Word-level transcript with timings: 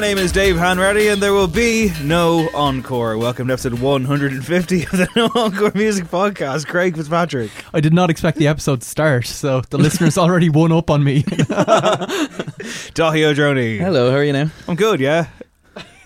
my 0.00 0.06
name 0.06 0.16
is 0.16 0.32
Dave 0.32 0.56
Hanratty, 0.56 1.12
and 1.12 1.22
there 1.22 1.34
will 1.34 1.46
be 1.46 1.92
no 2.02 2.48
encore. 2.54 3.18
Welcome 3.18 3.48
to 3.48 3.52
episode 3.52 3.74
150 3.74 4.82
of 4.84 4.90
the 4.92 5.06
No 5.14 5.30
Encore 5.34 5.72
Music 5.74 6.06
Podcast. 6.06 6.66
Craig 6.66 6.96
Fitzpatrick. 6.96 7.50
I 7.74 7.80
did 7.80 7.92
not 7.92 8.08
expect 8.08 8.38
the 8.38 8.46
episode 8.46 8.80
to 8.80 8.88
start, 8.88 9.26
so 9.26 9.60
the 9.68 9.76
listeners 9.76 10.16
already 10.16 10.48
won 10.48 10.72
up 10.72 10.88
on 10.88 11.04
me. 11.04 11.22
Daithí 12.94 13.26
Ó 13.26 13.34
Drónaí. 13.34 13.78
Hello, 13.78 14.10
how 14.10 14.16
are 14.16 14.24
you 14.24 14.32
now? 14.32 14.50
I'm 14.66 14.74
good, 14.74 15.00
yeah. 15.00 15.26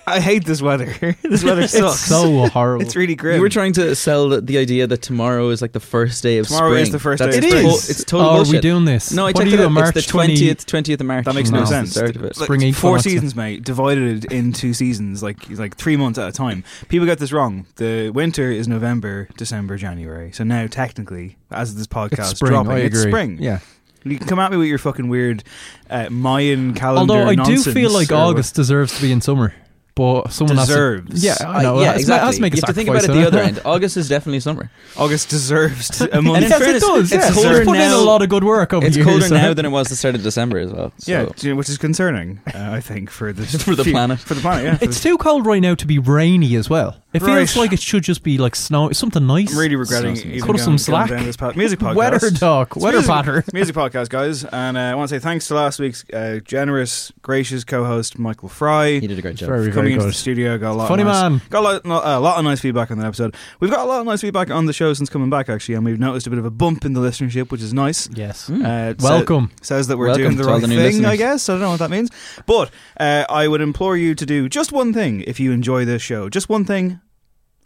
I 0.07 0.21
hate 0.21 0.45
this 0.45 0.61
weather. 0.61 0.87
this 1.23 1.43
weather 1.43 1.67
sucks. 1.67 1.95
it's 1.95 2.01
so 2.07 2.47
horrible. 2.49 2.83
It's 2.85 2.95
really 2.97 3.15
grim. 3.15 3.37
You 3.37 3.41
were 3.41 3.49
trying 3.49 3.73
to 3.75 3.95
sell 3.97 4.29
the, 4.29 4.41
the 4.41 4.59
idea 4.59 4.87
that 4.87 5.01
tomorrow 5.01 5.49
is 5.49 5.63
like 5.63 5.73
the 5.73 5.81
first 5.81 6.23
day 6.23 6.39
of 6.39 6.47
Tomorrow 6.49 6.71
spring. 6.73 6.83
is 6.83 6.93
the 6.93 6.99
first 6.99 7.19
That's 7.23 7.39
day 7.39 7.47
of 7.47 7.51
to- 7.51 7.51
spring. 7.51 7.67
It's 7.91 8.05
total 8.05 8.27
oh, 8.27 8.41
are 8.41 8.45
we 8.51 8.61
doing 8.61 8.85
this? 8.85 9.13
No, 9.13 9.23
I 9.23 9.27
What 9.29 9.37
checked 9.37 9.47
are 9.51 9.55
it 9.55 9.59
you, 9.61 9.65
out. 9.67 9.73
March 9.73 9.97
it's 9.97 10.07
the 10.07 10.11
20 10.13 10.35
twentieth, 10.37 10.67
twentieth 10.67 11.01
of 11.01 11.07
March. 11.07 11.25
That 11.25 11.35
makes 11.35 11.51
no, 11.51 11.61
No. 11.61 11.65
sense. 11.65 11.93
Start 11.93 12.17
of 12.17 12.25
it. 12.25 12.37
Like, 12.37 12.45
Spring 12.47 12.61
four 12.73 12.91
equinox. 12.99 13.05
seasons, 13.05 13.35
mate, 13.35 13.65
divided 13.65 14.31
into 14.33 14.75
seasons, 14.75 15.23
like 15.23 15.49
like 15.51 15.77
three 15.77 15.97
months 15.97 16.19
at 16.19 16.29
a 16.29 16.33
time. 16.33 16.65
People 16.89 17.07
get 17.07 17.19
this 17.19 17.33
wrong. 17.33 17.67
The 17.77 18.11
winter 18.11 18.51
is 18.51 18.69
November, 18.69 19.29
December, 19.39 19.77
January. 19.79 20.33
So 20.33 20.45
now, 20.45 20.67
technically, 20.67 21.37
as 21.51 21.77
this 21.77 21.87
podcast 21.87 22.19
It's 22.33 22.37
spring. 22.41 22.53
dropping, 22.53 22.73
I 22.73 22.79
it's 22.81 22.99
agree. 22.99 23.11
spring. 23.11 23.39
Yeah. 23.41 23.61
You 24.07 24.19
can 24.19 24.27
come 24.29 24.39
at 24.39 24.51
me 24.51 24.59
with 24.59 24.69
your 24.69 24.77
fucking 24.77 25.09
weird 25.09 25.45
uh, 25.89 26.11
Mayan 26.11 26.75
calendar. 26.75 27.15
Although 27.15 27.27
I 27.27 27.37
do 27.37 27.43
nonsense 27.55 27.73
feel 27.75 27.91
like 27.91 28.13
or 28.13 28.17
August 28.17 28.55
deserves 28.55 28.95
to 28.97 29.01
be 29.01 29.11
in 29.11 29.23
summer, 29.23 29.55
but 29.97 30.33
someone 30.33 30.57
Deserves. 30.57 31.11
has 31.13 31.39
to. 31.39 31.45
Yeah, 31.45 31.49
I 31.51 31.59
Uh, 31.59 31.63
know. 31.63 31.81
yeah, 31.81 31.87
Let's- 31.89 32.01
exactly. 32.01 32.27
Let's 32.27 32.41
make 32.41 32.53
a 32.53 32.57
you 32.57 32.61
have 32.63 32.69
to 32.69 32.73
think 32.75 32.89
about 32.89 33.05
it 33.05 33.07
the 33.13 33.21
of 33.21 33.27
other 33.29 33.39
end. 33.41 33.61
August 33.65 33.97
is 33.97 34.09
definitely 34.09 34.41
summer. 34.41 34.71
August 34.97 35.29
deserves 35.29 35.89
to, 35.99 36.19
a 36.19 36.21
month. 36.23 36.37
And 36.37 36.45
in 36.47 36.51
yes, 36.51 36.59
fairness, 36.61 36.83
it 36.83 36.87
does. 36.87 37.13
it's 37.13 37.25
yeah. 37.27 37.33
colder 37.33 37.49
We've 37.59 37.67
put 37.67 37.77
in 37.77 37.83
now- 37.89 37.99
a 37.99 38.05
lot 38.05 38.23
of 38.23 38.29
good 38.29 38.45
work 38.45 38.73
over 38.73 38.87
It's 38.87 38.97
years. 38.97 39.07
colder 39.07 39.29
so- 39.29 39.35
now 39.37 39.55
than 39.55 39.65
it 39.67 39.71
was 39.71 39.89
the 39.89 39.97
start 39.97 40.15
of 40.17 40.23
December 40.23 40.59
as 40.59 40.73
well. 40.73 40.93
So. 40.99 41.13
yeah, 41.13 41.27
do 41.37 41.47
you 41.47 41.53
know, 41.55 41.59
which 41.59 41.69
is 41.69 41.79
concerning. 41.79 42.41
Uh, 42.53 42.71
I 42.73 42.81
think 42.81 43.09
for 43.11 43.33
the 43.33 43.47
For 43.59 43.75
the 43.77 43.85
few- 43.85 43.93
planet. 43.93 44.19
For 44.19 44.35
the 44.35 44.41
planet, 44.41 44.65
yeah. 44.65 44.79
It's 44.81 45.01
too 45.01 45.17
cold 45.19 45.47
right 45.47 45.63
now 45.63 45.75
to 45.77 45.87
be 45.87 45.99
rainy 45.99 46.57
as 46.57 46.69
well. 46.69 46.97
It 47.15 47.21
feels 47.21 47.29
Right. 47.29 47.57
like 47.57 47.73
it 47.73 47.81
should 47.81 48.03
just 48.03 48.25
be 48.25 48.39
like 48.39 48.57
snow, 48.57 48.91
something 48.91 49.25
nice. 49.25 49.53
I'm 49.53 49.59
really 49.59 49.77
regretting 49.77 50.17
Cut 50.17 50.27
even 50.27 50.41
us 50.41 50.45
going, 50.47 50.59
some 50.59 50.67
going 50.73 50.79
slack. 50.79 51.11
down 51.11 51.25
this 51.25 51.37
path. 51.37 51.55
Music 51.55 51.79
podcast. 51.81 51.95
Weather 51.95 52.31
talk, 52.33 52.75
It's 52.75 52.83
weather 52.83 52.97
music, 52.99 53.11
patter. 53.15 53.45
Music 53.53 53.75
podcast, 53.77 54.09
guys. 54.09 54.45
And 54.45 54.77
uh, 54.77 54.81
I 54.81 54.95
want 54.97 55.09
to 55.11 55.15
say 55.15 55.21
thanks 55.21 55.47
to 55.47 55.55
last 55.55 55.79
week's 55.79 56.05
uh, 56.13 56.41
generous, 56.45 57.13
gracious 57.23 57.63
co-host 57.63 58.19
Michael 58.19 58.49
Fry. 58.49 58.99
He 58.99 59.07
did 59.07 59.17
a 59.19 59.23
great 59.23 59.37
job. 59.37 59.49
Very, 59.49 59.61
for 59.61 59.63
very 59.67 59.75
coming 59.75 59.93
into 59.93 60.05
good. 60.07 60.11
the 60.11 60.17
studio, 60.17 60.59
got 60.59 60.73
a 60.73 60.75
lot. 60.75 60.89
Funny 60.89 61.03
of 61.03 61.07
nice, 61.09 61.31
man. 61.31 61.41
Got 61.51 61.61
a 61.61 61.63
lot, 61.63 61.85
no, 61.85 61.95
a 62.03 62.19
lot 62.19 62.39
of 62.39 62.45
nice 62.45 62.61
feedback 62.61 62.91
on 62.91 62.99
that 62.99 63.07
episode. 63.07 63.37
We've 63.61 63.71
got 63.71 63.81
a 63.81 63.89
lot 63.89 64.01
of 64.01 64.07
nice 64.07 64.21
feedback 64.21 64.51
on 64.51 64.67
the 64.67 64.73
show 64.73 64.93
since 64.93 65.09
coming 65.09 65.31
back, 65.31 65.49
actually, 65.49 65.77
and 65.77 65.85
we've 65.85 66.01
noticed 66.01 66.27
a 66.27 66.31
bit 66.31 66.41
of 66.41 66.45
a 66.45 66.51
bump 66.51 66.85
in 66.85 66.95
the 66.95 67.01
listenership, 67.01 67.53
which 67.53 67.63
is 67.63 67.73
nice. 67.73 68.09
Yes. 68.13 68.51
Uh, 68.51 68.91
it 68.91 69.01
sa- 69.01 69.09
Welcome. 69.11 69.53
says 69.63 69.87
that 69.87 69.99
we're 69.99 70.07
Welcome 70.09 70.25
doing 70.25 70.37
the 70.37 70.43
to 70.43 70.49
all 70.49 70.55
right 70.57 70.63
the 70.63 70.67
new 70.67 70.91
thing, 70.91 71.05
I 71.05 71.15
guess. 71.15 71.49
I 71.49 71.53
don't 71.53 71.61
know 71.61 71.71
what 71.71 71.79
that 71.79 71.91
means. 71.91 72.11
But 72.47 72.73
uh, 72.99 73.25
I 73.29 73.47
would 73.47 73.61
implore 73.61 73.97
you 73.97 74.17
to 74.17 74.27
do 74.27 74.49
just 74.49 74.73
one 74.73 74.93
thing 74.93 75.21
if 75.29 75.39
you 75.39 75.53
enjoy 75.53 75.85
this 75.85 76.03
show. 76.03 76.29
Just 76.29 76.49
one 76.49 76.65
thing, 76.65 76.99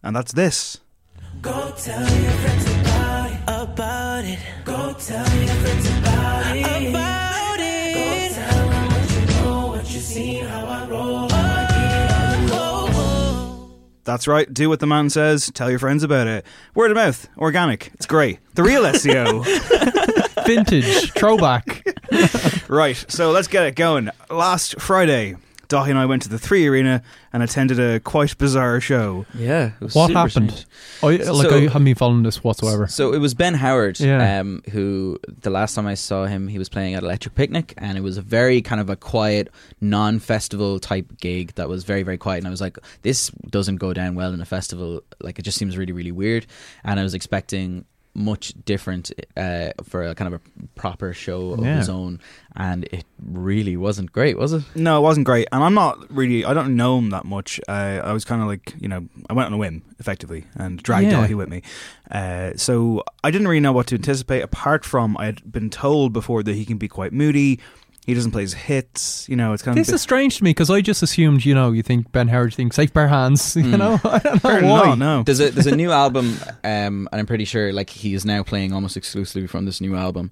and 0.03 0.15
that's 0.17 0.33
this. 0.33 0.79
Go 1.43 1.73
tell 1.77 2.01
your 2.01 2.31
friends 2.33 2.65
about 2.81 3.31
it. 3.31 3.39
About 3.47 4.25
it. 4.25 4.39
Go 4.65 4.95
tell 4.95 5.37
your 5.37 5.55
friends 5.55 5.99
about 5.99 6.57
it. 6.57 6.89
About 6.91 7.57
it. 7.61 7.95
Go 7.95 8.35
tell 8.35 8.69
them 8.69 8.87
what 8.89 9.11
you 9.13 9.27
know, 9.27 9.67
what 9.69 9.95
you 9.95 10.01
seen, 10.01 10.45
how 10.45 10.67
I 10.67 10.89
roll. 10.89 11.29
That's 14.09 14.27
right. 14.27 14.51
Do 14.51 14.71
what 14.71 14.81
the 14.81 14.87
man 14.87 15.11
says. 15.11 15.51
Tell 15.53 15.69
your 15.69 15.79
friends 15.79 16.03
about 16.03 16.27
it. 16.29 16.47
Word 16.75 16.91
of 16.91 16.95
mouth. 16.95 17.29
Organic. 17.37 17.91
It's 17.93 18.07
great. 18.07 18.39
The 18.55 18.63
real 18.63 18.83
SEO. 18.85 19.45
Vintage, 20.47 21.13
throwback. 21.13 21.87
right. 22.71 22.97
So 23.09 23.33
let's 23.33 23.49
get 23.49 23.67
it 23.67 23.77
going. 23.77 24.09
Last 24.31 24.81
Friday, 24.81 25.37
Daithí 25.69 25.91
and 25.91 25.99
I 25.99 26.07
went 26.07 26.23
to 26.23 26.29
the 26.29 26.39
Three 26.39 26.67
Arena 26.67 27.03
and 27.33 27.43
attended 27.43 27.79
a 27.79 28.01
quite 28.01 28.37
bizarre 28.39 28.81
show. 28.81 29.27
Yeah. 29.35 29.73
it 29.81 29.85
was 29.85 29.95
What 29.95 30.11
happened? 30.11 30.65
I, 31.03 31.07
like, 31.07 31.25
So- 31.25 31.57
I 31.57 31.61
haven't 31.63 31.85
been 31.85 31.95
following 31.95 32.23
this 32.23 32.43
whatsoever. 32.43 32.87
So 32.87 33.13
it 33.13 33.19
was 33.19 33.35
Ben 33.35 33.55
Howard, 33.55 34.01
Yeah. 34.01 34.41
um, 34.41 34.63
who 34.73 35.19
the 35.43 35.51
last 35.51 35.75
time 35.75 35.87
I 35.87 35.95
saw 35.95 36.25
him, 36.27 36.49
he 36.49 36.59
was 36.59 36.69
playing 36.69 36.95
at 36.95 37.03
Electric 37.03 37.35
Picnic, 37.35 37.75
and 37.77 37.99
it 37.99 38.01
was 38.01 38.17
a 38.17 38.23
very 38.23 38.63
kind 38.63 38.81
of 38.81 38.89
a 38.89 38.97
quiet, 38.97 39.49
non-festival 39.81 40.79
type 40.81 41.19
gig 41.21 41.55
that 41.57 41.69
was 41.69 41.85
very, 41.85 42.03
very 42.03 42.19
quiet. 42.19 42.39
And 42.39 42.47
I 42.47 42.51
was 42.51 42.61
like, 42.61 42.79
this 43.03 43.31
doesn't 43.51 43.77
go 43.77 43.93
down 43.93 44.15
well 44.15 44.33
in 44.33 44.41
a 44.41 44.45
festival. 44.47 45.03
Like 45.21 45.39
it 45.39 45.43
just 45.43 45.59
seems 45.59 45.77
really, 45.77 45.93
really 45.93 46.13
weird. 46.13 46.47
And 46.85 46.99
I 46.99 47.03
was 47.03 47.15
expecting 47.15 47.85
much 48.15 48.53
different 48.65 49.13
uh, 49.37 49.71
for 49.85 50.03
a 50.03 50.15
kind 50.15 50.33
of 50.35 50.41
a 50.41 50.67
proper 50.75 51.13
show 51.13 51.53
of 51.53 51.61
Yeah. 51.65 51.77
his 51.79 51.89
own, 51.89 52.21
and 52.57 52.85
it 52.85 53.05
really 53.23 53.77
wasn't 53.77 54.11
great, 54.13 54.37
was 54.37 54.53
it? 54.53 54.65
No, 54.75 54.99
it 54.99 55.03
wasn't 55.03 55.27
great, 55.27 55.47
and 55.53 55.63
I'm 55.63 55.75
not 55.75 56.11
really. 56.15 56.45
I 56.45 56.53
don't 56.55 56.75
know 56.77 56.99
him 56.99 57.11
that 57.11 57.25
much. 57.25 57.61
Uh, 57.69 58.01
I 58.03 58.13
was 58.13 58.25
kind 58.25 58.43
of 58.43 58.49
like, 58.49 58.75
you 58.81 58.89
know, 58.89 59.07
I 59.31 59.35
went 59.35 59.47
on 59.47 59.53
a 59.53 59.57
whim, 59.59 59.83
effectively, 59.99 60.45
and 60.57 60.83
dragged 60.83 61.11
Yeah. 61.11 61.27
Daithí 61.27 61.35
with 61.37 61.49
me. 61.49 61.63
Uh, 62.11 62.53
so 62.57 63.05
I 63.23 63.31
didn't 63.31 63.47
really 63.49 63.61
know 63.61 63.73
what 63.73 63.87
to 63.89 63.95
anticipate. 63.95 64.41
Apart 64.43 64.85
from 64.85 65.17
I 65.19 65.27
had 65.27 65.51
been 65.53 65.71
told 65.71 66.13
before 66.13 66.43
that 66.43 66.55
he 66.55 66.65
can 66.65 66.79
be 66.79 66.89
quite 66.89 67.13
moody. 67.13 67.61
He 68.07 68.15
doesn't 68.15 68.31
play 68.31 68.41
his 68.43 68.55
hits. 68.55 69.29
You 69.29 69.37
know, 69.37 69.53
it's 69.53 69.63
kind 69.63 69.77
This 69.77 69.89
of. 69.89 69.95
is 69.97 70.01
strange 70.03 70.39
to 70.39 70.45
me 70.45 70.51
because 70.51 70.71
I 70.71 70.81
just 70.81 71.03
assumed, 71.03 71.45
you 71.45 71.55
know, 71.55 71.73
you 71.73 71.83
think 71.83 72.11
Ben 72.11 72.29
Howard 72.29 72.55
thinks 72.55 72.77
safe 72.77 72.93
bare 72.93 73.09
hands. 73.09 73.55
You 73.57 73.65
Mm. 73.65 73.79
know, 73.79 74.01
I 74.11 74.19
don't 74.19 74.35
know 74.35 74.39
Fair 74.51 74.65
why. 74.65 74.85
enough, 74.85 74.99
no. 74.99 75.23
There's 75.25 75.41
a 75.41 75.51
there's 75.51 75.67
a 75.67 75.77
new 75.77 75.91
album, 76.05 76.37
um, 76.65 77.09
and 77.13 77.21
I'm 77.21 77.27
pretty 77.27 77.45
sure 77.45 77.73
like 77.73 77.91
he 77.91 78.15
is 78.15 78.25
now 78.25 78.43
playing 78.43 78.73
almost 78.73 78.97
exclusively 78.97 79.47
from 79.47 79.67
this 79.67 79.81
new 79.81 79.95
album, 79.95 80.31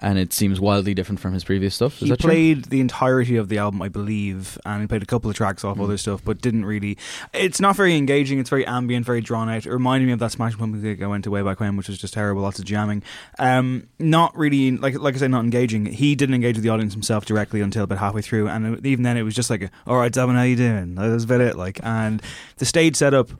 and 0.00 0.16
it 0.18 0.32
seems 0.32 0.60
wildly 0.60 0.94
different 0.94 1.18
from 1.18 1.32
his 1.34 1.42
previous 1.42 1.74
stuff. 1.74 1.94
Is 1.94 2.00
He 2.02 2.08
that 2.10 2.20
true? 2.20 2.30
played 2.30 2.64
the 2.66 2.80
entirety 2.80 3.36
of 3.36 3.48
the 3.48 3.58
album, 3.58 3.82
I 3.82 3.88
believe, 3.88 4.56
and 4.64 4.80
he 4.80 4.86
played 4.86 5.02
a 5.02 5.06
couple 5.06 5.28
of 5.28 5.36
tracks 5.36 5.64
off 5.64 5.76
Mm. 5.76 5.84
other 5.84 5.96
stuff, 5.98 6.22
but 6.24 6.40
didn't 6.40 6.64
really. 6.66 6.96
It's 7.34 7.60
not 7.60 7.74
very 7.74 7.96
engaging. 7.96 8.38
It's 8.38 8.48
very 8.50 8.64
ambient, 8.64 9.04
very 9.06 9.20
drawn 9.20 9.48
out. 9.48 9.66
It 9.66 9.72
reminded 9.72 10.06
me 10.06 10.12
of 10.12 10.18
that 10.20 10.30
Smash 10.32 10.56
Pumpkins 10.56 10.84
gig 10.84 11.02
I 11.02 11.06
went 11.08 11.24
to 11.24 11.30
way 11.30 11.42
back 11.42 11.58
when, 11.58 11.76
which 11.76 11.88
was 11.88 11.98
just 11.98 12.14
terrible. 12.14 12.42
Lots 12.42 12.58
of 12.60 12.64
jamming. 12.64 13.02
Um, 13.40 13.88
not 13.98 14.36
really, 14.38 14.70
like 14.76 14.98
like 14.98 15.16
I 15.16 15.18
said, 15.18 15.30
not 15.32 15.42
engaging. 15.44 15.86
He 15.86 16.14
didn't 16.14 16.34
engage 16.36 16.54
with 16.56 16.62
the 16.62 16.70
audience 16.70 16.92
himself 16.94 17.24
directly 17.24 17.60
until 17.60 17.82
about 17.84 17.98
halfway 17.98 18.22
through, 18.22 18.48
and 18.48 18.84
even 18.86 19.02
then, 19.02 19.16
it 19.16 19.22
was 19.22 19.34
just 19.34 19.50
like, 19.50 19.68
"All 19.86 19.96
right, 19.96 20.12
Devin, 20.12 20.36
how 20.36 20.42
you 20.42 20.56
doing?" 20.56 20.94
That 20.94 21.08
was 21.08 21.24
about 21.24 21.40
it. 21.40 21.56
Like, 21.56 21.80
and 21.82 22.22
the 22.58 22.64
stage 22.64 22.96
setup 22.96 23.30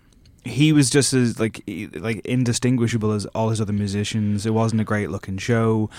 he 0.45 0.73
was 0.73 0.89
just 0.89 1.13
as 1.13 1.39
like 1.39 1.63
like 1.97 2.25
indistinguishable 2.25 3.13
as 3.13 3.27
all 3.27 3.51
his 3.51 3.61
other 3.61 3.73
musicians. 3.73 4.47
It 4.47 4.55
wasn't 4.55 4.81
a 4.81 4.85
great 4.85 5.11
looking 5.11 5.37
show. 5.37 5.91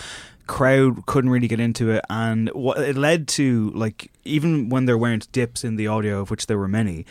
Crowd 0.50 1.06
couldn't 1.06 1.30
really 1.30 1.48
get 1.48 1.60
into 1.60 1.92
it, 1.92 2.04
and 2.10 2.50
what 2.50 2.80
it 2.80 2.98
led 2.98 3.28
to, 3.30 3.70
like 3.76 4.12
even 4.26 4.70
when 4.70 4.86
there 4.86 4.98
weren't 4.98 5.32
dips 5.32 5.64
in 5.64 5.76
the 5.76 5.88
audio, 5.88 6.22
of 6.22 6.32
which 6.32 6.48
there 6.48 6.58
were 6.58 6.68
many, 6.68 7.06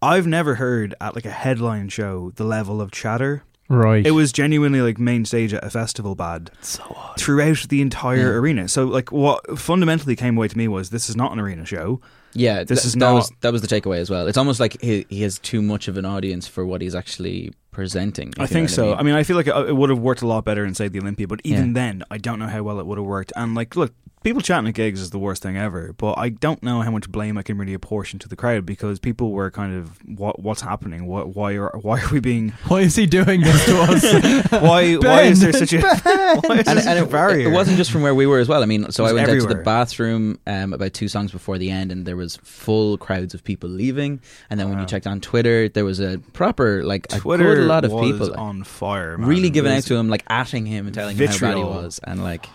I've 0.00 0.26
never 0.26 0.54
heard 0.56 0.94
at 1.00 1.14
like 1.14 1.26
a 1.26 1.30
headline 1.30 1.90
show 1.90 2.32
the 2.36 2.44
level 2.44 2.80
of 2.80 2.90
chatter. 2.90 3.42
Right. 3.68 4.06
It 4.06 4.12
was 4.12 4.32
genuinely 4.32 4.80
like 4.80 4.98
main 4.98 5.26
stage 5.26 5.52
at 5.52 5.62
a 5.62 5.68
festival 5.68 6.14
bad 6.14 6.50
so 6.62 6.82
odd. 6.96 7.20
throughout 7.20 7.66
the 7.68 7.82
entire 7.82 8.16
Yeah. 8.32 8.38
arena. 8.40 8.68
So 8.68 8.86
like 8.86 9.12
what 9.12 9.58
fundamentally 9.58 10.16
came 10.16 10.38
away 10.38 10.48
to 10.48 10.56
me 10.56 10.68
was 10.68 10.88
this 10.88 11.10
is 11.10 11.16
not 11.16 11.32
an 11.32 11.38
arena 11.38 11.66
show. 11.66 12.00
Yeah, 12.32 12.60
This 12.64 12.78
th- 12.80 12.86
is 12.86 12.92
that 12.94 12.98
not- 13.00 13.14
was 13.14 13.32
that 13.42 13.52
was 13.52 13.60
the 13.60 13.68
takeaway 13.68 13.98
as 13.98 14.08
well. 14.08 14.26
It's 14.26 14.38
almost 14.38 14.58
like 14.60 14.80
he 14.80 15.04
he 15.10 15.20
has 15.22 15.38
too 15.38 15.60
much 15.60 15.86
of 15.88 15.98
an 15.98 16.06
audience 16.06 16.48
for 16.48 16.64
what 16.64 16.80
he's 16.80 16.94
actually 16.94 17.52
presenting. 17.78 18.32
I 18.40 18.46
think 18.48 18.70
know 18.70 18.74
so. 18.74 18.88
what 18.90 18.98
I 18.98 19.02
mean, 19.04 19.14
I 19.14 19.22
feel 19.22 19.36
like 19.36 19.46
it, 19.46 19.54
it 19.68 19.76
would 19.76 19.88
have 19.88 20.00
worked 20.00 20.20
a 20.22 20.26
lot 20.26 20.44
better 20.44 20.64
inside 20.64 20.92
the 20.92 20.98
Olympia, 20.98 21.28
but 21.28 21.40
even 21.44 21.68
Yeah. 21.68 21.74
then, 21.74 22.02
I 22.10 22.18
don't 22.18 22.40
know 22.40 22.48
how 22.48 22.64
well 22.64 22.80
it 22.80 22.86
would 22.86 22.98
have 22.98 23.06
worked. 23.06 23.32
And 23.36 23.54
like, 23.54 23.76
look, 23.76 23.92
people 24.24 24.42
chatting 24.42 24.68
at 24.68 24.74
gigs 24.74 25.00
is 25.00 25.10
the 25.10 25.18
worst 25.18 25.42
thing 25.42 25.56
ever. 25.56 25.94
But 25.96 26.14
I 26.18 26.28
don't 26.30 26.62
know 26.62 26.82
how 26.82 26.90
much 26.90 27.10
blame 27.10 27.38
I 27.38 27.42
can 27.42 27.56
really 27.56 27.74
apportion 27.74 28.18
to 28.20 28.28
the 28.28 28.36
crowd 28.36 28.66
because 28.66 28.98
people 28.98 29.30
were 29.30 29.50
kind 29.50 29.74
of, 29.74 29.98
what 30.04 30.40
what's 30.40 30.60
happening? 30.60 31.06
What 31.06 31.36
why 31.36 31.52
are 31.54 31.70
why 31.80 32.00
are 32.00 32.08
we 32.10 32.20
being 32.20 32.50
Why 32.68 32.80
is 32.80 32.96
he 32.96 33.06
doing 33.06 33.42
this 33.42 33.64
to 33.66 33.80
us? 33.80 34.52
why 34.62 34.96
why 34.96 35.22
is 35.22 35.40
there 35.40 35.52
such 35.52 35.72
a 35.72 35.80
why 35.80 35.94
is 35.94 36.42
there 36.42 36.58
and, 36.58 36.66
such 36.66 36.86
and 36.86 36.98
a 36.98 37.02
it, 37.04 37.10
barrier? 37.10 37.48
it 37.48 37.52
wasn't 37.52 37.76
just 37.76 37.90
from 37.90 38.02
where 38.02 38.14
we 38.14 38.26
were 38.26 38.38
as 38.38 38.48
well. 38.48 38.62
I 38.62 38.66
mean, 38.66 38.90
so 38.90 39.04
I 39.04 39.12
was 39.12 39.14
went 39.14 39.28
out 39.30 39.40
to 39.40 39.46
the 39.46 39.62
bathroom 39.62 40.38
um, 40.46 40.72
about 40.72 40.94
two 40.94 41.08
songs 41.08 41.32
before 41.32 41.58
the 41.58 41.70
end, 41.70 41.92
and 41.92 42.04
there 42.04 42.16
was 42.16 42.36
full 42.42 42.98
crowds 42.98 43.34
of 43.34 43.44
people 43.44 43.68
leaving. 43.70 44.20
And 44.50 44.58
then 44.58 44.68
when 44.68 44.78
you 44.80 44.86
checked 44.86 45.06
on 45.06 45.20
Twitter, 45.20 45.68
there 45.68 45.84
was 45.84 46.00
a 46.00 46.18
proper 46.32 46.82
like 46.82 47.06
a 47.12 47.20
Twitter 47.20 47.54
good 47.54 47.67
lot 47.68 47.84
of 47.84 47.90
people 47.90 48.28
like, 48.28 48.38
on 48.38 48.62
fire, 48.64 49.16
man. 49.18 49.28
really 49.28 49.50
giving 49.50 49.72
out 49.72 49.84
to 49.84 49.94
him, 49.94 50.08
like 50.08 50.24
atting 50.26 50.66
him 50.66 50.86
and 50.86 50.94
telling 50.94 51.16
him 51.16 51.26
how 51.28 51.38
bad 51.38 51.56
he 51.56 51.62
was, 51.62 52.00
and 52.02 52.22
like 52.22 52.46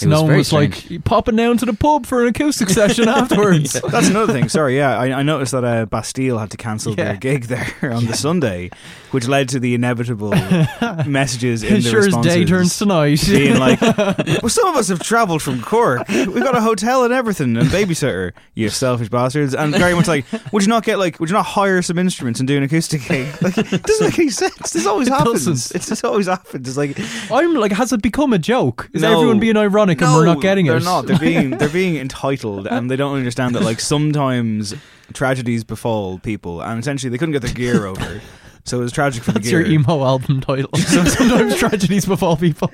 So 0.00 0.06
it 0.06 0.10
was 0.10 0.20
no 0.20 0.22
one 0.26 0.36
was 0.36 0.46
strange. 0.48 0.90
like 0.90 1.04
popping 1.04 1.36
down 1.36 1.56
to 1.58 1.66
the 1.66 1.72
pub 1.74 2.06
for 2.06 2.22
an 2.22 2.28
acoustic 2.28 2.68
session 2.70 3.08
afterwards. 3.08 3.72
That's 3.80 4.08
another 4.08 4.32
thing. 4.32 4.48
Sorry, 4.48 4.76
yeah, 4.76 4.98
I, 4.98 5.20
I 5.20 5.22
noticed 5.22 5.52
that 5.52 5.64
uh, 5.64 5.86
Bastille 5.86 6.38
had 6.38 6.50
to 6.50 6.56
cancel 6.56 6.94
Yeah. 6.94 7.04
their 7.04 7.16
gig 7.16 7.44
there 7.44 7.68
on 7.92 8.06
the 8.06 8.14
Sunday, 8.14 8.70
which 9.10 9.26
led 9.28 9.48
to 9.50 9.60
the 9.60 9.74
inevitable 9.74 10.30
messages 11.06 11.62
in 11.62 11.74
the 11.74 11.80
sure 11.82 12.00
as 12.00 12.06
responses 12.06 12.34
day 12.34 12.44
turns 12.44 12.78
to 12.78 12.86
night. 12.86 13.20
being 13.26 13.58
like, 13.58 13.80
"Well, 13.80 14.48
some 14.48 14.68
of 14.68 14.76
us 14.76 14.88
have 14.88 15.00
travelled 15.00 15.42
from 15.42 15.60
Cork. 15.62 16.08
We've 16.08 16.34
got 16.42 16.56
a 16.56 16.60
hotel 16.60 17.04
and 17.04 17.12
everything, 17.12 17.56
and 17.56 17.68
babysitter. 17.68 18.32
You 18.54 18.68
selfish 18.70 19.08
bastards!" 19.08 19.54
And 19.54 19.74
very 19.74 19.94
much 19.94 20.08
like, 20.08 20.24
"Would 20.52 20.62
you 20.62 20.68
not 20.68 20.84
get 20.84 20.98
like? 20.98 21.18
Would 21.20 21.28
you 21.30 21.34
not 21.34 21.46
hire 21.46 21.82
some 21.82 21.98
instruments 21.98 22.40
and 22.40 22.46
do 22.46 22.56
an 22.56 22.62
acoustic 22.62 23.02
gig? 23.06 23.26
Like, 23.42 23.58
it 23.58 23.82
doesn't 23.82 24.06
make 24.06 24.18
any 24.18 24.30
sense. 24.30 24.72
This 24.72 24.86
always 24.86 25.08
It 25.08 25.12
happens. 25.12 25.44
doesn't. 25.46 25.76
It's 25.76 25.88
just 25.88 26.04
always 26.04 26.26
happens. 26.26 26.68
It's 26.68 26.76
like 26.76 26.98
I'm 27.30 27.54
like, 27.54 27.72
has 27.72 27.92
it 27.92 28.02
become 28.02 28.32
a 28.32 28.38
joke? 28.38 28.88
Is 28.92 29.02
No. 29.02 29.12
everyone 29.14 29.40
being 29.40 29.56
ironic 29.56 29.89
and 30.00 30.12
we're 30.14 30.24
No, 30.26 30.34
not 30.34 30.42
getting 30.42 30.66
they're 30.66 30.76
it? 30.78 30.84
not. 30.84 31.06
They're 31.06 31.18
being 31.18 31.50
they're 31.58 31.68
being 31.68 31.96
entitled, 31.96 32.66
and 32.66 32.90
they 32.90 32.96
don't 32.96 33.16
understand 33.16 33.54
that 33.54 33.62
like 33.62 33.80
sometimes 33.80 34.74
tragedies 35.12 35.64
befall 35.64 36.18
people, 36.18 36.60
and 36.62 36.78
essentially 36.80 37.10
they 37.10 37.18
couldn't 37.18 37.32
get 37.32 37.42
their 37.42 37.52
gear 37.54 37.86
over, 37.92 38.20
so 38.64 38.78
it 38.78 38.82
was 38.82 38.92
tragic 38.92 39.22
for 39.22 39.32
the 39.32 39.38
That's 39.40 39.50
gear. 39.50 39.60
your 39.62 39.70
emo 39.70 40.04
album 40.04 40.40
title. 40.40 40.70
Sometimes 40.76 41.56
tragedies 41.56 42.04
befall 42.06 42.36
people. 42.36 42.70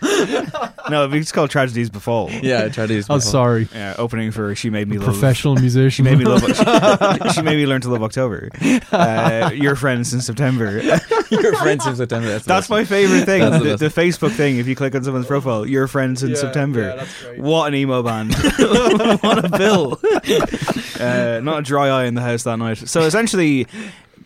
no, 0.91 1.11
it's 1.13 1.33
called 1.33 1.51
tragedies 1.51 1.89
befall. 1.91 2.31
yeah, 2.31 2.69
try 2.69 2.87
to. 2.87 3.03
Oh, 3.09 3.19
sorry. 3.19 3.69
Yeah, 3.73 3.95
opening 3.99 4.31
for 4.33 4.55
she 4.55 4.69
made 4.71 4.89
me 4.89 4.99
love. 4.99 5.07
Professional 5.07 5.57
She 5.57 5.63
musician. 5.63 6.05
made 6.05 6.19
me 6.19 6.25
love. 6.25 6.43
She, 6.45 7.31
she 7.35 7.43
made 7.43 7.57
me 7.57 7.67
learn 7.67 7.81
to 7.83 7.89
love 7.91 8.03
October. 8.03 8.51
Uh, 8.93 9.51
your 9.55 9.77
friends 9.77 10.13
in 10.13 10.21
September. 10.21 10.81
Your 11.31 11.55
friends 11.57 11.87
in 11.87 11.97
September. 11.97 12.29
That's, 12.29 12.45
That's 12.45 12.69
my 12.69 12.85
favorite 12.85 13.25
thing. 13.25 13.41
That's 13.41 13.63
the 13.63 13.77
The, 13.77 13.89
Facebook 13.89 14.33
thing. 14.33 14.59
If 14.59 14.67
you 14.67 14.77
click 14.77 14.95
on 14.95 15.05
someone's 15.05 15.27
profile, 15.27 15.67
your 15.67 15.89
friends 15.89 16.23
in 16.23 16.37
September. 16.37 17.05
What 17.37 17.69
an 17.69 17.75
emo 17.75 18.03
band! 18.03 18.35
what 18.59 19.45
a 19.45 19.51
bill! 19.57 20.01
uh, 21.01 21.41
not 21.43 21.61
a 21.61 21.63
dry 21.63 21.89
eye 21.89 22.05
in 22.05 22.15
the 22.15 22.23
house 22.23 22.43
that 22.45 22.57
night. 22.57 22.79
So 22.79 23.03
essentially, 23.03 23.67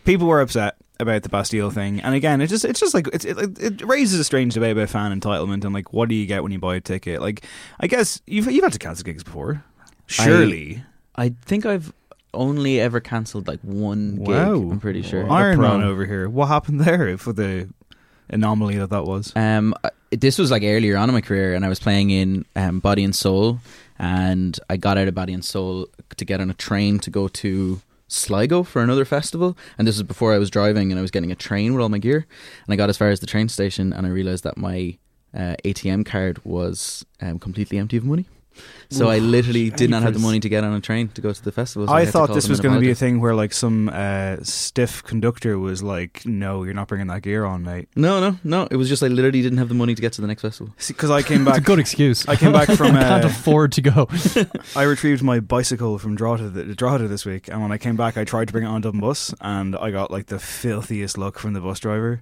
people 0.05 0.27
were 0.27 0.41
upset 0.41 0.75
about 0.99 1.23
the 1.23 1.29
Bastille 1.29 1.71
thing, 1.71 1.99
and 2.01 2.13
again, 2.13 2.41
it 2.41 2.47
just 2.47 2.63
it's 2.63 2.79
just 2.79 2.93
like 2.93 3.07
it's, 3.13 3.25
it, 3.25 3.37
it 3.59 3.81
raises 3.85 4.19
a 4.19 4.23
strange 4.23 4.53
debate 4.53 4.71
about 4.71 4.89
fan 4.89 5.19
entitlement 5.19 5.65
and 5.65 5.73
like 5.73 5.93
what 5.93 6.09
do 6.09 6.15
you 6.15 6.25
get 6.27 6.43
when 6.43 6.51
you 6.51 6.59
buy 6.59 6.75
a 6.75 6.81
ticket? 6.81 7.21
Like, 7.21 7.45
I 7.79 7.87
guess 7.87 8.21
you've 8.27 8.49
you've 8.51 8.63
had 8.63 8.73
to 8.73 8.79
cancel 8.79 9.03
gigs 9.03 9.23
before, 9.23 9.63
surely. 10.05 10.83
I 11.15 11.29
think 11.45 11.65
I've 11.65 11.91
only 12.33 12.79
ever 12.79 12.99
cancelled 12.99 13.47
like 13.47 13.59
one 13.61 14.17
gig. 14.17 14.29
I'm 14.29 14.79
pretty 14.79 15.01
sure. 15.01 15.25
Wow. 15.25 15.35
Iron 15.35 15.61
Man 15.61 15.83
over 15.83 16.05
here. 16.05 16.29
What 16.29 16.47
happened 16.47 16.81
there 16.81 17.17
for 17.17 17.33
the 17.33 17.69
anomaly 18.29 18.77
that 18.77 18.89
that 18.89 19.05
was? 19.05 19.33
Um, 19.35 19.73
this 20.11 20.37
was 20.37 20.51
like 20.51 20.63
earlier 20.63 20.97
on 20.97 21.09
in 21.09 21.13
my 21.15 21.21
career, 21.21 21.53
and 21.53 21.65
I 21.65 21.69
was 21.69 21.79
playing 21.79 22.09
in 22.09 22.45
um, 22.55 22.79
Body 22.79 23.03
and 23.03 23.15
Soul, 23.15 23.59
and 23.97 24.59
I 24.69 24.77
got 24.77 24.97
out 24.97 25.07
of 25.07 25.15
Body 25.15 25.33
and 25.33 25.43
Soul 25.43 25.87
to 26.17 26.25
get 26.25 26.41
on 26.41 26.49
a 26.49 26.53
train 26.53 26.99
to 26.99 27.09
go 27.09 27.27
to 27.27 27.81
Sligo 28.07 28.63
for 28.63 28.81
another 28.81 29.05
festival. 29.05 29.57
And 29.77 29.87
this 29.87 29.95
was 29.95 30.03
before 30.03 30.33
I 30.33 30.37
was 30.37 30.49
driving, 30.49 30.91
and 30.91 30.99
I 30.99 31.01
was 31.01 31.11
getting 31.11 31.31
a 31.31 31.35
train 31.35 31.73
with 31.73 31.81
all 31.81 31.89
my 31.89 31.97
gear. 31.97 32.25
And 32.65 32.73
I 32.73 32.75
got 32.75 32.89
as 32.89 32.97
far 32.97 33.09
as 33.09 33.19
the 33.21 33.27
train 33.27 33.47
station, 33.49 33.93
and 33.93 34.05
I 34.05 34.09
realized 34.09 34.43
that 34.43 34.57
my 34.57 34.97
uh, 35.33 35.55
ATM 35.63 36.05
card 36.05 36.43
was 36.43 37.05
um, 37.21 37.39
completely 37.39 37.77
empty 37.77 37.97
of 37.97 38.03
money. 38.03 38.25
So 38.89 39.09
I 39.09 39.19
literally 39.19 39.69
did 39.69 39.89
not 39.89 40.03
have 40.03 40.13
the 40.13 40.19
money 40.19 40.41
to 40.41 40.49
get 40.49 40.65
on 40.65 40.73
a 40.73 40.81
train 40.81 41.07
to 41.09 41.21
go 41.21 41.31
to 41.31 41.41
the 41.43 41.51
festival. 41.53 41.87
So 41.87 41.93
I 41.93 41.99
had 42.01 42.07
to 42.07 42.11
thought 42.11 42.25
call 42.27 42.35
this 42.35 42.43
them 42.45 42.49
was 42.51 42.59
and 42.59 42.63
going 42.63 42.75
to 42.75 42.81
be 42.81 42.87
a 42.87 42.91
apologise. 42.91 42.99
thing 42.99 43.21
where 43.21 43.33
like 43.33 43.53
some 43.53 43.87
uh, 43.87 44.37
stiff 44.43 45.01
conductor 45.03 45.57
was 45.57 45.81
like, 45.81 46.25
"No, 46.25 46.63
you're 46.63 46.73
not 46.73 46.89
bringing 46.89 47.07
that 47.07 47.21
gear 47.21 47.45
on, 47.45 47.63
mate." 47.63 47.87
No, 47.95 48.19
no, 48.19 48.37
no. 48.43 48.67
It 48.69 48.75
was 48.75 48.89
just 48.89 49.01
I 49.01 49.07
literally 49.07 49.41
didn't 49.41 49.59
have 49.59 49.69
the 49.69 49.75
money 49.75 49.95
to 49.95 50.01
get 50.01 50.11
to 50.13 50.21
the 50.21 50.27
next 50.27 50.41
festival. 50.41 50.73
Because 50.85 51.09
I 51.09 51.21
came 51.21 51.41
It's 51.47 51.57
a 51.57 51.61
back, 51.61 51.63
good 51.65 51.79
excuse. 51.79 52.27
I 52.27 52.35
came 52.35 52.51
back 52.51 52.67
from. 52.77 52.91
Can't 52.91 53.23
Uh, 53.23 53.27
afford 53.29 53.71
to 53.73 53.81
go. 53.81 54.09
I 54.75 54.83
retrieved 54.83 55.23
my 55.23 55.39
bicycle 55.39 55.97
from 55.97 56.15
Drogheda, 56.15 56.51
th- 56.65 56.75
Drogheda 56.75 57.07
this 57.07 57.25
week, 57.25 57.47
and 57.47 57.61
when 57.61 57.71
I 57.71 57.77
came 57.77 57.95
back, 57.95 58.17
I 58.17 58.25
tried 58.25 58.47
to 58.49 58.51
bring 58.51 58.65
it 58.65 58.67
on 58.67 58.81
Dublin 58.81 58.99
bus, 58.99 59.33
and 59.39 59.75
I 59.77 59.91
got 59.91 60.11
like 60.11 60.25
the 60.25 60.39
filthiest 60.39 61.17
look 61.17 61.39
from 61.39 61.53
the 61.53 61.61
bus 61.61 61.79
driver, 61.79 62.19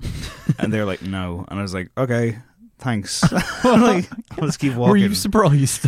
and 0.60 0.72
they're 0.72 0.86
like, 0.86 1.02
"No," 1.02 1.46
and 1.48 1.58
I 1.60 1.64
was 1.64 1.74
like, 1.74 1.90
"Okay." 1.98 2.38
Thanks. 2.82 3.22
I'm 3.66 3.82
like, 3.82 4.10
I'll 4.38 4.46
just 4.46 4.58
keep 4.60 4.74
walking. 4.74 4.90
Were 4.92 4.96
you 4.96 5.14
surprised? 5.14 5.88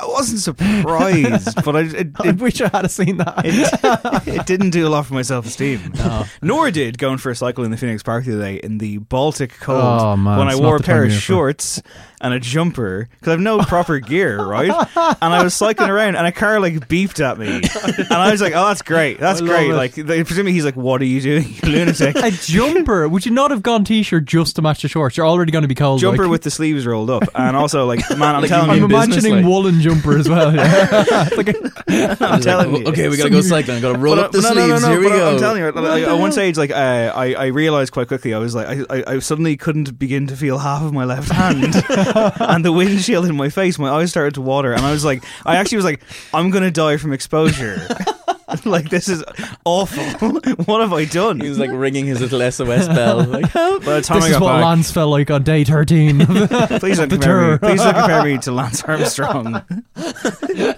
I 0.00 0.06
wasn't 0.06 0.40
surprised, 0.40 1.64
but 1.64 1.74
I, 1.76 1.80
it, 1.80 2.08
I 2.20 2.28
it, 2.28 2.36
wish 2.38 2.60
I 2.60 2.68
had 2.68 2.90
seen 2.90 3.16
that. 3.16 3.42
it, 3.44 4.28
it 4.40 4.46
didn't 4.46 4.70
do 4.70 4.86
a 4.86 4.90
lot 4.90 5.06
for 5.06 5.14
my 5.14 5.22
self 5.22 5.46
esteem. 5.46 5.92
No. 5.98 6.24
Nor 6.42 6.70
did 6.70 6.96
going 6.98 7.18
for 7.18 7.30
a 7.30 7.34
cycle 7.34 7.64
in 7.64 7.72
the 7.72 7.76
Phoenix 7.76 8.04
Park 8.04 8.24
the 8.24 8.34
other 8.34 8.42
day 8.42 8.56
in 8.56 8.78
the 8.78 8.98
Baltic 8.98 9.52
cold 9.58 9.82
Oh, 9.82 10.16
man, 10.16 10.38
when 10.38 10.48
I 10.48 10.54
wore 10.54 10.76
a 10.76 10.80
pair 10.80 11.04
of 11.04 11.12
shorts 11.12 11.82
and 12.20 12.34
a 12.34 12.40
jumper 12.40 13.08
because 13.18 13.32
I've 13.32 13.40
no 13.40 13.58
proper 13.60 13.98
gear, 13.98 14.42
right? 14.44 14.70
And 14.96 15.34
I 15.34 15.42
was 15.42 15.54
cycling 15.54 15.90
around, 15.90 16.16
and 16.16 16.26
a 16.26 16.32
car 16.32 16.60
like 16.60 16.88
beeped 16.88 17.24
at 17.24 17.38
me, 17.38 17.46
and 17.56 18.12
I 18.12 18.30
was 18.30 18.40
like, 18.40 18.52
"Oh, 18.54 18.66
that's 18.68 18.82
great, 18.82 19.18
that's 19.20 19.40
great." 19.40 19.70
it. 19.70 19.74
Like, 19.74 19.94
they, 19.94 20.24
presumably 20.24 20.52
he's 20.52 20.64
like, 20.64 20.76
"What 20.76 21.00
are 21.00 21.04
you 21.06 21.20
doing, 21.20 21.44
you 21.48 21.60
lunatic?" 21.70 22.16
A 22.16 22.30
jumper? 22.30 23.08
Would 23.08 23.24
you 23.26 23.32
not 23.32 23.50
have 23.50 23.62
gone 23.62 23.84
t-shirt 23.84 24.24
just 24.24 24.56
to 24.56 24.62
match 24.62 24.82
the 24.82 24.88
shorts? 24.88 25.16
You're 25.16 25.26
already 25.26 25.52
going 25.52 25.62
to 25.62 25.68
be 25.68 25.74
cold. 25.74 26.00
Jumper 26.00 26.24
like. 26.24 26.30
with 26.30 26.42
the 26.42 26.50
sleeves 26.50 26.86
rolled 26.86 27.10
up, 27.10 27.24
and 27.34 27.56
also 27.56 27.86
like, 27.86 28.00
man, 28.10 28.34
I'm 28.34 28.40
Like 28.42 28.48
telling 28.50 28.70
I'm 28.70 28.78
you, 28.78 28.84
in 28.84 28.90
business, 28.90 29.24
imagining 29.24 29.36
like- 29.36 29.44
woolen 29.44 29.80
jumper 29.80 30.16
as 30.18 30.28
well. 30.28 30.54
Yeah. 30.54 31.28
like 31.36 31.48
a, 31.48 32.16
I'm 32.20 32.40
telling 32.40 32.74
you, 32.76 32.86
okay, 32.88 33.08
we 33.08 33.16
gotta 33.16 33.30
go 33.30 33.40
cycling. 33.40 33.80
Gotta 33.80 33.98
roll 33.98 34.16
But, 34.16 34.24
up 34.26 34.32
the 34.32 34.38
uh, 34.38 34.42
no, 34.42 34.48
sleeves. 34.52 34.82
No, 34.82 34.88
no, 34.88 34.94
no, 34.94 35.00
Here 35.00 35.00
we 35.00 35.08
go. 35.16 35.32
I'm 35.32 35.38
telling 35.38 35.62
you, 35.62 35.70
like, 35.72 36.02
at 36.04 36.18
one 36.18 36.32
stage, 36.32 36.56
like 36.56 36.70
uh, 36.70 37.12
I, 37.14 37.34
I 37.34 37.46
realized 37.46 37.92
quite 37.92 38.08
quickly, 38.08 38.34
I 38.34 38.38
was 38.38 38.54
like, 38.54 38.66
I, 38.90 38.96
I, 38.98 39.04
I 39.14 39.18
suddenly 39.20 39.56
couldn't 39.56 39.98
begin 39.98 40.26
to 40.28 40.36
feel 40.36 40.58
half 40.58 40.82
of 40.82 40.92
my 40.92 41.04
left 41.04 41.30
hand, 41.30 41.74
and 42.40 42.64
the 42.64 42.72
windshield 42.72 43.26
in 43.26 43.36
my 43.36 43.48
face. 43.48 43.78
My 43.78 43.90
eyes 43.90 44.10
started 44.10 44.34
to 44.34 44.40
water, 44.40 44.72
and 44.72 44.82
I 44.82 44.92
was 44.92 45.04
like, 45.04 45.24
I 45.44 45.56
actually 45.56 45.76
was 45.76 45.84
like, 45.84 46.00
I'm 46.32 46.50
gonna 46.50 46.70
die 46.70 46.96
from 46.96 47.12
exposure. 47.12 47.86
like 48.64 48.88
this 48.88 49.08
is 49.08 49.22
awful. 49.64 50.04
what 50.64 50.80
have 50.80 50.92
I 50.92 51.04
done? 51.04 51.40
He 51.40 51.48
was 51.48 51.58
like 51.58 51.70
ringing 51.70 52.06
his 52.06 52.20
little 52.20 52.40
SOS 52.50 52.88
bell. 52.88 53.24
Like, 53.24 53.46
help. 53.50 53.84
By 53.84 53.96
the 53.96 54.02
time 54.02 54.18
this 54.20 54.24
I 54.24 54.28
is 54.28 54.32
got 54.34 54.42
what 54.42 54.52
back, 54.52 54.64
Lance 54.64 54.90
felt 54.90 55.10
like 55.10 55.30
on 55.30 55.42
day 55.42 55.64
13. 55.64 56.18
please 56.78 56.98
don't 56.98 57.08
the 57.08 57.16
compare 57.18 57.52
me. 57.52 57.58
Please 57.58 57.82
don't 57.82 57.94
compare 57.94 58.24
me 58.24 58.38
to 58.38 58.52
Lance 58.52 58.82
Armstrong, 58.84 59.52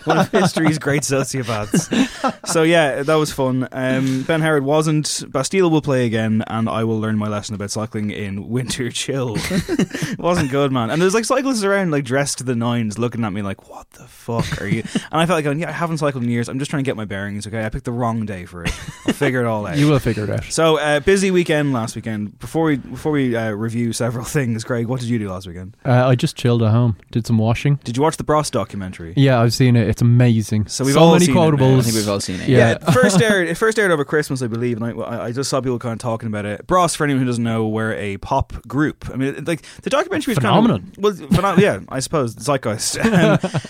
one 0.04 0.18
of 0.18 0.30
history's 0.30 0.78
great 0.78 1.02
sociopaths. 1.02 2.46
So 2.46 2.62
yeah, 2.62 3.02
that 3.02 3.14
was 3.14 3.32
fun. 3.32 3.68
Um, 3.72 4.22
ben 4.22 4.40
Howard 4.40 4.64
wasn't. 4.64 5.24
Bastille 5.28 5.70
will 5.70 5.82
play 5.82 6.06
again, 6.06 6.42
and 6.48 6.68
I 6.68 6.84
will 6.84 6.98
learn 6.98 7.18
my 7.18 7.28
lesson 7.28 7.54
about 7.54 7.70
cycling 7.70 8.10
in 8.10 8.48
winter 8.48 8.90
chill. 8.90 9.36
it 9.36 10.18
wasn't 10.18 10.50
good, 10.50 10.72
man. 10.72 10.90
And 10.90 11.00
there's 11.00 11.14
like 11.14 11.24
cyclists 11.24 11.62
around, 11.62 11.92
like 11.92 12.04
dressed 12.04 12.38
to 12.38 12.44
the 12.44 12.56
nines, 12.56 12.98
looking 12.98 13.24
at 13.24 13.32
me 13.32 13.42
like, 13.42 13.68
"What 13.68 13.88
the 13.90 14.08
fuck 14.08 14.60
are 14.60 14.66
you?" 14.66 14.82
And 14.94 15.20
I 15.20 15.26
felt 15.26 15.36
like 15.36 15.44
going, 15.44 15.60
"Yeah, 15.60 15.68
I 15.68 15.72
haven't 15.72 15.98
cycled 15.98 16.24
in 16.24 16.30
years. 16.30 16.48
I'm 16.48 16.58
just 16.58 16.70
trying 16.70 16.82
to 16.82 16.88
get 16.88 16.96
my 16.96 17.04
bearings. 17.04 17.46
Okay, 17.46 17.59
I 17.64 17.68
picked 17.68 17.84
the 17.84 17.92
wrong 17.92 18.26
day 18.26 18.44
for 18.44 18.64
it. 18.64 18.72
I'll 19.06 19.14
figure 19.14 19.40
it 19.40 19.46
all 19.46 19.66
out." 19.68 19.76
you 19.76 19.88
will 19.88 19.98
figure 19.98 20.24
it 20.24 20.30
out. 20.30 20.44
So 20.44 20.78
uh, 20.78 21.00
busy 21.00 21.30
weekend 21.30 21.72
last 21.72 21.96
weekend. 21.96 22.38
Before 22.38 22.64
we 22.64 22.76
before 22.76 23.12
we 23.12 23.36
uh, 23.36 23.50
review 23.50 23.92
several 23.92 24.24
things, 24.36 24.64
Greg, 24.64 24.86
what 24.86 25.00
did 25.00 25.08
you 25.08 25.18
do 25.18 25.30
last 25.30 25.46
weekend? 25.46 25.76
Uh, 25.84 26.06
I 26.06 26.14
just 26.14 26.36
chilled 26.36 26.62
at 26.62 26.70
home, 26.70 26.96
did 27.10 27.26
some 27.26 27.38
washing. 27.38 27.76
Did 27.84 27.96
you 27.96 28.02
watch 28.02 28.16
the 28.16 28.24
Bros 28.24 28.50
documentary? 28.50 29.14
Yeah, 29.16 29.40
I've 29.40 29.54
seen 29.54 29.76
it. 29.76 29.88
It's 29.88 30.02
amazing. 30.02 30.66
So 30.68 30.84
we've 30.84 30.96
all 30.96 31.12
many 31.12 31.26
seen 31.26 31.36
it 31.36 31.40
now. 31.40 31.50
quotables. 31.50 31.78
I 31.78 31.82
think 31.82 31.94
we've 31.96 32.08
all 32.08 32.20
seen 32.20 32.40
it. 32.40 32.48
Yeah. 32.48 32.72
it 32.72 32.82
first 32.92 33.20
aired. 33.22 33.48
It 33.48 33.54
first 33.56 33.78
aired 33.78 33.90
over 33.90 34.04
Christmas, 34.04 34.42
I 34.42 34.46
believe, 34.46 34.80
and 34.80 35.00
I, 35.02 35.24
I 35.26 35.32
just 35.32 35.50
saw 35.50 35.60
people 35.60 35.78
kind 35.78 35.92
of 35.92 35.98
talking 35.98 36.26
about 36.26 36.44
it. 36.44 36.66
Bros, 36.66 36.94
for 36.94 37.04
anyone 37.04 37.20
who 37.22 37.26
doesn't 37.26 37.44
know, 37.44 37.66
were 37.68 37.94
a 37.94 38.16
pop 38.18 38.52
group. 38.66 39.08
I 39.12 39.16
mean, 39.16 39.44
like 39.44 39.62
the 39.82 39.90
documentary 39.90 40.32
was 40.32 40.38
Phenomenon. 40.38 40.92
Kind 40.94 40.98
of, 40.98 41.02
well, 41.02 41.12
pheno- 41.54 41.58
yeah, 41.58 41.80
I 41.88 42.00
suppose 42.00 42.34
zeitgeist. 42.36 42.98
Um, 43.04 43.60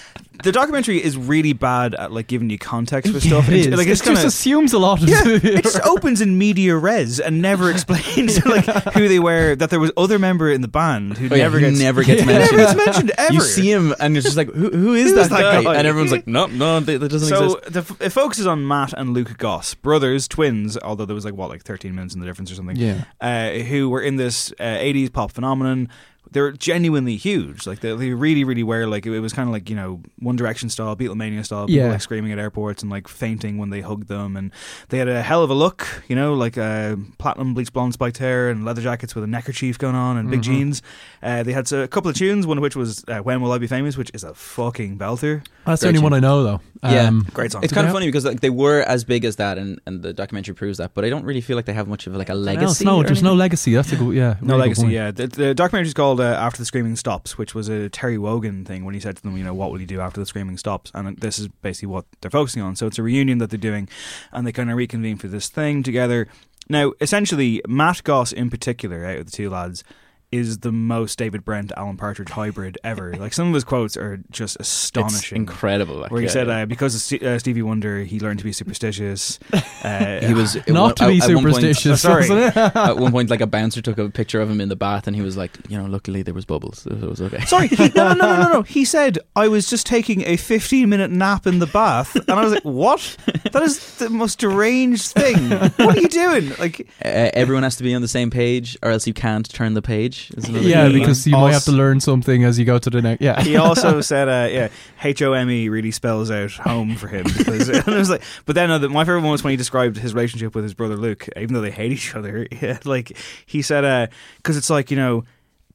the 0.43 0.53
documentary 0.53 1.03
is 1.03 1.17
really 1.17 1.53
bad 1.53 1.95
at 1.95 2.13
like 2.13 2.27
giving 2.27 2.51
you 2.51 2.59
context 2.59 3.13
for 3.13 3.21
stuff. 3.21 3.49
It 3.49 3.55
is. 3.55 3.67
Like 3.69 3.87
it 3.87 3.91
it's 3.91 4.01
just 4.01 4.05
kind 4.05 4.19
of. 4.19 4.25
assumes 4.25 4.73
a 4.73 4.79
lot 4.79 5.03
of 5.03 5.09
Yeah, 5.09 5.23
it 5.27 5.63
just 5.63 5.81
opens 5.83 6.21
in 6.21 6.39
media 6.39 6.77
res 6.77 7.21
and 7.21 7.41
never 7.43 7.71
explains 7.73 8.45
like 8.45 8.65
who 8.95 9.09
they 9.09 9.19
were. 9.19 9.55
That 9.57 9.71
there 9.71 9.81
was 9.81 9.93
other 9.97 10.19
member 10.19 10.51
in 10.51 10.61
the 10.61 10.69
band 10.69 11.19
who 11.19 11.27
Oh, 11.33 11.37
never 11.37 11.59
he 11.59 11.67
gets 11.67 11.79
never 11.81 12.03
gets 12.05 12.25
never 12.25 12.39
mentioned. 12.57 12.59
gets 12.59 12.87
mentioned 12.87 13.13
ever. 13.19 13.33
You 13.35 13.41
see 13.41 13.71
him, 13.71 13.95
and 14.01 14.17
it's 14.17 14.25
just 14.25 14.37
like, 14.37 14.49
who, 14.53 14.71
who 14.71 14.95
is 14.95 15.11
Who 15.11 15.15
that, 15.17 15.21
is 15.23 15.29
that 15.31 15.41
guy? 15.41 15.63
guy? 15.63 15.75
And 15.77 15.87
everyone's 15.87 16.13
like, 16.13 16.27
no, 16.27 16.47
no, 16.47 16.81
that 16.81 16.99
that 16.99 17.09
doesn't 17.09 17.29
so 17.29 17.57
exist. 17.59 17.99
the, 17.99 18.05
it 18.07 18.11
focuses 18.11 18.47
on 18.47 18.67
Matt 18.67 18.93
and 18.93 19.13
Luke 19.15 19.37
Goss, 19.39 19.75
brothers, 19.75 20.27
twins. 20.29 20.77
Although 20.79 21.05
there 21.07 21.15
was 21.15 21.25
like 21.25 21.35
what, 21.35 21.49
like 21.51 21.63
thirteen 21.63 21.95
minutes 21.95 22.15
in 22.15 22.21
the 22.21 22.27
difference 22.27 22.51
or 22.51 22.55
something. 22.55 22.77
Yeah. 22.77 23.05
uh, 23.21 23.51
who 23.51 23.89
were 23.91 24.01
in 24.03 24.17
this 24.17 24.53
uh, 24.59 24.65
'80s 24.65 25.13
pop 25.13 25.33
phenomenon. 25.33 25.89
They're 26.33 26.53
genuinely 26.53 27.17
huge. 27.17 27.67
Like 27.67 27.81
they, 27.81 27.95
they 27.97 28.11
really, 28.11 28.45
really 28.45 28.63
were. 28.63 28.87
Like 28.87 29.07
it, 29.07 29.19
was 29.21 29.33
kind 29.33 29.49
of 29.49 29.53
like 29.53 29.69
you 29.69 29.77
know 29.77 30.01
One 30.19 30.37
Direction 30.37 30.69
style, 30.71 30.95
Beatlemania 30.97 31.45
style. 31.45 31.67
People 31.67 31.85
Yeah. 31.87 31.91
like 31.93 32.01
screaming 32.01 32.33
at 32.33 32.39
airports 32.39 32.83
and 32.83 32.91
like 32.91 33.09
fainting 33.09 33.59
when 33.59 33.71
they 33.71 33.81
hugged 33.81 34.09
them. 34.09 34.37
And 34.37 34.53
they 34.89 34.99
had 34.99 35.09
a 35.09 35.23
hell 35.23 35.43
of 35.43 35.51
a 35.51 35.55
look. 35.55 35.87
You 36.09 36.17
know, 36.17 36.35
like 36.35 36.57
uh, 36.59 36.97
platinum 37.19 37.55
bleach 37.55 37.73
blonde 37.73 37.95
spiked 37.95 38.19
hair 38.19 38.49
and 38.51 38.65
leather 38.65 38.83
jackets 38.83 39.15
with 39.15 39.25
a 39.25 39.27
neckerchief 39.27 39.79
going 39.79 39.95
on 39.97 40.17
and 40.17 40.31
big 40.31 40.43
jeans. 40.43 40.83
Uh, 41.23 41.43
they 41.43 41.53
had 41.53 41.71
a 41.73 41.89
couple 41.89 42.11
of 42.11 42.17
tunes. 42.17 42.47
One 42.47 42.59
of 42.59 42.63
which 42.63 42.77
was 42.77 43.05
uh, 43.09 43.19
"When 43.19 43.41
Will 43.41 43.53
I 43.53 43.59
Be 43.59 43.67
Famous," 43.67 43.97
which 43.97 44.11
is 44.15 44.25
a 44.25 44.35
fucking 44.35 44.99
belter. 44.99 45.45
That's 45.67 45.83
the 45.83 45.89
Great 45.89 45.99
only 45.99 46.03
one. 46.03 46.15
I 46.15 46.21
know, 46.21 46.43
though. 46.43 46.61
Yeah. 46.83 47.09
Um, 47.09 47.27
Great 47.35 47.53
song. 47.53 47.63
It's 47.63 47.73
kind 47.73 47.87
of 47.87 47.93
funny 47.93 48.07
because 48.07 48.25
like 48.25 48.41
they 48.41 48.49
were 48.51 48.81
as 48.81 49.05
big 49.05 49.25
as 49.27 49.37
that, 49.37 49.59
and, 49.59 49.79
and 49.87 50.03
the 50.03 50.13
documentary 50.15 50.55
proves 50.55 50.79
that. 50.79 50.95
But 50.95 51.05
I 51.05 51.11
don't 51.11 51.25
really 51.25 51.43
feel 51.43 51.57
like 51.57 51.67
they 51.67 51.75
have 51.75 51.87
much 51.89 52.07
of 52.07 52.15
like 52.15 52.31
a 52.31 52.35
legacy. 52.35 52.85
no, 52.85 52.97
or 52.97 53.05
there's 53.05 53.23
no 53.23 53.35
legacy. 53.35 53.75
That's 53.75 53.93
a 53.93 53.97
good, 53.97 54.15
yeah. 54.17 54.37
No 54.41 54.55
really 54.55 54.61
legacy, 54.69 54.83
point. 54.83 54.93
yeah. 54.95 55.11
The, 55.11 55.27
the 55.27 55.55
documentary 55.55 55.89
is 55.89 55.95
called 55.95 56.20
uh, 56.21 56.25
After 56.25 56.59
the 56.59 56.65
Screaming 56.65 56.97
Stops, 56.97 57.39
which 57.39 57.55
was 57.55 57.69
a 57.69 57.89
Terry 57.89 58.19
Wogan 58.19 58.65
thing 58.65 58.85
when 58.85 58.95
he 58.95 59.01
said 59.01 59.17
to 59.17 59.23
them, 59.23 59.37
you 59.37 59.45
know, 59.45 59.55
what 59.55 59.71
will 59.71 59.81
you 59.81 59.87
do 59.87 60.01
after 60.01 60.21
the 60.21 60.27
screaming 60.27 60.57
stops? 60.57 60.91
And 60.95 61.17
this 61.19 61.39
is 61.39 61.49
basically 61.49 61.89
what 61.89 62.05
they're 62.21 62.31
focusing 62.31 62.63
on. 62.63 62.77
So 62.77 62.87
it's 62.87 62.99
a 62.99 63.03
reunion 63.03 63.39
that 63.39 63.51
they're 63.51 63.59
doing, 63.59 63.89
and 64.33 64.47
they 64.47 64.53
kind 64.53 64.71
of 64.71 64.77
reconvene 64.77 65.17
for 65.17 65.29
this 65.29 65.49
thing 65.49 65.83
together. 65.83 66.29
Now, 66.69 66.93
essentially, 67.01 67.63
Matt 67.67 68.05
Goss 68.05 68.33
in 68.33 68.51
particular, 68.51 69.05
out 69.05 69.19
of 69.19 69.27
the 69.27 69.33
two 69.33 69.51
lads, 69.51 69.83
is 70.33 70.59
the 70.59 70.71
most 70.73 71.19
David 71.19 71.45
Brent, 71.45 71.73
Alan 71.77 71.97
Partridge 71.97 72.31
hybrid 72.31 72.79
ever. 72.85 73.15
like, 73.19 73.33
some 73.33 73.49
of 73.49 73.55
his 73.55 73.65
quotes 73.65 73.97
are 73.97 74.21
just 74.31 74.57
It's 74.61 74.69
astonishing. 74.69 75.37
incredible. 75.37 75.97
Like, 75.97 76.11
Where 76.11 76.21
he 76.21 76.27
yeah, 76.27 76.33
said, 76.33 76.47
yeah. 76.47 76.63
uh, 76.63 76.67
because 76.67 76.95
of 76.95 77.01
St- 77.01 77.23
uh, 77.23 77.39
Stevie 77.39 77.63
Wonder, 77.63 78.05
he 78.05 78.21
learned 78.21 78.39
to 78.39 78.45
be 78.45 78.53
superstitious. 78.53 79.39
Uh, 79.83 80.21
he 80.27 80.35
was 80.35 80.57
Not 80.69 80.99
to 80.99 81.05
at- 81.05 81.09
be 81.09 81.17
at 81.23 81.29
one 81.35 81.43
point- 81.43 81.55
superstitious. 81.75 82.03
Sorry. 82.03 82.29
at 82.31 82.99
one 82.99 83.11
point, 83.13 83.31
like 83.31 83.41
a 83.41 83.47
bouncer 83.47 83.81
took 83.81 83.97
a 83.97 84.11
picture 84.11 84.39
of 84.39 84.51
him 84.51 84.61
in 84.61 84.69
the 84.69 84.77
bath, 84.77 85.07
and 85.07 85.17
he 85.17 85.23
was 85.23 85.39
like, 85.39 85.53
you 85.71 85.79
know, 85.79 85.87
luckily 85.87 86.21
there 86.23 86.35
was 86.35 86.45
bubbles, 86.45 86.81
so 86.81 86.91
it 86.91 87.01
was 87.01 87.23
okay. 87.23 87.41
Sorry, 87.47 87.69
he, 87.69 87.89
no, 87.97 88.13
no, 88.13 88.15
no, 88.15 88.43
no, 88.43 88.53
no. 88.53 88.63
He 88.63 88.85
said 88.85 89.19
I 89.37 89.49
was 89.49 89.71
just 89.71 89.87
taking 89.87 90.23
a 90.27 90.37
15 90.37 90.87
minute 90.87 91.11
nap 91.11 91.47
in 91.47 91.61
the 91.61 91.67
bath, 91.67 92.15
and 92.15 92.31
I 92.31 92.43
was 92.45 92.53
like, 92.53 92.63
"What? 92.63 93.17
That 93.53 93.63
is 93.63 93.97
the 93.97 94.11
most 94.11 94.39
deranged 94.39 95.13
thing. 95.13 95.49
What 95.49 95.97
are 95.97 96.01
you 96.01 96.09
doing?" 96.09 96.51
Like, 96.59 96.87
Uh, 97.03 97.31
everyone 97.33 97.63
has 97.63 97.77
to 97.77 97.83
be 97.83 97.95
on 97.95 98.03
the 98.03 98.09
same 98.09 98.29
page, 98.31 98.77
or 98.83 98.91
else 98.91 99.07
you 99.07 99.15
can't 99.15 99.49
turn 99.49 99.73
the 99.73 99.83
page. 99.83 100.20
Is 100.37 100.49
another 100.49 100.67
yeah, 100.69 100.85
thing. 100.89 100.99
because 100.99 101.27
you 101.27 101.33
might 101.33 101.53
have 101.53 101.65
to 101.65 101.73
learn 101.73 102.01
something 102.01 102.45
as 102.45 102.59
you 102.59 102.65
go 102.65 102.79
to 102.79 102.91
the 102.91 103.01
next. 103.03 103.23
Yeah. 103.23 103.41
he 103.43 103.57
also 103.57 104.01
said, 104.13 104.29
uh, 104.29 104.49
"Yeah, 104.53 104.69
H 105.03 105.23
O 105.23 105.33
M 105.33 105.51
E 105.51 105.69
really 105.69 105.91
spells 105.91 106.31
out 106.31 106.51
home 106.53 106.97
for 106.97 107.09
him." 107.09 107.25
Because 107.25 107.69
it 107.71 107.87
was 107.87 108.11
like, 108.11 108.23
but 108.47 108.55
then 108.55 108.71
uh, 108.71 108.79
my 108.89 109.05
favorite 109.05 109.23
one 109.23 109.31
was 109.33 109.43
when 109.45 109.53
he 109.53 109.57
described 109.57 109.97
his 109.97 110.15
relationship 110.15 110.55
with 110.55 110.65
his 110.65 110.75
brother 110.75 110.97
Luke, 110.97 111.29
even 111.37 111.55
though 111.55 111.61
they 111.61 111.71
hate 111.71 111.93
each 111.93 112.15
other. 112.15 112.47
Yeah, 112.61 112.79
like 112.85 113.17
he 113.47 113.63
said, 113.63 114.11
because 114.37 114.57
it's 114.57 114.71
like 114.71 114.91
you 114.91 114.97
know. 114.97 115.25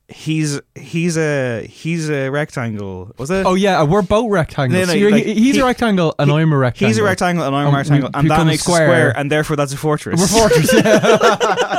He's 0.07 0.61
he's 0.75 1.17
a 1.17 1.65
he's 1.65 2.11
a 2.11 2.29
rectangle. 2.29 3.11
Was 3.17 3.31
it? 3.31 3.43
Oh 3.43 3.55
yeah, 3.55 3.81
we're 3.81 4.03
both 4.03 4.29
rectangles. 4.29 4.73
No, 4.79 4.85
no, 4.85 4.91
So 4.91 4.93
you're- 4.99 5.11
like, 5.11 5.25
he's 5.25 5.55
he- 5.55 5.61
a 5.61 5.65
rectangle 5.65 6.13
and 6.19 6.29
he- 6.29 6.37
I'm 6.37 6.53
a 6.53 6.57
rectangle. 6.59 6.89
He's 6.89 6.99
a 6.99 7.03
rectangle 7.03 7.43
and 7.43 7.55
I'm 7.55 7.65
a 7.65 7.69
Um, 7.69 7.75
rectangle, 7.75 8.09
we 8.13 8.19
and 8.19 8.29
that 8.29 8.45
makes 8.45 8.61
square. 8.61 8.83
a 8.83 8.85
square, 8.85 9.17
and 9.17 9.31
therefore 9.31 9.55
that's 9.55 9.73
a 9.73 9.77
fortress. 9.77 10.19
We're 10.21 10.27
fortress. 10.27 10.71
Yeah. 10.71 11.74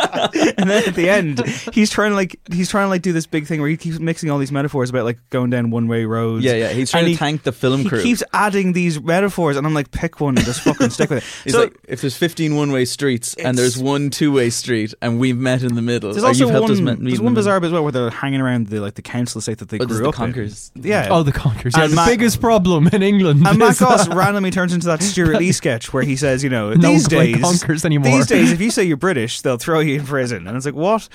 and 0.58 0.70
then 0.70 0.88
at 0.88 0.94
the 0.94 1.08
end, 1.10 1.40
he's 1.72 1.90
trying 1.90 2.10
to 2.10 2.16
like 2.16 2.38
he's 2.52 2.68
trying 2.70 2.86
to 2.86 2.90
like 2.90 3.02
do 3.02 3.12
this 3.12 3.26
big 3.26 3.46
thing 3.46 3.60
where 3.60 3.68
he 3.68 3.76
keeps 3.76 3.98
mixing 3.98 4.30
all 4.30 4.38
these 4.38 4.52
metaphors 4.52 4.90
about 4.90 5.04
like 5.04 5.18
going 5.30 5.50
down 5.50 5.70
one 5.70 5.88
way 5.88 6.04
roads. 6.04 6.44
yeah, 6.44 6.54
yeah. 6.54 6.68
He's 6.68 6.90
trying 6.90 7.02
And 7.04 7.06
to 7.08 7.10
he- 7.12 7.16
thank 7.16 7.42
the 7.42 7.52
film 7.52 7.80
He 7.82 7.88
crew. 7.88 7.98
He 7.98 8.04
keeps 8.04 8.22
adding 8.32 8.72
these 8.72 9.00
metaphors, 9.00 9.56
and 9.56 9.66
I'm 9.66 9.74
like, 9.74 9.90
pick 9.90 10.20
one 10.20 10.36
and 10.36 10.44
just 10.46 10.60
fucking 10.62 10.90
stick 10.90 11.10
with 11.10 11.18
it. 11.18 11.24
He's 11.44 11.52
so 11.54 11.60
like, 11.62 11.76
if 11.88 12.00
there's 12.00 12.16
15 12.16 12.56
one-way 12.56 12.84
streets 12.84 13.34
and 13.34 13.56
there's 13.56 13.78
one 13.78 14.10
two-way 14.10 14.50
street, 14.50 14.94
and 15.02 15.18
we've 15.18 15.36
met 15.36 15.62
in 15.62 15.74
the 15.74 15.82
middle, 15.82 16.12
there's 16.12 16.24
also 16.24 16.44
you've 16.44 16.50
helped 16.50 16.70
us 16.70 16.78
one. 16.80 16.84
meet 16.84 17.04
There's 17.10 17.18
in 17.18 17.24
one 17.24 17.34
the 17.34 17.38
bizarre 17.38 17.60
bit 17.60 17.66
as 17.68 17.72
well 17.72 17.82
where 17.82 17.92
they're 17.92 18.10
hanging 18.10 18.40
around 18.40 18.68
the 18.68 18.80
like 18.80 18.94
the 18.94 19.02
council 19.02 19.38
estate 19.38 19.58
that 19.58 19.68
they 19.68 19.78
Oh, 19.78 19.86
grew 19.86 19.98
the 19.98 20.08
up 20.08 20.14
Conkers. 20.14 20.70
in. 20.76 20.82
Yeah. 20.84 21.08
Oh, 21.10 21.22
the 21.22 21.32
conkers. 21.32 21.74
Yeah, 21.76 21.84
And 21.84 21.92
the 21.92 21.96
Matt- 21.96 22.08
biggest 22.08 22.40
problem 22.40 22.88
in 22.92 23.02
England. 23.02 23.46
and 23.46 23.58
Matt 23.58 23.70
is, 23.72 23.80
Goss 23.80 24.08
uh, 24.08 24.14
randomly 24.14 24.50
turns 24.50 24.72
into 24.72 24.86
that 24.86 25.02
Stewart 25.02 25.36
Lee 25.38 25.52
sketch 25.52 25.92
where 25.92 26.02
he 26.02 26.16
says, 26.16 26.42
you 26.44 26.50
know, 26.50 26.70
no 26.74 26.90
these 26.92 27.04
one 27.04 27.10
can 27.10 27.32
days, 27.32 27.40
conkers 27.42 27.84
anymore. 27.84 28.10
these 28.12 28.26
days, 28.26 28.52
if 28.52 28.60
you 28.60 28.70
say 28.70 28.84
you're 28.84 28.96
British, 28.96 29.40
they'll 29.40 29.56
throw 29.58 29.80
you 29.80 30.00
in 30.00 30.06
prison. 30.06 30.35
And 30.46 30.56
it's 30.56 30.66
like, 30.66 30.74
what? 30.74 31.08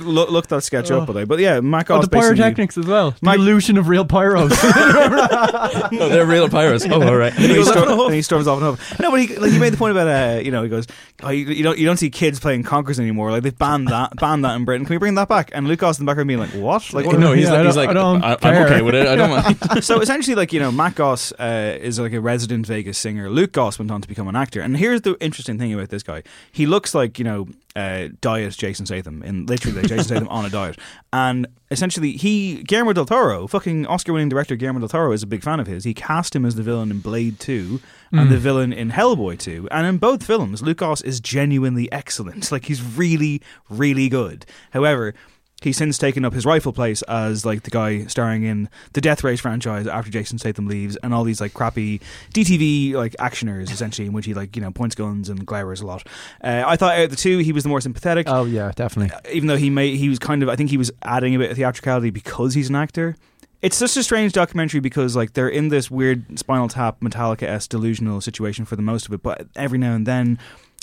Look, 0.00 0.30
look 0.30 0.46
that 0.48 0.62
sketch 0.62 0.90
up, 0.90 1.06
but 1.06 1.28
but 1.28 1.38
yeah, 1.38 1.60
Matt 1.60 1.90
Oh, 1.90 2.00
the 2.02 2.08
pyrotechnics 2.08 2.76
as 2.76 2.86
well. 2.86 3.12
The 3.12 3.18
Mike- 3.22 3.38
illusion 3.38 3.78
of 3.78 3.88
real 3.88 4.04
pyros. 4.04 4.50
Oh, 5.98 6.08
they're 6.08 6.26
real 6.26 6.48
pyros. 6.48 6.88
Oh, 6.90 7.02
all 7.02 7.16
right. 7.16 7.32
And 7.36 7.44
he, 7.52 7.64
stor- 7.64 7.88
and 8.06 8.14
he 8.14 8.22
storms 8.22 8.46
off 8.46 8.58
and 8.58 8.66
off. 8.66 9.00
No, 9.00 9.10
but 9.10 9.20
he, 9.20 9.36
like, 9.36 9.52
he 9.52 9.58
made 9.58 9.72
the 9.72 9.76
point 9.76 9.92
about, 9.92 10.08
uh, 10.08 10.40
you 10.40 10.50
know, 10.50 10.62
he 10.62 10.68
goes, 10.68 10.86
oh, 11.22 11.30
you, 11.30 11.46
you 11.46 11.62
don't 11.62 11.78
you 11.78 11.86
don't 11.86 11.96
see 11.96 12.10
kids 12.10 12.40
playing 12.40 12.62
conkers 12.64 12.98
anymore. 12.98 13.30
Like 13.30 13.42
they've 13.42 13.56
banned 13.56 13.88
that, 13.88 14.16
banned 14.16 14.44
that 14.44 14.56
in 14.56 14.64
Britain. 14.64 14.84
Can 14.86 14.94
we 14.94 14.98
bring 14.98 15.14
that 15.14 15.28
back? 15.28 15.50
And 15.54 15.68
Luke 15.68 15.78
Goss 15.80 15.98
in 15.98 16.04
the 16.04 16.10
background 16.10 16.28
being 16.28 16.40
like, 16.40 16.50
what? 16.50 16.92
Like, 16.92 17.06
what 17.06 17.18
no, 17.18 17.32
he's 17.32 17.44
Yeah, 17.44 17.52
like, 17.52 17.60
I 17.60 17.64
he's 17.64 17.74
don't- 17.74 17.86
like, 17.86 17.90
I 17.90 17.92
don't 17.94 18.24
I, 18.44 18.56
am 18.58 18.64
okay 18.66 18.82
with 18.82 18.94
it. 18.94 19.06
I 19.06 19.16
don't 19.16 19.30
mind. 19.30 19.84
so 19.84 20.00
essentially, 20.00 20.34
like 20.34 20.52
you 20.52 20.60
know, 20.60 20.72
Matt 20.72 20.94
Goss 20.96 21.32
uh, 21.32 21.78
is 21.80 21.98
like 22.00 22.12
a 22.12 22.20
resident 22.20 22.66
Vegas 22.66 22.98
singer. 22.98 23.30
Luke 23.30 23.52
Goss 23.52 23.78
went 23.78 23.90
on 23.90 24.00
to 24.02 24.08
become 24.08 24.28
an 24.28 24.36
actor, 24.36 24.60
and 24.60 24.76
here's 24.76 25.02
the 25.02 25.16
interesting 25.20 25.58
thing 25.58 25.72
about 25.72 25.90
this 25.90 26.02
guy: 26.02 26.22
he 26.50 26.66
looks 26.66 26.94
like 26.94 27.18
you 27.18 27.24
know, 27.24 27.48
uh, 27.76 28.08
diet 28.20 28.56
Jason 28.56 28.86
Statham, 28.86 29.22
in 29.22 29.46
literally 29.46 29.76
like 29.76 29.88
Jason 29.88 30.04
Statham 30.04 30.28
on 30.28 30.44
a 30.44 30.50
diet, 30.50 30.78
and 31.12 31.46
essentially, 31.70 32.12
he 32.12 32.62
Guillermo 32.62 32.92
del 32.92 33.04
Toro, 33.04 33.46
fucking 33.46 33.86
Oscar-winning 33.86 34.28
director 34.28 34.56
Guillermo 34.56 34.80
del 34.80 34.88
Toro, 34.88 35.12
is 35.12 35.22
a 35.22 35.26
big 35.26 35.42
fan 35.42 35.60
of 35.60 35.66
his. 35.66 35.84
He 35.84 35.94
cast 35.94 36.34
him 36.34 36.44
as 36.44 36.54
the 36.54 36.62
villain 36.62 36.90
in 36.90 37.00
Blade 37.00 37.38
Two 37.38 37.80
and 38.12 38.30
the 38.30 38.38
villain 38.38 38.72
in 38.72 38.90
Hellboy 38.90 39.38
Two, 39.38 39.68
and 39.70 39.86
in 39.86 39.98
both 39.98 40.24
films, 40.24 40.62
Luke 40.62 40.78
Goss 40.78 41.02
is 41.02 41.20
genuinely 41.20 41.90
excellent. 41.92 42.50
Like 42.56 42.66
he's 42.66 42.82
really, 42.82 43.42
really 43.68 44.08
good. 44.08 44.46
However. 44.70 45.14
He's 45.62 45.78
since 45.78 45.96
taken 45.96 46.22
up 46.24 46.34
his 46.34 46.44
rightful 46.44 46.74
place 46.74 47.00
as 47.02 47.46
like 47.46 47.62
the 47.62 47.70
guy 47.70 48.04
starring 48.06 48.42
in 48.42 48.68
the 48.92 49.00
Death 49.00 49.24
Race 49.24 49.40
franchise 49.40 49.86
after 49.86 50.10
Jason 50.10 50.38
Statham 50.38 50.66
leaves, 50.66 50.96
and 50.96 51.14
all 51.14 51.24
these 51.24 51.40
like 51.40 51.54
crappy 51.54 52.00
DTV 52.34 52.92
like 52.92 53.16
actioners 53.18 53.70
essentially, 53.70 54.06
in 54.06 54.12
which 54.12 54.26
he 54.26 54.34
like 54.34 54.54
you 54.54 54.60
know 54.62 54.70
points 54.70 54.94
guns 54.94 55.28
and 55.30 55.46
glowers 55.46 55.80
a 55.82 55.86
lot. 55.86 56.06
Uh, 56.44 56.62
I 56.66 56.76
thought 56.76 56.94
out 56.98 57.04
of 57.04 57.10
the 57.10 57.16
two, 57.16 57.38
he 57.38 57.52
was 57.52 57.62
the 57.62 57.70
more 57.70 57.80
sympathetic 57.80 58.26
Oh 58.28 58.44
yeah, 58.44 58.70
definitely. 58.76 59.16
even 59.32 59.46
though 59.46 59.56
he 59.56 59.70
may 59.70 59.96
he 59.96 60.08
was 60.10 60.18
kind 60.18 60.42
of 60.42 60.48
I 60.50 60.56
think 60.56 60.68
he 60.70 60.76
was 60.76 60.90
adding 61.02 61.34
a 61.34 61.38
bit 61.38 61.50
of 61.50 61.56
theatricality 61.56 62.10
because 62.10 62.52
he's 62.54 62.68
an 62.68 62.76
actor. 62.76 63.16
It's 63.62 63.78
just 63.80 63.96
a 63.96 64.02
strange 64.02 64.34
documentary 64.34 64.80
because 64.80 65.16
like 65.16 65.32
they're 65.32 65.48
in 65.48 65.68
this 65.68 65.90
weird 65.90 66.38
Spinal 66.38 66.68
Tap 66.68 67.00
Metallica 67.00 67.44
s 67.44 67.66
delusional 67.66 68.20
situation 68.20 68.66
for 68.66 68.76
the 68.76 68.82
most 68.82 69.06
of 69.06 69.12
it, 69.14 69.22
but 69.22 69.46
every 69.56 69.78
now 69.78 69.94
and 69.94 70.06
then 70.06 70.38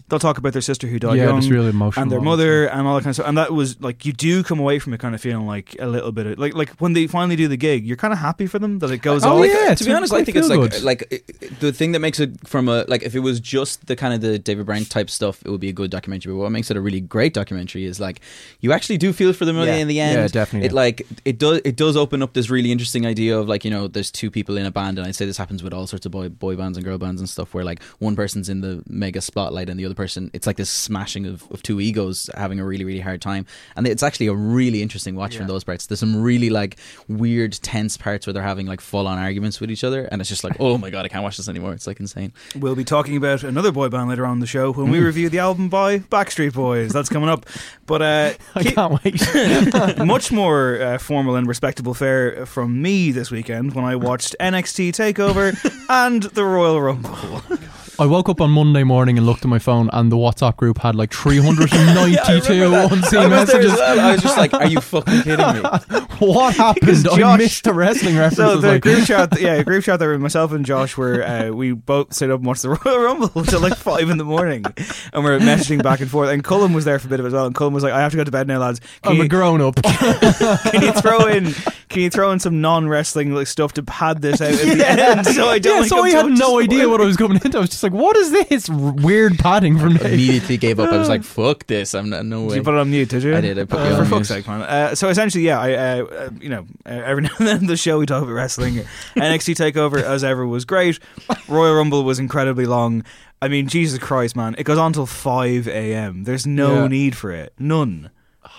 they'll 0.10 0.20
talk 0.20 0.38
about 0.38 0.54
their 0.54 0.62
sister 0.62 0.86
who 0.88 1.00
died 1.00 1.18
yeah, 1.18 1.26
young 1.26 1.38
it's 1.38 1.48
really 1.48 1.70
emotional. 1.70 2.02
and 2.04 2.12
their 2.12 2.20
honestly. 2.20 2.30
mother 2.46 2.66
and 2.68 2.88
all 2.88 2.96
that 2.96 3.02
kind 3.04 3.10
of 3.12 3.16
stuff. 3.16 3.28
And 3.28 3.38
that 3.38 3.52
was 3.54 3.80
like 3.82 4.06
you 4.06 4.14
do 4.14 4.44
come 4.44 4.60
away 4.60 4.78
from 4.80 4.94
it 4.94 5.00
kind 5.00 5.16
of 5.16 5.22
feeling 5.22 5.46
like 5.48 5.76
a 5.80 5.88
little 5.88 6.12
bit 6.12 6.26
of 6.28 6.38
like 6.40 6.54
like 6.54 6.70
when 6.80 6.94
they 6.94 7.08
finally 7.08 7.36
do 7.36 7.48
the 7.48 7.58
gig, 7.58 7.86
you're 7.86 7.98
kind 7.98 8.14
of 8.14 8.20
happy 8.20 8.46
for 8.48 8.60
them 8.60 8.80
that 8.80 8.92
it 8.92 9.00
goes 9.00 9.24
Oh, 9.24 9.40
off. 9.40 9.46
yeah, 9.48 9.72
it's 9.72 9.82
to 9.82 9.88
be 9.88 9.94
honest, 9.94 10.14
I 10.14 10.24
think 10.24 10.38
it's 10.38 10.48
feel 10.48 10.60
like 10.60 10.72
good. 10.72 10.84
like 10.84 11.08
it- 11.12 11.60
the 11.60 11.72
thing 11.72 11.94
that 11.94 12.00
makes 12.00 12.20
it 12.20 12.48
from 12.48 12.68
a 12.70 12.84
like 12.88 13.04
if 13.04 13.16
it 13.16 13.20
was 13.20 13.40
just 13.40 13.88
the 13.88 13.96
kind 13.96 14.14
of 14.14 14.22
the 14.22 14.38
David 14.40 14.66
Brent 14.66 14.90
type 14.90 15.10
stuff, 15.10 15.42
it 15.46 15.50
would 15.50 15.62
be 15.62 15.70
a 15.70 15.74
good 15.74 15.90
documentary. 15.92 16.34
But 16.34 16.40
what 16.40 16.52
makes 16.52 16.70
it 16.72 16.78
a 16.78 16.82
really 16.82 17.02
great 17.02 17.34
documentary 17.34 17.86
is 17.86 18.00
like 18.00 18.20
you 18.60 18.72
actually 18.74 18.98
do 18.98 19.14
feel 19.14 19.34
for 19.34 19.46
them 19.46 19.56
movie 19.56 19.68
Yeah. 19.68 19.76
in 19.78 19.88
the 19.88 20.00
end. 20.00 20.16
Yeah, 20.18 20.28
definitely. 20.28 20.68
It 20.68 20.74
like 20.74 21.08
it 21.26 21.38
does 21.40 21.62
it 21.64 21.76
does 21.76 21.96
open 21.96 22.22
up 22.22 22.34
this 22.34 22.50
really 22.50 22.72
interesting 22.72 23.06
idea 23.06 23.38
of 23.38 23.48
like 23.48 23.64
you 23.66 23.72
know 23.72 23.88
there's 23.88 24.12
two 24.12 24.30
people 24.32 24.58
in 24.58 24.66
a 24.66 24.72
band, 24.72 24.98
and 24.98 25.08
I'd 25.08 25.16
say 25.16 25.26
this 25.26 25.38
happens 25.38 25.64
with 25.64 25.74
all 25.74 25.88
sorts 25.88 26.06
of 26.06 26.12
boy 26.12 26.30
boy 26.30 26.56
bands 26.56 26.78
and 26.78 26.84
girl 26.86 26.98
bands 26.98 27.22
and 27.22 27.30
stuff 27.30 27.54
where 27.54 27.64
like 27.64 27.82
one 28.00 28.16
person's 28.16 28.50
in 28.50 28.62
the 28.62 28.84
mega 28.88 29.22
spotlight 29.22 29.70
and 29.70 29.80
the 29.80 29.86
other 29.86 29.93
person 29.96 30.30
it's 30.34 30.48
like 30.48 30.58
this 30.58 30.70
smashing 30.70 31.26
of, 31.26 31.50
of 31.52 31.64
two 31.64 31.80
egos 31.80 32.30
having 32.36 32.60
a 32.60 32.66
really 32.66 32.86
really 32.86 33.00
hard 33.00 33.22
time, 33.22 33.46
and 33.76 33.88
it's 33.88 34.04
actually 34.04 34.28
a 34.28 34.34
really 34.34 34.82
interesting 34.82 35.16
watch 35.16 35.38
from 35.38 35.48
those 35.48 35.64
parts. 35.64 35.88
There's 35.88 36.00
some 36.00 36.22
really 36.22 36.50
like 36.50 36.78
weird 37.08 37.54
tense 37.54 37.98
parts 37.98 38.26
where 38.26 38.34
they're 38.34 38.44
having 38.44 38.68
like 38.68 38.82
full 38.82 39.08
on 39.08 39.18
arguments 39.18 39.60
with 39.60 39.72
each 39.72 39.84
other, 39.84 40.06
and 40.06 40.22
it's 40.22 40.30
just 40.30 40.44
like 40.44 40.58
oh 40.60 40.78
my 40.78 40.90
god 40.90 41.06
I 41.06 41.08
can't 41.08 41.24
watch 41.24 41.38
this 41.38 41.50
anymore. 41.50 41.74
It's 41.74 41.88
like 41.88 42.00
insane. 42.00 42.34
We'll 42.56 42.76
be 42.76 42.84
talking 42.84 43.18
about 43.18 43.44
another 43.44 43.72
boy 43.72 43.90
band 43.90 44.10
later 44.10 44.26
on 44.26 44.40
the 44.40 44.48
show 44.48 44.72
when 44.72 44.90
we 44.90 45.00
review 45.00 45.30
the 45.30 45.40
album 45.40 45.70
by 45.70 46.00
Backstreet 46.00 46.54
Boys. 46.54 46.92
That's 46.92 47.10
coming 47.10 47.30
up. 47.30 47.46
But 47.86 48.02
uh, 48.02 48.34
I 48.56 48.64
can't 48.64 49.04
wait. 49.04 49.98
much 50.06 50.32
more 50.32 50.82
uh, 50.82 50.98
formal 50.98 51.36
and 51.36 51.48
respectable 51.48 51.94
fare 51.94 52.46
from 52.46 52.82
me 52.82 53.12
this 53.12 53.32
weekend 53.32 53.74
when 53.74 53.86
I 53.86 53.96
watched 53.96 54.36
NXT 54.40 54.90
Takeover 54.90 55.54
and 55.90 56.24
the 56.24 56.44
Royal 56.44 56.82
Rumble. 56.82 57.42
I 58.00 58.06
woke 58.08 58.28
up 58.28 58.42
on 58.42 58.50
Monday 58.50 58.84
morning 58.84 59.18
and 59.18 59.26
looked 59.28 59.44
at 59.46 59.50
my 59.50 59.60
phone, 59.60 59.90
and 59.94 60.12
the 60.12 60.16
WhatsApp 60.16 60.58
group 60.58 60.80
had 60.80 60.96
like 60.96 61.14
392 61.14 62.66
unseen 62.92 63.20
I 63.20 63.28
was, 63.28 63.48
there 63.48 63.62
as 63.62 63.68
messages. 63.68 63.72
well. 63.74 64.00
I 64.00 64.12
was 64.14 64.22
just 64.22 64.38
like, 64.38 64.54
are 64.54 64.68
you 64.68 64.82
fucking 64.82 65.22
kidding 65.22 65.54
me? 65.54 65.62
What 66.20 66.56
happened? 66.56 67.08
I 67.12 67.18
Josh- 67.18 67.38
missed 67.40 67.64
the 67.66 67.74
wrestling 67.74 68.16
references. 68.16 68.38
So 68.38 68.58
the 68.58 68.74
like, 68.74 68.82
group 68.82 69.06
chat, 69.06 69.40
yeah, 69.42 69.62
group 69.64 69.84
chat 69.84 70.00
there, 70.00 70.18
myself 70.20 70.54
and 70.54 70.66
Josh 70.66 70.96
were 70.96 71.22
uh, 71.24 71.50
we 71.50 71.74
both 71.74 72.14
stayed 72.14 72.30
up 72.30 72.38
and 72.40 72.46
watched 72.48 72.62
the 72.62 72.70
Royal 72.70 73.00
Rumble 73.00 73.44
till 73.44 73.60
like 73.60 73.76
five 73.76 74.10
in 74.10 74.18
the 74.18 74.24
morning, 74.24 74.64
and 75.12 75.24
we're 75.24 75.40
messaging 75.40 75.84
back 75.84 76.00
and 76.00 76.10
forth. 76.10 76.30
And 76.30 76.42
Cullen 76.44 76.72
was 76.72 76.86
there 76.86 76.98
for 77.00 77.08
a 77.08 77.10
bit 77.10 77.20
of 77.20 77.26
it 77.26 77.28
as 77.30 77.34
well. 77.34 77.46
And 77.46 77.54
Cullen 77.56 77.74
was 77.74 77.84
like, 77.84 77.92
"I 77.94 78.00
have 78.00 78.12
to 78.12 78.18
go 78.18 78.24
to 78.24 78.32
bed 78.32 78.48
now, 78.48 78.60
lads. 78.60 78.80
Can 79.02 79.14
I'm 79.14 79.22
a 79.22 79.28
grown 79.28 79.60
up. 79.60 79.76
can 79.84 80.82
you 80.84 80.94
throw 80.94 81.26
in 81.26 81.54
can 81.94 82.02
you 82.02 82.10
throw 82.10 82.32
in 82.32 82.40
some 82.40 82.60
non 82.60 82.90
wrestling 82.90 83.34
like 83.34 83.48
stuff 83.48 83.72
to 83.74 83.84
pad 83.84 84.22
this 84.22 84.42
out 84.42 84.52
at 84.52 84.58
the 84.78 84.88
end?" 85.18 85.26
So 85.28 85.48
I 85.48 85.60
don't. 85.60 85.76
yeah, 85.76 85.80
like 85.82 85.90
so 85.90 86.00
I'm 86.00 86.06
I 86.06 86.10
too 86.12 86.18
had 86.18 86.38
no 86.38 86.58
to 86.60 86.64
idea 86.64 86.90
what 86.90 87.00
I 87.00 87.06
was 87.06 87.16
coming 87.16 87.40
into. 87.44 87.58
I 87.58 87.62
was 87.62 87.70
just 87.70 87.84
like, 87.84 87.94
what 87.94 88.18
is 88.18 88.32
this 88.32 88.68
weird 88.70 89.38
padding 89.40 89.78
from 89.80 89.96
Dave? 89.96 90.14
Immediately 90.14 90.58
gave 90.58 90.80
up. 90.80 90.92
I 90.92 90.98
was 90.98 91.08
like, 91.08 91.24
fuck 91.38 91.66
this. 91.68 91.94
I'm 91.94 92.10
not, 92.10 92.26
no 92.26 92.42
Did 92.42 92.50
way. 92.50 92.56
you 92.58 92.64
put 92.64 92.74
it 92.74 92.80
on 92.80 92.90
mute? 92.90 93.10
Did 93.10 93.24
you? 93.24 93.36
I 93.36 93.42
did, 93.42 93.58
I 93.60 93.66
put 93.66 93.80
Uh, 93.80 93.84
it 93.84 93.92
on 93.94 94.06
for 94.06 94.16
fuck's 94.16 94.28
sake, 94.28 94.48
man. 94.48 94.62
Uh, 94.64 94.96
so 94.96 95.08
essentially, 95.10 95.46
yeah, 95.46 95.60
I, 95.60 95.74
uh, 95.74 96.04
uh, 96.06 96.30
you 96.42 96.50
know, 96.50 96.66
uh, 96.86 96.90
every 96.90 97.22
now 97.24 97.30
and 97.40 97.48
then 97.48 97.66
the 97.68 97.78
show 97.78 98.00
we 98.00 98.06
talk 98.06 98.24
about 98.24 98.34
wrestling. 98.34 98.76
NXT 99.16 99.56
Takeover, 99.56 100.02
as 100.02 100.24
ever, 100.24 100.46
was 100.46 100.66
great. 100.66 101.00
Royal 101.48 101.76
Rumble 101.76 102.04
was 102.04 102.20
incredibly 102.20 102.66
long. 102.66 103.04
I 103.42 103.48
mean, 103.50 103.68
Jesus 103.68 104.00
Christ, 104.00 104.36
man, 104.36 104.56
it 104.58 104.64
goes 104.64 104.78
on 104.78 104.94
till 104.94 105.06
five 105.06 105.68
a.m. 105.68 106.24
There's 106.24 106.48
no 106.48 106.84
Yeah. 106.84 106.88
need 106.88 107.16
for 107.16 107.32
it, 107.32 107.54
none. 107.60 108.10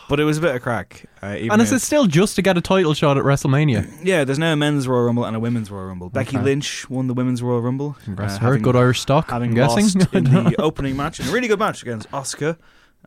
But 0.09 0.21
it 0.21 0.25
was 0.25 0.37
a 0.39 0.41
bit 0.43 0.55
of 0.55 0.61
crack. 0.63 1.07
Uh, 1.23 1.27
And 1.51 1.63
is 1.63 1.73
it 1.73 1.81
still 1.81 2.07
just 2.07 2.37
to 2.37 2.43
get 2.43 2.59
a 2.59 2.61
title 2.61 2.93
shot 2.93 3.17
at 3.17 3.25
WrestleMania? 3.25 3.91
yeah, 4.05 4.25
there's 4.25 4.39
now 4.39 4.53
a 4.53 4.57
men's 4.57 4.87
Royal 4.87 5.05
Rumble 5.05 5.25
and 5.25 5.35
a 5.35 5.41
women's 5.41 5.71
Royal 5.71 5.87
Rumble. 5.87 6.11
Becky 6.11 6.37
Lynch 6.39 6.89
won 6.91 7.07
the 7.07 7.15
women's 7.15 7.43
Royal 7.43 7.63
Rumble. 7.63 7.97
Congrats 8.05 8.35
uh, 8.35 8.39
her. 8.41 8.47
having- 8.49 8.63
Good 8.63 8.77
Irish 8.77 9.01
stock, 9.01 9.31
having 9.31 9.51
I'm 9.51 9.55
guessing. 9.55 9.85
lost 10.01 10.15
in 10.15 10.25
the 10.25 10.55
opening 10.61 10.97
match, 10.97 11.21
in 11.21 11.27
a 11.29 11.33
really 11.33 11.49
good 11.49 11.59
match 11.59 11.81
against 11.83 12.11
Asuka, 12.11 12.59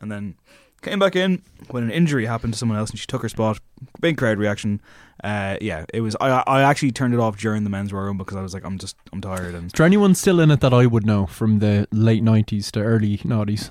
and 0.02 0.12
then 0.12 0.36
came 0.82 1.00
back 1.00 1.16
in 1.16 1.42
when 1.72 1.84
an 1.84 1.92
injury 1.92 2.26
happened 2.26 2.54
to 2.54 2.60
someone 2.60 2.78
else, 2.78 2.90
and 2.90 2.98
she 3.00 3.06
took 3.06 3.22
her 3.22 3.30
spot. 3.30 3.60
Big 4.02 4.18
crowd 4.18 4.38
reaction. 4.40 4.82
Uh, 5.24 5.58
yeah, 5.62 5.86
it 5.94 6.02
was. 6.02 6.16
I 6.20 6.44
I 6.48 6.62
actually 6.64 6.92
turned 6.94 7.14
it 7.14 7.20
off 7.20 7.38
during 7.38 7.64
the 7.64 7.70
men's 7.70 7.94
Royal 7.94 8.06
Rumble 8.06 8.26
because 8.26 8.38
I 8.38 8.42
was 8.42 8.54
like, 8.56 8.66
I'm 8.66 8.78
just 8.80 8.96
I'm 9.14 9.22
tired 9.22 9.54
and 9.56 9.68
Is 9.68 9.72
there 9.74 9.86
anyone 9.86 10.16
still 10.16 10.40
in 10.40 10.50
it 10.52 10.62
that 10.62 10.74
I 10.74 10.86
would 10.88 11.06
know 11.06 11.26
from 11.28 11.60
the 11.60 11.88
late 11.92 12.24
90s 12.24 12.72
to 12.72 12.82
early 12.82 13.18
90s? 13.20 13.70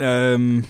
um. 0.00 0.64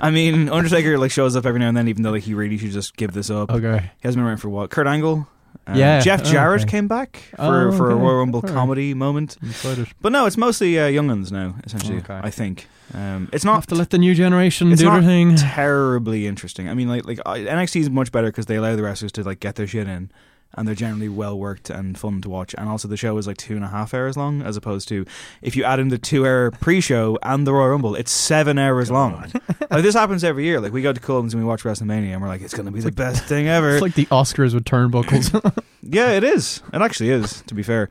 I 0.00 0.10
mean, 0.10 0.48
Undertaker 0.48 0.98
like 0.98 1.10
shows 1.10 1.36
up 1.36 1.46
every 1.46 1.60
now 1.60 1.68
and 1.68 1.76
then, 1.76 1.88
even 1.88 2.02
though 2.02 2.10
like 2.10 2.22
he 2.24 2.34
really 2.34 2.58
should 2.58 2.70
just 2.72 2.96
give 2.96 3.12
this 3.12 3.30
up. 3.30 3.50
Okay. 3.50 3.78
He 4.00 4.06
hasn't 4.08 4.20
been 4.20 4.26
around 4.26 4.38
for 4.38 4.48
what? 4.50 4.70
Kurt 4.70 4.86
Angle. 4.86 5.26
Uh, 5.66 5.72
Yeah. 5.74 6.00
Jeff 6.00 6.20
Oh, 6.20 6.24
Jarrett 6.30 6.62
okay. 6.62 6.70
came 6.70 6.86
back 6.88 7.16
for, 7.36 7.68
Oh, 7.68 7.72
for 7.76 7.90
a 7.90 7.94
okay. 7.94 8.02
Royal 8.02 8.18
Rumble 8.18 8.42
comedy 8.42 8.92
moment. 8.94 9.36
Excited. 9.42 9.88
But 10.02 10.12
no, 10.12 10.26
it's 10.26 10.36
mostly 10.36 10.78
uh, 10.78 10.82
younguns 10.88 11.32
now, 11.32 11.54
essentially. 11.64 11.98
Okay. 11.98 12.20
I 12.22 12.30
think 12.30 12.68
um, 12.94 13.28
it's 13.32 13.44
not 13.44 13.54
have 13.54 13.66
to 13.68 13.74
let 13.74 13.90
the 13.90 13.98
new 13.98 14.14
generation 14.14 14.70
it's 14.70 14.80
do 14.82 14.86
their 14.90 15.00
not 15.00 15.04
thing. 15.06 15.36
terribly 15.36 16.26
interesting. 16.26 16.68
I 16.68 16.74
mean, 16.74 16.88
like 16.88 17.06
like 17.06 17.20
I- 17.24 17.40
NXT 17.40 17.80
is 17.80 17.90
much 17.90 18.12
better 18.12 18.28
because 18.28 18.46
they 18.46 18.56
allow 18.56 18.76
the 18.76 18.82
wrestlers 18.82 19.12
to 19.12 19.24
like 19.24 19.40
get 19.40 19.54
their 19.56 19.66
shit 19.66 19.88
in, 19.88 20.10
and 20.56 20.66
they're 20.66 20.74
generally 20.74 21.08
well 21.08 21.38
worked 21.38 21.70
and 21.70 21.98
fun 21.98 22.20
to 22.22 22.28
watch. 22.28 22.54
And 22.56 22.68
also, 22.68 22.88
the 22.88 22.96
show 22.96 23.16
is 23.18 23.26
like 23.26 23.36
two 23.36 23.54
and 23.54 23.64
a 23.64 23.68
half 23.68 23.94
hours 23.94 24.16
long, 24.16 24.42
as 24.42 24.56
opposed 24.56 24.88
to 24.88 25.04
if 25.42 25.56
you 25.56 25.64
add 25.64 25.78
in 25.78 25.88
the 25.88 25.98
two-hour 25.98 26.52
pre-show 26.52 27.18
and 27.22 27.46
the 27.46 27.52
Royal 27.52 27.70
Rumble, 27.70 27.94
it's 27.94 28.10
seven 28.10 28.58
hours 28.58 28.90
long. 28.90 29.30
like 29.70 29.82
this 29.82 29.94
happens 29.94 30.24
every 30.24 30.44
year. 30.44 30.60
Like 30.60 30.72
we 30.72 30.82
go 30.82 30.92
to 30.92 31.00
Cullen's 31.00 31.34
and 31.34 31.42
we 31.42 31.48
watch 31.48 31.62
WrestleMania, 31.62 32.12
and 32.12 32.22
we're 32.22 32.28
like, 32.28 32.40
it's 32.40 32.54
going 32.54 32.66
to 32.66 32.72
be 32.72 32.80
the 32.80 32.92
best 32.92 33.24
thing 33.24 33.48
ever. 33.48 33.74
It's 33.74 33.82
like 33.82 33.94
the 33.94 34.06
Oscars 34.06 34.54
with 34.54 34.64
turnbuckles. 34.64 35.62
yeah, 35.82 36.12
it 36.12 36.24
is. 36.24 36.62
It 36.72 36.80
actually 36.82 37.10
is. 37.10 37.42
To 37.46 37.54
be 37.54 37.62
fair. 37.62 37.88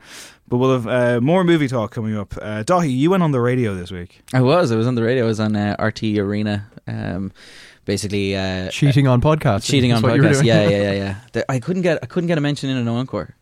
But 0.48 0.58
we'll 0.58 0.80
have 0.80 0.86
uh, 0.86 1.20
more 1.20 1.42
movie 1.42 1.66
talk 1.66 1.90
coming 1.90 2.16
up. 2.16 2.36
Uh, 2.36 2.62
Daithí, 2.62 2.96
you 2.96 3.10
went 3.10 3.24
on 3.24 3.32
the 3.32 3.40
radio 3.40 3.74
this 3.74 3.90
week. 3.90 4.22
I 4.32 4.42
was. 4.42 4.70
I 4.70 4.76
was 4.76 4.86
on 4.86 4.94
the 4.94 5.02
radio. 5.02 5.24
I 5.24 5.26
was 5.26 5.40
on 5.40 5.56
uh, 5.56 5.74
RTÉ 5.78 6.18
Arena. 6.18 6.70
Um, 6.86 7.32
basically, 7.86 8.36
uh, 8.36 8.68
cheating 8.68 9.06
on 9.08 9.22
podcasts. 9.22 9.64
cheating 9.64 9.92
on 9.92 10.02
podcasts. 10.02 10.44
Yeah, 10.44 10.68
yeah, 10.68 10.92
yeah, 10.92 11.16
yeah. 11.32 11.42
I 11.48 11.58
couldn't 11.58 11.82
get. 11.82 12.00
I 12.02 12.06
couldn't 12.06 12.26
get 12.26 12.36
a 12.36 12.42
mention 12.42 12.68
in 12.68 12.76
an 12.76 12.88
encore. 12.88 13.35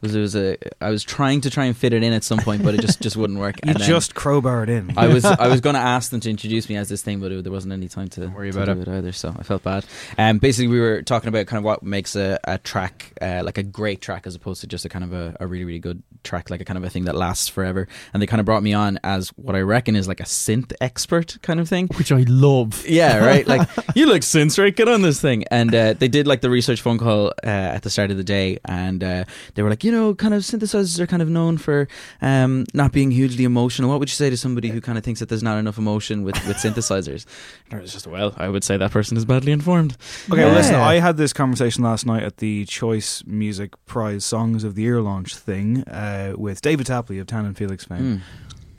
It 0.00 0.06
was, 0.06 0.14
it 0.14 0.20
was 0.20 0.36
a. 0.36 0.56
I 0.80 0.90
was 0.90 1.02
trying 1.02 1.40
to 1.40 1.50
try 1.50 1.64
and 1.64 1.76
fit 1.76 1.92
it 1.92 2.04
in 2.04 2.12
at 2.12 2.22
some 2.22 2.38
point, 2.38 2.62
but 2.62 2.72
it 2.74 2.80
just 2.80 3.00
just 3.00 3.16
wouldn't 3.16 3.38
work. 3.38 3.56
You 3.64 3.72
And 3.72 3.82
just 3.82 4.14
crowbarred 4.14 4.68
in. 4.68 4.96
I 4.96 5.08
was 5.08 5.24
I 5.24 5.48
was 5.48 5.60
going 5.66 5.74
to 5.74 5.80
ask 5.80 6.10
them 6.10 6.20
to 6.20 6.30
introduce 6.30 6.68
me 6.68 6.76
as 6.76 6.88
this 6.88 7.02
thing, 7.02 7.18
but 7.18 7.32
it, 7.32 7.42
there 7.42 7.52
wasn't 7.52 7.72
any 7.72 7.88
time 7.88 8.08
to 8.10 8.28
worry 8.28 8.52
to 8.52 8.62
about 8.62 8.74
do 8.76 8.82
it 8.82 8.88
either. 8.88 9.12
So 9.12 9.34
I 9.36 9.42
felt 9.42 9.64
bad. 9.64 9.84
Um, 10.16 10.38
basically, 10.38 10.68
we 10.68 10.78
were 10.80 11.02
talking 11.02 11.28
about 11.28 11.46
kind 11.46 11.58
of 11.58 11.64
what 11.64 11.82
makes 11.82 12.14
a, 12.14 12.38
a 12.44 12.58
track 12.58 13.12
uh, 13.20 13.42
like 13.44 13.58
a 13.58 13.62
great 13.64 14.00
track 14.00 14.26
as 14.26 14.34
opposed 14.36 14.60
to 14.60 14.68
just 14.68 14.84
a 14.84 14.88
kind 14.88 15.04
of 15.04 15.12
a, 15.12 15.36
a 15.40 15.46
really 15.46 15.64
really 15.64 15.80
good 15.80 16.02
track, 16.22 16.50
like 16.50 16.60
a 16.60 16.64
kind 16.64 16.78
of 16.78 16.84
a 16.84 16.90
thing 16.90 17.04
that 17.04 17.16
lasts 17.16 17.48
forever. 17.48 17.88
And 18.12 18.22
they 18.22 18.26
kind 18.26 18.40
of 18.40 18.46
brought 18.46 18.62
me 18.62 18.74
on 18.74 19.00
as 19.02 19.30
what 19.30 19.56
I 19.56 19.60
reckon 19.60 19.96
is 19.96 20.06
like 20.06 20.20
a 20.20 20.24
synth 20.24 20.72
expert 20.80 21.38
kind 21.42 21.58
of 21.58 21.68
thing. 21.68 21.88
Which 21.98 22.12
I 22.12 22.24
love. 22.28 22.86
Yeah, 22.86 23.24
right. 23.24 23.46
Like 23.46 23.68
you 23.96 24.06
look 24.06 24.22
synths, 24.22 24.58
right? 24.58 24.74
Get 24.74 24.88
on 24.88 25.02
this 25.02 25.20
thing. 25.20 25.44
And 25.50 25.74
uh, 25.74 25.94
they 25.94 26.08
did 26.08 26.26
like 26.26 26.40
the 26.40 26.50
research 26.50 26.80
phone 26.80 26.98
call 26.98 27.28
uh, 27.42 27.46
at 27.46 27.82
the 27.82 27.90
start 27.90 28.10
of 28.10 28.16
the 28.16 28.24
day, 28.24 28.58
and 28.64 29.02
uh, 29.02 29.24
they 29.54 29.62
were 29.62 29.70
like, 29.70 29.84
you 29.88 29.94
know, 29.94 30.14
kind 30.14 30.34
of 30.34 30.42
synthesizers 30.42 30.98
are 31.00 31.06
kind 31.06 31.22
of 31.22 31.30
known 31.30 31.56
for 31.56 31.88
um, 32.20 32.66
not 32.74 32.92
being 32.92 33.10
hugely 33.10 33.44
emotional. 33.44 33.88
What 33.88 34.00
would 34.00 34.10
you 34.10 34.14
say 34.14 34.28
to 34.28 34.36
somebody 34.36 34.68
who 34.68 34.82
kind 34.82 34.98
of 34.98 35.04
thinks 35.04 35.18
that 35.20 35.30
there's 35.30 35.42
not 35.42 35.56
enough 35.58 35.78
emotion 35.78 36.24
with 36.24 36.34
with 36.46 36.58
synthesizers? 36.58 37.24
And 37.70 37.78
I 37.78 37.82
was 37.82 37.90
just, 37.94 38.06
well, 38.06 38.34
I 38.36 38.50
would 38.50 38.64
say 38.64 38.76
that 38.76 38.90
person 38.90 39.16
is 39.16 39.24
badly 39.24 39.50
informed. 39.50 39.96
Okay, 40.30 40.44
well, 40.44 40.52
listen, 40.54 40.74
I 40.74 40.96
had 41.00 41.16
this 41.16 41.32
conversation 41.32 41.82
last 41.84 42.04
night 42.04 42.22
at 42.22 42.36
the 42.36 42.66
Choice 42.66 43.24
Music 43.26 43.72
Prize 43.86 44.26
Songs 44.26 44.62
of 44.62 44.74
the 44.74 44.82
Year 44.82 45.00
launch 45.00 45.34
thing 45.36 45.84
uh, 45.88 46.34
with 46.36 46.60
David 46.60 46.86
Tapley 46.86 47.18
of 47.18 47.26
Tandem 47.26 47.54
Felix 47.54 47.86
fame. 47.86 48.18
Mm. 48.18 48.20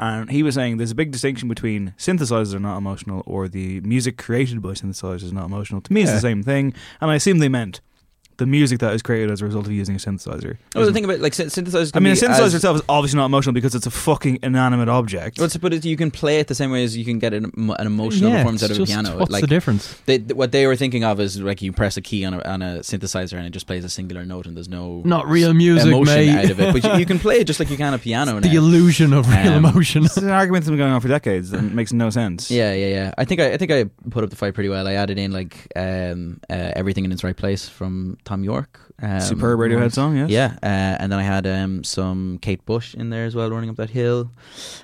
And 0.01 0.31
he 0.31 0.43
was 0.43 0.55
saying 0.55 0.77
there's 0.77 0.91
a 0.91 0.95
big 0.95 1.11
distinction 1.11 1.49
between 1.49 1.93
synthesizers 1.97 2.53
are 2.53 2.59
not 2.59 2.77
emotional 2.77 3.21
or 3.25 3.49
the 3.49 3.81
music 3.81 4.17
created 4.17 4.61
by 4.61 4.69
synthesizers 4.69 5.23
is 5.23 5.33
not 5.33 5.45
emotional. 5.45 5.81
To 5.81 5.91
me, 5.91 6.01
it's 6.03 6.09
Yeah. 6.09 6.15
the 6.15 6.21
same 6.21 6.43
thing. 6.43 6.73
And 7.01 7.11
I 7.11 7.15
assume 7.15 7.39
they 7.39 7.49
meant 7.49 7.81
the 8.39 8.45
music 8.47 8.79
that 8.79 8.93
is 8.93 9.01
created 9.01 9.29
as 9.31 9.41
a 9.41 9.45
result 9.45 9.65
of 9.67 9.71
using 9.71 9.95
a 9.95 9.99
synthesizer. 9.99 10.57
Oh, 10.75 10.85
the 10.85 10.91
thing 10.91 11.05
about 11.05 11.19
like 11.19 11.33
syn- 11.33 11.47
synthesizers. 11.47 11.89
I 11.89 11.91
can 11.91 12.03
mean, 12.03 12.13
a 12.13 12.15
synthesizer 12.15 12.39
as- 12.41 12.53
itself 12.55 12.77
is 12.77 12.83
obviously 12.89 13.17
not 13.17 13.25
emotional 13.25 13.53
because 13.53 13.75
it's 13.75 13.85
a 13.85 13.91
fucking 13.91 14.39
inanimate 14.41 14.89
object. 14.89 15.37
Well, 15.39 15.49
but 15.61 15.73
it, 15.73 15.85
you 15.85 15.95
can 15.97 16.09
play 16.09 16.39
it 16.39 16.47
the 16.47 16.55
same 16.55 16.71
way 16.71 16.83
as 16.83 16.97
you 16.97 17.05
can 17.05 17.19
get 17.19 17.33
an, 17.33 17.51
emo- 17.57 17.75
an 17.75 17.85
emotional 17.85 18.31
yeah, 18.31 18.37
performance 18.37 18.63
out 18.63 18.69
it's 18.71 18.79
of 18.79 18.83
a 18.83 18.87
piano. 18.87 19.17
What's 19.19 19.31
like 19.31 19.41
the 19.41 19.47
difference? 19.47 19.95
they, 20.05 20.17
what 20.17 20.51
they 20.51 20.65
were 20.65 20.75
thinking 20.75 21.03
of 21.03 21.19
is 21.19 21.39
like 21.39 21.61
you 21.61 21.71
press 21.71 21.97
a 21.97 22.01
key 22.01 22.25
on 22.25 22.33
a, 22.33 22.41
on 22.41 22.61
a 22.61 22.79
synthesizer 22.79 23.33
and 23.37 23.45
it 23.45 23.51
just 23.51 23.67
plays 23.67 23.83
a 23.83 23.89
singular 23.89 24.25
note 24.25 24.47
and 24.47 24.55
there's 24.55 24.69
no 24.69 25.01
Not 25.05 25.27
real 25.27 25.53
music, 25.53 25.87
emotion 25.87 26.15
mate. 26.15 26.35
out 26.45 26.49
of 26.49 26.59
it. 26.59 26.73
But 26.73 26.83
you, 26.83 26.99
you 26.99 27.05
can 27.05 27.19
play 27.19 27.39
it 27.39 27.45
just 27.45 27.59
like 27.59 27.69
you 27.69 27.77
can 27.77 27.93
a 27.93 27.99
piano. 27.99 28.39
the 28.39 28.47
now. 28.47 28.53
illusion 28.55 29.13
of 29.13 29.29
real 29.29 29.53
Um, 29.53 29.65
emotion. 29.65 30.03
This 30.03 30.17
is 30.17 30.23
an 30.23 30.29
argument 30.29 30.63
that's 30.63 30.69
been 30.69 30.77
going 30.79 30.93
on 30.93 31.01
for 31.01 31.07
decades 31.09 31.51
and 31.51 31.75
makes 31.75 31.91
no 31.91 32.09
sense. 32.09 32.49
Yeah, 32.49 32.73
yeah, 32.73 32.87
yeah. 32.87 33.13
I 33.17 33.25
think 33.25 33.41
I, 33.41 33.53
I 33.53 33.57
think 33.57 33.71
I 33.71 33.85
put 34.09 34.23
up 34.23 34.29
the 34.29 34.35
fight 34.35 34.53
pretty 34.53 34.69
well. 34.69 34.87
I 34.87 34.93
added 34.93 35.17
in 35.17 35.31
like 35.31 35.67
um, 35.75 36.39
uh, 36.49 36.71
everything 36.75 37.05
in 37.05 37.11
its 37.11 37.23
right 37.23 37.35
place 37.35 37.67
from 37.67 38.17
Thom 38.29 38.43
Yorke. 38.43 38.88
Um, 39.01 39.21
Superb 39.21 39.59
Radiohead 39.59 39.81
once. 39.81 39.93
song, 39.95 40.17
yes. 40.17 40.29
Yeah, 40.29 40.57
uh, 40.61 40.65
and 40.99 41.11
then 41.11 41.19
I 41.19 41.23
had 41.23 41.47
um, 41.47 41.83
some 41.83 42.37
Kate 42.41 42.65
Bush 42.65 42.93
in 42.95 43.09
there 43.09 43.25
as 43.25 43.35
well, 43.35 43.49
running 43.49 43.69
up 43.69 43.77
that 43.77 43.89
hill. 43.89 44.31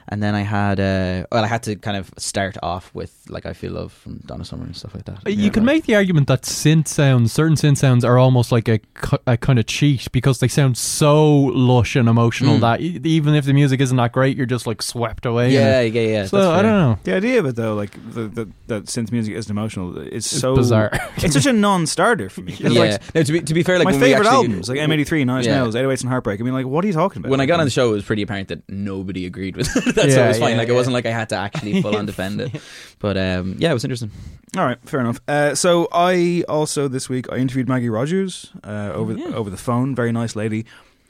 And 0.08 0.22
then 0.24 0.36
I 0.36 0.42
had, 0.42 0.80
uh, 0.80 1.26
well, 1.32 1.44
I 1.44 1.48
had 1.48 1.64
to 1.64 1.76
kind 1.76 1.98
of 1.98 2.12
start 2.18 2.58
off 2.64 2.94
with 2.94 3.12
like 3.30 3.46
I 3.46 3.54
Feel 3.54 3.74
Love 3.74 3.92
from 3.92 4.22
Donna 4.26 4.46
Summer 4.46 4.64
and 4.64 4.76
stuff 4.76 4.94
like 4.96 5.06
that. 5.06 5.20
You 5.28 5.34
Yeah, 5.34 5.50
could 5.50 5.64
like- 5.64 5.76
make 5.76 5.86
the 5.86 5.96
argument 5.96 6.28
that 6.28 6.44
synth 6.44 6.88
sounds, 6.88 7.32
certain 7.34 7.56
synth 7.56 7.78
sounds, 7.78 8.06
are 8.06 8.18
almost 8.18 8.52
like 8.52 8.68
a, 8.70 8.80
a 9.28 9.36
kind 9.38 9.60
of 9.60 9.66
cheat 9.66 10.12
because 10.12 10.40
they 10.40 10.48
sound 10.48 10.78
so 10.78 11.26
lush 11.34 11.96
and 11.96 12.08
emotional 12.08 12.58
Mm. 12.58 12.62
that 12.62 12.80
even 12.82 13.34
if 13.36 13.46
the 13.46 13.54
music 13.54 13.82
isn't 13.82 13.98
that 13.98 14.12
great, 14.12 14.38
you're 14.38 14.46
just 14.46 14.68
like 14.68 14.82
swept 14.82 15.26
away. 15.26 15.48
in 15.48 15.54
Yeah, 15.54 15.82
yeah, 15.82 16.02
yeah. 16.02 16.26
So 16.26 16.52
I 16.52 16.62
don't 16.62 16.72
know. 16.72 17.00
The 17.04 17.16
idea 17.16 17.40
of 17.40 17.46
it, 17.48 17.56
though, 17.56 17.74
like 17.76 17.92
the, 18.14 18.28
the, 18.28 18.50
that 18.68 18.86
synth 18.86 19.12
music 19.12 19.34
isn't 19.36 19.52
emotional, 19.52 19.98
is 19.98 20.08
It's 20.26 20.28
so 20.40 20.56
bizarre. 20.56 20.90
it's 21.18 21.34
such 21.34 21.46
a 21.48 21.54
non-starter 21.54 22.30
for 22.30 22.42
me. 22.42 22.56
Yeah. 22.66 22.80
like, 22.80 23.16
no, 23.16 23.24
to 23.24 23.32
be 23.32 23.42
to 23.42 23.54
be 23.54 23.64
fair, 23.64 23.78
like 23.78 23.86
my 23.86 23.92
when 23.92 24.02
we 24.02 24.05
favorite 24.12 24.28
albums, 24.28 24.70
like 24.70 24.80
M83, 24.80 25.26
Nine 25.26 25.38
Inch 25.38 25.48
Yeah. 25.48 25.56
Nails, 25.56 25.76
808s, 25.76 26.02
and 26.02 26.10
Heartbreak. 26.10 26.40
I 26.40 26.44
mean, 26.44 26.54
like, 26.54 26.66
what 26.66 26.84
are 26.84 26.88
you 26.88 26.94
talking 26.94 27.22
about? 27.22 27.30
When 27.30 27.40
I 27.40 27.46
got 27.46 27.60
on 27.60 27.66
the 27.66 27.72
show, 27.72 27.90
it 27.90 27.94
was 27.94 28.06
pretty 28.06 28.22
apparent 28.22 28.48
that 28.50 28.68
nobody 28.70 29.26
agreed 29.26 29.56
with 29.58 29.74
that, 29.96 29.96
so 29.96 30.02
Yeah, 30.08 30.26
it 30.26 30.28
was 30.30 30.40
fine. 30.40 30.52
yeah, 30.52 30.58
like 30.58 30.70
it 30.70 30.74
wasn't 30.74 30.94
like 30.94 31.06
I 31.06 31.12
had 31.12 31.30
to 31.30 31.36
actually 31.36 31.82
full 31.82 31.96
on 31.96 32.06
defend 32.06 32.42
it. 32.42 32.52
But 33.00 33.18
um, 33.18 33.56
yeah, 33.60 33.70
it 33.70 33.74
was 33.74 33.84
interesting. 33.84 34.10
All 34.58 34.66
right, 34.66 34.78
fair 34.84 35.00
enough. 35.02 35.20
Uh, 35.28 35.54
so 35.54 35.88
I 35.92 36.44
also 36.50 36.88
this 36.88 37.08
week 37.10 37.32
I 37.32 37.36
interviewed 37.38 37.68
Maggie 37.68 37.90
Rogers 37.90 38.52
uh, 38.64 38.92
over 38.94 39.14
yeah. 39.14 39.28
over 39.28 39.50
the 39.50 39.58
phone. 39.58 39.94
Very 39.94 40.12
nice 40.12 40.36
lady. 40.36 40.66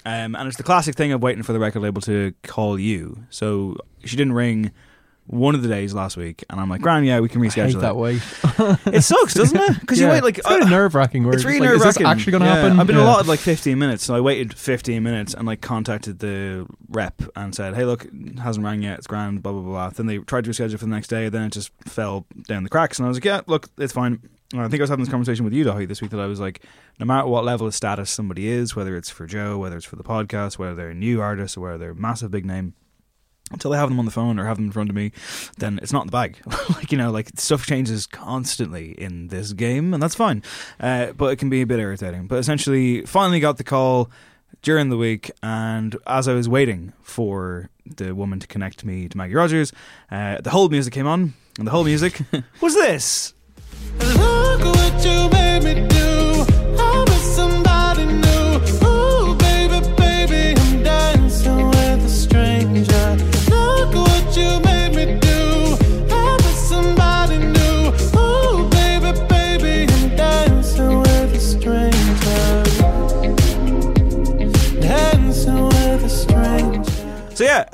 Um, 0.05 0.35
and 0.35 0.47
it's 0.47 0.57
the 0.57 0.63
classic 0.63 0.95
thing 0.95 1.11
of 1.13 1.23
waiting 1.23 1.41
for 1.43 1.53
the 1.53 1.59
record 1.59 1.81
label 1.81 2.01
to 2.01 2.33
call 2.43 2.77
you. 2.77 3.23
So 3.29 3.77
she 4.03 4.15
didn't 4.17 4.33
ring 4.33 4.71
one 5.27 5.55
of 5.55 5.63
the 5.63 5.67
days 5.67 5.93
last 5.93 6.17
week, 6.17 6.43
and 6.49 6.59
I'm 6.59 6.69
like, 6.69 6.81
"Grand, 6.81 7.05
yeah, 7.05 7.19
we 7.19 7.29
can 7.29 7.41
I 7.41 7.45
reschedule 7.45 7.65
hate 7.73 7.81
that 7.81 7.95
way. 7.95 8.19
It 8.93 9.01
sucks, 9.01 9.33
doesn't 9.33 9.57
it? 9.57 9.79
Because 9.79 9.99
you 9.99 10.07
wait 10.07 10.23
like 10.23 10.37
it's 10.37 10.47
uh, 10.47 10.57
nerve 10.69 10.93
wracking. 10.95 11.25
It's 11.33 11.43
really 11.43 11.59
like, 11.59 11.69
nerve 11.71 11.81
wracking. 11.81 12.05
actually 12.05 12.31
going 12.31 12.43
to 12.43 12.49
happen? 12.49 12.79
I've 12.79 12.87
been 12.87 12.95
Yeah. 12.95 13.03
allotted 13.03 13.27
like 13.27 13.39
15 13.39 13.77
minutes, 13.77 14.03
so 14.03 14.15
I 14.15 14.21
waited 14.21 14.53
15 14.53 15.01
minutes 15.03 15.33
and 15.33 15.45
like 15.47 15.61
contacted 15.61 16.19
the 16.19 16.67
rep 16.89 17.21
and 17.35 17.53
said, 17.55 17.73
"Hey, 17.75 17.85
look, 17.85 18.07
hasn't 18.39 18.65
rang 18.65 18.83
yet. 18.83 18.97
It's 18.99 19.07
grand." 19.07 19.41
Blah 19.43 19.51
blah 19.53 19.61
blah. 19.61 19.89
Then 19.89 20.05
they 20.05 20.19
tried 20.19 20.43
to 20.45 20.51
reschedule 20.51 20.73
for 20.79 20.85
the 20.85 20.91
next 20.91 21.07
day. 21.07 21.27
Then 21.29 21.43
it 21.43 21.51
just 21.53 21.71
fell 21.85 22.25
down 22.47 22.63
the 22.63 22.69
cracks, 22.69 22.99
and 22.99 23.05
I 23.05 23.09
was 23.09 23.17
like, 23.17 23.25
"Yeah, 23.25 23.41
look, 23.47 23.69
it's 23.77 23.93
fine." 23.93 24.19
And 24.53 24.61
I 24.61 24.67
think 24.67 24.79
I 24.79 24.83
was 24.83 24.89
having 24.91 25.03
this 25.03 25.11
conversation 25.11 25.43
with 25.43 25.53
you, 25.55 25.65
Daithí, 25.65 25.87
this 25.87 26.01
week 26.03 26.11
that 26.11 26.19
I 26.19 26.27
was 26.27 26.39
like, 26.39 26.61
no 26.99 27.05
matter 27.07 27.27
what 27.27 27.43
level 27.43 27.65
of 27.65 27.73
status 27.73 28.11
somebody 28.11 28.47
is, 28.47 28.75
whether 28.75 28.95
it's 28.95 29.09
for 29.09 29.25
Joe, 29.25 29.57
whether 29.57 29.75
it's 29.75 29.87
for 29.87 29.95
the 29.95 30.03
podcast, 30.03 30.59
whether 30.59 30.75
they're 30.75 30.91
a 30.91 30.95
new 30.95 31.19
artist 31.19 31.57
or 31.57 31.61
whether 31.61 31.77
they're 31.79 31.91
a 31.91 31.95
massive 31.95 32.29
big 32.29 32.45
name, 32.45 32.75
until 33.51 33.73
I 33.73 33.77
have 33.77 33.89
them 33.89 33.99
on 33.99 34.05
the 34.05 34.11
phone 34.11 34.39
or 34.39 34.45
have 34.45 34.57
them 34.57 34.65
in 34.65 34.71
front 34.71 34.89
of 34.89 34.95
me, 34.95 35.11
then 35.57 35.79
it's 35.81 35.93
not 35.93 36.01
in 36.01 36.07
the 36.07 36.11
bag. 36.11 36.37
like 36.69 36.91
you 36.91 36.97
know, 36.97 37.11
like 37.11 37.29
stuff 37.35 37.65
changes 37.65 38.07
constantly 38.07 38.91
in 38.91 39.27
this 39.27 39.53
game, 39.53 39.93
and 39.93 40.01
that's 40.01 40.15
fine. 40.15 40.43
Uh, 40.79 41.11
but 41.13 41.31
it 41.31 41.35
can 41.37 41.49
be 41.49 41.61
a 41.61 41.67
bit 41.67 41.79
irritating. 41.79 42.27
But 42.27 42.39
essentially, 42.39 43.01
finally 43.05 43.39
got 43.39 43.57
the 43.57 43.63
call 43.63 44.09
during 44.61 44.89
the 44.89 44.97
week, 44.97 45.31
and 45.43 45.95
as 46.07 46.27
I 46.27 46.33
was 46.33 46.49
waiting 46.49 46.93
for 47.01 47.69
the 47.85 48.15
woman 48.15 48.39
to 48.39 48.47
connect 48.47 48.83
me 48.83 49.07
to 49.07 49.17
Maggie 49.17 49.35
Rogers, 49.35 49.71
uh, 50.11 50.41
the 50.41 50.49
whole 50.49 50.69
music 50.69 50.93
came 50.93 51.07
on, 51.07 51.33
and 51.57 51.67
the 51.67 51.71
whole 51.71 51.83
music 51.83 52.19
was 52.61 52.73
this. 52.73 53.33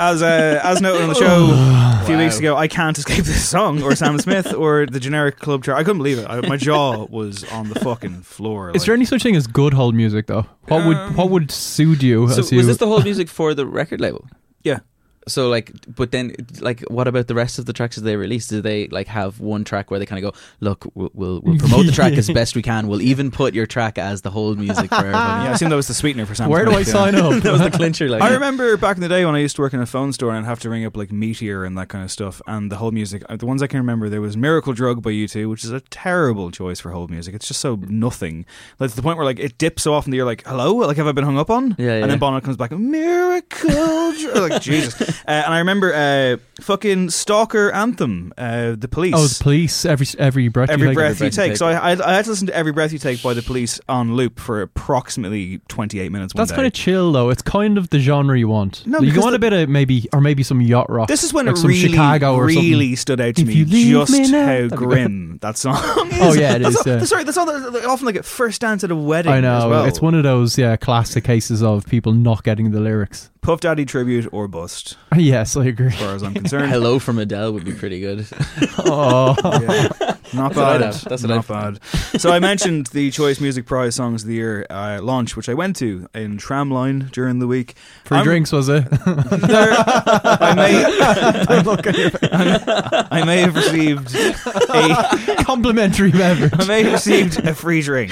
As 0.02 0.22
uh, 0.24 0.60
as 0.64 0.82
noted 0.82 1.02
on 1.04 1.10
the 1.10 1.16
show 1.16 1.50
a 2.02 2.06
few 2.06 2.18
weeks 2.18 2.40
ago, 2.40 2.58
I 2.58 2.68
can't 2.68 2.98
escape 2.98 3.24
this 3.24 3.48
song 3.48 3.84
or 3.84 3.96
Sam 3.96 4.18
Smith 4.20 4.54
or 4.54 4.88
the 4.88 5.00
generic 5.00 5.38
club 5.38 5.64
chart. 5.64 5.78
I 5.78 5.84
couldn't 5.84 6.00
believe 6.00 6.18
it. 6.18 6.28
I, 6.28 6.42
my 6.42 6.58
jaw 6.58 7.06
was 7.06 7.44
on 7.52 7.70
the 7.70 7.80
fucking 7.80 8.24
floor. 8.24 8.72
Is 8.76 8.86
there 8.86 8.96
any 8.96 9.06
such 9.06 9.22
thing 9.24 9.36
as 9.36 9.48
good 9.48 9.74
hold 9.74 9.94
music 9.94 10.28
though? 10.28 10.46
What 10.68 10.86
would 10.86 11.16
what 11.16 11.30
would 11.30 11.52
suit 11.52 12.02
you? 12.02 12.28
So 12.30 12.40
as 12.40 12.52
you 12.52 12.58
was 12.58 12.68
this 12.68 12.78
the 12.78 12.88
whole 12.88 13.02
music 13.02 13.30
for 13.30 13.54
the 13.54 13.66
record 13.66 14.02
label? 14.02 14.28
Yeah. 14.64 14.80
So 15.28 15.50
like, 15.50 15.72
but 15.88 16.12
then 16.12 16.36
like, 16.62 16.82
what 16.90 17.08
about 17.08 17.28
the 17.28 17.36
rest 17.36 17.60
of 17.60 17.66
the 17.66 17.74
tracks 17.74 17.96
that 17.96 18.02
they 18.02 18.16
released? 18.16 18.50
Do 18.50 18.60
they 18.62 18.88
like 18.88 19.08
have 19.08 19.40
one 19.40 19.64
track 19.64 19.92
where 19.92 20.00
they 20.00 20.06
kind 20.08 20.24
of 20.26 20.34
go, 20.34 20.40
look, 20.62 20.86
we'll, 20.96 21.12
we'll, 21.14 21.42
we'll 21.42 21.58
promote 21.60 21.86
the 21.86 21.92
track 21.92 22.14
as 22.18 22.30
best 22.30 22.56
we 22.56 22.62
can. 22.64 22.88
We'll 22.88 23.02
even 23.04 23.30
put 23.30 23.54
your 23.54 23.68
track 23.68 23.98
as 24.00 24.24
the 24.24 24.32
whole 24.32 24.56
music 24.56 24.90
for 24.90 24.96
everybody. 24.96 25.12
Yeah, 25.42 25.50
I 25.50 25.54
assume 25.54 25.70
that 25.70 25.76
was 25.76 25.88
the 25.88 25.94
sweetener 25.94 26.26
for 26.26 26.34
Sam. 26.36 26.50
Where 26.50 26.66
do 26.66 26.72
I 26.72 26.84
sign 26.84 27.14
up? 27.16 27.34
that 27.44 27.52
was 27.52 27.62
the 27.62 27.70
clincher. 27.72 28.10
Like, 28.10 28.22
I 28.24 28.34
remember 28.34 28.76
back 28.78 28.98
in 28.98 29.02
the 29.02 29.10
day 29.10 29.24
when 29.26 29.36
I 29.36 29.40
used 29.40 29.56
to 29.58 29.62
work 29.62 29.74
in 29.74 29.80
a 29.80 29.86
phone 29.86 30.12
store 30.12 30.30
and 30.32 30.40
I'd 30.46 30.50
have 30.50 30.60
to 30.62 30.70
ring 30.70 30.86
up 30.86 30.98
like 30.98 31.12
Meteor 31.12 31.66
and 31.66 31.78
that 31.78 31.90
kind 31.90 32.04
of 32.04 32.12
stuff, 32.12 32.42
and 32.48 32.72
the 32.72 32.78
whole 32.78 32.92
music. 32.92 33.24
uh, 33.30 33.36
The 33.38 33.46
ones 33.46 33.62
I 33.62 33.68
can 33.68 33.78
remember, 33.80 34.10
there 34.10 34.22
was 34.22 34.36
Miracle 34.36 34.74
Drug 34.74 35.02
by 35.04 35.12
U2, 35.12 35.50
which 35.50 35.64
is 35.64 35.72
a 35.72 35.82
terrible 35.82 36.50
choice 36.52 36.80
for 36.80 36.92
whole 36.92 37.08
music. 37.08 37.36
It's 37.36 37.48
just 37.48 37.60
so 37.62 37.76
nothing. 37.88 38.46
Like 38.80 38.90
to 38.90 38.96
the 38.96 39.02
point 39.04 39.18
where 39.18 39.26
like 39.26 39.40
it 39.40 39.58
dips 39.60 39.84
so 39.84 39.94
often 39.94 40.10
that 40.12 40.18
you're 40.18 40.26
like, 40.26 40.44
"Hello, 40.48 40.74
like 40.76 40.98
have 40.98 41.08
I 41.08 41.12
been 41.12 41.24
hung 41.26 41.38
up 41.38 41.50
on?" 41.50 41.76
Yeah, 41.78 41.86
yeah. 41.98 42.02
And 42.02 42.12
then 42.12 42.18
Bono 42.20 42.42
comes 42.42 42.58
back, 42.58 42.72
Miracle 42.72 43.70
Drug, 44.14 44.50
like 44.52 44.62
Jesus. 44.62 45.11
Uh, 45.28 45.32
and 45.32 45.54
I 45.54 45.60
remember 45.60 45.94
uh, 45.94 46.38
fucking 46.62 47.10
Stalker 47.10 47.72
Anthem, 47.72 48.34
uh, 48.38 48.76
the 48.78 48.88
Police. 48.88 49.14
Oh, 49.16 49.26
the 49.28 49.44
police. 49.44 49.86
Every 49.86 50.08
every 50.18 50.48
breath. 50.48 50.70
you 50.70 50.74
Every 50.74 50.88
take. 50.90 50.96
breath 50.96 51.12
you 51.16 51.20
Breath 51.20 51.34
You 51.38 51.42
take. 51.44 51.52
Take. 51.52 51.58
So 51.58 51.68
I, 51.68 51.74
I, 51.94 52.12
I 52.12 52.14
had 52.16 52.26
to 52.26 52.32
listen 52.32 52.48
to 52.48 52.56
Every 52.56 52.72
Breath 52.72 52.92
You 52.94 53.00
Take 53.00 53.22
by 53.24 53.34
the 53.34 53.42
Police 53.42 53.80
on 53.90 54.16
loop 54.16 54.40
for 54.40 54.62
approximately 54.62 55.60
28 55.68 56.12
minutes. 56.12 56.34
One 56.36 56.42
That's 56.42 56.52
day. 56.52 56.56
kind 56.56 56.68
of 56.68 56.74
chill 56.74 57.12
though. 57.12 57.30
It's 57.30 57.42
kind 57.42 57.78
of 57.78 57.90
the 57.90 58.00
genre 58.00 58.38
you 58.38 58.48
want. 58.48 58.86
No, 58.86 59.00
you 59.00 59.20
want 59.20 59.32
the- 59.32 59.36
a 59.38 59.40
bit 59.40 59.54
of 59.54 59.70
maybe 59.70 60.08
or 60.14 60.22
maybe 60.22 60.44
some 60.44 60.62
yacht 60.62 60.90
rock. 60.90 61.08
This 61.08 61.24
is 61.24 61.34
when 61.34 61.46
like 61.46 61.56
it 61.56 61.64
really, 61.64 61.90
Chicago 61.90 62.36
or 62.36 62.46
really 62.46 62.96
stood 62.96 63.20
out 63.22 63.36
to 63.36 63.42
If 63.42 63.48
me 63.48 63.54
you 63.54 63.66
leave 63.66 63.94
just 63.94 64.12
me 64.12 64.30
now- 64.32 64.46
how 64.46 64.68
grim 64.76 65.38
that 65.42 65.58
song 65.58 65.76
is. 66.12 66.22
Oh, 66.22 66.34
yeah, 66.34 66.56
it 66.56 66.60
that's 66.60 66.76
is, 66.76 66.88
All, 66.88 66.94
yeah. 66.94 67.04
Sorry, 67.06 67.24
that's 67.24 67.38
all. 67.38 67.46
That, 67.46 67.86
often 67.86 68.06
like 68.06 68.16
a 68.18 68.24
first 68.24 68.62
dance 68.62 68.84
at 68.84 68.92
a 68.92 68.96
wedding. 68.96 69.32
something. 69.32 69.46
I 69.46 69.58
as 69.58 69.64
know. 69.64 69.70
well. 69.70 69.86
It's 69.86 70.02
one 70.02 70.14
of 70.16 70.24
those 70.24 70.58
yeah 70.58 70.76
classic 70.78 71.24
cases 71.24 71.64
of 71.64 71.86
people 71.88 72.14
not 72.14 72.44
getting 72.44 72.72
the 72.72 72.80
lyrics. 72.80 73.30
Puff 73.42 73.60
Daddy 73.60 73.86
tribute 73.86 74.30
or 74.32 74.48
bust, 74.48 74.98
yes, 75.18 75.58
I 75.58 75.66
agree. 75.66 75.88
as 75.88 75.96
far 75.96 76.14
as 76.14 76.22
I'm 76.22 76.34
concerned. 76.36 76.72
Hello 76.72 77.00
from 77.00 77.18
Adele 77.18 77.54
would 77.54 77.66
be 77.66 77.74
pretty 77.74 78.00
good. 78.00 78.28
oh, 78.78 79.36
Yeah. 79.62 80.16
Not 80.34 80.54
That's 80.54 80.56
what 80.56 80.66
I'd 80.66 80.80
bad. 80.80 80.94
have. 80.94 81.04
That's 81.06 81.24
what 81.24 81.30
Not 81.30 81.50
I'd- 81.52 81.80
bad. 81.80 81.80
So 82.22 82.32
I 82.32 82.40
mentioned 82.40 82.88
the 82.88 83.10
Choice 83.10 83.40
Music 83.42 83.66
Prize 83.66 83.96
Songs 83.96 84.24
of 84.24 84.28
the 84.28 84.36
Year 84.36 84.66
uh, 84.70 85.00
launch, 85.02 85.36
which 85.36 85.50
I 85.50 85.54
went 85.54 85.76
to 85.78 86.08
in 86.14 86.38
Tramline 86.38 87.10
during 87.12 87.40
the 87.40 87.48
week. 87.48 87.76
free 88.06 88.18
I'm- 88.18 88.26
drinks 88.26 88.52
was 88.52 88.70
it? 88.70 88.84
There, 88.90 89.74
I 89.78 90.54
may, 90.56 90.84
I 93.12 93.24
may 93.26 93.40
have 93.42 93.56
received 93.56 94.16
a 94.16 95.44
Complimentary 95.44 96.12
beverage. 96.12 96.54
I 96.58 96.66
may 96.68 96.84
have 96.84 96.94
received 96.94 97.40
a 97.46 97.54
free 97.56 97.82
drink, 97.82 98.12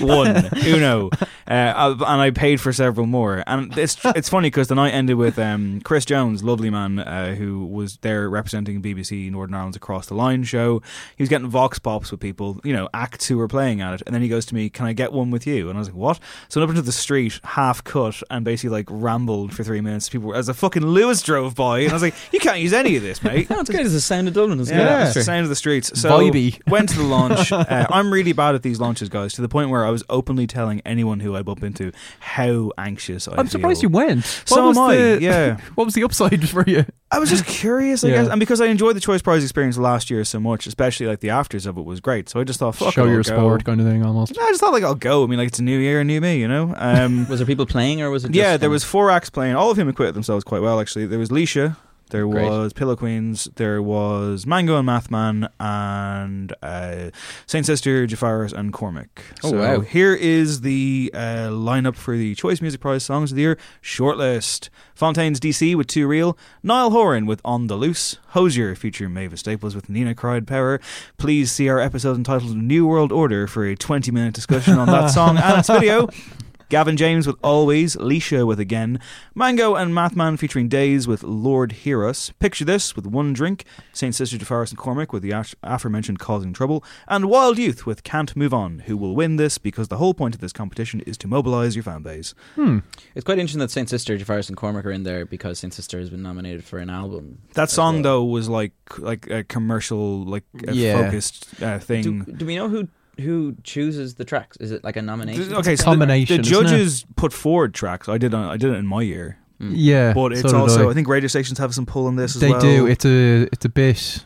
one 0.00 0.48
uno, 0.64 1.10
uh, 1.10 1.24
and 1.46 2.20
I 2.20 2.30
paid 2.30 2.60
for 2.60 2.72
several 2.72 3.06
more. 3.06 3.42
And 3.46 3.76
it's 3.76 3.96
it's 4.04 4.28
funny 4.28 4.48
because 4.48 4.68
the 4.68 4.74
night 4.74 4.92
ended 4.92 5.16
with 5.16 5.38
um, 5.38 5.80
Chris 5.82 6.04
Jones, 6.04 6.42
lovely 6.42 6.70
man, 6.70 6.98
uh, 6.98 7.34
who 7.34 7.64
was 7.66 7.96
there 7.98 8.28
representing 8.28 8.82
BBC 8.82 9.30
Northern 9.30 9.54
Ireland's 9.54 9.76
Across 9.76 10.06
the 10.06 10.14
Line 10.14 10.44
show. 10.44 10.82
He 11.16 11.22
was 11.22 11.28
getting 11.28 11.39
vox 11.48 11.78
pops 11.78 12.10
with 12.10 12.20
people, 12.20 12.60
you 12.64 12.72
know, 12.72 12.88
acts 12.94 13.26
who 13.26 13.38
were 13.38 13.48
playing 13.48 13.80
at 13.80 13.94
it, 13.94 14.02
and 14.06 14.14
then 14.14 14.22
he 14.22 14.28
goes 14.28 14.44
to 14.46 14.54
me, 14.54 14.68
"Can 14.70 14.86
I 14.86 14.92
get 14.92 15.12
one 15.12 15.30
with 15.30 15.46
you?" 15.46 15.68
And 15.68 15.76
I 15.76 15.80
was 15.80 15.88
like, 15.88 15.96
"What?" 15.96 16.18
So 16.48 16.60
I 16.60 16.62
went 16.62 16.70
up 16.70 16.76
into 16.76 16.86
the 16.86 16.92
street, 16.92 17.40
half 17.44 17.82
cut, 17.84 18.22
and 18.30 18.44
basically 18.44 18.70
like 18.76 18.86
rambled 18.90 19.54
for 19.54 19.64
three 19.64 19.80
minutes. 19.80 20.08
People 20.08 20.28
were, 20.28 20.36
as 20.36 20.48
a 20.48 20.54
fucking 20.54 20.82
Luas 20.82 21.24
drove 21.24 21.54
by, 21.54 21.80
and 21.80 21.90
I 21.90 21.92
was 21.94 22.02
like, 22.02 22.14
"You 22.32 22.40
can't 22.40 22.58
use 22.60 22.72
any 22.72 22.96
of 22.96 23.02
this, 23.02 23.22
mate." 23.24 23.48
No, 23.50 23.60
it's 23.60 23.70
good. 23.70 23.80
It's 23.80 23.92
the 23.92 24.00
sound 24.00 24.28
of 24.28 24.34
Dublin. 24.34 24.60
It's 24.60 24.70
Yeah, 24.70 24.80
atmosphere. 24.80 25.22
sound 25.22 25.42
of 25.44 25.48
the 25.48 25.56
streets. 25.56 25.98
So 26.00 26.10
Vibey. 26.10 26.60
went 26.70 26.88
to 26.90 26.96
the 26.98 27.04
launch. 27.04 27.52
uh, 27.52 27.86
I'm 27.90 28.12
really 28.12 28.32
bad 28.32 28.54
at 28.54 28.62
these 28.62 28.80
launches, 28.80 29.08
guys, 29.08 29.34
to 29.34 29.42
the 29.42 29.48
point 29.48 29.70
where 29.70 29.84
I 29.86 29.90
was 29.90 30.04
openly 30.08 30.46
telling 30.46 30.80
anyone 30.84 31.20
who 31.20 31.36
I 31.36 31.42
bump 31.42 31.62
into 31.62 31.92
how 32.18 32.72
anxious 32.78 33.28
I 33.28 33.32
am. 33.32 33.40
I'm 33.40 33.48
surprised 33.48 33.82
you 33.82 33.88
feel. 33.88 33.96
went. 33.96 34.24
So 34.44 34.66
what 34.66 34.76
am 34.76 34.82
I, 34.82 34.96
The, 34.96 35.18
yeah. 35.20 35.56
What 35.74 35.84
was 35.84 35.94
the 35.94 36.04
upside 36.04 36.48
for 36.48 36.64
you? 36.66 36.84
I 37.12 37.18
was 37.18 37.28
just 37.30 37.44
curious, 37.46 38.04
I 38.04 38.08
Yeah. 38.08 38.14
guess, 38.22 38.28
and 38.28 38.38
because 38.38 38.60
I 38.60 38.66
enjoyed 38.66 38.94
the 38.94 39.00
Choice 39.00 39.20
Prize 39.22 39.42
experience 39.42 39.76
last 39.76 40.10
year 40.10 40.24
so 40.24 40.38
much, 40.38 40.66
especially 40.66 41.06
like 41.06 41.20
the 41.20 41.29
the 41.30 41.36
afters 41.36 41.66
of 41.66 41.78
it 41.78 41.84
was 41.84 42.00
great. 42.00 42.28
So 42.28 42.40
I 42.40 42.44
just 42.44 42.58
thought, 42.58 42.74
fuck 42.74 42.92
Show 42.92 43.02
it, 43.02 43.06
I'll 43.06 43.12
your 43.12 43.22
go. 43.22 43.36
sport 43.36 43.64
kind 43.64 43.80
of 43.80 43.86
thing 43.86 44.04
almost. 44.04 44.32
I 44.38 44.48
just 44.48 44.60
thought 44.60 44.72
like 44.72 44.82
I'll 44.82 44.94
go. 44.94 45.22
I 45.24 45.26
mean, 45.26 45.38
like 45.38 45.48
it's 45.48 45.58
a 45.58 45.62
new 45.62 45.78
year, 45.78 46.00
a 46.00 46.04
new 46.04 46.20
me, 46.20 46.38
you 46.40 46.48
know. 46.48 46.74
Um, 46.76 47.28
Was 47.28 47.38
there 47.38 47.46
people 47.46 47.66
playing 47.66 48.02
or 48.02 48.10
was 48.10 48.24
it? 48.24 48.28
Just 48.28 48.36
yeah, 48.36 48.56
there 48.56 48.68
kind 48.68 48.72
was 48.72 48.84
four 48.84 49.10
acts 49.10 49.30
playing. 49.30 49.54
All 49.54 49.70
of 49.70 49.76
whom 49.76 49.88
acquitted 49.88 50.14
themselves 50.14 50.44
quite 50.44 50.62
well, 50.62 50.80
actually. 50.80 51.06
There 51.06 51.18
was 51.18 51.28
Leisha, 51.30 51.76
there 52.10 52.26
Great. 52.26 52.48
was 52.48 52.72
Pillow 52.72 52.96
Queens, 52.96 53.48
there 53.56 53.82
was 53.82 54.46
Mango 54.46 54.78
and 54.78 54.88
Mathman, 54.88 55.48
and 55.58 56.52
uh, 56.62 57.10
Saint 57.46 57.66
Sister, 57.66 58.06
Jafaris, 58.06 58.52
and 58.52 58.72
Cormac. 58.72 59.22
Oh, 59.42 59.50
so 59.50 59.58
wow. 59.58 59.80
here 59.80 60.14
is 60.14 60.60
the 60.60 61.10
uh, 61.14 61.48
lineup 61.50 61.96
for 61.96 62.16
the 62.16 62.34
Choice 62.34 62.60
Music 62.60 62.80
Prize 62.80 63.04
Songs 63.04 63.32
of 63.32 63.36
the 63.36 63.42
Year 63.42 63.58
shortlist. 63.82 64.68
Fontaines 64.94 65.40
DC 65.40 65.74
with 65.74 65.86
Too 65.86 66.06
Real, 66.06 66.36
Niall 66.62 66.90
Horan 66.90 67.26
with 67.26 67.40
On 67.44 67.68
the 67.68 67.76
Loose, 67.76 68.18
Hozier 68.28 68.74
featuring 68.74 69.14
Mavis 69.14 69.40
Staples 69.40 69.74
with 69.74 69.88
Nina 69.88 70.14
Cried 70.14 70.46
Power. 70.46 70.80
Please 71.16 71.50
see 71.50 71.68
our 71.68 71.80
episode 71.80 72.16
entitled 72.16 72.56
New 72.56 72.86
World 72.86 73.10
Order 73.12 73.46
for 73.46 73.64
a 73.64 73.74
20 73.74 74.10
minute 74.10 74.34
discussion 74.34 74.78
on 74.78 74.86
that 74.88 75.06
song 75.08 75.38
and 75.38 75.58
its 75.58 75.68
video. 75.68 76.08
Gavin 76.70 76.96
James 76.96 77.26
with 77.26 77.34
Always, 77.42 77.96
Leisha 77.96 78.46
with 78.46 78.60
Again, 78.60 79.00
Mango 79.34 79.74
and 79.74 79.92
Mathman 79.92 80.38
featuring 80.38 80.68
Days 80.68 81.08
with 81.08 81.24
Lord 81.24 81.72
Hear 81.72 82.06
Us, 82.06 82.30
Picture 82.38 82.64
This 82.64 82.94
with 82.94 83.06
One 83.08 83.32
Drink, 83.32 83.64
St. 83.92 84.14
Sister 84.14 84.36
Jafaris 84.38 84.68
and 84.70 84.78
Cormac 84.78 85.12
with 85.12 85.24
the 85.24 85.32
aforementioned 85.64 86.20
Causing 86.20 86.52
Trouble, 86.52 86.84
and 87.08 87.28
Wild 87.28 87.58
Youth 87.58 87.86
with 87.86 88.04
Can't 88.04 88.36
Move 88.36 88.54
On, 88.54 88.78
who 88.86 88.96
will 88.96 89.16
win 89.16 89.34
this 89.34 89.58
because 89.58 89.88
the 89.88 89.96
whole 89.96 90.14
point 90.14 90.36
of 90.36 90.40
this 90.40 90.52
competition 90.52 91.00
is 91.00 91.18
to 91.18 91.26
mobilise 91.26 91.74
your 91.74 91.82
fan 91.82 92.02
base. 92.02 92.34
It's 92.56 93.24
quite 93.24 93.40
interesting 93.40 93.58
that 93.58 93.72
Saint 93.72 93.88
Sister, 93.90 94.16
Jafaris, 94.16 94.46
and 94.48 94.56
Cormac 94.56 94.86
are 94.86 94.92
in 94.92 95.02
there 95.02 95.26
because 95.26 95.58
Saint 95.58 95.74
Sister 95.74 95.98
has 95.98 96.08
been 96.08 96.22
nominated 96.22 96.62
for 96.62 96.78
an 96.78 96.88
album. 96.88 97.38
That 97.54 97.70
song, 97.70 97.94
well. 97.96 98.02
though, 98.04 98.24
was 98.26 98.48
like 98.48 98.72
like 98.98 99.28
a 99.28 99.42
commercial, 99.42 100.24
like 100.24 100.44
a 100.68 100.72
Yeah. 100.72 101.02
focused 101.02 101.48
uh, 101.60 101.80
thing. 101.80 102.02
Do, 102.22 102.32
do 102.32 102.46
we 102.46 102.54
know 102.54 102.68
who 102.68 102.86
who 103.20 103.56
chooses 103.62 104.14
the 104.16 104.24
tracks? 104.24 104.56
Is 104.58 104.70
it 104.72 104.82
like 104.84 104.96
a 104.96 105.02
nomination? 105.02 105.54
okay, 105.54 105.76
so 105.76 105.82
the- 105.82 105.90
combination, 105.90 106.36
The, 106.36 106.42
isn't 106.42 106.52
it? 106.66 106.68
judges 106.68 107.06
put 107.16 107.32
forward 107.32 107.74
tracks. 107.74 108.08
I 108.08 108.18
did. 108.18 108.34
Uh, 108.34 108.48
I 108.50 108.56
did 108.56 108.70
it 108.72 108.76
in 108.76 108.86
my 108.86 109.02
year, 109.02 109.38
Yeah, 109.60 110.12
but 110.12 110.32
it's 110.32 110.42
did 110.42 110.54
also. 110.54 110.88
I. 110.88 110.90
I. 110.90 110.94
think 110.94 111.08
radio 111.08 111.28
stations 111.28 111.58
have 111.58 111.74
some 111.74 111.86
pull 111.86 112.08
in 112.08 112.16
this 112.16 112.34
as 112.34 112.40
they 112.40 112.50
well. 112.50 112.60
do. 112.60 112.86
It's 112.86 113.04
a 113.04 113.42
it's 113.52 113.64
a 113.64 113.68
bit. 113.68 114.24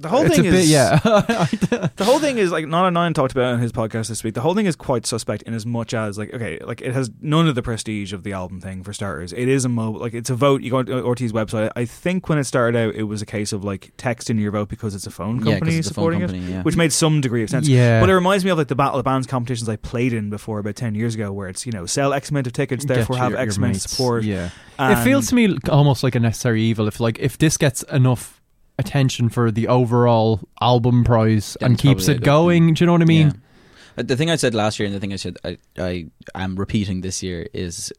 The 0.00 0.08
whole 0.08 0.24
it's 0.24 0.36
thing 0.36 0.46
a 0.46 0.50
bit 0.50 0.60
is 0.60 0.70
yeah. 0.70 0.98
The 1.96 2.04
whole 2.04 2.20
thing 2.20 2.38
is 2.38 2.52
like 2.52 2.66
Nialler9 2.66 3.14
talked 3.14 3.32
about 3.32 3.50
it 3.50 3.54
on 3.54 3.58
his 3.58 3.72
podcast 3.72 4.08
this 4.08 4.22
week. 4.22 4.34
The 4.34 4.40
whole 4.40 4.54
thing 4.54 4.66
is 4.66 4.76
quite 4.76 5.06
suspect 5.06 5.42
in 5.42 5.54
as 5.54 5.66
much 5.66 5.92
as 5.92 6.16
like 6.16 6.32
okay, 6.32 6.58
like 6.60 6.80
it 6.80 6.92
has 6.92 7.10
none 7.20 7.48
of 7.48 7.56
the 7.56 7.62
prestige 7.62 8.12
of 8.12 8.22
the 8.22 8.32
album 8.32 8.60
thing 8.60 8.84
for 8.84 8.92
starters. 8.92 9.32
It 9.32 9.48
is 9.48 9.64
a 9.64 9.68
mobile 9.68 9.98
like 9.98 10.14
it's 10.14 10.30
a 10.30 10.36
vote. 10.36 10.62
You 10.62 10.70
go 10.70 10.84
to 10.84 11.02
Ortiz 11.02 11.32
website. 11.32 11.72
I 11.74 11.84
think 11.84 12.28
when 12.28 12.38
it 12.38 12.44
started 12.44 12.78
out, 12.78 12.94
it 12.94 13.04
was 13.04 13.22
a 13.22 13.26
case 13.26 13.52
of 13.52 13.64
like 13.64 13.92
text 13.96 14.30
in 14.30 14.38
your 14.38 14.52
vote 14.52 14.68
because 14.68 14.94
it's 14.94 15.08
a 15.08 15.10
phone 15.10 15.42
company 15.42 15.78
it's 15.78 15.90
a 15.90 15.94
phone 15.94 15.94
supporting 15.94 16.20
company, 16.20 16.44
it, 16.44 16.50
yeah. 16.50 16.62
which 16.62 16.76
made 16.76 16.92
some 16.92 17.20
degree 17.20 17.42
of 17.42 17.50
sense. 17.50 17.66
Yeah. 17.66 18.00
but 18.00 18.08
it 18.08 18.14
reminds 18.14 18.44
me 18.44 18.52
of 18.52 18.58
like 18.58 18.68
the 18.68 18.76
Battle 18.76 19.00
of 19.00 19.04
Bands 19.04 19.26
competitions 19.26 19.68
I 19.68 19.76
played 19.76 20.12
in 20.12 20.30
before 20.30 20.60
about 20.60 20.76
ten 20.76 20.94
years 20.94 21.16
ago, 21.16 21.32
where 21.32 21.48
it's 21.48 21.66
you 21.66 21.72
know 21.72 21.86
sell 21.86 22.12
X 22.12 22.30
amount 22.30 22.46
of 22.46 22.52
tickets, 22.52 22.84
Get 22.84 22.94
therefore 22.94 23.16
have 23.16 23.34
X 23.34 23.56
amount 23.56 23.74
of 23.74 23.82
support. 23.82 24.22
Yeah, 24.22 24.50
it 24.78 25.02
feels 25.02 25.26
to 25.30 25.34
me 25.34 25.58
almost 25.68 26.04
like 26.04 26.14
a 26.14 26.20
necessary 26.20 26.62
evil. 26.62 26.86
If 26.86 27.00
like 27.00 27.18
if 27.18 27.36
this 27.36 27.56
gets 27.56 27.82
enough 27.84 28.37
attention 28.78 29.28
for 29.28 29.50
the 29.50 29.68
overall 29.68 30.40
album 30.60 31.04
prize 31.04 31.56
Then 31.60 31.70
and 31.72 31.78
keeps 31.78 32.08
it 32.08 32.22
going, 32.22 32.66
thing. 32.66 32.74
do 32.74 32.82
you 32.82 32.86
know 32.86 32.92
what 32.92 33.02
I 33.02 33.06
mean? 33.06 33.26
Yeah. 33.28 33.32
Uh, 33.98 34.02
The 34.04 34.16
thing 34.16 34.30
I 34.30 34.36
said 34.36 34.54
last 34.54 34.78
year 34.78 34.86
and 34.86 34.94
the 34.94 35.00
thing 35.00 35.12
I 35.12 35.16
said 35.16 35.36
I, 35.44 35.58
I 35.76 36.06
am 36.34 36.54
repeating 36.56 37.00
this 37.00 37.22
year 37.22 37.48
is 37.52 37.92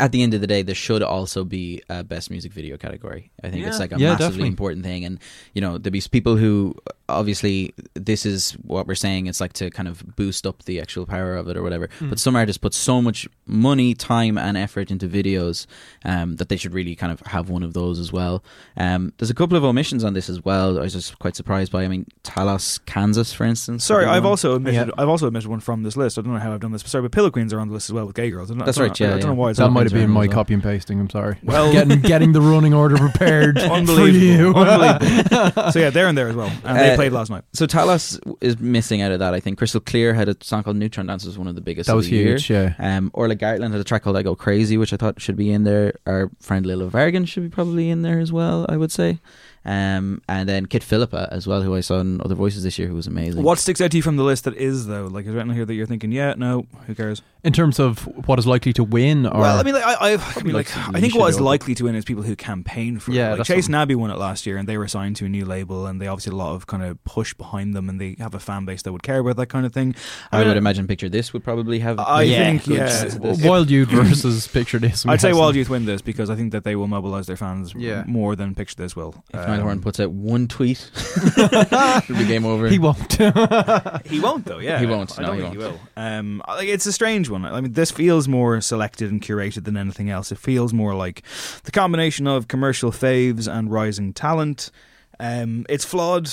at 0.00 0.12
the 0.12 0.22
end 0.22 0.34
of 0.34 0.40
the 0.40 0.46
day 0.46 0.62
there 0.62 0.74
should 0.74 1.02
also 1.02 1.44
be 1.44 1.82
a 1.88 2.02
best 2.04 2.30
music 2.30 2.52
video 2.52 2.76
category. 2.76 3.30
I 3.42 3.50
think 3.50 3.66
it's 3.66 3.78
like 3.78 3.92
a 3.92 3.98
Yeah, 3.98 4.10
massively 4.10 4.26
definitely. 4.28 4.48
important 4.48 4.84
thing 4.84 5.04
and 5.04 5.18
you 5.54 5.60
know 5.60 5.78
there'll 5.78 5.92
be 5.92 6.02
people 6.10 6.36
who 6.36 6.74
obviously 7.08 7.74
this 7.94 8.24
is 8.24 8.52
what 8.62 8.86
we're 8.86 8.94
saying 8.94 9.26
it's 9.26 9.40
like 9.40 9.52
to 9.52 9.68
kind 9.70 9.88
of 9.88 10.16
boost 10.16 10.46
up 10.46 10.64
the 10.64 10.80
actual 10.80 11.04
power 11.06 11.36
of 11.36 11.48
it 11.48 11.56
or 11.56 11.62
whatever. 11.62 11.88
Hmm. 11.98 12.10
But 12.10 12.18
some 12.18 12.34
artists 12.36 12.58
put 12.58 12.74
so 12.74 13.02
much 13.02 13.28
money, 13.46 13.94
time 13.94 14.38
and 14.38 14.56
effort 14.56 14.90
into 14.90 15.06
videos 15.08 15.66
um, 16.04 16.36
that 16.36 16.48
they 16.48 16.56
should 16.56 16.72
really 16.72 16.94
kind 16.96 17.12
of 17.12 17.20
have 17.26 17.50
one 17.50 17.62
of 17.62 17.74
those 17.74 17.98
as 17.98 18.12
well. 18.12 18.42
Um, 18.76 19.12
there's 19.18 19.30
a 19.30 19.34
couple 19.34 19.56
of 19.56 19.64
omissions 19.64 20.02
on 20.04 20.14
this 20.14 20.28
as 20.30 20.44
well. 20.44 20.78
I 20.78 20.82
was 20.82 20.92
just 20.94 21.18
quite 21.18 21.36
surprised 21.36 21.70
by. 21.72 21.84
I 21.84 21.88
mean, 21.88 22.06
Talos, 22.22 22.84
Kansas, 22.86 23.32
for 23.32 23.44
instance. 23.44 23.84
Sorry, 23.84 24.06
I've 24.06 24.24
one. 24.24 24.30
also 24.30 24.54
omitted. 24.54 24.88
Yeah. 24.88 24.94
I've 24.96 25.08
also 25.08 25.26
omitted 25.26 25.48
one 25.48 25.60
from 25.60 25.82
this 25.82 25.96
list. 25.96 26.18
I 26.18 26.22
don't 26.22 26.32
know 26.32 26.38
how 26.40 26.52
I've 26.54 26.60
done 26.60 26.72
this, 26.72 26.82
but 26.82 26.90
sorry, 26.90 27.02
but 27.02 27.12
Pillow 27.12 27.30
Queens 27.30 27.52
are 27.52 27.60
on 27.60 27.68
the 27.68 27.74
list 27.74 27.90
as 27.90 27.92
well 27.92 28.06
with 28.06 28.16
Gay 28.16 28.30
Girls. 28.30 28.50
I 28.50 28.54
don't, 28.54 28.64
That's 28.64 28.78
I 28.78 28.80
don't 28.82 28.88
right, 28.90 29.00
know- 29.00 29.06
yeah, 29.08 29.14
I 29.14 29.18
don't 29.18 29.28
know 29.30 29.34
why. 29.34 29.50
it's 29.50 29.58
That 29.58 29.64
not 29.66 29.72
might 29.84 29.90
have 29.90 29.92
been 29.92 30.02
in 30.04 30.10
my 30.10 30.28
copy 30.28 30.54
and 30.54 30.62
pasting. 30.62 31.00
I'm 31.00 31.10
sorry. 31.10 31.36
Well- 31.42 31.72
getting 31.78 32.00
getting 32.00 32.32
the 32.32 32.40
running 32.40 32.74
order 32.74 32.96
prepared 32.96 33.58
for 33.60 33.66
you. 33.66 33.72
Unbelievable. 33.72 34.62
Unbelievable. 34.62 35.72
so 35.72 35.78
yeah, 35.78 35.90
they're 35.90 36.08
in 36.08 36.14
there 36.14 36.28
as 36.28 36.36
well, 36.36 36.50
and 36.64 36.78
they 36.78 36.92
Uh, 36.92 36.96
played 36.96 37.12
last 37.12 37.30
night. 37.30 37.44
So 37.52 37.66
Talos 37.66 38.18
is 38.40 38.58
missing 38.58 39.02
out 39.02 39.12
of 39.12 39.18
that. 39.20 39.34
I 39.34 39.40
think 39.40 39.58
Crystal 39.58 39.80
Clear 39.80 40.14
had 40.14 40.28
a 40.28 40.36
song 40.40 40.62
called 40.62 40.76
Neutron 40.76 41.06
Dance 41.06 41.24
was 41.24 41.38
one 41.38 41.48
of 41.48 41.54
the 41.54 41.60
biggest. 41.60 41.86
That 41.86 41.92
of 41.92 41.96
was 41.98 42.08
the 42.08 42.16
year. 42.16 42.32
huge. 42.32 42.50
Yeah. 42.50 42.74
Um, 42.78 43.10
Orla 43.14 43.36
Gartland 43.36 43.72
had 43.72 43.80
a 43.80 43.84
track 43.84 44.02
called 44.02 44.16
"I 44.16 44.22
Go 44.22 44.34
Crazy," 44.34 44.76
which 44.76 44.92
I 44.92 44.96
thought 44.96 45.20
should 45.20 45.36
be 45.36 45.50
in 45.50 45.64
there. 45.64 45.94
Our 46.06 46.30
friend 46.40 46.64
Lila 46.66 46.90
Vargan 46.90 47.26
should 47.28 47.42
be 47.42 47.48
probably 47.48 47.90
in 47.90 48.02
there 48.02 48.18
as 48.20 48.32
well. 48.32 48.66
I 48.68 48.76
would 48.76 48.92
say. 48.92 49.20
Um, 49.64 50.20
and 50.28 50.48
then 50.48 50.66
Kit 50.66 50.82
Philippa 50.84 51.28
as 51.32 51.46
well, 51.46 51.62
who 51.62 51.74
I 51.74 51.80
saw 51.80 51.98
in 52.00 52.20
Other 52.20 52.34
Voices 52.34 52.62
this 52.64 52.78
year, 52.78 52.86
who 52.88 52.94
was 52.94 53.06
amazing. 53.06 53.42
What 53.42 53.58
sticks 53.58 53.80
out 53.80 53.90
to 53.92 53.96
you 53.96 54.02
from 54.02 54.16
the 54.16 54.22
list 54.22 54.44
that 54.44 54.54
is 54.56 54.86
though? 54.86 55.06
Like, 55.06 55.24
is 55.24 55.32
there 55.32 55.40
anything 55.40 55.56
here 55.56 55.64
that 55.64 55.74
you're 55.74 55.86
thinking, 55.86 56.12
yeah, 56.12 56.34
no, 56.36 56.66
who 56.86 56.94
cares? 56.94 57.22
In 57.42 57.52
terms 57.52 57.78
of 57.78 58.04
what 58.26 58.38
is 58.38 58.46
likely 58.46 58.72
to 58.74 58.84
win, 58.84 59.26
or 59.26 59.40
well, 59.40 59.58
I 59.58 59.62
mean, 59.62 59.74
like, 59.74 59.84
I, 59.84 59.92
I, 59.92 60.12
I 60.14 60.42
mean, 60.42 60.54
like 60.54 60.74
like, 60.76 60.94
I 60.96 61.00
think 61.00 61.14
what 61.14 61.14
is 61.14 61.14
what 61.14 61.26
it 61.26 61.30
is 61.30 61.36
over. 61.36 61.44
likely 61.44 61.74
to 61.74 61.84
win 61.84 61.94
is 61.94 62.04
people 62.04 62.22
who 62.22 62.34
campaign 62.36 62.98
for. 62.98 63.12
Yeah, 63.12 63.34
it. 63.34 63.38
like 63.38 63.46
Chase 63.46 63.66
something. 63.66 63.72
Nabby 63.72 63.94
won 63.94 64.10
it 64.10 64.16
last 64.16 64.46
year, 64.46 64.56
and 64.56 64.66
they 64.66 64.78
were 64.78 64.88
signed 64.88 65.16
to 65.16 65.26
a 65.26 65.28
new 65.28 65.44
label, 65.44 65.86
and 65.86 66.00
they 66.00 66.06
obviously 66.06 66.30
had 66.30 66.36
a 66.36 66.42
lot 66.42 66.54
of 66.54 66.66
kind 66.66 66.82
of 66.82 67.02
push 67.04 67.34
behind 67.34 67.74
them, 67.74 67.88
and 67.90 68.00
they 68.00 68.16
have 68.18 68.34
a 68.34 68.40
fan 68.40 68.64
base 68.64 68.80
that 68.82 68.92
would 68.92 69.02
care 69.02 69.18
about 69.18 69.36
that 69.36 69.48
kind 69.48 69.66
of 69.66 69.72
thing. 69.74 69.94
I 70.32 70.38
mean, 70.38 70.48
would 70.48 70.56
imagine 70.56 70.86
Picture 70.86 71.10
This 71.10 71.32
would 71.34 71.44
probably 71.44 71.80
have. 71.80 71.98
I 71.98 72.22
yeah, 72.22 72.44
think, 72.44 72.64
good 72.64 72.76
yeah. 72.78 72.88
sense 72.88 73.14
of 73.16 73.22
this. 73.22 73.42
Wild 73.44 73.70
Youth 73.70 73.88
versus 73.90 74.46
Picture 74.48 74.78
This. 74.78 75.04
I'd 75.06 75.20
say 75.20 75.32
Wild 75.34 75.54
Youth 75.54 75.68
win 75.68 75.84
this 75.84 76.00
because 76.00 76.30
I 76.30 76.36
think 76.36 76.52
that 76.52 76.64
they 76.64 76.76
will 76.76 76.88
mobilize 76.88 77.26
their 77.26 77.36
fans 77.36 77.74
Yeah. 77.74 78.04
more 78.06 78.36
than 78.36 78.54
Picture 78.54 78.76
This 78.76 78.96
will. 78.96 79.22
If 79.32 79.40
Um, 79.62 79.80
puts 79.80 80.00
out 80.00 80.10
one 80.10 80.48
tweet, 80.48 80.90
it'll 81.36 82.16
be 82.16 82.26
game 82.26 82.44
over. 82.44 82.68
He 82.68 82.78
won't. 82.78 83.18
He 84.06 84.20
won't 84.20 84.44
though. 84.44 84.58
Yeah, 84.58 84.78
He 84.78 84.86
won't, 84.86 85.18
I 85.18 85.22
no, 85.22 85.28
don't 85.28 85.36
he 85.36 85.42
think 85.42 85.58
won't. 85.58 85.72
will. 85.72 85.80
Um, 85.96 86.42
like, 86.46 86.68
it's 86.68 86.86
a 86.86 86.92
strange 86.92 87.28
one. 87.28 87.44
I 87.44 87.60
mean, 87.60 87.72
this 87.72 87.90
feels 87.90 88.28
more 88.28 88.60
selected 88.60 89.10
and 89.10 89.20
curated 89.20 89.64
than 89.64 89.76
anything 89.76 90.10
else. 90.10 90.30
It 90.32 90.38
feels 90.38 90.72
more 90.72 90.94
like 90.94 91.22
the 91.64 91.70
combination 91.70 92.26
of 92.26 92.48
commercial 92.48 92.90
faves 92.90 93.50
and 93.52 93.70
rising 93.70 94.12
talent. 94.12 94.70
Um, 95.18 95.64
it's 95.68 95.84
flawed, 95.84 96.30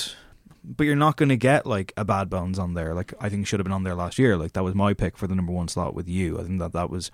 but 0.64 0.86
you're 0.86 0.96
not 0.96 1.18
going 1.18 1.30
to 1.30 1.38
get 1.38 1.66
like 1.66 1.94
a 1.98 2.04
Bad 2.06 2.30
Bones 2.30 2.60
on 2.60 2.74
there. 2.74 2.94
Like 2.94 3.14
I 3.20 3.30
think 3.30 3.48
should 3.48 3.60
have 3.60 3.66
been 3.66 3.74
on 3.74 3.84
there 3.84 3.96
last 3.96 4.20
year. 4.20 4.38
Like 4.38 4.54
that 4.54 4.64
was 4.64 4.76
my 4.76 4.94
pick 4.94 5.18
for 5.18 5.28
the 5.28 5.36
number 5.36 5.52
one 5.54 5.68
slot 5.68 5.94
with 5.94 6.08
you. 6.08 6.40
I 6.40 6.44
think 6.44 6.60
that 6.60 6.74
that 6.74 6.90
was 6.90 7.12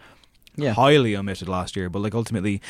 yeah. 0.55 0.73
highly 0.73 1.15
omitted 1.15 1.47
last 1.47 1.75
year. 1.75 1.89
But 1.89 1.99
like 1.99 2.15
ultimately. 2.15 2.61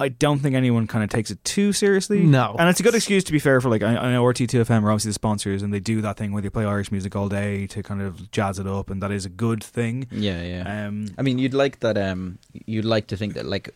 I 0.00 0.08
don't 0.08 0.40
think 0.40 0.56
anyone 0.56 0.88
kind 0.88 1.04
of 1.04 1.10
takes 1.10 1.30
it 1.30 1.42
too 1.44 1.72
seriously. 1.72 2.20
No. 2.24 2.56
and 2.58 2.68
it's 2.68 2.80
a 2.80 2.82
good 2.82 2.96
excuse 2.96 3.22
to 3.24 3.32
be 3.32 3.38
fair 3.38 3.60
for 3.60 3.68
like 3.68 3.82
I, 3.82 3.96
I 3.96 4.10
know 4.12 4.24
RTÉ 4.24 4.48
2fm 4.48 4.82
are 4.82 4.90
obviously 4.90 5.10
the 5.10 5.14
sponsors 5.14 5.62
and 5.62 5.72
they 5.72 5.78
do 5.78 6.00
that 6.02 6.16
thing 6.16 6.32
where 6.32 6.42
they 6.42 6.50
play 6.50 6.64
Irish 6.64 6.90
music 6.90 7.14
all 7.14 7.28
day 7.28 7.68
to 7.68 7.82
kind 7.82 8.02
of 8.02 8.30
jazz 8.32 8.58
it 8.58 8.66
up, 8.66 8.90
and 8.90 9.00
that 9.02 9.12
is 9.12 9.24
a 9.24 9.28
good 9.28 9.62
thing. 9.62 10.06
Yeah, 10.10 10.42
yeah. 10.42 10.86
Um, 10.88 11.06
I 11.16 11.22
mean, 11.22 11.38
you'd 11.38 11.54
like 11.54 11.78
that. 11.80 11.96
Um, 11.96 12.38
you'd 12.66 12.84
like 12.84 13.06
to 13.08 13.16
think 13.16 13.34
that 13.34 13.46
like 13.46 13.70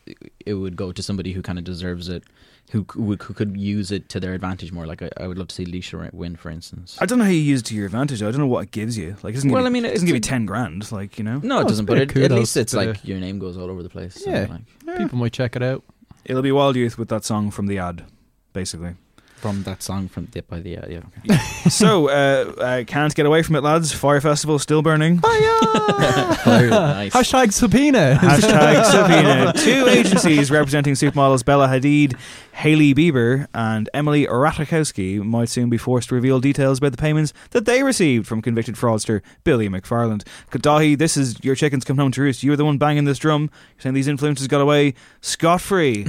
it 0.45 0.55
would 0.55 0.75
go 0.77 0.91
to 0.93 1.03
somebody 1.03 1.33
who 1.33 1.41
kind 1.43 1.57
of 1.59 1.65
deserves 1.65 2.09
it, 2.09 2.25
who, 2.73 2.85
who, 2.91 3.15
who 3.17 3.33
could 3.33 3.57
use 3.57 3.93
it 3.93 4.09
to 4.11 4.19
their 4.21 4.35
advantage 4.35 4.73
more. 4.73 4.87
Like 4.87 5.03
I, 5.03 5.11
I 5.19 5.29
would 5.29 5.39
love 5.39 5.49
to 5.49 5.55
see 5.55 5.65
Leisha 5.67 6.13
win, 6.13 6.35
for 6.35 6.51
instance. 6.51 6.99
I 7.01 7.07
don't 7.07 7.19
know 7.19 7.25
how 7.27 7.31
you 7.31 7.39
use 7.39 7.61
it 7.61 7.67
to 7.67 7.75
your 7.77 7.87
advantage. 7.87 8.23
I 8.23 8.31
don't 8.33 8.39
know 8.41 8.47
what 8.49 8.65
it 8.65 8.71
gives 8.73 8.99
you. 8.99 9.17
Like, 9.23 9.35
it 9.35 9.37
doesn't 9.37 9.51
Well, 9.53 9.63
give 9.63 9.67
I 9.67 9.71
mean, 9.71 9.85
it 9.85 9.89
it's 9.89 9.95
doesn't 9.97 10.07
give 10.09 10.17
you 10.17 10.21
ten 10.21 10.47
grand. 10.47 10.91
Like, 10.91 11.17
you 11.17 11.23
know, 11.25 11.39
no, 11.45 11.61
it 11.61 11.69
doesn't. 11.69 11.87
But 11.87 11.99
it, 11.99 12.17
at 12.17 12.33
least 12.33 12.57
it's 12.57 12.75
like 12.75 13.05
your 13.05 13.21
name 13.21 13.39
goes 13.39 13.57
all 13.57 13.71
over 13.71 13.85
the 13.85 13.89
place. 13.89 14.17
so, 14.25 14.31
Yeah. 14.31 14.49
like, 14.85 14.99
People 14.99 15.19
might 15.19 15.33
check 15.33 15.55
it 15.55 15.63
out. 15.63 15.85
It'll 16.29 16.43
be 16.43 16.53
Wild 16.53 16.77
Youth 16.77 16.99
with 16.99 17.09
that 17.09 17.25
song 17.25 17.51
from 17.51 17.67
the 17.67 17.79
ad, 17.79 18.05
basically. 18.53 18.95
From 19.39 19.63
that 19.63 19.85
song 19.85 20.09
from 20.09 20.27
the 20.33 20.43
by 20.43 20.59
the 20.59 20.79
uh, 20.79 20.87
yeah. 20.89 21.01
Okay. 21.25 21.37
so, 21.71 22.09
uh, 22.09 22.53
uh, 22.59 22.85
can't 22.85 23.15
get 23.15 23.25
away 23.25 23.43
from 23.45 23.55
it, 23.55 23.63
lads. 23.63 23.93
Fyre 23.93 24.21
Festival 24.21 24.59
still 24.59 24.83
burning. 24.83 25.17
nice. 25.23 27.13
Hashtag 27.13 27.53
subpoena. 27.53 28.19
Hashtag 28.21 28.85
subpoena. 28.91 29.53
Two 29.53 29.87
agencies 29.87 30.51
representing 30.51 30.95
supermodels 30.95 31.45
Bella 31.45 31.69
Hadid, 31.69 32.19
Hailey 32.53 32.95
Bieber, 32.95 33.47
and 33.55 33.89
Emily 33.95 34.27
Ratajkowski 34.27 35.23
might 35.23 35.49
soon 35.49 35.71
be 35.71 35.79
forced 35.79 36.09
to 36.09 36.17
reveal 36.17 36.41
details 36.41 36.79
about 36.79 36.91
the 36.91 36.99
payments 36.99 37.33
that 37.51 37.65
they 37.65 37.85
received 37.85 38.27
from 38.27 38.43
convicted 38.43 38.75
fraudster 38.75 39.23
Billy 39.45 39.69
McFarland. 39.69 40.27
Kadahi, 40.51 40.99
this 40.99 41.17
is 41.17 41.37
your 41.45 41.55
chickens 41.55 41.85
come 41.85 41.99
home 41.99 42.11
to 42.11 42.23
roost. 42.23 42.43
You 42.43 42.51
were 42.51 42.57
the 42.57 42.65
one 42.65 42.79
banging 42.79 43.05
this 43.05 43.19
drum. 43.19 43.43
You're 43.77 43.83
saying 43.83 43.95
these 43.95 44.09
influencers 44.09 44.49
got 44.49 44.61
away 44.61 44.95
scot 45.21 45.61
free. 45.61 46.07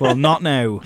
well, 0.00 0.16
not 0.16 0.42
now. 0.42 0.80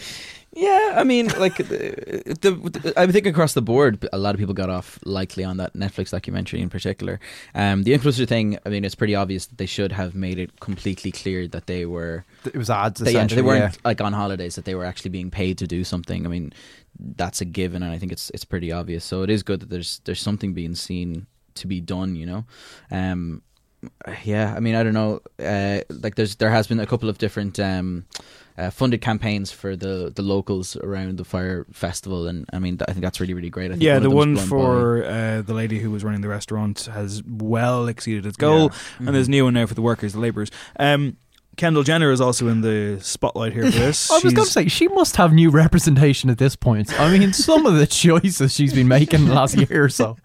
Yeah, 0.57 0.95
I 0.97 1.05
mean, 1.05 1.27
like 1.38 1.59
the, 1.59 2.35
the, 2.40 2.95
I 2.97 3.07
think 3.09 3.27
across 3.27 3.53
the 3.53 3.61
board, 3.61 4.09
a 4.11 4.16
lot 4.16 4.35
of 4.35 4.38
people 4.38 4.55
got 4.55 4.71
off 4.71 4.99
likely 5.05 5.45
on 5.45 5.59
that 5.59 5.75
Netflix 5.75 6.12
documentary 6.12 6.62
in 6.62 6.71
particular. 6.71 7.21
Um, 7.55 7.83
the 7.83 7.92
influencer 7.92 8.27
thing, 8.27 8.59
I 8.64 8.71
mean, 8.71 8.83
it's 8.83 8.95
pretty 8.95 9.14
obvious 9.14 9.45
that 9.47 9.59
they 9.59 9.66
should 9.66 9.92
have 9.92 10.14
made 10.14 10.38
it 10.38 10.59
completely 10.61 11.12
clear 11.12 11.47
that 11.49 11.66
they 11.66 11.85
were 11.85 12.25
It 12.47 12.57
was 12.57 12.71
ads. 12.71 13.01
they, 13.01 13.12
they 13.12 13.42
weren't 13.42 13.75
yeah. 13.75 13.81
like 13.85 14.01
on 14.01 14.14
holidays; 14.14 14.55
that 14.55 14.64
they 14.64 14.75
were 14.75 14.87
actually 14.87 15.11
being 15.11 15.31
paid 15.31 15.59
to 15.59 15.66
do 15.66 15.85
something. 15.85 16.25
I 16.25 16.31
mean, 16.31 16.55
that's 16.99 17.42
a 17.42 17.45
given, 17.45 17.83
and 17.83 17.92
I 17.92 17.99
think 17.99 18.11
it's 18.11 18.31
it's 18.31 18.47
pretty 18.47 18.73
obvious. 18.73 19.05
So 19.05 19.23
it 19.23 19.29
is 19.29 19.42
good 19.42 19.61
that 19.61 19.69
there's 19.69 20.01
there's 20.07 20.23
something 20.23 20.55
being 20.55 20.75
seen 20.75 21.27
to 21.57 21.66
be 21.66 21.83
done. 21.83 22.16
You 22.16 22.25
know, 22.25 22.45
um, 22.90 23.42
yeah. 24.25 24.55
I 24.57 24.61
mean, 24.61 24.75
I 24.75 24.83
don't 24.83 24.95
know. 24.95 25.21
Uh, 25.38 25.83
like 25.90 26.14
there's 26.14 26.37
there 26.37 26.51
has 26.51 26.66
been 26.66 26.81
a 26.81 26.87
couple 26.87 27.11
of 27.11 27.19
different. 27.19 27.61
Um, 27.61 28.07
uh, 28.59 28.71
funded 28.71 29.01
campaigns 29.01 29.51
for 29.51 29.77
the, 29.77 30.12
the 30.14 30.23
locals 30.23 30.77
around 30.77 31.19
the 31.19 31.25
Fyre 31.25 31.66
festival, 31.73 32.27
and 32.27 32.47
I 32.53 32.59
mean, 32.59 32.79
I 32.88 32.92
think 32.92 33.03
that's 33.03 33.21
really 33.21 33.35
really 33.35 33.51
great. 33.51 33.66
I 33.71 33.75
think 33.75 33.83
Yeah, 33.83 33.97
of 33.97 34.03
the 34.03 34.11
one 34.11 34.37
for 34.37 35.05
uh, 35.05 35.42
the 35.42 35.55
lady 35.55 35.79
who 35.79 35.90
was 35.90 36.05
running 36.05 36.21
the 36.21 36.29
restaurant 36.29 36.88
has 36.92 37.23
well 37.25 37.87
exceeded 37.88 38.27
its 38.27 38.37
goal, 38.37 38.73
and 38.99 39.09
there's 39.09 39.29
a 39.29 39.31
new 39.31 39.45
one 39.45 39.55
now 39.55 39.66
for 39.66 39.75
the 39.75 39.83
workers, 39.83 40.12
the 40.12 40.21
labourers. 40.21 40.51
Um, 40.79 41.16
Kendall 41.57 41.83
Jenner 41.83 42.11
is 42.12 42.21
also 42.21 42.49
in 42.49 42.61
the 42.61 42.99
spotlight 43.03 43.53
here 43.53 43.64
for 43.64 43.71
this. 43.79 44.11
I 44.12 44.21
was 44.23 44.35
going 44.35 44.47
to 44.47 44.53
say 44.53 44.69
she 44.69 44.88
must 44.88 45.16
have 45.16 45.33
new 45.33 45.51
representation 45.51 46.29
at 46.31 46.38
this 46.38 46.55
point. 46.57 46.99
I 47.01 47.16
mean, 47.16 47.33
some 47.33 47.64
of 47.66 47.75
the 47.77 47.87
choices 47.87 48.55
she's 48.55 48.75
been 48.75 48.88
making 48.88 49.21
in 49.21 49.29
the 49.29 49.35
last 49.35 49.57
year 49.57 49.85
or 49.85 49.88
so, 49.88 50.16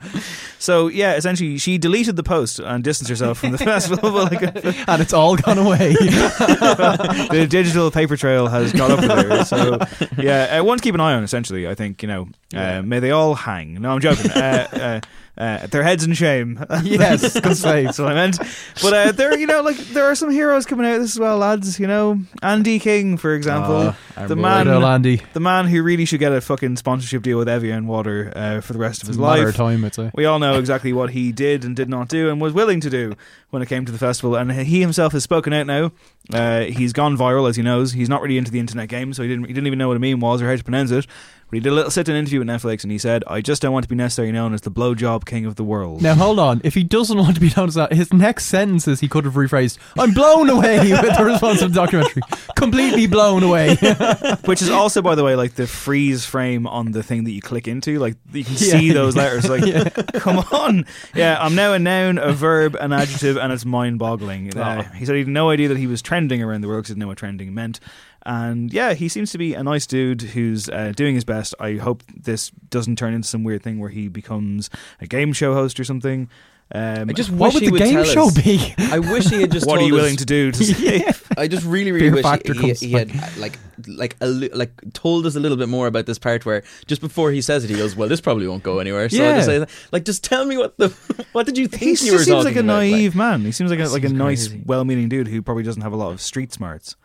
So 0.60 0.88
yeah, 0.88 1.14
essentially, 1.16 1.58
she 1.58 1.78
deleted 1.78 2.16
the 2.18 2.24
post 2.24 2.60
and 2.60 2.84
distanced 2.84 3.10
herself 3.10 3.40
from 3.40 3.52
the 3.52 3.58
festival. 3.72 4.20
and 4.20 5.02
it's 5.02 5.14
all 5.14 5.36
gone 5.38 5.58
away. 5.58 5.94
the 5.94 7.48
digital 7.50 7.92
paper 7.92 8.18
trail 8.18 8.48
has 8.48 8.72
caught 8.74 8.92
up 8.92 9.00
her. 9.04 9.46
So 9.46 9.80
yeah, 10.18 10.60
uh, 10.60 10.64
one 10.64 10.78
to 10.78 10.84
keep 10.84 10.96
an 10.96 11.02
eye 11.02 11.14
on. 11.14 11.24
Essentially, 11.24 11.68
I 11.68 11.76
think 11.76 12.02
you 12.02 12.08
know, 12.08 12.28
uh, 12.54 12.82
may 12.82 13.00
they 13.00 13.12
all 13.12 13.36
hang. 13.36 13.76
No, 13.82 13.92
I'm 13.92 14.00
joking. 14.02 14.32
Uh, 14.32 15.02
uh, 15.42 15.68
their 15.68 15.84
heads 15.84 16.04
in 16.04 16.14
shame. 16.14 16.64
yes. 16.84 17.34
That's 17.34 17.64
what 18.00 18.12
I 18.12 18.14
meant. 18.14 18.38
But 18.82 18.94
uh, 18.94 19.12
there, 19.12 19.38
you 19.38 19.48
know, 19.48 19.62
like 19.62 19.78
there 19.78 20.06
are 20.06 20.16
some 20.16 20.30
heroes 20.30 20.66
coming 20.66 20.86
out 20.86 20.96
of 20.96 21.02
this 21.02 21.16
as 21.16 21.20
well, 21.20 21.38
lads. 21.38 21.80
You 21.80 21.88
know, 21.88 22.20
Andy 22.44 22.78
King, 22.80 23.18
for 23.18 23.34
example, 23.34 23.96
Oh, 24.18 24.28
the 24.28 24.36
man, 24.36 24.68
Andy. 24.68 25.22
the 25.34 25.40
man 25.40 25.66
who 25.68 25.82
really 25.82 26.06
should 26.06 26.20
get 26.20 26.32
a 26.32 26.42
fucking 26.42 26.78
sponsorship 26.78 27.24
deal 27.24 27.38
with 27.38 27.50
Evian 27.50 27.88
Water 27.88 28.32
uh, 28.36 28.62
for 28.62 28.74
the 28.74 28.80
rest 28.80 29.02
of 29.02 29.08
his 29.08 29.18
life. 29.18 29.56
time. 29.56 30.12
We 30.14 30.26
all 30.26 30.40
know 30.40 30.60
exactly 30.60 30.94
what 30.94 31.10
he 31.12 31.32
did 31.32 31.66
and 31.66 31.76
did 31.76 31.90
not 31.90 32.08
do 32.08 32.30
and 32.30 32.40
was 32.40 32.54
willing 32.54 32.80
to 32.82 32.90
do 32.90 33.14
when 33.50 33.62
it 33.62 33.68
came 33.68 33.86
to 33.86 33.92
the 33.92 33.98
festival. 33.98 34.36
And 34.36 34.52
he 34.52 34.80
himself 34.82 35.14
has 35.14 35.24
spoken 35.24 35.54
out 35.54 35.66
now. 35.66 35.92
Uh, 36.32 36.62
he's 36.66 36.94
gone 36.94 37.18
viral, 37.18 37.50
as 37.50 37.56
he 37.56 37.64
knows. 37.64 37.94
He's 37.94 38.10
not 38.10 38.22
really 38.22 38.38
into 38.38 38.52
the 38.52 38.60
internet 38.60 38.90
game, 38.90 39.12
so 39.14 39.24
he 39.24 39.28
didn't, 39.30 39.46
he 39.46 39.54
didn't 39.54 39.68
even 39.68 39.80
know 39.80 39.88
what 39.88 39.98
a 39.98 40.00
meme 40.00 40.20
was 40.20 40.42
or 40.42 40.48
how 40.50 40.56
to 40.56 40.64
pronounce 40.64 40.92
it. 40.92 41.08
But 41.52 41.58
he 41.58 41.60
did 41.60 41.70
a 41.74 41.76
little 41.76 41.92
sit-down 41.92 42.16
interview 42.16 42.40
with 42.40 42.48
Netflix 42.48 42.84
and 42.84 42.92
he 42.94 42.98
said, 42.98 43.26
I 43.28 43.42
just 43.42 43.62
don't 43.62 43.74
want 43.74 43.84
to 43.84 43.90
be 43.90 43.96
necessarily 43.96 44.32
known 44.32 44.54
as 44.54 44.62
the 44.62 44.72
blowjob 44.72 45.26
king 45.26 45.46
of 45.46 45.56
the 45.58 45.66
world. 45.66 46.02
Now 46.02 46.16
hold 46.16 46.40
on. 46.40 46.62
If 46.64 46.76
he 46.76 46.84
doesn't 46.86 47.18
want 47.18 47.36
to 47.36 47.42
be 47.42 47.52
known 47.58 47.68
as 47.68 47.74
that, 47.76 47.92
his 47.92 48.14
next 48.14 48.46
sentences 48.46 49.02
he 49.02 49.10
could 49.10 49.26
have 49.26 49.34
rephrased. 49.34 49.78
I'm 50.00 50.14
blown 50.14 50.50
away 50.50 50.80
with 50.92 51.18
the 51.18 51.26
response 51.26 51.60
to 51.60 51.68
the 51.68 51.74
documentary. 51.76 52.22
Completely 52.56 53.06
blown 53.06 53.44
away. 53.44 53.76
Which 54.46 54.62
is 54.62 54.70
also, 54.70 55.02
by 55.02 55.16
the 55.16 55.26
way, 55.26 55.36
like 55.36 55.56
the 55.56 55.68
freeze 55.68 56.26
frame 56.26 56.66
on 56.68 56.94
the 56.94 57.04
thing 57.04 57.26
that 57.26 57.32
you 57.32 57.42
click 57.42 57.68
into. 57.68 58.00
Like 58.00 58.16
you 58.32 58.46
can 58.46 58.54
Yeah. 58.54 58.80
see 58.80 58.92
those 58.94 59.18
letters. 59.18 59.50
Like, 59.50 59.94
come 60.14 60.38
on. 60.54 60.86
Yeah, 61.14 61.38
I'm 61.38 61.54
now 61.56 61.74
a 61.74 61.80
noun, 61.80 62.18
a 62.18 62.32
verb, 62.32 62.76
an 62.80 62.94
adjective, 62.94 63.36
and 63.36 63.52
it's 63.52 63.66
mind 63.66 64.00
boggling. 64.00 64.58
Uh, 64.58 64.84
he 64.94 65.06
said 65.06 65.16
he 65.16 65.20
had 65.20 65.28
no 65.28 65.50
idea 65.50 65.68
that 65.68 65.78
he 65.78 65.88
was 65.88 66.02
trending 66.02 66.42
around 66.42 66.62
the 66.62 66.70
world 66.70 66.80
because 66.84 66.90
he 66.90 66.94
didn't 66.94 67.02
know 67.02 67.08
what 67.08 67.18
trending 67.18 67.54
meant. 67.54 67.82
And 68.26 68.72
yeah, 68.72 68.94
he 68.94 69.08
seems 69.10 69.32
to 69.32 69.38
be 69.38 69.54
a 69.56 69.64
nice 69.64 69.88
dude 69.88 70.22
who's 70.22 70.70
uh, 70.70 70.94
doing 70.96 71.16
his 71.16 71.24
best. 71.24 71.56
I 71.60 71.74
hope 71.76 72.04
this 72.16 72.52
doesn't 72.70 72.98
turn 72.98 73.14
into 73.14 73.28
some 73.28 73.44
weird 73.44 73.64
thing 73.64 73.80
where 73.80 73.90
he 73.90 74.08
becomes 74.10 74.70
a 75.00 75.08
game 75.08 75.34
show 75.34 75.54
host 75.54 75.80
or 75.80 75.84
something. 75.84 76.30
Um, 76.74 77.10
I 77.10 77.14
just 77.14 77.30
what 77.32 77.54
wish 77.54 77.56
would 77.56 77.64
the 77.68 77.72
would 77.72 77.80
game 77.80 78.04
show 78.06 78.28
us- 78.28 78.42
be? 78.42 78.74
I 78.78 79.00
wish 79.00 79.26
he 79.28 79.42
had 79.42 79.52
just. 79.52 79.66
what 79.68 79.80
are 79.80 79.84
you 79.84 79.96
us- 79.96 80.02
willing 80.02 80.16
to 80.18 80.26
do? 80.26 80.52
To 80.54 80.64
say? 80.64 81.04
I 81.36 81.50
just 81.50 81.66
really, 81.66 81.92
really 81.92 82.22
Fear 82.22 82.32
wish 82.32 82.42
he, 82.46 82.86
he, 82.86 82.88
he 82.88 82.92
had 82.94 83.12
uh, 83.14 83.28
like, 83.40 83.60
like, 83.88 84.16
a, 84.22 84.28
like 84.28 84.72
told 84.94 85.26
us 85.26 85.36
a 85.36 85.42
little 85.42 85.58
bit 85.58 85.68
more 85.68 85.88
about 85.88 86.06
this 86.06 86.18
part 86.18 86.46
where 86.46 86.64
just 86.88 87.02
before 87.02 87.32
he 87.32 87.42
says 87.42 87.66
it, 87.66 87.70
he 87.72 87.76
goes, 87.76 87.98
"Well, 87.98 88.08
this 88.08 88.22
probably 88.22 88.48
won't 88.48 88.64
go 88.64 88.80
anywhere." 88.80 89.10
So 89.10 89.18
I 89.18 89.36
just 89.38 89.50
Yeah. 89.50 89.66
say, 89.66 89.72
like, 89.92 90.06
just 90.06 90.24
tell 90.24 90.46
me 90.46 90.58
what 90.58 90.78
the, 90.78 90.88
what 91.34 91.46
did 91.46 91.58
you 91.58 91.68
think 91.68 91.82
He 91.82 91.90
you 91.90 91.96
just 91.96 92.12
were 92.14 92.20
seems 92.24 92.46
like 92.46 92.56
a 92.56 92.60
about? 92.60 92.76
Like, 92.78 92.92
naive 92.92 93.16
man. 93.16 93.42
He 93.42 93.52
seems 93.52 93.70
like 93.70 93.80
a, 93.82 93.90
like 93.90 94.06
a 94.06 94.10
nice, 94.10 94.48
crazy. 94.48 94.64
well-meaning 94.66 95.10
dude 95.10 95.28
who 95.28 95.42
probably 95.42 95.64
doesn't 95.64 95.82
have 95.82 95.92
a 95.92 95.98
lot 95.98 96.12
of 96.14 96.22
street 96.22 96.54
smarts. 96.54 96.96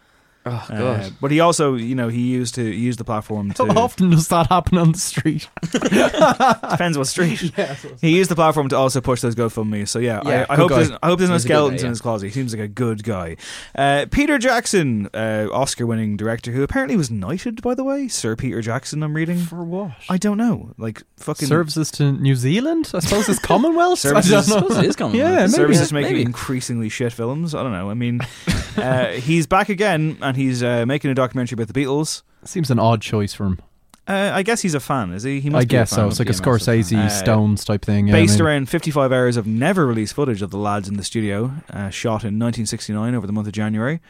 Oh 0.47 0.67
Uh, 0.71 1.11
but 1.21 1.31
he 1.31 1.41
also, 1.41 1.75
you 1.75 1.95
know, 1.95 2.09
he 2.09 2.23
used 2.29 2.55
to 2.55 2.65
he 2.65 2.79
used 2.79 2.99
the 2.99 3.05
platform 3.05 3.51
to 3.53 3.67
How 3.67 3.83
often 3.83 4.11
does 4.11 4.29
that 4.29 4.47
happen 4.49 4.79
on 4.79 4.93
the 4.93 4.99
street? 4.99 5.49
depends 6.71 6.97
what 6.99 7.07
street. 7.07 7.39
he 8.01 8.17
used 8.17 8.31
the 8.31 8.35
platform 8.35 8.69
to 8.69 8.77
also 8.77 9.01
push 9.01 9.21
those 9.21 9.35
GoFundMe. 9.35 9.89
So 9.89 9.99
yeah, 9.99 10.21
Yeah, 10.25 10.47
I, 10.49 10.55
I 10.55 10.57
hope 10.57 10.71
guy. 10.71 10.77
there's, 10.77 10.91
I 11.03 11.07
hope 11.07 11.19
there's 11.19 11.31
no 11.31 11.35
He's 11.37 11.45
a 11.45 11.49
good 11.49 11.55
skeletons 11.55 11.83
guy, 11.83 11.87
in 11.87 11.91
his 11.91 12.01
closet. 12.01 12.27
He 12.27 12.33
seems 12.33 12.53
like 12.55 12.63
a 12.63 12.69
good 12.69 13.03
guy. 13.05 13.37
Uh, 13.75 14.07
Peter 14.11 14.39
Jackson, 14.39 15.09
uh, 15.15 15.49
Oscar-winning 15.53 16.17
director, 16.17 16.53
who 16.53 16.63
apparently 16.63 16.97
was 16.97 17.11
knighted, 17.11 17.63
by 17.63 17.75
the 17.75 17.85
way, 17.85 18.09
Sir 18.09 18.37
Peter 18.37 18.61
Jackson. 18.63 19.03
I'm 19.03 19.15
reading. 19.15 19.39
For 19.39 19.65
what? 19.65 19.93
I 20.09 20.17
don't 20.17 20.37
know, 20.39 20.73
like 20.79 21.03
fucking 21.17 21.49
Services 21.49 21.91
to 21.93 22.13
New 22.13 22.35
Zealand? 22.37 22.91
I 22.95 23.01
suppose 23.01 23.29
it's 23.29 23.39
Commonwealth? 23.39 23.99
Services- 23.99 24.33
I 24.33 24.37
I 24.39 24.41
don't 24.41 24.49
know. 24.49 24.69
suppose 24.69 24.85
it 24.85 24.89
is 24.89 24.97
common. 24.97 25.17
Yeah, 25.17 25.37
maybe. 25.37 25.49
services 25.49 25.93
making 25.93 26.13
maybe. 26.13 26.23
increasingly 26.23 26.89
shit 26.89 27.13
films. 27.13 27.55
I 27.55 27.63
don't 27.63 27.73
know. 27.73 27.91
I 27.91 27.95
mean, 27.95 28.21
uh, 28.77 29.07
he's 29.13 29.47
back 29.47 29.69
again, 29.69 30.19
and 30.21 30.36
he's 30.37 30.63
uh, 30.63 30.87
making 30.87 31.11
a 31.11 31.15
documentary 31.15 31.55
about 31.57 31.73
the 31.73 31.79
Beatles. 31.81 32.23
Seems 32.45 32.71
an 32.71 32.79
odd 32.79 33.01
choice 33.03 33.35
for 33.35 33.45
him. 33.47 33.59
Uh, 34.09 34.31
I 34.33 34.45
guess 34.45 34.63
he's 34.63 34.75
a 34.75 34.79
fan, 34.81 35.11
is 35.13 35.25
he? 35.25 35.41
He 35.41 35.51
must 35.51 35.63
I 35.63 35.65
be 35.65 35.69
guess 35.71 35.91
a 35.91 35.97
fan. 35.97 36.05
so. 36.05 36.09
It's 36.11 36.19
like 36.21 36.29
a. 36.31 36.33
Scorsese, 36.33 36.97
Uh, 36.97 37.09
Stones 37.09 37.65
type 37.65 37.85
thing. 37.85 38.07
Yeah, 38.07 38.13
based 38.13 38.35
maybe. 38.39 38.47
around 38.49 38.69
55 38.69 39.11
hours 39.13 39.37
of 39.37 39.49
never 39.49 39.85
released 39.85 40.15
footage 40.15 40.43
of 40.43 40.51
the 40.53 40.59
lads 40.59 40.89
in 40.89 40.97
the 40.97 41.03
studio, 41.03 41.51
uh, 41.71 41.91
shot 41.91 42.23
in 42.23 42.39
1969 42.39 43.17
over 43.17 43.27
the 43.27 43.33
month 43.33 43.49
of 43.49 43.53
January. 43.53 44.01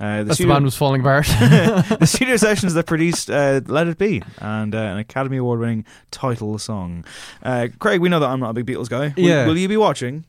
Uh, 0.00 0.18
the, 0.18 0.24
the 0.24 0.34
studio, 0.34 0.54
band 0.54 0.64
was 0.64 0.74
falling 0.74 1.02
apart. 1.02 1.26
the 1.26 2.06
studio 2.06 2.36
sessions 2.36 2.72
that 2.74 2.86
produced 2.86 3.30
uh, 3.30 3.60
"Let 3.66 3.86
It 3.86 3.98
Be" 3.98 4.22
and 4.38 4.74
uh, 4.74 4.78
an 4.78 4.96
Academy 4.98 5.36
Award-winning 5.36 5.84
title 6.10 6.58
song. 6.58 7.04
Uh, 7.42 7.68
Craig, 7.78 8.00
we 8.00 8.08
know 8.08 8.18
that 8.20 8.28
I'm 8.30 8.40
not 8.40 8.50
a 8.50 8.54
big 8.54 8.66
Beatles 8.66 8.88
guy. 8.88 9.12
Will, 9.16 9.22
Yeah. 9.24 9.46
will 9.46 9.58
you 9.58 9.68
be 9.68 9.76
watching? 9.76 10.24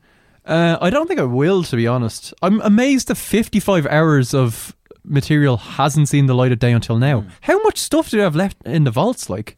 Uh, 0.45 0.77
I 0.81 0.89
don't 0.91 1.07
think 1.07 1.19
I 1.19 1.23
will, 1.23 1.63
to 1.63 1.75
be 1.75 1.87
honest. 1.87 2.31
I'm 2.43 2.59
amazed 2.61 3.07
that 3.07 3.15
55 3.15 3.87
hours 3.87 4.33
of 4.35 4.75
material 5.07 5.57
hasn't 5.57 6.09
seen 6.09 6.25
the 6.25 6.35
light 6.35 6.51
of 6.51 6.59
day 6.59 6.71
until 6.71 6.97
now. 6.97 7.21
Hmm. 7.21 7.29
How 7.41 7.61
much 7.63 7.77
stuff 7.77 8.09
do 8.09 8.17
you 8.17 8.23
have 8.23 8.35
left 8.35 8.57
in 8.65 8.83
the 8.83 8.91
vaults, 8.91 9.29
like? 9.29 9.57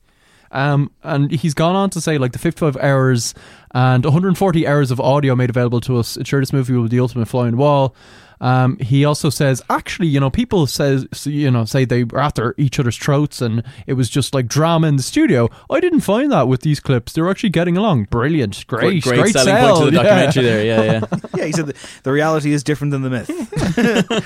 Um, 0.51 0.91
and 1.03 1.31
he's 1.31 1.53
gone 1.53 1.75
on 1.75 1.89
to 1.91 2.01
say, 2.01 2.17
like, 2.17 2.31
the 2.31 2.39
55 2.39 2.77
hours 2.77 3.33
and 3.73 4.03
140 4.03 4.67
hours 4.67 4.91
of 4.91 4.99
audio 4.99 5.35
made 5.35 5.49
available 5.49 5.81
to 5.81 5.97
us. 5.97 6.17
Sure, 6.23 6.39
this 6.39 6.53
movie 6.53 6.73
will 6.73 6.83
be 6.83 6.89
the 6.89 6.99
ultimate 6.99 7.27
flying 7.27 7.57
wall. 7.57 7.95
Um, 8.39 8.77
he 8.77 9.05
also 9.05 9.29
says, 9.29 9.61
actually, 9.69 10.07
you 10.07 10.19
know, 10.19 10.29
people 10.29 10.67
says, 10.67 11.07
you 11.25 11.49
know, 11.51 11.65
say 11.65 11.85
they 11.85 12.03
were 12.03 12.19
after 12.19 12.53
each 12.57 12.79
other's 12.79 12.97
throats 12.97 13.41
and 13.41 13.63
it 13.85 13.93
was 13.93 14.09
just 14.09 14.33
like 14.33 14.47
drama 14.47 14.87
in 14.87 14.95
the 14.95 15.03
studio. 15.03 15.49
I 15.69 15.79
didn't 15.79 16.01
find 16.01 16.31
that 16.31 16.47
with 16.47 16.61
these 16.61 16.79
clips. 16.79 17.13
They're 17.13 17.29
actually 17.29 17.49
getting 17.49 17.77
along. 17.77 18.05
Brilliant, 18.05 18.65
great, 18.67 19.03
great, 19.03 19.21
great 19.21 19.33
selling 19.33 19.55
sell. 19.55 19.75
point 19.75 19.85
to 19.85 19.91
the 19.91 19.97
yeah. 19.97 20.03
documentary 20.03 20.43
there. 20.43 20.65
Yeah, 20.65 20.83
yeah. 20.83 21.19
Yeah, 21.37 21.45
he 21.45 21.51
said 21.51 21.67
the, 21.67 21.75
the 22.01 22.11
reality 22.11 22.51
is 22.51 22.63
different 22.63 22.91
than 22.91 23.03
the 23.03 23.09
myth. 23.11 23.29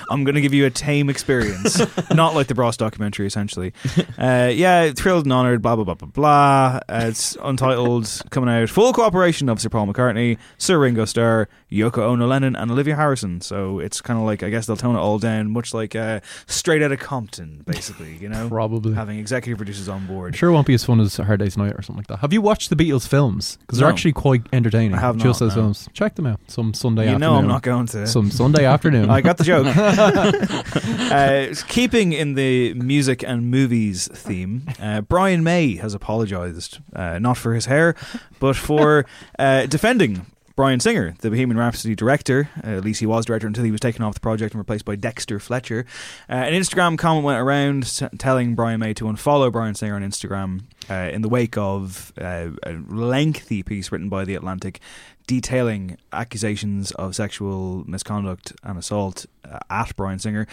I'm 0.10 0.24
going 0.24 0.36
to 0.36 0.42
give 0.42 0.54
you 0.54 0.66
a 0.66 0.70
tame 0.70 1.10
experience, 1.10 1.82
not 2.10 2.36
like 2.36 2.48
the 2.48 2.56
Bros 2.56 2.78
documentary, 2.78 3.28
essentially. 3.28 3.74
Uh, 4.18 4.50
yeah, 4.54 4.92
thrilled 4.92 5.26
and 5.26 5.34
honoured, 5.34 5.62
blah, 5.62 5.76
blah, 5.76 5.84
blah, 5.84 5.96
blah, 5.96 6.08
blah. 6.08 6.80
Uh, 6.88 7.06
it's 7.08 7.36
untitled, 7.44 8.22
coming 8.30 8.50
out. 8.50 8.70
Full 8.70 8.94
cooperation 8.94 9.50
of 9.50 9.60
Sir 9.60 9.68
Paul 9.68 9.88
McCartney, 9.88 10.38
Sir 10.58 10.80
Ringo 10.80 11.04
Starr, 11.04 11.50
Yoko 11.72 12.00
Ono 12.00 12.28
Lennon, 12.28 12.56
and 12.56 12.70
Olivia 12.70 12.96
Harrison. 12.96 13.40
So 13.42 13.80
it's 13.80 14.02
kind 14.02 14.20
of 14.20 14.26
like, 14.26 14.44
I 14.44 14.50
guess 14.50 14.66
they'll 14.66 14.76
tone 14.76 14.96
it 14.96 15.00
all 15.00 15.20
down, 15.20 15.52
much 15.52 15.74
like 15.74 15.96
uh, 15.96 16.20
straight 16.48 16.84
out 16.84 16.92
of 16.92 17.00
Compton, 17.00 17.64
basically, 17.66 18.16
you 18.18 18.28
know? 18.28 18.50
Probably. 18.50 18.94
Having 18.94 19.20
executive 19.20 19.58
producers 19.58 19.88
on 19.88 20.02
I'm 20.02 20.08
board. 20.08 20.36
sure 20.36 20.50
it 20.50 20.54
won't 20.54 20.68
be 20.68 20.74
as 20.74 20.84
fun 20.84 21.00
as 21.00 21.16
Hard 21.18 21.40
Day's 21.40 21.58
Night 21.58 21.74
or 21.74 21.82
something 21.82 21.98
like 22.00 22.08
that. 22.08 22.18
Have 22.20 22.34
you 22.34 22.42
watched 22.42 22.70
the 22.70 22.76
Beatles 22.76 23.08
films? 23.08 23.58
Because 23.62 23.80
they're 23.80 23.88
No. 23.88 23.94
actually 23.94 24.14
quite 24.14 24.42
entertaining. 24.52 24.94
I 24.96 25.00
have 25.00 25.18
Just 25.18 25.40
not, 25.42 25.48
as 25.48 25.56
no. 25.56 25.62
films. 25.64 25.90
Check 25.94 26.16
them 26.16 26.26
out. 26.28 26.40
Some 26.48 26.74
Sunday 26.74 27.04
You 27.04 27.10
afternoon. 27.12 27.32
know 27.32 27.36
I'm 27.38 27.48
not 27.48 27.62
going 27.64 27.86
to. 27.88 28.08
Some 28.08 28.32
Sunday 28.32 28.66
afternoon. 28.66 29.10
I 29.12 29.22
got 29.22 29.38
the 29.38 29.44
joke. 29.44 29.68
uh, 31.12 31.54
keeping 31.68 32.14
in 32.14 32.34
the 32.36 32.74
music 32.74 33.24
and 33.24 33.50
movies 33.50 34.08
theme, 34.14 34.64
uh, 34.82 35.02
Brian 35.02 35.44
May 35.44 35.76
has 35.78 35.94
apologised, 35.94 36.80
uh, 36.96 37.20
not 37.20 37.38
for 37.38 37.54
his 37.54 37.66
hair, 37.66 37.96
but 38.40 38.56
for 38.56 39.06
uh, 39.40 39.66
defending 39.68 40.26
Bryan 40.62 40.80
Singer, 40.80 41.16
the 41.22 41.32
Bohemian 41.32 41.58
Rhapsody 41.58 41.96
director. 41.96 42.48
Uh, 42.64 42.68
at 42.78 42.84
least 42.84 43.00
he 43.00 43.08
was 43.08 43.26
director 43.26 43.48
until 43.48 43.64
he 43.64 43.72
was 43.72 43.80
taken 43.80 44.04
off 44.04 44.14
the 44.14 44.20
project 44.20 44.54
and 44.54 44.60
replaced 44.60 44.86
by 44.86 44.96
Dexter 44.96 45.40
Fletcher. 45.40 45.88
Uh, 46.30 46.34
an 46.34 46.54
Instagram 46.54 47.00
comment 47.00 47.26
went 47.26 47.40
around 47.40 47.86
s- 47.86 48.04
telling 48.20 48.54
Brian 48.54 48.80
May 48.80 48.94
to 48.94 49.06
unfollow 49.06 49.52
Bryan 49.52 49.74
Singer 49.74 49.96
on 49.96 50.04
Instagram 50.04 50.66
uh, 50.88 51.10
in 51.12 51.24
the 51.24 51.30
wake 51.30 51.58
of 51.58 52.14
uh, 52.22 52.50
a 52.62 52.74
lengthy 52.90 53.64
piece 53.64 53.92
written 53.92 54.08
by 54.08 54.24
The 54.24 54.36
Atlantic 54.36 54.80
detailing 55.26 55.98
accusations 56.14 56.92
of 56.92 57.16
sexual 57.16 57.84
misconduct 57.90 58.54
and 58.62 58.78
assault 58.78 59.26
uh, 59.44 59.58
at 59.72 59.96
Bryan 59.96 60.20
Singer, 60.20 60.46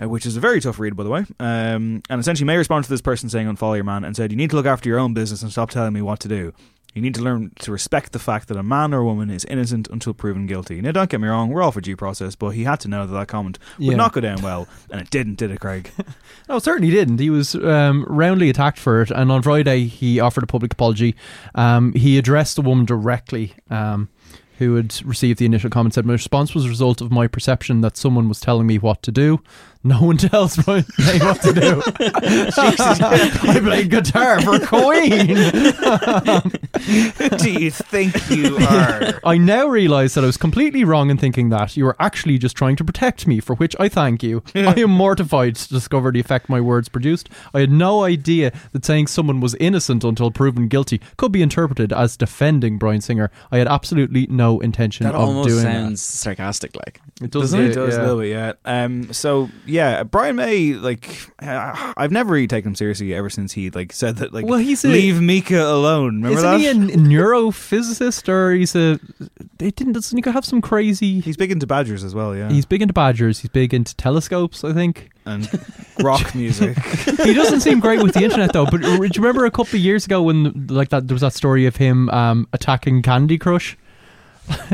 uh, 0.00 0.08
which 0.08 0.24
is 0.24 0.36
a 0.36 0.40
very 0.40 0.60
tough 0.60 0.78
read, 0.78 0.94
by 0.94 1.02
the 1.02 1.10
way. 1.10 1.24
Um, 1.40 2.04
and 2.08 2.20
essentially, 2.20 2.46
May 2.46 2.58
responded 2.58 2.84
to 2.86 2.90
this 2.90 3.00
person 3.00 3.28
saying, 3.28 3.48
Unfollow 3.48 3.74
your 3.74 3.82
man, 3.82 4.04
and 4.04 4.14
said, 4.14 4.30
You 4.30 4.36
need 4.36 4.50
to 4.50 4.56
look 4.56 4.66
after 4.66 4.88
your 4.88 5.00
own 5.00 5.14
business 5.14 5.42
and 5.42 5.50
stop 5.50 5.70
telling 5.70 5.94
me 5.94 6.00
what 6.02 6.20
to 6.20 6.28
do. 6.28 6.52
You 6.98 7.02
need 7.02 7.14
to 7.14 7.22
learn 7.22 7.52
to 7.60 7.70
respect 7.70 8.10
the 8.12 8.18
fact 8.18 8.48
that 8.48 8.56
a 8.56 8.62
man 8.62 8.92
or 8.92 8.98
a 8.98 9.04
woman 9.04 9.30
is 9.30 9.44
innocent 9.44 9.86
until 9.88 10.12
proven 10.14 10.46
guilty. 10.46 10.80
Now, 10.80 10.90
don't 10.90 11.08
get 11.08 11.20
me 11.20 11.28
wrong, 11.28 11.48
we're 11.48 11.62
all 11.62 11.70
for 11.70 11.80
due 11.80 11.94
process, 11.96 12.34
but 12.34 12.48
he 12.50 12.64
had 12.64 12.80
to 12.80 12.88
know 12.88 13.06
that 13.06 13.12
that 13.12 13.28
comment 13.28 13.60
would 13.78 13.86
Yeah. 13.86 13.96
not 13.96 14.12
go 14.12 14.20
down 14.20 14.42
well, 14.42 14.66
and 14.90 15.00
it 15.00 15.10
didn't, 15.10 15.36
did 15.36 15.50
it, 15.52 15.60
Craig? 15.60 15.90
No, 16.48 16.58
certainly 16.58 16.90
didn't. 16.90 17.20
He 17.20 17.28
was 17.30 17.54
um, 17.54 18.04
roundly 18.08 18.48
attacked 18.50 18.78
for 18.78 19.02
it, 19.02 19.10
and 19.10 19.30
on 19.30 19.42
Friday 19.42 19.84
he 19.86 20.18
offered 20.18 20.42
a 20.42 20.46
public 20.46 20.72
apology. 20.72 21.14
Um, 21.54 21.92
he 21.92 22.16
addressed 22.18 22.56
the 22.56 22.62
woman 22.62 22.86
directly, 22.86 23.52
um, 23.70 24.08
who 24.56 24.74
had 24.76 25.00
received 25.04 25.38
the 25.38 25.44
initial 25.44 25.68
comment. 25.70 25.94
Said, 25.94 26.06
"My 26.06 26.14
response 26.14 26.54
was 26.54 26.64
a 26.64 26.68
result 26.70 27.00
of 27.02 27.12
my 27.12 27.26
perception 27.28 27.82
that 27.82 27.96
someone 27.98 28.28
was 28.28 28.40
telling 28.40 28.66
me 28.66 28.78
what 28.78 29.02
to 29.02 29.12
do. 29.12 29.40
No 29.84 30.02
one 30.02 30.16
tells 30.16 30.58
me 30.58 30.64
what 30.64 31.40
to 31.42 31.52
do. 31.52 31.82
I 33.46 33.60
play 33.62 33.86
guitar 33.86 34.40
for 34.42 34.58
Queen. 34.58 35.36
Who 37.16 37.28
do 37.38 37.52
you 37.52 37.70
think 37.70 38.28
you 38.28 38.56
are? 38.58 39.20
I 39.24 39.38
now 39.38 39.68
realise 39.68 40.14
that 40.14 40.24
I 40.24 40.26
was 40.26 40.36
completely 40.36 40.82
wrong 40.82 41.10
in 41.10 41.16
thinking 41.16 41.50
that 41.50 41.76
you 41.76 41.84
were 41.84 41.96
actually 42.00 42.38
just 42.38 42.56
trying 42.56 42.74
to 42.76 42.84
protect 42.84 43.26
me, 43.28 43.38
for 43.38 43.54
which 43.56 43.76
I 43.78 43.88
thank 43.88 44.22
you. 44.22 44.42
I 44.54 44.80
am 44.80 44.90
mortified 44.90 45.54
to 45.56 45.68
discover 45.68 46.10
the 46.10 46.20
effect 46.20 46.48
my 46.48 46.60
words 46.60 46.88
produced. 46.88 47.28
I 47.54 47.60
had 47.60 47.70
no 47.70 48.02
idea 48.02 48.52
that 48.72 48.84
saying 48.84 49.06
someone 49.06 49.40
was 49.40 49.54
innocent 49.56 50.02
until 50.02 50.32
proven 50.32 50.66
guilty 50.66 51.00
could 51.16 51.30
be 51.30 51.40
interpreted 51.40 51.92
as 51.92 52.16
defending 52.16 52.78
Bryan 52.78 53.00
Singer. 53.00 53.30
I 53.52 53.58
had 53.58 53.68
absolutely 53.68 54.26
no 54.26 54.58
intention 54.58 55.04
That 55.04 55.14
of 55.14 55.20
doing 55.20 55.36
that. 55.36 55.42
That 55.42 55.56
almost 55.56 55.62
sounds 55.62 56.02
sarcastic. 56.02 56.74
Like. 56.74 57.00
It 57.20 57.30
Doesn't 57.30 57.60
it? 57.60 57.74
does 57.74 57.94
yeah. 57.94 58.00
a 58.00 58.02
little 58.02 58.20
bit, 58.20 58.30
yeah. 58.30 58.52
Um, 58.64 59.12
so 59.12 59.48
yeah, 59.68 60.02
Brian 60.02 60.36
May, 60.36 60.72
like, 60.74 61.08
uh, 61.40 61.92
I've 61.96 62.10
never 62.12 62.32
really 62.32 62.46
taken 62.46 62.70
him 62.70 62.74
seriously 62.74 63.14
ever 63.14 63.30
since 63.30 63.52
he 63.52 63.70
like 63.70 63.92
said 63.92 64.16
that, 64.16 64.32
like, 64.32 64.44
Well, 64.46 64.58
he's 64.58 64.84
a- 64.84 64.88
leave 64.88 65.20
Mika 65.20 65.62
alone. 65.62 66.22
Remember 66.22 66.38
Isn't 66.38 66.50
that? 66.50 66.58
he 66.60 66.66
a 66.68 66.74
neurophysicist 66.96 68.28
or 68.28 68.52
he's 68.52 68.74
a? 68.74 68.98
They 69.58 69.70
didn't. 69.70 69.92
Doesn't 69.94 70.16
he 70.16 70.22
Could 70.22 70.34
have 70.34 70.44
some 70.44 70.60
crazy? 70.60 71.20
He's 71.20 71.36
big 71.36 71.50
into 71.50 71.66
badgers 71.66 72.04
as 72.04 72.14
well, 72.14 72.34
yeah, 72.36 72.50
He's 72.50 72.64
big 72.66 72.82
into 72.82 72.94
badgers. 72.94 73.40
He's 73.40 73.50
big 73.50 73.74
into 73.74 73.94
telescopes. 73.96 74.64
I 74.64 74.72
think. 74.72 75.10
and 75.26 75.48
rock 76.02 76.34
music. 76.34 76.78
he 76.78 77.34
doesn't 77.34 77.60
seem 77.60 77.80
great 77.80 78.02
with 78.02 78.14
the 78.14 78.24
internet 78.24 78.52
though. 78.52 78.64
But 78.66 78.80
do 78.80 78.88
you 78.90 79.08
remember 79.16 79.44
a 79.44 79.50
couple 79.50 79.76
of 79.76 79.82
years 79.82 80.06
ago 80.06 80.22
when 80.22 80.66
like 80.68 80.88
that 80.90 81.06
there 81.08 81.14
was 81.14 81.20
that 81.22 81.34
story 81.34 81.66
of 81.66 81.76
him 81.76 82.08
um, 82.10 82.48
attacking 82.52 83.02
Candy 83.02 83.36
Crush? 83.38 83.76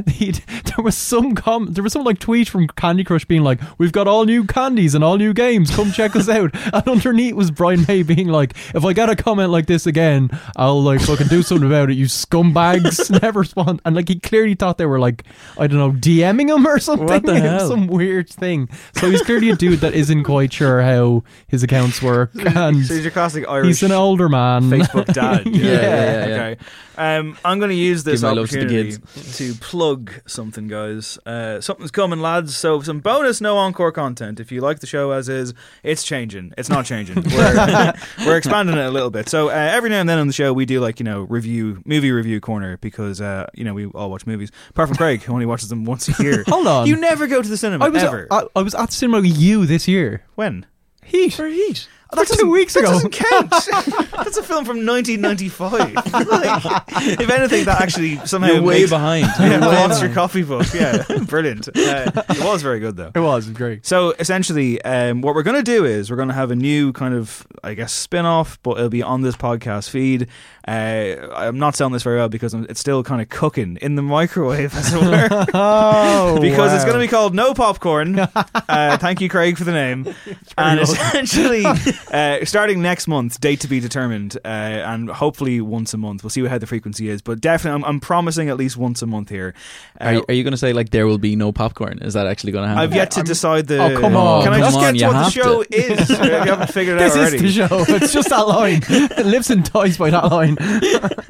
He'd, 0.09 0.37
there 0.64 0.83
was 0.85 0.97
some 0.97 1.35
com- 1.35 1.72
there 1.72 1.83
was 1.83 1.93
some 1.93 2.05
like 2.05 2.18
tweet 2.18 2.49
from 2.49 2.68
Candy 2.68 3.05
Crush 3.05 3.25
being 3.25 3.43
like, 3.43 3.61
"We've 3.79 3.93
got 3.93 4.07
all 4.09 4.25
new 4.25 4.45
candies 4.45 4.95
and 4.95 5.03
all 5.05 5.16
new 5.16 5.33
games. 5.33 5.75
Come 5.75 5.93
check 5.93 6.14
us 6.16 6.29
out." 6.29 6.53
And 6.75 6.89
underneath 6.89 7.35
was 7.35 7.51
Brian 7.51 7.85
May 7.87 8.03
being 8.03 8.29
like, 8.29 8.55
"If 8.75 8.85
I 8.85 8.93
get 8.93 9.09
a 9.11 9.16
comment 9.16 9.51
like 9.51 9.66
this 9.66 9.87
again, 9.87 10.31
I'll 10.57 10.83
like 10.83 11.01
fucking 11.01 11.29
do 11.29 11.43
something 11.43 11.66
about 11.66 11.91
it. 11.91 11.95
You 11.95 12.07
scumbags 12.07 13.11
never 13.22 13.41
respond." 13.41 13.81
And 13.85 13.95
like 13.95 14.09
he 14.09 14.18
clearly 14.18 14.55
thought 14.55 14.79
they 14.79 14.87
were 14.87 14.99
like, 14.99 15.25
I 15.59 15.66
don't 15.66 15.79
know, 15.79 15.93
DMing 15.93 16.55
him 16.55 16.66
or 16.66 16.79
something. 16.79 17.07
What 17.07 17.25
the 17.25 17.39
hell? 17.39 17.68
Some 17.68 17.87
weird 17.87 18.29
thing. 18.29 18.68
So 18.97 19.11
he's 19.11 19.22
clearly 19.22 19.51
a 19.51 19.57
dude 19.57 19.81
that 19.81 19.95
isn't 19.95 20.25
quite 20.25 20.53
sure 20.53 20.83
how 20.83 21.22
his 21.49 21.62
accounts 21.62 22.03
work, 22.03 22.31
and 22.35 22.85
so 22.85 22.95
he's 22.95 23.05
your 23.05 23.11
classic 23.12 23.49
Irish. 23.49 23.66
he's 23.66 23.83
an 23.83 23.93
older 23.93 24.29
man. 24.29 24.70
Facebook 24.70 25.12
dad. 25.12 25.47
Yeah, 25.47 25.62
yeah, 25.62 25.81
yeah, 25.81 26.27
yeah. 26.27 26.35
Okay. 26.35 26.57
Um, 26.97 27.37
I'm 27.45 27.59
going 27.59 27.70
to 27.70 27.77
use 27.77 28.05
this 28.05 28.20
Give 28.20 28.31
to 28.31 28.35
the 28.35 28.43
opportunity 28.43 28.93
to, 28.93 29.55
plug 29.65 30.12
something, 30.27 30.69
guys. 30.69 31.19
Uh, 31.25 31.59
something's 31.59 31.91
coming, 31.91 32.21
lads. 32.21 32.55
So 32.55 32.83
some 32.83 33.01
bonus 33.01 33.41
no 33.41 33.57
encore 33.57 33.93
content. 33.93 34.39
If 34.39 34.53
you 34.53 34.61
like 34.61 34.81
the 34.81 34.87
show 34.87 35.11
as 35.12 35.31
is, 35.31 35.55
it's 35.83 36.05
changing. 36.05 36.53
It's 36.59 36.69
not 36.69 36.85
changing. 36.85 37.23
We're, 37.35 37.95
we're 38.27 38.37
expanding 38.37 38.77
it 38.77 38.85
a 38.85 38.91
little 38.91 39.09
bit. 39.09 39.31
So 39.31 39.49
uh, 39.49 39.53
every 39.53 39.89
now 39.89 40.01
and 40.01 40.09
then 40.09 40.19
on 40.19 40.27
the 40.27 40.35
show, 40.35 40.53
we 40.53 40.67
do 40.67 40.81
like 40.81 41.01
you 41.01 41.05
know 41.05 41.23
review 41.23 41.83
movie 41.87 42.12
review 42.12 42.41
corner 42.43 42.77
because 42.77 43.23
uh, 43.23 43.47
you 43.55 43.65
know 43.65 43.73
we 43.73 43.87
all 43.87 44.11
watch 44.11 44.27
movies. 44.27 44.53
Apart 44.69 44.91
from 44.91 44.99
Craig, 44.99 45.23
who 45.23 45.33
only 45.33 45.47
watches 45.47 45.71
them 45.71 45.87
once 45.87 46.09
a 46.09 46.23
year. 46.23 46.45
Hold 46.47 46.67
on. 46.67 46.87
You 46.87 46.97
never 46.97 47.27
go 47.27 47.41
to 47.41 47.49
the 47.49 47.57
cinema 47.57 47.87
I 47.87 47.89
was 47.89 48.03
ever. 48.03 48.29
I, 48.31 48.45
I 48.55 48.61
was 48.61 48.75
at 48.75 48.91
the 48.91 48.95
cinema 48.95 49.23
with 49.23 49.37
you 49.39 49.65
this 49.65 49.89
year. 49.89 50.25
when? 50.35 50.67
Heat. 51.03 51.33
For 51.35 51.49
Heat. 51.49 51.89
That's 52.12 52.36
two 52.36 52.48
weeks 52.50 52.74
that 52.74 52.80
ago. 52.80 52.92
doesn't 52.92 53.11
count. 53.12 53.50
That's 53.50 54.36
a 54.36 54.42
film 54.42 54.64
from 54.64 54.86
1995. 54.86 55.94
like, 56.28 56.82
if 57.20 57.28
anything, 57.30 57.64
that 57.64 57.80
actually 57.80 58.16
somehow 58.26 58.52
you're 58.52 58.62
way 58.62 58.78
makes- 58.80 58.90
behind. 58.90 59.26
Yeah, 59.38 59.50
You're 59.59 59.61
way 59.68 59.74
Monster 59.74 60.09
behind. 60.09 60.14
Coffee 60.14 60.42
Book. 60.42 60.66
Yeah, 60.74 61.05
brilliant. 61.26 61.68
Uh, 61.68 62.11
it 62.30 62.44
was 62.44 62.62
very 62.62 62.78
good 62.80 62.96
though. 62.96 63.11
It 63.14 63.18
was 63.20 63.48
great. 63.50 63.84
So 63.84 64.12
essentially, 64.18 64.80
um, 64.82 65.22
what 65.22 65.34
we're 65.34 65.42
going 65.42 65.57
to 65.57 65.62
do 65.62 65.84
is 65.84 66.09
we're 66.11 66.16
going 66.16 66.28
to 66.28 66.34
have 66.34 66.50
a 66.50 66.57
new 66.57 66.92
kind 66.92 67.14
of, 67.14 67.46
I 67.64 67.74
guess, 67.74 67.92
spin 67.92 68.24
off, 68.26 68.59
but 68.62 68.76
it'll 68.78 68.88
be 68.90 69.02
on 69.02 69.22
this 69.22 69.36
podcast 69.36 69.90
feed. 69.90 70.28
Uh, 70.66 71.30
I'm 71.34 71.59
not 71.59 71.74
selling 71.76 71.92
this 71.92 72.02
very 72.05 72.16
well 72.18 72.28
because 72.28 72.55
I'm, 72.55 72.64
it's 72.68 72.80
still 72.80 73.02
kind 73.02 73.20
of 73.20 73.28
cooking 73.28 73.76
in 73.82 73.96
the 73.96 74.02
microwave, 74.02 74.74
as 74.74 74.94
it 74.94 75.00
were. 75.02 75.46
Oh, 75.52 76.38
because 76.40 76.72
it's 76.72 76.84
going 76.84 76.94
to 76.94 77.00
be 77.05 77.09
called 77.09 77.34
No 77.34 77.52
Popcorn. 77.55 78.18
uh, 78.20 78.96
thank 78.98 79.20
you, 79.20 79.28
Craig, 79.28 79.59
for 79.59 79.64
the 79.64 79.72
name. 79.72 80.14
and 80.57 80.80
essentially, 80.80 81.64
uh, 82.12 82.45
starting 82.45 82.82
next 82.82 83.07
month, 83.09 83.40
date 83.40 83.61
to 83.61 83.68
be 83.68 83.80
determined, 83.80 84.36
uh, 84.45 84.49
and 84.49 85.09
hopefully 85.11 85.61
once 85.61 85.95
a 85.95 85.97
month. 85.99 86.22
We'll 86.22 86.30
see 86.30 86.45
how 86.47 86.59
the 86.59 86.66
frequency 86.66 87.09
is, 87.09 87.22
but 87.22 87.40
definitely, 87.40 87.76
I'm, 87.82 87.84
I'm 87.84 88.01
promising 88.01 88.49
at 88.49 88.57
least 88.57 88.76
once 88.76 89.03
a 89.03 89.07
month 89.07 89.28
here. 89.28 89.55
Uh, 90.01 90.05
Are, 90.05 90.12
you- 90.14 90.24
are 90.28 90.34
you 90.34 90.42
going 90.42 90.53
to 90.53 90.57
say 90.59 90.72
like 90.72 90.90
there 90.90 91.07
will 91.07 91.18
be 91.18 91.36
no 91.36 91.53
popcorn? 91.53 91.99
Is 92.01 92.14
that 92.14 92.26
actually 92.26 92.53
going 92.53 92.64
to 92.64 92.68
happen? 92.68 92.82
I've 92.82 92.95
yet 92.95 93.11
to 93.12 93.22
decide 93.22 93.66
the. 93.66 93.78
Oh, 93.82 94.01
come 94.01 94.16
on. 94.16 94.42
Can 94.45 94.53
I 94.53 94.59
just 94.61 94.76
on, 94.76 94.82
get 94.82 94.95
you 94.95 95.01
to 95.01 95.07
what 95.07 95.24
the 95.24 95.30
show 95.30 95.62
to. 95.62 95.74
is? 95.74 96.11
if 96.11 96.18
you 96.20 96.30
haven't 96.30 96.72
figured 96.72 96.97
it 96.97 97.01
This 97.01 97.12
out 97.14 97.18
already. 97.20 97.38
This 97.38 97.51
is 97.51 97.57
the 97.57 97.68
show. 97.68 97.95
It's 97.95 98.12
just 98.12 98.28
that 98.30 98.47
line. 98.49 98.82
It 99.14 99.26
lives 99.26 99.51
and 99.51 99.64
dies 99.70 99.97
by 99.97 100.11
that 100.11 100.24
line. 100.30 100.57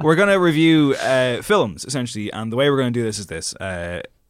we're 0.00 0.14
going 0.14 0.28
to 0.28 0.38
review 0.38 0.94
uh, 0.94 1.42
films 1.42 1.84
essentially, 1.84 2.32
and 2.32 2.52
the 2.52 2.56
way 2.56 2.70
we're 2.70 2.76
going 2.78 2.92
to 2.92 2.98
do 2.98 3.04
this 3.04 3.18
is 3.18 3.26
this. 3.26 3.54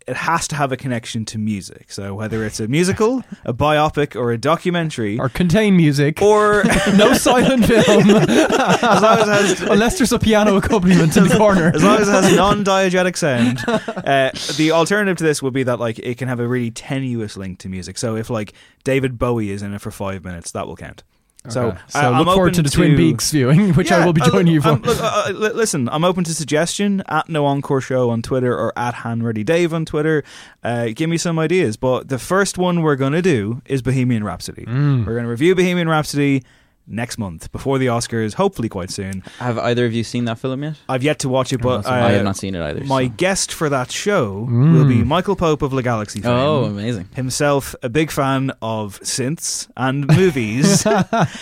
It 0.06 0.16
has 0.16 0.46
to 0.48 0.56
have 0.56 0.70
a 0.70 0.76
connection 0.76 1.24
to 1.26 1.38
music. 1.38 1.90
So 1.90 2.14
whether 2.14 2.44
it's 2.44 2.60
a 2.60 2.68
musical, 2.68 3.22
a 3.44 3.54
biopic, 3.54 4.14
or 4.14 4.32
a 4.32 4.38
documentary, 4.38 5.18
Or 5.18 5.28
contain 5.30 5.76
music. 5.76 6.20
or 6.20 6.62
no 6.94 7.14
silent 7.14 7.64
film. 7.66 8.10
as 8.10 9.02
long 9.02 9.18
as 9.18 9.28
it 9.28 9.58
has 9.58 9.60
Unless 9.70 9.98
there's 9.98 10.12
a 10.12 10.18
piano 10.18 10.56
accompaniment 10.56 11.16
in 11.16 11.28
the 11.28 11.36
corner. 11.36 11.72
as 11.74 11.82
long 11.82 11.98
as 12.00 12.08
it 12.08 12.12
has 12.12 12.36
non-diegetic 12.36 13.16
sound. 13.16 13.58
Uh, 13.66 14.30
the 14.56 14.72
alternative 14.72 15.16
to 15.16 15.24
this 15.24 15.42
would 15.42 15.54
be 15.54 15.62
that 15.62 15.80
like 15.80 15.98
it 15.98 16.18
can 16.18 16.28
have 16.28 16.40
a 16.40 16.46
really 16.46 16.70
tenuous 16.70 17.36
link 17.36 17.58
to 17.60 17.68
music. 17.70 17.96
So 17.96 18.16
if 18.16 18.28
like 18.28 18.52
David 18.84 19.18
Bowie 19.18 19.50
is 19.50 19.62
in 19.62 19.72
it 19.72 19.80
for 19.80 19.90
five 19.90 20.22
minutes, 20.24 20.50
that 20.52 20.66
will 20.66 20.76
count. 20.76 21.02
So, 21.48 21.66
Okay. 21.68 21.78
I- 21.94 22.02
so 22.02 22.12
I'm 22.12 22.24
look 22.24 22.34
forward 22.34 22.54
to 22.54 22.62
the 22.62 22.70
Twin 22.70 22.96
Peaks 22.96 23.30
viewing, 23.30 23.74
which 23.74 23.92
I 23.92 24.04
will 24.06 24.14
be 24.14 24.22
uh, 24.22 24.30
joining 24.30 24.54
you 24.54 24.62
for. 24.62 24.68
I'm- 24.68 24.82
look, 24.82 24.98
uh, 24.98 25.24
uh, 25.28 25.32
listen, 25.54 25.90
I'm 25.90 26.02
open 26.02 26.24
to 26.24 26.32
suggestion 26.34 27.02
at 27.06 27.28
No 27.28 27.44
Encore 27.44 27.82
Show 27.82 28.08
on 28.08 28.22
Twitter 28.22 28.56
or 28.56 28.72
at 28.78 28.94
Hanready 28.94 29.44
Dave 29.44 29.74
on 29.74 29.84
Twitter. 29.84 30.24
Uh, 30.62 30.88
give 30.94 31.10
me 31.10 31.18
some 31.18 31.38
ideas. 31.38 31.76
But 31.76 32.08
the 32.08 32.18
first 32.18 32.56
one 32.56 32.80
we're 32.80 32.96
going 32.96 33.12
to 33.12 33.20
do 33.22 33.60
is 33.66 33.82
Bohemian 33.82 34.24
Rhapsody. 34.24 34.64
Mm. 34.64 35.04
We're 35.06 35.12
going 35.12 35.24
to 35.24 35.30
review 35.30 35.54
Bohemian 35.54 35.86
Rhapsody 35.88 36.44
next 36.86 37.16
month 37.18 37.50
before 37.52 37.78
the 37.78 37.86
Oscars, 37.86 38.34
hopefully 38.34 38.68
quite 38.68 38.90
soon. 38.90 39.20
Have 39.38 39.58
either 39.58 39.86
of 39.86 39.92
you 39.92 40.04
seen 40.04 40.26
that 40.26 40.38
film 40.38 40.62
yet? 40.62 40.74
I've 40.88 41.02
yet 41.02 41.18
to 41.20 41.28
watch 41.28 41.52
it, 41.52 41.62
but 41.62 41.86
uh, 41.86 41.90
I 41.90 42.10
have 42.12 42.24
not 42.24 42.36
seen 42.36 42.54
it 42.54 42.62
either. 42.62 42.84
my 42.84 43.04
so- 43.06 43.14
guest 43.16 43.52
for 43.52 43.68
that 43.68 43.90
show 43.90 44.46
Mm. 44.50 44.74
will 44.74 44.86
be 44.88 45.02
Michael 45.02 45.36
Pope 45.36 45.62
of 45.62 45.72
Le 45.72 45.82
Galaxie 45.82 46.20
fame. 46.20 46.30
Oh, 46.32 46.64
amazing! 46.64 47.08
Himself 47.14 47.74
a 47.82 47.88
big 47.88 48.10
fan 48.10 48.52
of 48.60 49.00
synths 49.00 49.68
and 49.76 50.06
movies. 50.08 50.84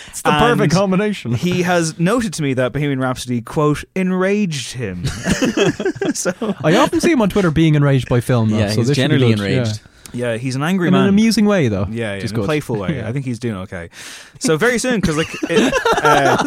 It's 0.07 0.21
the 0.21 0.31
and 0.31 0.57
perfect 0.57 0.73
combination. 0.73 1.33
he 1.33 1.63
has 1.63 1.99
noted 1.99 2.33
to 2.35 2.41
me 2.43 2.53
that 2.53 2.71
Bohemian 2.71 2.99
Rhapsody, 2.99 3.41
quote, 3.41 3.83
enraged 3.95 4.73
him. 4.73 5.05
so, 6.13 6.31
I 6.63 6.75
often 6.77 7.01
see 7.01 7.11
him 7.11 7.21
on 7.21 7.29
Twitter 7.29 7.51
being 7.51 7.75
enraged 7.75 8.07
by 8.09 8.21
film. 8.21 8.49
Though, 8.49 8.57
Yeah, 8.59 8.69
so 8.69 8.77
he's 8.81 8.87
this 8.89 8.95
should 8.97 9.09
be 9.09 9.17
generally 9.17 9.33
enraged. 9.33 9.81
yeah, 9.83 9.87
he's 10.13 10.55
an 10.55 10.61
yeah. 10.61 10.67
angry 10.67 10.87
In 10.87 10.93
man. 10.93 11.03
an 11.03 11.09
amusing 11.09 11.45
way, 11.45 11.67
though. 11.67 11.87
yeah, 11.89 12.19
Just 12.19 12.33
in 12.33 12.39
a 12.39 12.43
playful 12.43 12.77
way. 12.77 12.97
Yeah. 12.97 13.09
I 13.09 13.11
think 13.11 13.25
he's 13.25 13.39
doing 13.39 13.55
okay. 13.57 13.89
So 14.39 14.57
very 14.57 14.77
soon, 14.77 15.01
because 15.01 15.17
like, 15.17 15.27
it, 15.49 15.73
uh, 16.03 16.37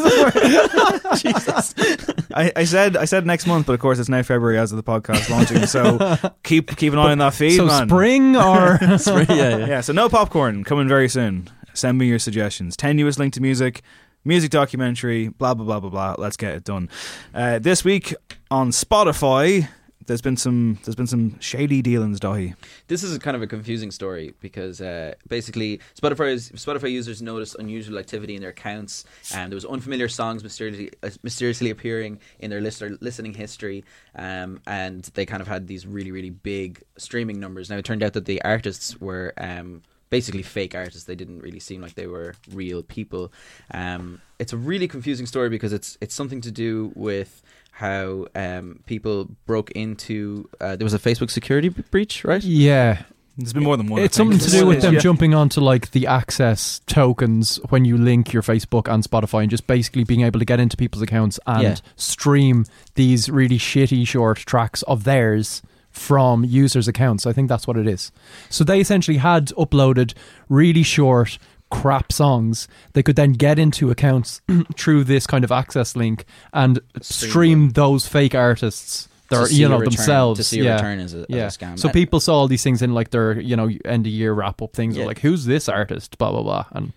I, 2.34 2.52
I 2.56 2.64
said 2.64 2.96
I 2.96 3.04
said 3.04 3.26
next 3.26 3.46
month, 3.46 3.66
but 3.66 3.72
of 3.72 3.80
course 3.80 3.98
it's 3.98 4.08
now 4.08 4.22
February 4.22 4.58
as 4.58 4.72
of 4.72 4.76
the 4.76 4.82
podcast 4.82 5.28
launching. 5.30 5.66
So 5.66 6.16
keep 6.42 6.76
keep 6.76 6.92
an 6.92 6.98
eye 6.98 7.12
on 7.12 7.18
that 7.18 7.34
feed, 7.34 7.56
So 7.56 7.66
man. 7.66 7.88
spring 7.88 8.36
or 8.36 8.78
yeah, 8.80 9.26
yeah. 9.28 9.66
Yeah, 9.66 9.80
so 9.80 9.92
no 9.92 10.08
popcorn 10.08 10.64
coming 10.64 10.88
very 10.88 11.08
soon. 11.08 11.48
Send 11.74 11.98
me 11.98 12.06
your 12.06 12.18
suggestions. 12.18 12.76
Tenuous 12.76 13.18
link 13.18 13.34
to 13.34 13.40
music, 13.40 13.82
music 14.24 14.50
documentary, 14.50 15.28
blah 15.28 15.54
blah 15.54 15.64
blah 15.64 15.80
blah 15.80 15.90
blah. 15.90 16.14
Let's 16.18 16.36
get 16.36 16.54
it 16.54 16.64
done. 16.64 16.88
Uh, 17.34 17.58
this 17.58 17.84
week 17.84 18.14
on 18.50 18.70
Spotify, 18.70 19.68
there's 20.06 20.22
been 20.22 20.36
some 20.36 20.78
there's 20.84 20.94
been 20.94 21.06
some 21.06 21.38
shady 21.40 21.82
dealings, 21.82 22.20
Daithí. 22.20 22.54
This 22.88 23.02
is 23.02 23.16
kind 23.18 23.36
of 23.36 23.42
a 23.42 23.46
confusing 23.46 23.90
story 23.90 24.34
because 24.40 24.80
uh, 24.80 25.14
basically 25.28 25.80
Spotify 26.00 26.90
users 26.90 27.22
noticed 27.22 27.56
unusual 27.58 27.98
activity 27.98 28.34
in 28.34 28.40
their 28.40 28.50
accounts, 28.50 29.04
and 29.34 29.50
there 29.50 29.56
was 29.56 29.64
unfamiliar 29.64 30.08
songs 30.08 30.42
mysteriously 30.42 30.90
uh, 31.02 31.10
mysteriously 31.22 31.70
appearing 31.70 32.20
in 32.38 32.50
their 32.50 32.60
listening 32.60 33.34
history, 33.34 33.84
um, 34.14 34.60
and 34.66 35.04
they 35.14 35.26
kind 35.26 35.40
of 35.40 35.48
had 35.48 35.66
these 35.66 35.86
really 35.86 36.10
really 36.10 36.30
big 36.30 36.82
streaming 36.96 37.40
numbers. 37.40 37.70
Now 37.70 37.76
it 37.76 37.84
turned 37.84 38.02
out 38.02 38.12
that 38.14 38.26
the 38.26 38.42
artists 38.42 39.00
were. 39.00 39.32
Um, 39.38 39.82
Basically, 40.08 40.44
fake 40.44 40.76
artists. 40.76 41.02
They 41.02 41.16
didn't 41.16 41.40
really 41.40 41.58
seem 41.58 41.80
like 41.80 41.94
they 41.94 42.06
were 42.06 42.36
real 42.52 42.84
people. 42.84 43.32
Um, 43.72 44.20
it's 44.38 44.52
a 44.52 44.56
really 44.56 44.86
confusing 44.86 45.26
story 45.26 45.48
because 45.48 45.72
it's 45.72 45.98
it's 46.00 46.14
something 46.14 46.40
to 46.42 46.52
do 46.52 46.92
with 46.94 47.42
how 47.78 48.26
um, 48.34 48.80
people 48.86 49.28
broke 49.44 49.70
into. 49.72 50.48
Uh, 50.58 50.76
there 50.76 50.84
was 50.84 50.94
a 50.94 50.98
Facebook 50.98 51.30
security 51.30 51.68
b- 51.68 51.84
breach, 51.90 52.24
right? 52.24 52.42
Yeah, 52.42 53.02
There's 53.36 53.52
been 53.52 53.64
more 53.64 53.76
than 53.76 53.88
one. 53.88 54.00
It's 54.00 54.16
something 54.16 54.38
to 54.38 54.50
do 54.50 54.64
with 54.66 54.80
them 54.80 54.94
Yeah. 54.94 55.00
jumping 55.00 55.34
onto 55.34 55.60
like 55.60 55.90
the 55.90 56.06
access 56.06 56.80
tokens 56.86 57.60
when 57.68 57.84
you 57.84 57.98
link 57.98 58.32
your 58.32 58.42
Facebook 58.42 58.90
and 58.90 59.04
Spotify, 59.04 59.42
and 59.42 59.50
just 59.50 59.66
basically 59.66 60.04
being 60.04 60.22
able 60.22 60.38
to 60.38 60.46
get 60.46 60.58
into 60.58 60.74
people's 60.78 61.02
accounts 61.02 61.38
and 61.46 61.62
Yeah. 61.62 61.76
stream 61.96 62.64
these 62.94 63.28
really 63.28 63.58
shitty 63.58 64.08
short 64.08 64.38
tracks 64.38 64.80
of 64.84 65.04
theirs 65.04 65.60
from 65.90 66.44
users' 66.44 66.88
accounts. 66.88 67.26
I 67.26 67.34
think 67.34 67.50
that's 67.50 67.66
what 67.66 67.76
it 67.76 67.86
is. 67.86 68.10
So 68.48 68.64
they 68.64 68.80
essentially 68.80 69.18
had 69.18 69.48
uploaded 69.48 70.14
really 70.48 70.82
short 70.82 71.38
crap 71.70 72.12
songs 72.12 72.68
they 72.92 73.02
could 73.02 73.16
then 73.16 73.32
get 73.32 73.58
into 73.58 73.90
accounts 73.90 74.40
through 74.76 75.02
this 75.02 75.26
kind 75.26 75.42
of 75.44 75.50
access 75.50 75.96
link 75.96 76.24
and 76.52 76.78
Stream 77.00 77.30
stream 77.30 77.70
those 77.70 78.06
fake 78.06 78.34
artists 78.34 79.04
To 79.04 79.10
they're 79.30 79.48
you 79.50 79.68
know 79.68 79.78
return- 79.78 79.94
themselves 79.94 80.38
to 80.38 80.44
see 80.44 80.60
a 80.60 80.64
yeah 80.64 80.74
return 80.76 81.00
as 81.00 81.12
a, 81.14 81.26
as 81.30 81.56
a 81.56 81.58
scam. 81.58 81.78
So 81.78 81.88
And 81.88 81.92
people 81.92 82.20
saw 82.20 82.36
all 82.36 82.48
these 82.48 82.62
things 82.62 82.82
in 82.82 82.94
like 82.94 83.10
their, 83.10 83.40
you 83.40 83.56
know, 83.56 83.68
end 83.84 84.06
of 84.06 84.12
year 84.12 84.32
wrap 84.32 84.62
up 84.62 84.72
things. 84.72 84.96
Yeah. 84.96 85.06
Like, 85.06 85.18
who's 85.18 85.44
this 85.46 85.68
artist? 85.68 86.16
Blah 86.18 86.30
blah 86.30 86.42
blah. 86.42 86.66
And 86.70 86.92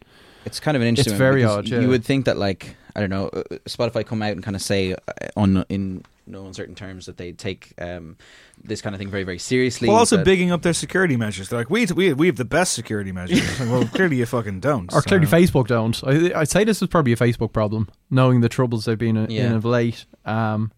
it's 0.46 0.60
kind 0.60 0.78
of 0.78 0.82
an 0.84 0.88
interesting. 0.90 1.14
It's 1.14 1.18
very 1.18 1.44
odd, 1.44 1.68
yeah. 1.68 1.80
You 1.80 1.90
would 1.90 2.06
think 2.06 2.26
that 2.26 2.38
like 2.38 2.76
I 2.96 3.00
don't 3.00 3.10
know, 3.10 3.30
uh, 3.30 3.42
Spotify 3.66 4.06
come 4.06 4.22
out 4.22 4.34
and 4.34 4.44
kind 4.44 4.56
of 4.56 4.62
say 4.62 4.94
uh, 4.94 4.98
on 5.36 5.66
in 5.70 6.04
no 6.30 6.46
uncertain 6.46 6.76
terms 6.76 7.06
that 7.08 7.18
they 7.18 7.32
take 7.32 7.74
um, 7.80 8.18
this 8.64 8.82
kind 8.82 8.94
of 8.96 9.00
thing 9.00 9.10
very 9.10 9.24
very 9.24 9.40
seriously. 9.40 9.88
Well, 9.88 9.98
also 9.98 10.24
bigging 10.24 10.52
up 10.52 10.62
their 10.62 10.74
security 10.74 11.18
measures. 11.18 11.50
They're 11.50 11.60
like, 11.60 11.70
we 11.70 11.86
we 11.88 12.14
we 12.14 12.28
have 12.28 12.36
the 12.38 12.46
best 12.46 12.74
security 12.74 13.12
measures. 13.12 13.60
Like, 13.60 13.70
well, 13.70 13.86
clearly 13.94 14.18
you 14.18 14.26
fucking 14.26 14.60
don't. 14.60 14.94
or 14.94 15.02
clearly 15.02 15.26
Facebook 15.28 15.68
don't. 15.68 16.02
I, 16.04 16.40
I'd 16.42 16.50
say 16.50 16.64
this 16.64 16.82
is 16.82 16.88
probably 16.88 17.14
a 17.14 17.18
Facebook 17.18 17.52
problem, 17.54 17.90
knowing 18.10 18.42
the 18.42 18.50
troubles 18.50 18.86
they've 18.86 18.98
been 18.98 19.18
in, 19.18 19.32
Yeah. 19.32 19.48
in 19.48 19.54
of 19.54 19.66
late. 19.66 20.06
Um, 20.26 20.72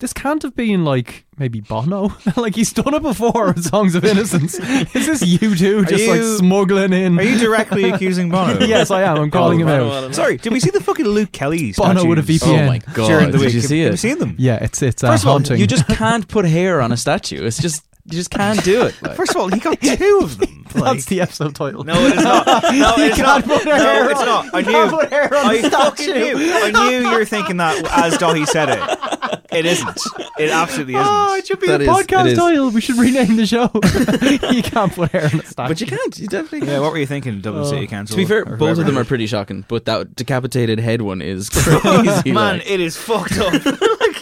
this 0.00 0.12
can't 0.12 0.42
have 0.42 0.54
been 0.54 0.84
like 0.84 1.24
maybe 1.38 1.60
Bono. 1.60 2.12
like 2.36 2.54
he's 2.54 2.72
done 2.72 2.94
it 2.94 3.02
before 3.02 3.48
with 3.48 3.64
Songs 3.64 3.94
of 3.94 4.04
Innocence. 4.04 4.58
is 4.58 5.06
this 5.06 5.22
you 5.26 5.54
two 5.56 5.84
just 5.84 6.06
like 6.08 6.20
smuggling 6.38 6.92
in? 6.92 7.18
Are 7.18 7.22
you 7.22 7.38
directly 7.38 7.84
accusing 7.90 8.30
Bono? 8.30 8.60
yes, 8.64 8.90
I 8.90 9.02
am. 9.02 9.18
I'm 9.18 9.30
calling 9.30 9.60
him 9.60 9.66
Bono, 9.66 9.90
out. 10.06 10.14
Sorry, 10.14 10.36
did 10.36 10.52
we 10.52 10.60
see 10.60 10.70
the 10.70 10.80
fucking 10.80 11.06
Luke 11.06 11.32
Kelly 11.32 11.72
Bono 11.72 11.94
statues 12.00 12.06
with 12.06 12.18
a 12.18 12.22
VPN. 12.22 12.62
Oh 12.64 12.66
my 12.66 12.78
god! 12.78 13.06
during 13.08 13.26
the 13.30 13.38
Did 13.38 13.40
week? 13.46 13.54
you 13.54 13.60
Have- 13.60 13.68
see 13.68 13.78
have 13.80 13.88
it? 13.88 13.90
you 13.92 13.96
seen 13.96 14.18
them? 14.18 14.34
Yeah, 14.38 14.56
it's 14.62 14.82
it's 14.82 15.02
uh, 15.02 15.10
First 15.10 15.24
of 15.24 15.28
all, 15.28 15.34
haunting. 15.34 15.58
you 15.58 15.66
just 15.66 15.86
can't 15.88 16.26
put 16.28 16.44
hair 16.44 16.80
on 16.80 16.92
a 16.92 16.96
statue. 16.96 17.44
It's 17.44 17.58
just 17.60 17.84
you 18.10 18.16
just 18.18 18.30
can't 18.30 18.62
do 18.64 18.82
it. 18.82 19.00
Like. 19.02 19.16
First 19.16 19.30
of 19.32 19.36
all, 19.38 19.48
he 19.48 19.60
got 19.60 19.80
two 19.80 20.20
of 20.22 20.38
them. 20.38 20.54
Like- 20.74 20.84
That's 20.84 21.06
the 21.06 21.22
episode 21.22 21.54
title. 21.54 21.82
no, 21.82 21.94
it 21.94 22.18
is 22.18 22.22
not. 22.22 22.46
No, 22.62 22.68
You 22.68 23.04
it's 23.04 23.16
not. 23.18 23.42
can't 23.42 23.46
put 23.46 23.64
No, 23.64 23.74
hair 23.74 24.10
it's 24.10 24.20
on- 24.20 24.26
not. 24.26 24.54
I 24.54 24.62
can't 24.62 24.90
knew. 24.92 24.98
put 24.98 25.08
hair 25.08 25.34
on 25.34 25.46
I 25.46 25.62
the 25.62 25.70
fucking 25.70 26.04
statue. 26.04 26.34
knew. 26.36 26.52
I 26.52 26.70
knew 26.90 27.08
you 27.08 27.14
were 27.16 27.24
thinking 27.24 27.56
that 27.56 27.82
as 27.90 28.18
Daithí 28.18 28.46
said 28.46 28.68
it. 28.68 29.40
It 29.50 29.64
isn't. 29.64 29.98
It 30.38 30.50
absolutely 30.50 30.92
isn't. 30.96 31.06
Oh, 31.08 31.34
it 31.36 31.46
should 31.46 31.58
be 31.60 31.68
That 31.68 31.78
the 31.78 31.84
is- 31.84 31.88
podcast 31.90 32.26
it 32.26 32.32
is. 32.32 32.38
title. 32.38 32.68
We 32.70 32.82
should 32.82 32.98
rename 32.98 33.36
the 33.36 33.46
show. 33.46 33.70
you 34.54 34.62
can't 34.62 34.92
put 34.92 35.10
hair 35.10 35.30
on 35.32 35.40
a 35.40 35.44
statue. 35.46 35.68
But 35.70 35.80
you 35.80 35.86
can't. 35.86 36.18
You 36.18 36.26
definitely 36.28 36.60
can't. 36.60 36.70
yeah, 36.72 36.80
what 36.80 36.92
were 36.92 36.98
you 36.98 37.06
thinking, 37.06 37.40
Dublin 37.40 37.64
Oh. 37.64 37.70
City 37.70 37.86
Council? 37.86 38.14
to 38.14 38.22
be 38.22 38.26
fair, 38.28 38.42
or 38.46 38.58
both 38.58 38.78
of 38.78 38.84
them 38.84 38.98
are 38.98 39.04
pretty 39.06 39.26
shocking. 39.26 39.64
But 39.68 39.86
that 39.86 40.14
decapitated 40.16 40.78
head 40.80 41.00
one 41.00 41.22
is 41.22 41.48
crazy. 41.48 42.30
Man, 42.30 42.58
like. 42.58 42.70
it 42.70 42.78
is 42.80 42.94
fucked 42.94 43.38
up. 43.38 43.54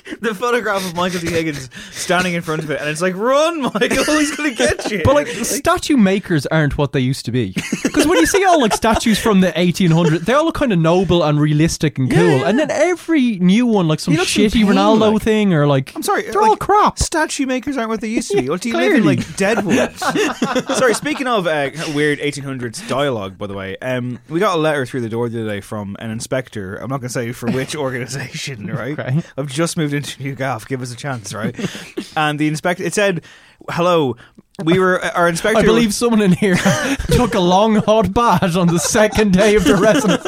the 0.20 0.34
photograph 0.34 0.84
of 0.86 0.94
Michael 0.94 1.20
D. 1.20 1.30
Higgins 1.30 1.68
standing 1.90 2.34
in 2.34 2.42
front 2.42 2.62
of 2.62 2.70
it, 2.70 2.80
and 2.80 2.88
it's 2.88 3.02
like, 3.02 3.16
run, 3.16 3.62
Michael, 3.62 4.04
he's 4.04 4.36
gonna 4.36 4.54
get 4.54 4.90
you. 4.90 5.02
But 5.04 5.14
like 5.14 5.28
statue 5.28 5.96
makers 5.96 6.46
aren't 6.46 6.78
what 6.78 6.92
they 6.92 7.00
used 7.00 7.24
to 7.26 7.32
be. 7.32 7.54
Because 7.82 8.06
when 8.06 8.18
you 8.18 8.26
see 8.26 8.44
all 8.44 8.60
like 8.60 8.72
statues 8.72 9.18
from 9.18 9.40
the 9.40 9.52
1800s, 9.52 10.20
they 10.20 10.32
all 10.32 10.44
look 10.44 10.54
kind 10.54 10.72
of 10.72 10.78
noble 10.78 11.22
and 11.22 11.40
realistic 11.40 11.98
and 11.98 12.10
cool. 12.10 12.18
Yeah, 12.22 12.36
yeah. 12.36 12.48
And 12.48 12.58
then 12.58 12.70
every 12.70 13.38
new 13.38 13.66
one, 13.66 13.88
like 13.88 14.00
some 14.00 14.12
He 14.12 14.18
looks 14.18 14.36
in 14.36 14.44
shitty 14.44 14.52
pain, 14.52 14.66
Ronaldo 14.66 15.14
like. 15.14 15.22
thing, 15.22 15.54
or 15.54 15.66
like 15.66 15.94
I'm 15.96 16.02
sorry, 16.02 16.22
they're 16.22 16.40
like, 16.40 16.50
all 16.50 16.56
crap. 16.56 16.98
Statue 16.98 17.46
makers 17.46 17.76
aren't 17.76 17.90
what 17.90 18.00
they 18.00 18.08
used 18.08 18.30
to 18.30 18.40
be. 18.40 18.46
What 18.56 18.62
do 18.62 18.68
you 18.70 18.76
live 18.76 18.94
in 18.94 19.04
like 19.04 19.36
Deadwood? 19.36 19.96
sorry, 20.76 20.94
speaking 20.94 21.26
of 21.26 21.46
uh, 21.46 21.70
weird 21.94 22.20
1800s 22.20 22.88
dialogue, 22.88 23.36
by 23.36 23.46
the 23.46 23.54
way, 23.54 23.76
um, 23.78 24.18
we 24.28 24.40
got 24.40 24.56
a 24.56 24.60
letter 24.60 24.86
through 24.86 25.00
the 25.02 25.08
door 25.08 25.28
the 25.28 25.40
other 25.42 25.50
day 25.50 25.60
from 25.60 25.96
an 25.98 26.10
inspector. 26.10 26.76
I'm 26.76 26.88
not 26.88 27.00
going 27.00 27.08
to 27.08 27.12
say 27.12 27.32
for 27.32 27.50
which 27.50 27.74
organisation, 27.76 28.66
right? 28.68 28.98
Okay. 28.98 29.20
I've 29.36 29.48
just 29.48 29.76
moved 29.76 29.92
into 29.96 30.22
New 30.22 30.34
Gaff. 30.34 30.66
Give 30.68 30.82
us 30.82 30.92
a 30.92 30.96
chance, 30.96 31.34
right? 31.34 31.54
and 32.16 32.38
the 32.38 32.48
inspector, 32.48 32.82
it 32.84 32.94
said, 32.94 33.22
"Hello." 33.70 34.16
We 34.64 34.78
were 34.78 35.04
uh, 35.04 35.10
our 35.10 35.28
inspector. 35.28 35.58
I 35.58 35.62
believe 35.62 35.92
someone 35.92 36.22
in 36.22 36.32
here 36.32 36.56
took 37.10 37.34
a 37.34 37.40
long 37.40 37.76
hot 37.76 38.14
bath 38.14 38.56
on 38.56 38.68
the 38.68 38.78
second 38.78 39.34
day 39.34 39.54
of 39.54 39.64
the 39.64 39.76
residence. 39.76 40.22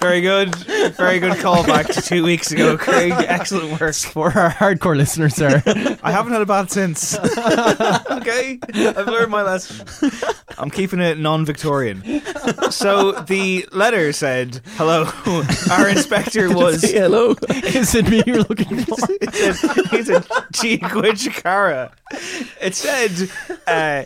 very 0.00 0.22
good, 0.22 0.54
very 0.96 1.18
good 1.18 1.34
callback 1.34 1.92
to 1.92 2.00
two 2.00 2.24
weeks 2.24 2.50
ago, 2.52 2.78
Craig. 2.78 3.12
Excellent 3.12 3.78
work. 3.80 3.94
For 3.94 4.26
our 4.28 4.50
hardcore 4.50 4.96
listeners, 4.96 5.34
there. 5.36 5.62
I 6.02 6.10
haven't 6.10 6.32
had 6.32 6.40
a 6.40 6.46
bath 6.46 6.70
since. 6.70 7.18
okay, 7.18 8.58
I've 8.74 9.06
learned 9.08 9.30
my 9.30 9.42
lesson. 9.42 9.86
I'm 10.56 10.70
keeping 10.70 11.00
it 11.00 11.18
non-Victorian. 11.18 12.22
So 12.70 13.12
the 13.12 13.66
letter 13.72 14.12
said, 14.12 14.60
"Hello, 14.76 15.06
our 15.70 15.88
inspector 15.88 16.54
was." 16.54 16.82
Hello. 16.82 17.34
Is 17.50 17.94
it 17.94 18.08
me 18.08 18.22
you're 18.26 18.38
looking 18.38 18.84
for? 18.84 18.96
It 19.92 20.06
said, 20.06 20.24
he 20.60 20.78
said, 20.78 20.80
Chiquitchakara. 20.80 21.92
It 22.60 22.74
said, 22.74 23.30
uh, 23.66 24.04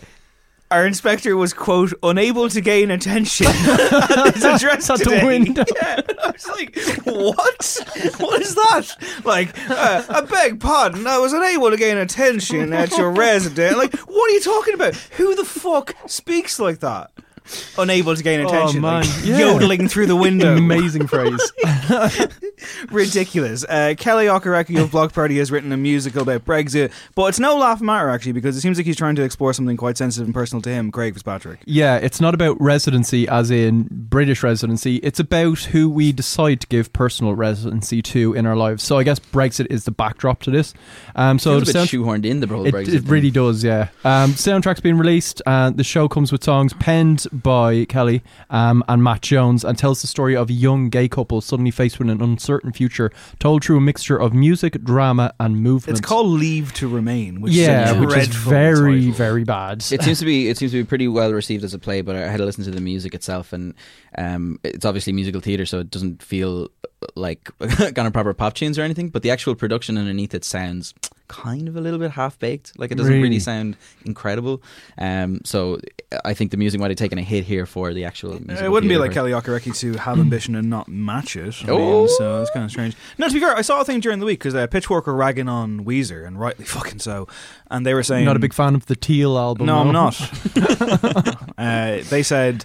our 0.71 0.87
inspector 0.87 1.37
was, 1.37 1.53
quote, 1.53 1.93
unable 2.03 2.49
to 2.49 2.61
gain 2.61 2.91
attention 2.91 3.47
at 3.51 4.35
his 4.35 4.45
address 4.45 4.91
At 4.91 4.99
the 4.99 5.05
today. 5.05 5.25
window. 5.25 5.65
Yeah. 5.77 6.01
I 6.25 6.31
was 6.33 6.49
like, 6.49 6.77
what? 7.05 8.21
What 8.21 8.43
is 8.43 8.55
that? 8.55 8.97
Like, 9.25 9.57
uh, 9.71 10.03
I 10.09 10.21
beg 10.23 10.59
pardon, 10.61 11.07
I 11.07 11.19
was 11.19 11.33
unable 11.33 11.71
to 11.71 11.77
gain 11.77 11.97
attention 11.99 12.73
at 12.73 12.91
your 12.99 13.11
residence. 13.13 13.77
Like, 13.77 13.95
what 14.01 14.31
are 14.31 14.35
you 14.35 14.41
talking 14.41 14.75
about? 14.75 14.95
Who 15.17 15.35
the 15.35 15.45
fuck 15.45 15.95
speaks 16.07 16.59
like 16.59 16.81
that? 16.81 17.11
Unable 17.79 18.15
to 18.17 18.23
gain 18.23 18.41
attention. 18.41 18.81
man. 18.81 19.03
like, 19.03 19.25
Yeah. 19.25 19.39
yodeling 19.39 19.89
through 19.89 20.07
the 20.07 20.17
window. 20.27 20.57
Amazing 20.57 21.07
phrase. 21.07 21.53
ridiculous. 22.91 23.65
Uh, 23.69 23.95
Kele 23.97 24.25
Okereke 24.27 24.81
of 24.81 24.91
Bloc 24.91 25.13
Party 25.13 25.39
has 25.39 25.51
written 25.51 25.73
a 25.73 25.77
musical 25.77 26.23
about 26.23 26.45
Brexit, 26.45 26.93
but 27.15 27.27
it's 27.27 27.41
no 27.41 27.57
laugh 27.57 27.81
matter 27.81 28.09
actually 28.09 28.33
because 28.33 28.57
it 28.57 28.61
seems 28.61 28.77
like 28.79 28.87
he's 28.87 28.97
trying 28.97 29.17
to 29.17 29.23
explore 29.23 29.53
something 29.53 29.77
quite 29.77 29.97
sensitive 29.97 30.27
and 30.27 30.35
personal 30.35 30.63
to 30.63 30.71
him, 30.71 30.91
Craig 30.91 31.15
Fitzpatrick. 31.15 31.61
Yeah, 31.67 31.97
it's 31.97 32.21
not 32.21 32.35
about 32.35 32.61
residency 32.61 33.29
as 33.29 33.51
in 33.51 33.89
British 33.91 34.43
residency. 34.43 34.97
It's 34.97 35.21
about 35.21 35.59
who 35.61 35.89
we 35.91 36.13
decide 36.13 36.61
to 36.63 36.67
give 36.67 36.93
personal 36.93 37.35
residency 37.35 38.03
to 38.03 38.35
in 38.35 38.47
our 38.47 38.57
lives. 38.57 38.83
So 38.83 38.99
I 38.99 39.03
guess 39.03 39.19
Brexit 39.19 39.67
is 39.71 39.85
the 39.85 39.91
backdrop 39.91 40.43
to 40.45 40.51
this. 40.51 40.75
Um, 41.15 41.39
so 41.39 41.51
Feels 41.53 41.63
a 41.63 41.67
bit 41.67 41.73
sound- 41.73 41.89
shoehorned 41.89 42.25
in 42.25 42.41
the 42.41 42.47
whole 42.47 42.67
it, 42.67 42.75
Brexit 42.75 42.89
it 42.95 43.01
thing. 43.03 43.11
really 43.11 43.31
does, 43.31 43.63
yeah. 43.65 43.89
Um, 44.05 44.33
soundtrack's 44.33 44.81
been 44.81 44.99
released, 44.99 45.43
and 45.47 45.77
the 45.77 45.85
show 45.85 46.09
comes 46.09 46.33
with 46.33 46.43
songs 46.45 46.73
penned 46.75 47.27
by 47.43 47.85
Kele 47.87 48.21
um, 48.51 48.85
and 48.89 49.03
Matt 49.03 49.23
Jones, 49.23 49.65
and 49.65 49.79
tells 49.79 50.01
the 50.01 50.07
story 50.07 50.37
of 50.37 50.51
a 50.51 50.53
young 50.53 50.89
gay 50.89 51.09
couple 51.09 51.41
suddenly 51.41 51.71
faced 51.71 51.99
with 51.99 52.09
an 52.09 52.23
uncertain 52.23 52.73
future, 52.73 53.11
told 53.39 53.65
through 53.65 53.79
a 53.79 53.81
mixture 53.81 54.17
of 54.17 54.33
music, 54.33 54.83
drama, 54.83 55.35
and 55.39 55.63
movement. 55.63 55.99
It's 55.99 56.07
called 56.07 56.27
Leave 56.27 56.73
to 56.75 56.89
Remain, 56.89 57.41
which 57.41 57.53
yeah, 57.53 57.93
is 57.93 58.07
which 58.07 58.17
is 58.17 58.29
very, 58.29 59.01
title. 59.01 59.13
very 59.15 59.45
bad. 59.45 59.79
It 59.91 60.03
seems 60.03 60.19
to 60.19 60.25
be 60.25 60.49
it 60.49 60.59
seems 60.59 60.73
to 60.73 60.83
be 60.83 60.87
pretty 60.87 61.09
well 61.09 61.33
received 61.33 61.65
as 61.65 61.75
a 61.75 61.79
play, 61.79 62.03
but 62.03 62.17
I 62.17 62.29
had 62.29 62.39
to 62.39 62.45
listen 62.45 62.65
to 62.65 62.71
the 62.71 62.81
music 62.81 63.15
itself, 63.15 63.53
and 63.53 63.75
um, 64.19 64.59
it's 64.65 64.85
obviously 64.85 65.13
musical 65.13 65.41
theatre, 65.41 65.67
so 65.67 65.81
it 65.81 65.91
doesn't 65.91 66.23
feel 66.23 66.69
like 67.15 67.51
kind 67.59 67.99
of 67.99 68.13
proper 68.13 68.35
pop 68.35 68.55
tunes 68.55 68.79
or 68.79 68.83
anything. 68.83 69.09
But 69.09 69.23
the 69.23 69.31
actual 69.31 69.55
production 69.55 69.99
underneath 69.99 70.35
it 70.35 70.45
sounds 70.45 70.95
kind 71.29 71.69
of 71.69 71.77
a 71.77 71.81
little 71.81 71.99
bit 71.99 72.11
half 72.13 72.39
baked. 72.39 72.79
Like 72.79 72.91
it 72.91 72.97
doesn't 72.97 73.13
really, 73.13 73.23
Really? 73.25 73.39
sound 73.41 73.77
incredible. 74.05 74.63
Um, 74.99 75.41
so 75.45 75.79
I 76.25 76.35
think 76.35 76.51
the 76.51 76.57
music 76.57 76.81
might 76.81 76.91
have 76.91 76.99
taken 76.99 77.19
a 77.19 77.23
hit 77.23 77.45
here 77.45 77.67
for 77.67 77.93
the 77.93 78.05
actual. 78.05 78.33
Musical 78.41 78.65
It 78.65 78.69
wouldn't 78.71 78.89
be 78.89 78.97
like. 78.97 79.13
Kele 79.13 79.31
Okereke 79.31 79.77
to 79.79 79.95
have 79.99 80.19
ambition 80.19 80.55
and 80.55 80.69
not 80.71 80.89
match 80.89 81.37
it. 81.37 81.55
I 81.65 81.71
mean, 81.71 81.81
Oh. 81.81 82.07
so 82.07 82.41
it's 82.43 82.51
kind 82.51 82.65
of 82.65 82.71
strange. 82.71 82.95
No, 83.19 83.29
to 83.29 83.35
be 83.35 83.41
fair, 83.41 83.57
I 83.57 83.63
saw 83.63 83.81
a 83.81 83.85
thing 83.85 84.01
during 84.01 84.19
the 84.21 84.27
week 84.27 84.39
because 84.39 84.55
uh, 84.55 84.67
Pitchfork 84.67 85.07
were 85.07 85.15
ragging 85.15 85.49
on 85.49 85.85
Weezer, 85.85 86.27
and 86.27 86.39
rightly 86.39 86.65
fucking 86.77 86.99
so. 87.01 87.27
And 87.71 87.85
they 87.87 87.95
were 87.95 88.03
saying, 88.03 88.25
not 88.25 88.37
a 88.37 88.41
big 88.41 88.53
fan 88.55 88.75
of 88.75 88.87
the 88.87 88.97
Teal 88.97 89.37
album. 89.39 89.67
No, 89.67 89.79
I'm 89.79 89.93
not. 89.93 90.21
uh, 91.59 92.03
they 92.09 92.23
said, 92.23 92.65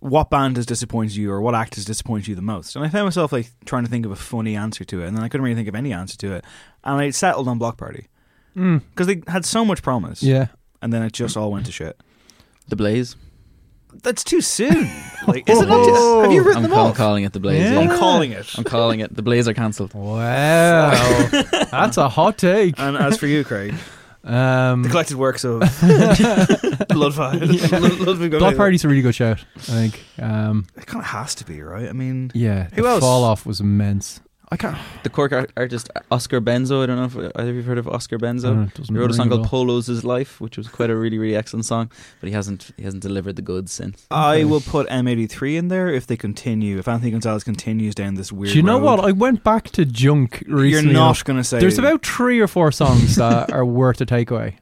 "What 0.00 0.30
band 0.30 0.56
has 0.56 0.66
disappointed 0.66 1.16
you, 1.16 1.30
or 1.30 1.40
what 1.40 1.54
act 1.54 1.76
has 1.76 1.84
disappointed 1.84 2.28
you 2.28 2.34
the 2.34 2.42
most?" 2.42 2.76
And 2.76 2.84
I 2.84 2.88
found 2.88 3.06
myself 3.06 3.32
like 3.32 3.50
trying 3.64 3.84
to 3.84 3.90
think 3.90 4.04
of 4.06 4.12
a 4.12 4.16
funny 4.16 4.56
answer 4.56 4.84
to 4.84 5.02
it, 5.02 5.06
and 5.08 5.16
then 5.16 5.24
I 5.24 5.28
couldn't 5.28 5.44
really 5.44 5.56
think 5.56 5.68
of 5.68 5.74
any 5.74 5.92
answer 5.92 6.16
to 6.18 6.32
it, 6.34 6.44
and 6.84 7.00
I 7.00 7.10
settled 7.10 7.48
on 7.48 7.58
Bloc 7.58 7.76
Party 7.76 8.08
Mm, 8.56 8.82
because 8.90 9.08
they 9.08 9.20
had 9.26 9.44
so 9.44 9.64
much 9.64 9.82
promise, 9.82 10.22
yeah. 10.22 10.46
and 10.80 10.92
then 10.92 11.02
it 11.02 11.12
just 11.12 11.36
all 11.36 11.50
went 11.50 11.66
to 11.66 11.72
shit. 11.72 12.00
the 12.68 12.76
Blaze. 12.76 13.16
That's 14.02 14.22
too 14.24 14.40
soon. 14.40 14.88
Like, 15.26 15.48
is 15.48 15.58
it 15.58 15.66
not? 15.68 15.84
Too, 15.86 16.20
have 16.20 16.32
you 16.32 16.40
written 16.42 16.56
I'm, 16.56 16.62
them 16.64 16.72
call- 16.72 16.88
off? 16.88 16.96
calling 16.96 17.24
it 17.24 17.32
the 17.32 17.40
Blaze. 17.40 17.62
Yeah. 17.64 17.80
Yeah. 17.80 17.90
I'm 17.92 17.98
calling 17.98 18.32
it. 18.32 18.46
I'm 18.58 18.64
calling 18.64 19.00
it 19.00 19.16
the 19.16 19.22
Blaze 19.22 19.48
are 19.48 19.54
cancelled. 19.54 19.94
Wow, 19.94 20.90
that's 21.70 21.96
a 21.96 22.08
hot 22.10 22.36
take. 22.36 22.78
And 22.78 22.94
as 22.96 23.16
for 23.18 23.26
you, 23.26 23.42
Craig, 23.42 23.74
Um, 24.22 24.82
The 24.82 24.90
collected 24.90 25.16
works 25.16 25.44
of 25.44 25.62
Bloodfight. 25.62 27.40
Ludwig 27.40 27.60
van 27.60 27.80
Bloc 28.04 28.18
Beethoven. 28.18 28.56
Party's 28.56 28.84
a 28.84 28.88
really 28.88 29.02
good 29.02 29.14
shout. 29.14 29.44
I 29.56 29.60
think. 29.60 30.04
Um, 30.18 30.66
It 30.76 30.86
kind 30.86 31.02
of 31.02 31.08
has 31.10 31.34
to 31.36 31.44
be, 31.44 31.62
right? 31.62 31.88
I 31.88 31.92
mean, 31.92 32.30
yeah, 32.34 32.68
Who 32.74 32.82
the 32.82 32.88
else? 32.88 33.00
fall 33.00 33.24
off 33.24 33.46
was 33.46 33.60
immense. 33.60 34.20
I 34.54 34.56
can't. 34.56 34.78
The 35.02 35.10
Cork 35.10 35.32
art- 35.32 35.50
artist 35.56 35.90
Oscar 36.12 36.40
Benzo. 36.40 36.84
I 36.84 36.86
don't 36.86 36.96
know 36.96 37.06
if 37.06 37.32
either 37.36 37.50
of 37.50 37.56
you've 37.56 37.64
heard 37.66 37.76
of 37.76 37.88
Oscar 37.88 38.18
Benzo. 38.18 38.68
Uh, 38.68 38.82
he 38.84 38.94
wrote 38.96 39.10
a 39.10 39.14
song 39.14 39.28
called 39.28 39.42
bell. 39.42 39.50
"Polo's 39.50 40.04
Life," 40.04 40.40
which 40.40 40.56
was 40.56 40.68
quite 40.68 40.90
a 40.90 40.96
really, 40.96 41.18
really 41.18 41.34
excellent 41.34 41.66
song. 41.66 41.90
But 42.20 42.28
he 42.28 42.34
hasn't 42.34 42.70
he 42.76 42.84
hasn't 42.84 43.02
delivered 43.02 43.34
the 43.34 43.42
goods 43.42 43.72
since. 43.72 44.06
I 44.12 44.44
will 44.44 44.60
put 44.60 44.88
M83 44.88 45.56
in 45.56 45.68
there 45.68 45.88
if 45.88 46.06
they 46.06 46.16
continue. 46.16 46.78
If 46.78 46.86
Anthony 46.86 47.10
Gonzalez 47.10 47.42
continues 47.42 47.96
down 47.96 48.14
this 48.14 48.30
weird. 48.30 48.52
Do 48.52 48.56
you 48.56 48.62
know 48.62 48.78
road. 48.78 49.00
what? 49.00 49.04
I 49.04 49.10
went 49.10 49.42
back 49.42 49.70
to 49.70 49.84
Junk 49.84 50.44
recently. 50.46 50.92
You're 50.92 51.00
not 51.00 51.24
going 51.24 51.38
to 51.38 51.42
say 51.42 51.58
There's 51.58 51.78
about 51.78 52.06
three 52.06 52.38
or 52.38 52.46
four 52.46 52.70
songs 52.70 53.16
that 53.16 53.52
are 53.52 53.64
worth 53.64 54.00
a 54.00 54.06
takeaway. 54.06 54.54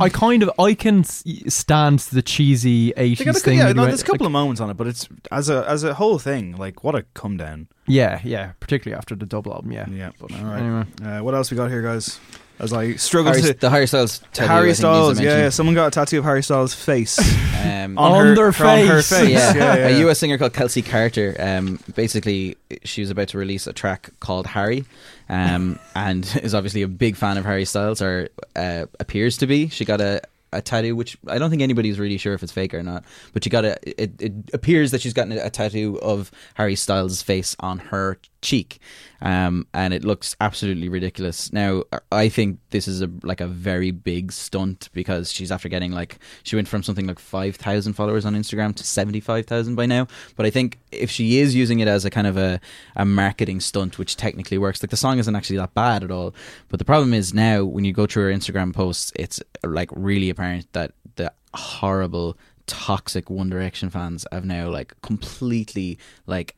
I 0.00 0.08
kind 0.08 0.42
of 0.42 0.50
I 0.58 0.74
can 0.74 1.04
stand 1.04 2.00
the 2.00 2.22
cheesy 2.22 2.92
eighties 2.96 3.26
a, 3.26 3.32
thing. 3.34 3.58
yeah, 3.58 3.72
no, 3.72 3.84
there's 3.86 4.02
a 4.02 4.04
couple 4.04 4.24
like- 4.24 4.28
of 4.28 4.32
moments 4.32 4.60
on 4.60 4.70
it, 4.70 4.74
but 4.76 4.86
it's 4.86 5.08
as 5.30 5.48
a 5.48 5.64
as 5.68 5.84
a 5.84 5.94
whole 5.94 6.18
thing. 6.18 6.56
Like 6.56 6.82
what 6.84 6.94
a 6.94 7.02
come 7.14 7.36
down. 7.36 7.68
yeah, 7.86 8.20
yeah, 8.24 8.52
particularly 8.60 8.96
after 8.98 9.14
the 9.14 9.26
double 9.26 9.52
album. 9.52 9.72
Yeah, 9.72 9.86
Yeah. 9.90 10.10
but 10.20 10.32
All 10.32 10.44
right. 10.44 10.60
anyway, 10.60 10.84
Uh, 11.04 11.22
what 11.22 11.34
else 11.34 11.50
we 11.50 11.56
got 11.56 11.70
here, 11.70 11.82
guys? 11.82 12.18
As 12.58 12.72
I 12.72 12.94
struggle 12.94 13.32
Harry, 13.32 13.42
to 13.42 13.52
the 13.52 13.68
Harry 13.68 13.86
Styles. 13.86 14.20
tattoo, 14.32 14.48
Harry 14.50 14.60
think 14.62 14.68
needs 14.68 14.78
a 14.78 14.82
Styles. 14.82 15.20
Yeah, 15.20 15.36
yeah, 15.42 15.48
someone 15.50 15.74
got 15.74 15.88
a 15.88 15.90
tattoo 15.90 16.18
of 16.20 16.24
Harry 16.24 16.42
Styles' 16.42 16.72
face 16.72 17.18
Um, 17.66 17.98
on, 17.98 18.12
On 18.12 18.26
her, 18.28 18.34
their 18.34 18.46
on 18.46 18.52
her 18.86 19.02
face. 19.02 19.10
face. 19.10 19.28
yeah, 19.30 19.54
yeah, 19.54 19.74
yeah. 19.76 19.88
a 19.88 20.08
US 20.08 20.18
singer 20.20 20.38
called 20.38 20.54
Kelsy 20.54 20.82
Karter. 20.82 21.38
Um, 21.38 21.78
basically, 21.94 22.56
she 22.84 23.02
was 23.02 23.10
about 23.10 23.28
to 23.28 23.38
release 23.38 23.66
a 23.66 23.72
track 23.74 24.08
called 24.20 24.46
Harry, 24.46 24.84
um, 25.28 25.78
and 25.94 26.24
is 26.42 26.54
obviously 26.54 26.82
a 26.82 26.88
big 26.88 27.16
fan 27.16 27.36
of 27.36 27.44
Harry 27.44 27.64
Styles, 27.64 28.02
or 28.02 28.28
uh, 28.54 28.86
appears 29.00 29.38
to 29.38 29.46
be. 29.46 29.68
She 29.68 29.84
got 29.84 30.00
a. 30.00 30.22
A 30.52 30.62
tattoo, 30.62 30.94
which 30.94 31.18
I 31.26 31.38
don't 31.38 31.50
think 31.50 31.60
anybody's 31.60 31.98
really 31.98 32.16
sure 32.16 32.32
if 32.32 32.42
it's 32.42 32.52
fake 32.52 32.72
or 32.72 32.82
not, 32.82 33.04
but 33.32 33.42
she 33.42 33.50
got 33.50 33.64
a. 33.64 33.76
It, 34.00 34.22
it 34.22 34.32
appears 34.54 34.92
that 34.92 35.02
she's 35.02 35.12
gotten 35.12 35.32
a, 35.32 35.46
a 35.46 35.50
tattoo 35.50 35.98
of 36.00 36.30
Harry 36.54 36.76
Styles' 36.76 37.20
face 37.20 37.56
on 37.58 37.80
her 37.80 38.18
cheek, 38.46 38.78
um, 39.20 39.66
and 39.74 39.92
it 39.92 40.04
looks 40.04 40.36
absolutely 40.40 40.88
ridiculous. 40.88 41.52
Now, 41.52 41.82
I 42.12 42.28
think 42.28 42.60
this 42.70 42.86
is 42.86 43.02
a 43.02 43.10
like 43.24 43.40
a 43.40 43.46
very 43.48 43.90
big 43.90 44.30
stunt 44.30 44.88
because 44.92 45.32
she's 45.32 45.50
after 45.50 45.68
getting 45.68 45.90
like 45.90 46.18
she 46.44 46.54
went 46.54 46.68
from 46.68 46.84
something 46.84 47.06
like 47.06 47.18
five 47.18 47.56
thousand 47.56 47.94
followers 47.94 48.24
on 48.24 48.34
Instagram 48.34 48.74
to 48.76 48.84
seventy 48.84 49.20
five 49.20 49.46
thousand 49.46 49.74
by 49.74 49.86
now. 49.86 50.06
But 50.36 50.46
I 50.46 50.50
think 50.50 50.78
if 50.92 51.10
she 51.10 51.40
is 51.40 51.54
using 51.56 51.80
it 51.80 51.88
as 51.88 52.04
a 52.04 52.10
kind 52.10 52.28
of 52.28 52.36
a, 52.36 52.60
a 52.94 53.04
marketing 53.04 53.60
stunt, 53.60 53.98
which 53.98 54.16
technically 54.16 54.58
works, 54.58 54.82
like 54.82 54.90
the 54.90 54.96
song 54.96 55.18
isn't 55.18 55.36
actually 55.36 55.58
that 55.58 55.74
bad 55.74 56.04
at 56.04 56.12
all. 56.12 56.32
But 56.68 56.78
the 56.78 56.84
problem 56.84 57.12
is 57.12 57.34
now 57.34 57.64
when 57.64 57.84
you 57.84 57.92
go 57.92 58.06
through 58.06 58.24
her 58.24 58.32
Instagram 58.32 58.72
posts, 58.72 59.12
it's 59.16 59.42
like 59.64 59.90
really 59.92 60.30
apparent 60.30 60.72
that 60.72 60.92
the 61.16 61.32
horrible 61.52 62.38
toxic 62.66 63.30
One 63.30 63.48
Direction 63.48 63.90
fans 63.90 64.26
have 64.32 64.44
now 64.44 64.68
like 64.68 64.94
completely 65.02 65.98
like 66.26 66.55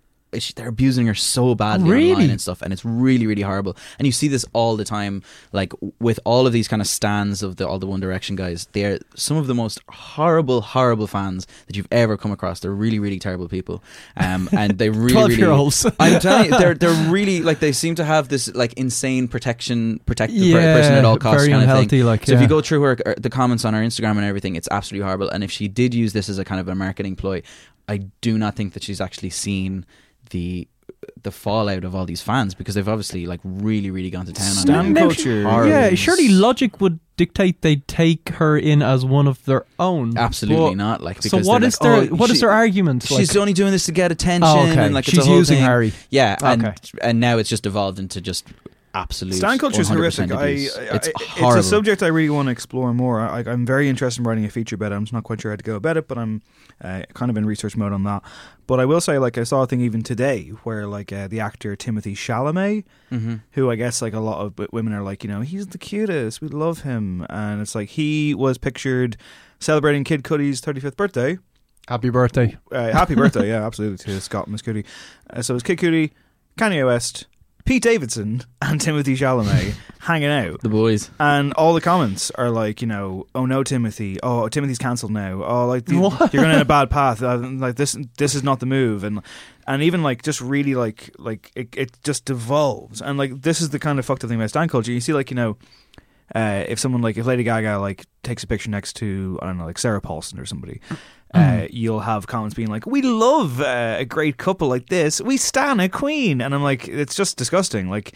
they're 0.57 0.69
abusing 0.69 1.07
her 1.07 1.15
so 1.15 1.55
badly 1.55 1.91
Really? 1.91 2.13
online 2.13 2.31
and 2.31 2.41
stuff 2.41 2.61
and 2.63 2.73
it's 2.73 2.85
really 2.85 3.27
really 3.27 3.43
horrible. 3.43 3.77
And 3.99 4.07
you 4.07 4.13
see 4.13 4.29
this 4.29 4.45
all 4.53 4.77
the 4.77 4.85
time 4.85 5.23
like 5.53 5.73
with 6.01 6.21
all 6.25 6.47
of 6.47 6.53
these 6.53 6.69
kind 6.69 6.83
of 6.83 6.89
stands 6.89 7.43
of 7.43 7.57
the 7.57 7.67
all 7.67 7.79
the 7.79 7.87
one 7.87 8.01
direction 8.01 8.37
guys. 8.37 8.69
They're 8.73 8.99
some 9.17 9.37
of 9.37 9.47
the 9.47 9.55
most 9.55 9.81
horrible 9.89 10.61
horrible 10.61 11.07
fans 11.07 11.47
that 11.67 11.77
you've 11.77 11.89
ever 11.91 12.17
come 12.17 12.31
across. 12.33 12.61
They're 12.61 12.71
really 12.73 12.99
really 12.99 13.19
terrible 13.19 13.49
people. 13.49 13.83
Um 14.17 14.49
and 14.53 14.77
they 14.79 14.91
really 14.91 15.15
really 15.15 15.35
12-year-olds. 15.37 15.87
i'm 16.01 16.21
telling 16.21 16.53
you 16.53 16.59
they're 16.59 16.75
they're 16.75 17.11
really 17.11 17.41
like 17.41 17.61
they 17.61 17.73
seem 17.73 17.95
to 17.95 18.05
have 18.05 18.29
this 18.29 18.53
like 18.55 18.73
insane 18.75 19.29
protection 19.29 19.99
protect 20.07 20.33
the 20.33 20.39
Yeah, 20.39 20.75
person 20.77 20.95
at 20.95 21.05
all 21.05 21.17
costs 21.17 21.43
very 21.47 21.53
kind 21.53 21.71
of 21.71 21.89
thing. 21.89 22.05
like, 22.05 22.27
so 22.27 22.33
if 22.33 22.41
you 22.41 22.47
go 22.49 22.61
through 22.61 22.83
her 22.83 22.97
uh, 23.07 23.15
the 23.19 23.31
comments 23.31 23.65
on 23.65 23.73
her 23.75 23.81
instagram 23.81 24.13
and 24.13 24.25
everything 24.25 24.57
it's 24.57 24.69
absolutely 24.71 25.05
horrible. 25.05 25.29
And 25.31 25.43
if 25.43 25.51
she 25.51 25.69
did 25.69 25.95
use 25.95 26.13
this 26.13 26.29
as 26.29 26.39
a 26.39 26.45
kind 26.45 26.61
of 26.61 26.69
a 26.69 26.75
marketing 26.75 27.17
ploy 27.17 27.43
i 27.89 27.97
do 28.21 28.37
not 28.37 28.55
think 28.57 28.75
that 28.75 28.83
she's 28.83 29.01
actually 29.01 29.31
seen 29.31 29.87
the 30.31 30.69
the 31.23 31.31
fallout 31.31 31.85
of 31.85 31.95
all 31.95 32.05
these 32.05 32.21
fans 32.23 32.55
because 32.55 32.75
they've 32.75 32.89
obviously 32.89 33.27
like 33.27 33.41
really 33.45 33.91
really 33.91 34.11
gone 34.11 34.27
to 34.27 34.33
town 34.33 34.47
on 34.49 34.53
Stan 34.55 34.85
her. 34.87 34.91
Now, 34.93 35.01
culture. 35.03 35.43
horrible. 35.45 35.71
yeah. 35.71 35.95
Surely 35.95 36.29
logic 36.29 36.81
would 36.81 36.99
dictate 37.17 37.63
they 37.63 37.77
take 37.77 38.29
her 38.31 38.57
in 38.57 38.83
as 38.83 39.05
one 39.05 39.27
of 39.27 39.45
their 39.45 39.65
own. 39.79 40.17
absolutely 40.17 40.71
But- 40.71 40.77
not 40.77 41.03
like 41.03 41.23
So 41.23 41.31
because 41.37 41.47
what 41.47 41.61
they're 41.61 41.71
like, 41.71 41.79
their 41.81 42.13
oh, 42.13 42.17
what 42.17 42.31
is 42.31 42.37
she- 42.37 42.41
their 42.43 42.51
argument? 42.53 43.03
she's 43.05 43.31
like, 43.35 43.41
only 43.41 43.53
doing 43.53 43.73
this 43.73 43.87
to 43.87 43.93
get 43.93 44.11
attention 44.13 44.45
oh, 44.45 44.69
okay. 44.71 44.85
and 44.87 44.95
like 44.95 45.07
it's 45.09 45.17
she's 45.17 45.25
a 45.25 45.29
whole 45.29 45.39
using 45.39 45.57
thing. 45.57 45.65
Harry. 45.65 45.93
yeah 46.11 46.37
and 46.43 46.65
Okay. 46.67 46.75
and 47.03 47.21
now 47.21 47.39
it's 47.39 47.49
just 47.49 47.67
evolved 47.67 47.99
into 47.99 48.21
just 48.21 48.47
absolute 48.95 49.35
Stan 49.35 49.59
culture 49.59 49.81
is 49.81 49.89
horrific. 49.89 50.31
I, 50.33 50.47
abuse. 50.47 50.77
I, 50.77 50.83
it's 50.97 51.09
it's 51.09 51.57
a 51.57 51.63
subject 51.63 52.03
I 52.03 52.09
really 52.09 52.31
want 52.31 52.47
to 52.47 52.53
explore 52.53 52.93
more. 52.95 53.21
I, 53.21 53.41
I'm 53.41 53.65
very 53.67 53.89
interested 53.89 54.21
in 54.21 54.27
writing 54.27 54.45
a 54.45 54.51
feature 54.51 54.75
about 54.77 54.93
it. 54.93 54.97
I'm 54.97 55.05
just 55.05 55.13
not 55.13 55.25
quite 55.25 55.41
sure 55.41 55.51
how 55.53 55.57
to 55.57 55.63
go 55.63 55.77
about 55.77 55.97
it, 55.97 56.09
but 56.09 56.19
I'm 56.19 56.43
uh, 56.83 57.03
kind 57.15 57.31
of 57.31 57.37
in 57.37 57.47
research 57.47 57.77
mode 57.77 57.93
on 57.93 58.05
that. 58.05 58.23
But 58.67 58.81
I 58.81 58.85
will 58.85 59.01
say, 59.01 59.19
like, 59.19 59.39
I 59.39 59.45
saw 59.45 59.63
a 59.63 59.67
thing 59.67 59.81
even 59.81 60.03
today 60.03 60.49
where, 60.65 60.87
like, 60.87 61.13
uh, 61.13 61.27
the 61.27 61.41
actor 61.41 61.75
Timothée 61.77 62.15
Chalamet, 62.15 62.85
hmm 63.11 63.37
who 63.53 63.71
I 63.71 63.77
guess 63.77 64.03
like 64.03 64.13
a 64.13 64.21
lot 64.21 64.41
of 64.41 64.73
women 64.73 64.93
are 64.93 65.03
like, 65.03 65.25
you 65.25 65.31
know, 65.31 65.41
he's 65.41 65.69
the 65.69 65.79
cutest, 65.79 66.41
we 66.41 66.49
love 66.49 66.83
him, 66.83 67.27
and 67.29 67.61
it's 67.61 67.75
like 67.75 67.91
he 67.91 68.35
was 68.35 68.59
pictured 68.59 69.17
celebrating 69.59 70.05
Kid 70.05 70.23
Cudi's 70.23 70.61
35th 70.61 70.97
birthday. 70.97 71.39
Happy 71.89 72.11
birthday. 72.11 72.57
Uh, 72.71 72.93
happy 72.93 73.15
birthday, 73.15 73.49
yeah, 73.49 73.65
absolutely 73.65 73.97
to 73.99 74.21
Scott 74.21 74.47
and 74.47 74.53
Miss 74.53 74.63
Cudi. 74.63 74.85
Uh, 75.31 75.41
so 75.43 75.55
it 75.55 75.57
was 75.57 75.63
Kid 75.63 75.79
Cudi, 75.79 76.11
Kanye 76.59 76.85
West, 76.85 77.27
Pete 77.69 77.83
Davidson, 77.83 78.41
and 78.63 78.81
Timothée 78.81 79.15
Chalamet 79.15 79.75
hanging 80.01 80.31
out. 80.31 80.63
the 80.63 80.71
boys 80.71 81.11
And 81.21 81.53
all 81.53 81.75
the 81.75 81.83
comments 81.83 82.31
are 82.31 82.49
like, 82.49 82.81
you 82.81 82.87
know, 82.87 83.27
oh 83.35 83.45
no, 83.45 83.63
Timothée. 83.63 84.19
Oh, 84.23 84.49
Timothée's 84.51 84.79
cancelled 84.79 85.13
now. 85.13 85.45
Oh, 85.45 85.67
like 85.67 85.85
the, 85.85 85.97
you're 86.33 86.43
going 86.43 86.55
in 86.55 86.63
a 86.63 86.65
bad 86.65 86.89
path. 86.89 87.23
Uh, 87.23 87.37
like 87.37 87.77
this, 87.77 87.95
this 88.17 88.35
is 88.35 88.43
not 88.43 88.61
the 88.61 88.65
move. 88.65 89.05
And 89.05 89.21
and 89.67 89.83
even 89.83 90.03
like 90.03 90.23
just 90.23 90.41
really 90.41 90.75
like 90.75 91.11
like 91.19 91.53
it, 91.55 91.77
it 91.77 91.99
just 92.05 92.25
devolves. 92.25 93.03
And 93.03 93.19
like 93.19 93.43
this 93.43 93.61
is 93.61 93.69
the 93.69 93.79
kind 93.79 93.99
of 93.99 94.07
fucked 94.07 94.25
up 94.25 94.31
thing 94.31 94.39
about 94.39 94.49
stan 94.49 94.69
culture. 94.69 94.91
You 94.91 95.03
see, 95.03 95.13
like 95.13 95.31
you 95.31 95.37
know, 95.37 95.59
uh, 96.35 96.65
if 96.67 96.79
someone 96.79 97.03
like 97.03 97.19
if 97.19 97.27
Lady 97.27 97.43
Gaga 97.43 97.81
like 97.81 98.07
takes 98.23 98.43
a 98.45 98.47
picture 98.47 98.71
next 98.71 98.95
to 98.95 99.39
I 99.43 99.47
don't 99.47 99.59
know 99.59 99.67
like 99.67 99.77
Sarah 99.77 100.01
Paulson 100.01 100.41
or 100.41 100.47
somebody. 100.47 100.81
Uh, 101.35 101.67
you'll 101.71 102.01
have 102.01 102.27
comments 102.27 102.55
being 102.55 102.69
like, 102.69 102.87
"We 102.87 103.03
love 103.03 103.61
uh, 103.61 103.97
a 103.99 104.05
great 104.05 104.39
couple 104.39 104.69
like 104.69 104.89
this. 104.89 105.21
We 105.21 105.37
stan 105.37 105.79
a 105.79 105.89
queen," 105.89 106.41
and 106.41 106.55
I'm 106.55 106.63
like, 106.63 106.89
"It's 106.89 107.15
just 107.15 107.37
disgusting. 107.37 107.91
Like, 107.91 108.15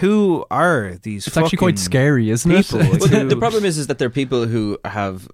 who 0.00 0.44
are 0.50 0.94
these? 1.02 1.26
It's 1.26 1.36
actually 1.36 1.58
quite 1.58 1.78
scary, 1.78 2.30
isn't 2.30 2.50
people. 2.50 2.80
it? 2.80 3.00
well, 3.00 3.08
the, 3.08 3.24
the 3.24 3.36
problem 3.46 3.64
is, 3.64 3.78
is 3.78 3.88
that 3.88 3.98
there 3.98 4.06
are 4.06 4.10
people 4.10 4.46
who 4.46 4.78
have 4.84 5.28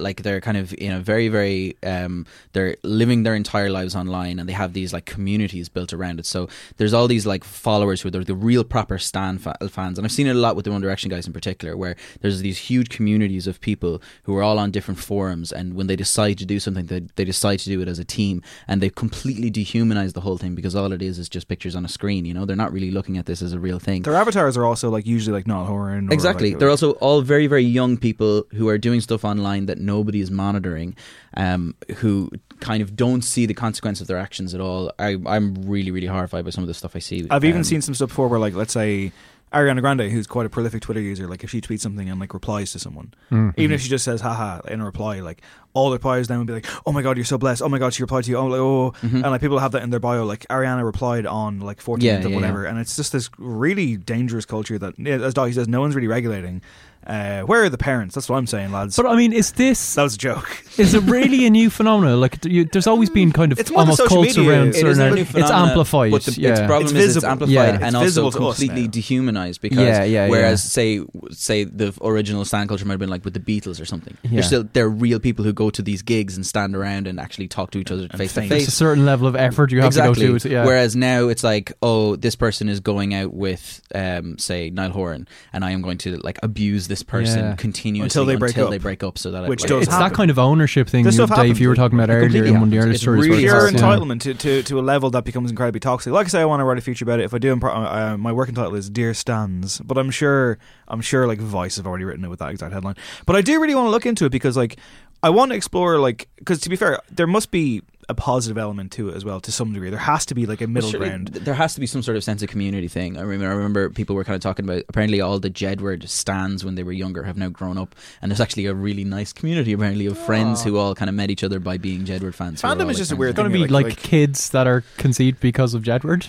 like 0.00 0.22
they're 0.22 0.40
kind 0.40 0.56
of 0.56 0.74
you 0.80 0.88
know 0.88 1.00
very 1.00 1.28
very 1.28 1.76
um 1.82 2.26
they're 2.52 2.76
living 2.82 3.22
their 3.22 3.34
entire 3.34 3.70
lives 3.70 3.94
online 3.94 4.38
and 4.38 4.48
they 4.48 4.52
have 4.52 4.72
these 4.72 4.92
like 4.92 5.04
communities 5.04 5.68
built 5.68 5.92
around 5.92 6.18
it 6.20 6.26
so 6.26 6.48
there's 6.76 6.94
all 6.94 7.08
these 7.08 7.26
like 7.26 7.44
followers 7.44 8.00
who 8.00 8.08
are 8.08 8.24
the 8.24 8.34
real 8.34 8.64
proper 8.64 8.98
stan 8.98 9.38
fa- 9.38 9.56
fans 9.68 9.98
and 9.98 10.04
i've 10.04 10.12
seen 10.12 10.26
it 10.26 10.36
a 10.36 10.38
lot 10.38 10.56
with 10.56 10.64
the 10.64 10.70
one 10.70 10.80
direction 10.80 11.10
guys 11.10 11.26
in 11.26 11.32
particular 11.32 11.76
where 11.76 11.96
there's 12.20 12.40
these 12.40 12.58
huge 12.58 12.88
communities 12.88 13.46
of 13.46 13.60
people 13.60 14.00
who 14.24 14.36
are 14.36 14.42
all 14.42 14.58
on 14.58 14.70
different 14.70 14.98
forums 14.98 15.52
and 15.52 15.74
when 15.74 15.86
they 15.86 15.96
decide 15.96 16.38
to 16.38 16.46
do 16.46 16.60
something 16.60 16.86
they, 16.86 17.00
they 17.16 17.24
decide 17.24 17.58
to 17.58 17.68
do 17.68 17.80
it 17.80 17.88
as 17.88 17.98
a 17.98 18.04
team 18.04 18.42
and 18.68 18.80
they 18.80 18.90
completely 18.90 19.50
dehumanize 19.50 20.12
the 20.12 20.20
whole 20.20 20.38
thing 20.38 20.54
because 20.54 20.74
all 20.74 20.92
it 20.92 21.02
is 21.02 21.18
is 21.18 21.28
just 21.28 21.48
pictures 21.48 21.74
on 21.74 21.84
a 21.84 21.88
screen 21.88 22.24
you 22.24 22.34
know 22.34 22.44
they're 22.44 22.56
not 22.56 22.72
really 22.72 22.90
looking 22.90 23.18
at 23.18 23.26
this 23.26 23.42
as 23.42 23.52
a 23.52 23.58
real 23.58 23.78
thing 23.78 24.02
Their 24.02 24.14
avatars 24.14 24.56
are 24.56 24.64
also 24.64 24.90
like 24.90 25.06
usually 25.06 25.34
like 25.34 25.46
not 25.46 25.64
Horan. 25.66 26.08
Or 26.08 26.12
Exactly. 26.12 26.50
Like, 26.50 26.58
They're 26.60 26.70
also 26.70 26.92
all 26.92 27.20
very, 27.22 27.46
very 27.46 27.64
young 27.64 27.96
people 27.96 28.44
who 28.52 28.68
are 28.68 28.78
doing 28.78 29.00
stuff 29.00 29.24
online 29.24 29.66
that 29.66 29.78
nobody 29.84 30.20
is 30.20 30.30
monitoring, 30.30 30.96
um, 31.36 31.74
who 31.96 32.30
kind 32.60 32.82
of 32.82 32.96
don't 32.96 33.22
see 33.22 33.46
the 33.46 33.54
consequence 33.54 34.00
of 34.00 34.06
their 34.06 34.18
actions 34.18 34.54
at 34.54 34.60
all. 34.60 34.92
I, 34.98 35.16
I'm 35.26 35.54
really, 35.66 35.90
really 35.90 36.06
horrified 36.06 36.44
by 36.44 36.50
some 36.50 36.64
of 36.64 36.68
the 36.68 36.74
stuff 36.74 36.96
I 36.96 37.00
see. 37.00 37.26
I've 37.30 37.44
even 37.44 37.58
Um, 37.58 37.64
seen 37.64 37.82
some 37.82 37.94
stuff 37.94 38.08
before 38.10 38.28
where 38.28 38.38
like 38.40 38.54
let's 38.54 38.72
say 38.72 39.12
Ariana 39.52 39.80
Grande, 39.80 40.10
who's 40.10 40.26
quite 40.26 40.46
a 40.46 40.48
prolific 40.48 40.82
Twitter 40.82 41.00
user, 41.00 41.28
like 41.28 41.44
if 41.44 41.50
she 41.50 41.60
tweets 41.60 41.80
something 41.80 42.08
and 42.10 42.18
like 42.18 42.34
replies 42.34 42.72
to 42.72 42.78
someone, 42.80 43.14
Mm. 43.30 43.54
even 43.56 43.72
if 43.72 43.80
she 43.82 43.88
just 43.88 44.04
says 44.04 44.20
haha 44.20 44.60
in 44.66 44.80
a 44.80 44.84
reply, 44.84 45.20
like 45.20 45.42
all 45.74 45.90
the 45.90 45.96
replies 45.96 46.26
then 46.26 46.38
would 46.38 46.46
be 46.48 46.52
like, 46.54 46.66
Oh 46.86 46.92
my 46.92 47.02
god, 47.02 47.16
you're 47.16 47.24
so 47.24 47.38
blessed, 47.38 47.62
oh 47.62 47.68
my 47.68 47.78
god, 47.78 47.94
she 47.94 48.02
replied 48.02 48.24
to 48.24 48.30
you, 48.30 48.36
oh 48.36 48.46
like 48.46 48.58
oh 48.60 48.92
Mhm. 49.06 49.14
and 49.14 49.22
like 49.30 49.40
people 49.40 49.58
have 49.60 49.70
that 49.72 49.82
in 49.84 49.90
their 49.90 50.00
bio, 50.00 50.24
like 50.24 50.44
Ariana 50.48 50.84
replied 50.84 51.24
on 51.26 51.60
like 51.60 51.78
14th 51.80 52.02
Yeah, 52.02 52.16
of 52.16 52.30
yeah, 52.30 52.34
whatever, 52.34 52.64
and 52.64 52.78
it's 52.80 52.96
just 52.96 53.12
this 53.12 53.30
really 53.38 53.96
dangerous 53.96 54.44
culture 54.44 54.76
that 54.78 54.98
as 55.06 55.34
Doggy 55.34 55.52
says, 55.52 55.68
no 55.68 55.80
one's 55.80 55.94
really 55.94 56.08
regulating. 56.08 56.60
Uh, 57.06 57.42
where 57.42 57.62
are 57.64 57.68
the 57.68 57.78
parents? 57.78 58.14
That's 58.14 58.28
what 58.28 58.36
I'm 58.38 58.46
saying, 58.46 58.72
lads. 58.72 58.96
But 58.96 59.06
I 59.06 59.16
mean, 59.16 59.32
is 59.32 59.52
this 59.52 59.94
that 59.94 60.02
was 60.02 60.14
a 60.14 60.18
joke. 60.18 60.64
is 60.78 60.94
it 60.94 61.02
really 61.04 61.44
a 61.46 61.50
new 61.50 61.68
phenomenon? 61.70 62.20
Like, 62.20 62.44
you, 62.44 62.64
there's 62.64 62.86
always 62.86 63.10
been 63.10 63.30
kind 63.32 63.52
of 63.52 63.58
It's 63.60 63.70
almost 63.70 64.02
cults 64.06 64.36
media. 64.36 64.50
around 64.50 64.68
It 64.68 64.76
It 64.76 64.86
is 64.86 64.96
certain. 64.96 65.12
a 65.12 65.14
new 65.16 65.20
it's 65.22 65.50
amplified. 65.50 66.12
But 66.12 66.22
the 66.24 66.40
yeah. 66.40 66.50
its 66.50 66.60
problem 66.60 66.82
It's 66.84 66.92
is 66.92 66.96
it's 66.96 67.06
visible. 67.14 67.28
amplified 67.30 67.52
Yeah. 67.52 67.64
and 67.74 67.84
It's 67.84 67.94
also 67.94 68.04
visible 68.04 68.30
to 68.32 68.38
us 68.48 68.58
completely 68.58 68.88
dehumanized 68.88 69.60
because 69.60 69.78
Yeah, 69.78 70.04
yeah, 70.04 70.28
whereas 70.28 70.64
yeah. 70.64 70.68
say 70.68 71.04
say 71.30 71.64
the 71.64 71.92
original 72.02 72.44
stand 72.44 72.68
culture 72.68 72.84
might 72.86 72.94
have 72.94 73.00
been 73.00 73.10
like 73.10 73.24
with 73.24 73.34
the 73.34 73.40
Beatles 73.40 73.80
or 73.80 73.84
something. 73.84 74.16
Yeah. 74.22 74.30
They're 74.32 74.42
still 74.42 74.64
they're 74.72 74.88
real 74.88 75.18
people 75.20 75.44
who 75.44 75.52
go 75.52 75.70
to 75.70 75.82
these 75.82 76.02
gigs 76.02 76.36
and 76.36 76.46
stand 76.46 76.74
around 76.74 77.06
and 77.06 77.20
actually 77.20 77.48
talk 77.48 77.70
to 77.72 77.78
each 77.78 77.90
other 77.90 78.08
face 78.08 78.32
to 78.34 78.40
face. 78.40 78.48
There's 78.48 78.68
a 78.68 78.70
certain 78.70 79.04
level 79.04 79.26
of 79.26 79.36
effort 79.36 79.72
you 79.72 79.78
have 79.80 79.88
exactly. 79.88 80.26
to 80.26 80.32
go 80.32 80.38
to. 80.38 80.48
Yeah. 80.50 80.64
Whereas 80.64 80.96
now 80.96 81.28
it's 81.28 81.44
like, 81.44 81.72
oh, 81.82 82.16
this 82.16 82.34
person 82.34 82.68
is 82.68 82.80
going 82.80 83.14
out 83.14 83.34
with, 83.34 83.82
um, 83.94 84.38
say, 84.38 84.70
Niall 84.70 84.90
Horan, 84.90 85.28
and 85.52 85.64
I 85.64 85.72
am 85.72 85.82
going 85.82 85.98
to 85.98 86.16
like 86.18 86.38
abuse 86.42 86.88
this 86.88 86.93
person 87.02 87.38
Yeah. 87.40 87.54
continuously 87.56 88.04
Until 88.06 88.24
they 88.26 88.36
break 88.36 88.50
until 88.52 88.66
up. 88.66 88.70
they 88.70 88.78
break 88.78 89.02
up. 89.02 89.18
So 89.18 89.30
that 89.32 89.48
Which 89.48 89.64
I, 89.64 89.68
does 89.68 89.82
it's 89.82 89.90
happen. 89.92 90.08
that 90.08 90.14
kind 90.16 90.30
of 90.30 90.38
ownership 90.38 90.88
thing, 90.88 91.04
This 91.04 91.16
you, 91.18 91.26
stuff 91.26 91.36
Dave, 91.38 91.58
you 91.58 91.68
were 91.68 91.74
talking 91.74 91.98
about 91.98 92.10
It 92.10 92.14
earlier 92.14 92.24
completely 92.28 92.48
in 92.50 92.54
one 92.54 92.62
of 92.64 92.70
the 92.70 92.76
happens. 92.76 92.84
earlier 92.84 92.92
It's 92.94 93.02
stories. 93.02 93.28
really 93.28 93.44
where 93.44 93.52
pure 93.52 93.66
it's- 93.68 93.80
yeah. 93.82 93.88
entitlement 93.88 94.20
to, 94.20 94.34
to, 94.34 94.62
to 94.62 94.78
a 94.78 94.82
level 94.82 95.10
that 95.10 95.24
becomes 95.24 95.50
incredibly 95.50 95.80
toxic. 95.80 96.12
Like 96.12 96.26
I 96.26 96.28
say, 96.28 96.40
I 96.40 96.44
want 96.44 96.60
to 96.60 96.64
write 96.64 96.78
a 96.78 96.80
feature 96.80 97.04
about 97.04 97.20
it. 97.20 97.24
If 97.24 97.34
I 97.34 97.38
do, 97.38 97.52
I'm 97.52 97.60
pro- 97.60 97.72
uh, 97.72 98.16
my 98.18 98.32
working 98.32 98.54
title 98.54 98.74
is 98.74 98.88
"Dear 98.90 99.12
Stands," 99.14 99.80
but 99.80 99.98
I'm 99.98 100.10
sure 100.10 100.58
I'm 100.88 101.00
sure 101.00 101.26
like 101.26 101.40
Vice 101.40 101.76
have 101.76 101.86
already 101.86 102.04
written 102.04 102.24
it 102.24 102.28
with 102.28 102.38
that 102.38 102.50
exact 102.50 102.72
headline. 102.72 102.96
But 103.26 103.36
I 103.36 103.40
do 103.42 103.60
really 103.60 103.74
want 103.74 103.86
to 103.86 103.90
look 103.90 104.06
into 104.06 104.24
it 104.26 104.30
because 104.30 104.56
like 104.56 104.76
I 105.22 105.30
want 105.30 105.50
to 105.52 105.56
explore 105.56 105.98
like 105.98 106.28
because 106.36 106.60
to 106.60 106.68
be 106.68 106.76
fair, 106.76 107.00
there 107.10 107.26
must 107.26 107.50
be 107.50 107.82
a 108.08 108.14
positive 108.14 108.58
element 108.58 108.92
to 108.92 109.08
it 109.08 109.16
as 109.16 109.24
well 109.24 109.40
to 109.40 109.52
some 109.52 109.72
degree. 109.72 109.90
There 109.90 109.98
has 109.98 110.26
to 110.26 110.34
be 110.34 110.46
like 110.46 110.60
a 110.60 110.66
middle 110.66 110.90
Surely 110.90 111.08
ground. 111.08 111.28
There 111.28 111.54
has 111.54 111.74
to 111.74 111.80
be 111.80 111.86
some 111.86 112.02
sort 112.02 112.16
of 112.16 112.24
sense 112.24 112.42
of 112.42 112.48
community 112.48 112.88
thing. 112.88 113.16
I 113.16 113.22
remember, 113.22 113.52
I 113.52 113.56
remember 113.56 113.90
people 113.90 114.14
were 114.16 114.24
kind 114.24 114.36
of 114.36 114.42
talking 114.42 114.64
about 114.64 114.82
apparently 114.88 115.20
all 115.20 115.38
the 115.38 115.50
Jedward 115.50 116.08
stands 116.08 116.64
when 116.64 116.74
they 116.74 116.82
were 116.82 116.92
younger 116.92 117.22
have 117.24 117.36
now 117.36 117.48
grown 117.48 117.78
up, 117.78 117.94
and 118.22 118.30
there's 118.30 118.40
actually 118.40 118.66
a 118.66 118.74
really 118.74 119.04
nice 119.04 119.32
community 119.32 119.72
apparently 119.72 120.06
of 120.06 120.18
friends 120.18 120.62
who 120.62 120.76
all 120.76 120.94
kind 120.94 121.08
of 121.08 121.14
met 121.14 121.30
each 121.30 121.42
other 121.44 121.58
by 121.60 121.78
being 121.78 122.04
Jedward 122.04 122.34
fans. 122.34 122.60
who 122.62 122.68
Fandom 122.68 122.90
is 122.90 122.96
just 122.98 123.10
a 123.12 123.16
friends 123.16 123.18
weird 123.20 123.30
It's 123.30 123.36
going 123.36 123.50
to 123.50 123.54
be 123.54 123.60
like- 123.62 123.70
like, 123.70 123.84
like- 123.86 123.96
kids 123.96 124.50
that 124.50 124.66
are 124.66 124.82
conceived 124.98 125.40
because 125.40 125.74
of 125.74 125.82
Jedward. 125.82 126.24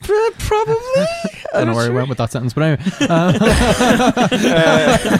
Probably. 0.38 0.74
I 1.54 1.64
don't 1.64 1.66
know 1.68 1.74
where 1.74 1.86
I 1.90 1.94
went 1.94 2.08
with 2.08 2.18
that 2.18 2.30
sentence, 2.32 2.52
but 2.52 2.62
anyway. 2.62 2.90
Uh, 3.10 3.38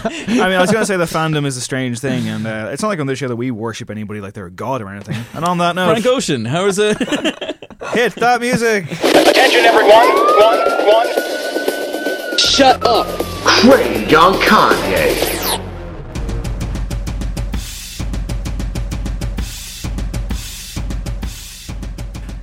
I 0.03 0.09
mean, 0.27 0.39
I 0.41 0.61
was 0.61 0.71
going 0.71 0.81
to 0.81 0.85
say 0.85 0.97
the 0.97 1.05
fandom 1.05 1.45
is 1.45 1.57
a 1.57 1.61
strange 1.61 1.99
thing, 1.99 2.27
and 2.27 2.45
uh, 2.47 2.69
it's 2.71 2.81
not 2.81 2.87
like 2.89 2.99
on 2.99 3.07
this 3.07 3.19
show 3.19 3.27
that 3.27 3.35
we 3.35 3.51
worship 3.51 3.89
anybody 3.89 4.21
like 4.21 4.33
they're 4.33 4.45
a 4.45 4.51
god 4.51 4.81
or 4.81 4.89
anything. 4.89 5.17
And 5.33 5.43
on 5.45 5.57
that 5.61 5.75
note, 5.75 5.91
Frank 5.91 6.05
Ocean, 6.05 6.45
how 6.45 6.65
is 6.67 6.77
it? 6.79 6.97
hit 7.93 8.15
that 8.15 8.37
music. 8.41 8.85
Attention 8.91 9.61
everyone, 9.65 10.07
one, 10.39 10.59
one. 10.87 12.37
Shut 12.37 12.85
up. 12.85 13.07
Craig 13.43 14.13
on 14.13 14.33
Kanye. 14.35 15.60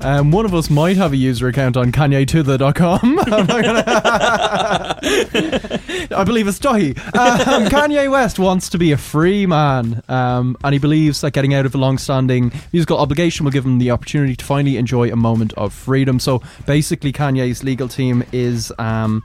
Um, 0.01 0.31
one 0.31 0.45
of 0.45 0.55
us 0.55 0.71
might 0.71 0.97
have 0.97 1.13
a 1.13 1.17
user 1.17 1.49
account 1.49 1.77
on 1.77 1.91
KanyeToThe.com. 1.91 3.19
I'm 3.19 3.51
I 6.11 6.25
believe 6.25 6.47
it's 6.47 6.59
Daithí. 6.59 6.97
Um, 7.17 7.67
Kanye 7.67 8.11
West 8.11 8.39
wants 8.39 8.69
to 8.71 8.79
be 8.79 8.93
a 8.93 8.97
free 8.97 9.47
man, 9.47 10.03
um, 10.09 10.57
and 10.63 10.73
he 10.73 10.79
believes 10.79 11.21
that 11.23 11.33
getting 11.33 11.53
out 11.53 11.67
of 11.67 11.75
a 11.75 11.79
long-standing 11.79 12.53
musical 12.73 12.99
obligation 12.99 13.45
will 13.45 13.53
give 13.53 13.65
him 13.65 13.79
the 13.79 13.91
opportunity 13.91 14.37
to 14.37 14.45
finally 14.45 14.77
enjoy 14.77 15.11
a 15.11 15.17
moment 15.17 15.53
of 15.55 15.73
freedom. 15.73 16.21
So 16.21 16.43
basically, 16.67 17.13
Kanye's 17.13 17.65
legal 17.65 17.89
team 17.89 18.23
is 18.33 18.73
um, 18.79 19.25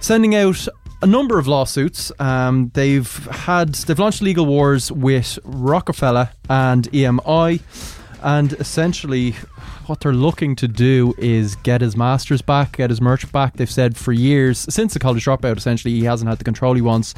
sending 0.00 0.34
out 0.34 0.66
a 1.02 1.06
number 1.06 1.38
of 1.38 1.46
lawsuits. 1.46 2.12
Um, 2.18 2.70
they've 2.74 3.12
had 3.26 3.74
they've 3.74 3.98
launched 3.98 4.22
legal 4.22 4.46
wars 4.46 4.92
with 4.92 5.38
Roc-A-Fella 5.44 6.32
and 6.48 6.90
EMI, 6.92 7.60
and 8.22 8.52
essentially 8.54 9.32
what 9.86 10.00
they're 10.00 10.12
looking 10.12 10.54
to 10.56 10.68
do 10.68 11.14
is 11.18 11.56
get 11.56 11.80
his 11.80 11.96
masters 11.96 12.42
back, 12.42 12.76
get 12.76 12.90
his 12.90 13.00
merch 13.00 13.30
back. 13.32 13.54
They've 13.56 13.70
said 13.70 13.96
for 13.96 14.12
years 14.12 14.66
since 14.68 14.94
the 14.94 14.98
college 14.98 15.24
dropout, 15.24 15.56
essentially 15.56 15.94
he 15.94 16.04
hasn't 16.04 16.28
had 16.28 16.38
the 16.38 16.44
control 16.44 16.74
he 16.74 16.80
wants. 16.80 17.14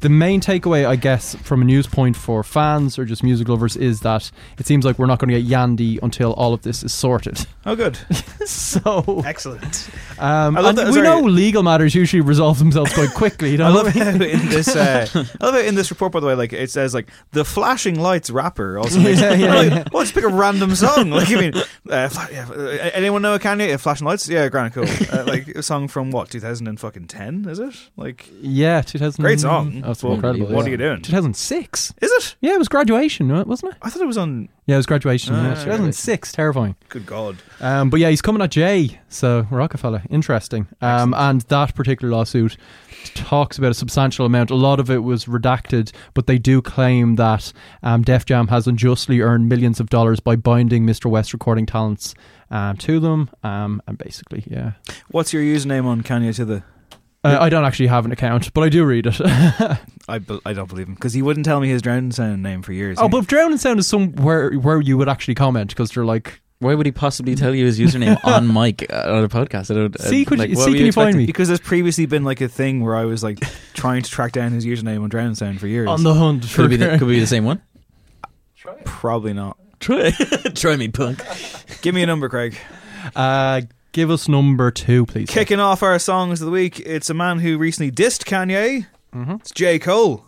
The 0.00 0.08
main 0.10 0.40
takeaway, 0.40 0.86
I 0.86 0.94
guess, 0.96 1.34
from 1.36 1.62
a 1.62 1.64
news 1.64 1.86
point 1.86 2.16
for 2.16 2.42
fans 2.44 2.98
or 2.98 3.04
just 3.04 3.22
music 3.22 3.48
lovers 3.48 3.76
is 3.76 4.00
that 4.00 4.30
it 4.58 4.66
seems 4.66 4.84
like 4.84 4.98
we're 4.98 5.06
not 5.06 5.18
going 5.18 5.30
to 5.32 5.40
get 5.42 5.50
Yandhi 5.50 5.98
until 6.02 6.32
all 6.34 6.52
of 6.52 6.62
this 6.62 6.82
is 6.84 6.92
sorted. 6.92 7.46
Oh, 7.64 7.74
good, 7.74 7.96
so 8.46 9.22
excellent. 9.26 9.88
um, 10.18 10.56
I 10.56 10.60
love 10.60 10.78
and 10.78 10.88
that- 10.88 10.92
we 10.94 11.00
know 11.00 11.20
legal 11.20 11.62
matters 11.62 11.94
usually 11.94 12.20
resolve 12.20 12.58
themselves 12.58 12.92
quite 12.92 13.12
quickly. 13.14 13.54
I 13.54 13.56
Don't 13.56 13.74
love 13.74 13.92
they? 13.94 14.00
how 14.00 14.10
in 14.10 14.18
this. 14.48 14.68
Uh, 14.76 15.06
I 15.40 15.44
love 15.44 15.54
how 15.54 15.60
in 15.60 15.74
this 15.74 15.90
report, 15.90 16.12
by 16.12 16.20
the 16.20 16.26
way, 16.26 16.34
like 16.34 16.52
it 16.52 16.70
says 16.70 16.94
like 16.94 17.08
the 17.32 17.44
flashing 17.44 17.98
lights 17.98 18.30
rapper 18.30 18.78
also 18.78 19.00
makes. 19.00 19.20
Yeah, 19.20 19.34
yeah, 19.34 19.54
like, 19.54 19.70
yeah. 19.70 19.84
Well, 19.92 20.02
just 20.02 20.14
pick 20.14 20.24
a 20.24 20.28
random 20.28 20.74
song. 20.74 21.10
Like 21.10 21.30
I 21.30 21.34
mean, 21.40 21.52
uh, 21.90 22.08
fla- 22.08 22.28
yeah, 22.30 22.48
uh, 22.48 22.90
anyone 22.94 23.22
know 23.22 23.34
a 23.34 23.38
Kanye? 23.38 23.74
Uh, 23.74 23.78
flashing 23.78 24.06
lights? 24.06 24.28
Yeah, 24.28 24.48
grand, 24.48 24.74
cool. 24.74 24.84
Uh, 25.12 25.24
like 25.26 25.48
a 25.48 25.62
song 25.62 25.88
from 25.88 26.10
what 26.10 26.30
2000 26.30 26.68
and 26.68 26.78
fucking 26.78 27.06
ten? 27.06 27.46
Is 27.48 27.58
it 27.58 27.74
like? 27.96 28.28
Yeah, 28.40 28.82
2000. 28.82 29.22
Great 29.22 29.40
song. 29.40 29.75
Oh, 29.84 29.90
it's 29.90 30.02
Well, 30.02 30.14
incredible. 30.14 30.46
what 30.46 30.62
yeah. 30.62 30.66
are 30.66 30.70
you 30.70 30.76
doing? 30.76 31.02
2006. 31.02 31.94
Is 32.00 32.10
it? 32.12 32.36
Yeah, 32.40 32.54
it 32.54 32.58
was 32.58 32.68
graduation, 32.68 33.28
wasn't 33.46 33.72
it? 33.72 33.78
I 33.82 33.90
thought 33.90 34.02
it 34.02 34.06
was 34.06 34.18
on. 34.18 34.48
Yeah, 34.66 34.74
it 34.74 34.78
was 34.78 34.86
graduation. 34.86 35.34
Ah, 35.34 35.42
yeah. 35.42 35.48
right. 35.50 35.64
2006. 35.64 36.32
Terrifying. 36.32 36.76
Good 36.88 37.06
God. 37.06 37.36
Um, 37.60 37.90
but 37.90 38.00
yeah, 38.00 38.10
he's 38.10 38.22
coming 38.22 38.42
at 38.42 38.50
Jay, 38.50 39.00
so 39.08 39.46
Roc-A-Fella. 39.50 40.02
Interesting. 40.10 40.66
Um, 40.80 41.14
and 41.14 41.42
that 41.42 41.74
particular 41.74 42.12
lawsuit 42.14 42.56
talks 43.14 43.58
about 43.58 43.70
a 43.70 43.74
substantial 43.74 44.26
amount. 44.26 44.50
A 44.50 44.54
lot 44.56 44.80
of 44.80 44.90
it 44.90 44.98
was 45.04 45.26
redacted, 45.26 45.92
but 46.14 46.26
they 46.26 46.38
do 46.38 46.60
claim 46.60 47.14
that 47.16 47.52
um, 47.82 48.02
Def 48.02 48.24
Jam 48.24 48.48
has 48.48 48.66
unjustly 48.66 49.20
earned 49.20 49.48
millions 49.48 49.78
of 49.80 49.88
dollars 49.90 50.18
by 50.20 50.34
binding 50.36 50.84
Mr. 50.86 51.06
West 51.08 51.32
recording 51.32 51.66
talents 51.66 52.14
um, 52.50 52.76
to 52.78 52.98
them. 52.98 53.30
Um, 53.44 53.80
and 53.86 53.96
basically, 53.98 54.42
yeah. 54.46 54.72
What's 55.10 55.32
your 55.32 55.42
username 55.42 55.84
on 55.84 56.02
Kanye 56.02 56.34
to 56.36 56.44
the? 56.44 56.62
Uh, 57.34 57.38
I 57.40 57.48
don't 57.48 57.64
actually 57.64 57.88
have 57.88 58.04
an 58.04 58.12
account, 58.12 58.52
but 58.54 58.62
I 58.62 58.68
do 58.68 58.84
read 58.84 59.06
it. 59.06 59.20
I, 60.08 60.18
be- 60.18 60.40
I 60.46 60.52
don't 60.52 60.68
believe 60.68 60.88
him 60.88 60.94
because 60.94 61.12
he 61.14 61.22
wouldn't 61.22 61.44
tell 61.46 61.60
me 61.60 61.68
his 61.68 61.82
Drowned 61.82 62.04
in 62.06 62.12
Sound 62.12 62.42
name 62.42 62.62
for 62.62 62.72
years. 62.72 62.98
oh, 63.00 63.08
but 63.08 63.26
Drowned 63.26 63.52
in 63.52 63.58
Sound 63.58 63.78
is 63.80 63.86
somewhere 63.86 64.52
where 64.52 64.80
you 64.80 64.96
would 64.98 65.08
actually 65.08 65.34
comment 65.34 65.68
because 65.70 65.90
they're 65.90 66.04
like, 66.04 66.40
Why 66.60 66.74
would 66.74 66.86
he 66.86 66.92
possibly 66.92 67.34
tell 67.34 67.54
you 67.54 67.66
his 67.66 67.78
username 67.78 68.18
on 68.24 68.52
mic 68.52 68.86
uh, 68.92 69.12
on 69.16 69.24
a 69.24 69.28
podcast? 69.28 69.70
I 69.70 69.74
don't. 69.74 70.00
See, 70.00 70.22
uh, 70.24 70.28
could 70.28 70.38
like, 70.38 70.50
you- 70.50 70.56
see, 70.56 70.74
can 70.74 70.86
you 70.86 70.92
find 70.92 71.16
me? 71.16 71.26
because 71.26 71.48
there's 71.48 71.60
previously 71.60 72.06
been 72.06 72.24
like 72.24 72.40
a 72.40 72.48
thing 72.48 72.82
where 72.82 72.96
I 72.96 73.04
was 73.04 73.22
like 73.22 73.38
trying 73.74 74.02
to 74.02 74.10
track 74.10 74.32
down 74.32 74.52
his 74.52 74.64
username 74.64 75.02
on 75.02 75.08
Drowned 75.08 75.28
in 75.28 75.34
Sound 75.34 75.60
for 75.60 75.66
years. 75.66 75.88
on 75.88 76.02
the 76.02 76.14
hunt 76.14 76.44
for 76.44 76.62
Could 76.62 76.64
it 76.66 76.68
be 76.68 76.76
the, 76.76 76.98
could 76.98 77.08
be 77.08 77.20
the 77.20 77.26
same 77.26 77.44
one? 77.44 77.60
Probably 78.84 79.32
not. 79.32 79.56
Try, 79.78 80.10
try 80.54 80.76
me, 80.76 80.88
punk. 80.88 81.20
Give 81.82 81.94
me 81.94 82.02
a 82.02 82.06
number, 82.06 82.28
Craig. 82.28 82.56
Uh, 83.14 83.60
give 83.96 84.10
us 84.10 84.28
number 84.28 84.70
two, 84.70 85.06
please. 85.06 85.30
Kicking 85.30 85.58
off 85.58 85.82
our 85.82 85.98
songs 85.98 86.42
of 86.42 86.44
the 86.44 86.52
week, 86.52 86.80
it's 86.80 87.08
a 87.08 87.14
man 87.14 87.38
who 87.38 87.56
recently 87.56 87.90
dissed 87.90 88.26
Kanye. 88.26 88.86
Mm-hmm. 89.14 89.36
It's 89.36 89.50
J. 89.50 89.78
Cole. 89.78 90.25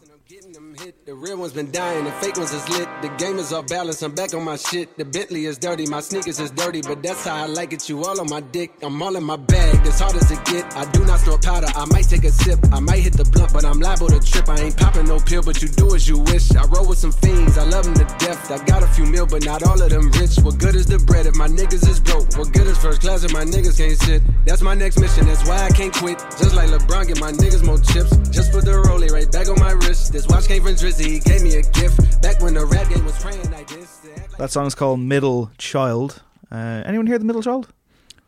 The 1.08 1.14
real 1.14 1.38
ones 1.38 1.54
been 1.54 1.70
dying, 1.70 2.04
the 2.04 2.12
fake 2.20 2.36
ones 2.36 2.52
is 2.52 2.68
lit. 2.68 2.86
The 3.00 3.08
game 3.16 3.38
is 3.38 3.50
off 3.50 3.66
balance, 3.66 4.02
I'm 4.02 4.14
back 4.14 4.34
on 4.34 4.44
my 4.44 4.56
shit. 4.56 4.94
The 4.98 5.06
Bentley 5.06 5.46
is 5.46 5.56
dirty, 5.56 5.86
my 5.86 6.00
sneakers 6.00 6.38
is 6.38 6.50
dirty, 6.50 6.82
but 6.82 7.02
that's 7.02 7.24
how 7.24 7.44
I 7.44 7.46
like 7.46 7.72
it. 7.72 7.88
You 7.88 8.04
all 8.04 8.20
on 8.20 8.28
my 8.28 8.40
dick, 8.40 8.72
I'm 8.82 9.00
all 9.00 9.16
in 9.16 9.24
my 9.24 9.36
bag. 9.36 9.86
As 9.86 9.98
hard 9.98 10.16
as 10.16 10.30
it 10.30 10.44
get, 10.44 10.76
I 10.76 10.84
do 10.90 11.02
not 11.06 11.20
store 11.20 11.38
powder. 11.38 11.68
I 11.74 11.86
might 11.86 12.10
take 12.10 12.24
a 12.24 12.30
sip, 12.30 12.58
I 12.74 12.80
might 12.80 12.98
hit 12.98 13.14
the 13.14 13.24
blunt, 13.24 13.54
but 13.54 13.64
I'm 13.64 13.80
liable 13.80 14.08
to 14.08 14.20
trip. 14.20 14.50
I 14.50 14.60
ain't 14.60 14.76
popping 14.76 15.06
no 15.06 15.18
pill, 15.18 15.42
but 15.42 15.62
you 15.62 15.68
do 15.68 15.94
as 15.94 16.06
you 16.06 16.18
wish. 16.18 16.54
I 16.54 16.66
roll 16.66 16.86
with 16.86 16.98
some 16.98 17.12
fiends, 17.12 17.56
I 17.56 17.64
love 17.64 17.84
them 17.84 17.94
to 17.94 18.04
death. 18.20 18.50
I 18.50 18.62
got 18.66 18.82
a 18.82 18.88
few 18.88 19.06
mil, 19.06 19.24
but 19.24 19.46
not 19.46 19.62
all 19.62 19.80
of 19.80 19.88
them 19.88 20.10
rich. 20.20 20.36
What 20.44 20.58
good 20.58 20.74
is 20.74 20.84
the 20.84 20.98
bread 20.98 21.24
if 21.24 21.36
my 21.36 21.48
niggas 21.48 21.88
is 21.88 22.00
broke? 22.00 22.36
What 22.36 22.52
good 22.52 22.66
is 22.66 22.76
first 22.76 23.00
class 23.00 23.24
if 23.24 23.32
my 23.32 23.46
niggas 23.46 23.78
can't 23.78 23.96
sit? 23.96 24.20
That's 24.44 24.60
my 24.60 24.74
next 24.74 25.00
mission, 25.00 25.24
that's 25.24 25.48
why 25.48 25.56
I 25.56 25.70
can't 25.70 25.94
quit. 25.94 26.18
Just 26.36 26.54
like 26.54 26.68
LeBron, 26.68 27.08
get 27.08 27.18
my 27.18 27.32
niggas 27.32 27.64
more 27.64 27.78
chips. 27.78 28.12
Just 28.28 28.52
put 28.52 28.66
the 28.66 28.72
rollie 28.72 29.10
right 29.10 29.30
back 29.32 29.48
on 29.48 29.58
my 29.58 29.72
wrist. 29.72 30.12
This 30.12 30.28
watch 30.28 30.48
came 30.48 30.62
from 30.62 30.74
Drizzy, 30.74 30.97
he 30.98 31.18
gave 31.20 31.42
me 31.42 31.56
a 31.56 31.62
gift. 31.62 32.20
Back 32.22 32.40
when 32.40 32.54
the 32.54 32.66
rap 32.66 32.88
game 32.88 33.04
was 33.04 33.18
praying 33.22 33.50
like 33.50 33.66
this. 33.68 34.00
Like- 34.04 34.36
That 34.38 34.50
song's 34.50 34.74
called 34.74 35.00
Middle 35.00 35.50
Child. 35.58 36.22
Uh, 36.50 36.82
anyone 36.86 37.06
hear 37.06 37.18
the 37.18 37.24
middle 37.24 37.42
child? 37.42 37.68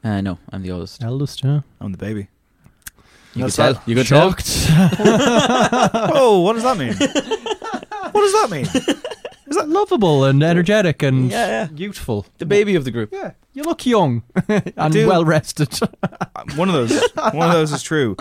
Uh, 0.04 0.20
no, 0.20 0.38
I'm 0.52 0.62
the 0.62 0.70
oldest. 0.70 1.02
Eldest, 1.02 1.42
yeah. 1.44 1.60
I'm 1.80 1.92
the 1.92 1.98
baby. 1.98 2.28
You 3.34 3.44
could 3.44 3.54
tell. 3.54 3.82
You 3.86 3.94
could 3.94 4.06
tell. 4.06 4.30
Shocked. 4.30 4.66
oh, 6.14 6.40
what 6.44 6.54
does 6.54 6.62
that 6.64 6.76
mean? 6.76 6.94
what 6.94 8.20
does 8.20 8.32
that 8.32 8.48
mean? 8.50 8.66
Is 9.46 9.56
that 9.56 9.68
lovable 9.68 10.24
and 10.24 10.42
energetic 10.42 11.02
and 11.02 11.30
Yeah, 11.30 11.46
yeah. 11.46 11.68
youthful? 11.74 12.26
The 12.38 12.46
baby 12.46 12.74
of 12.76 12.84
the 12.84 12.90
group. 12.90 13.10
Yeah, 13.12 13.32
you 13.52 13.62
look 13.62 13.84
young 13.86 14.22
and 14.48 14.92
do. 14.92 15.06
well 15.08 15.24
rested. 15.24 15.72
One 16.56 16.68
of 16.68 16.74
those. 16.74 17.00
One 17.32 17.46
of 17.48 17.52
those 17.52 17.72
is 17.72 17.82
true. 17.82 18.16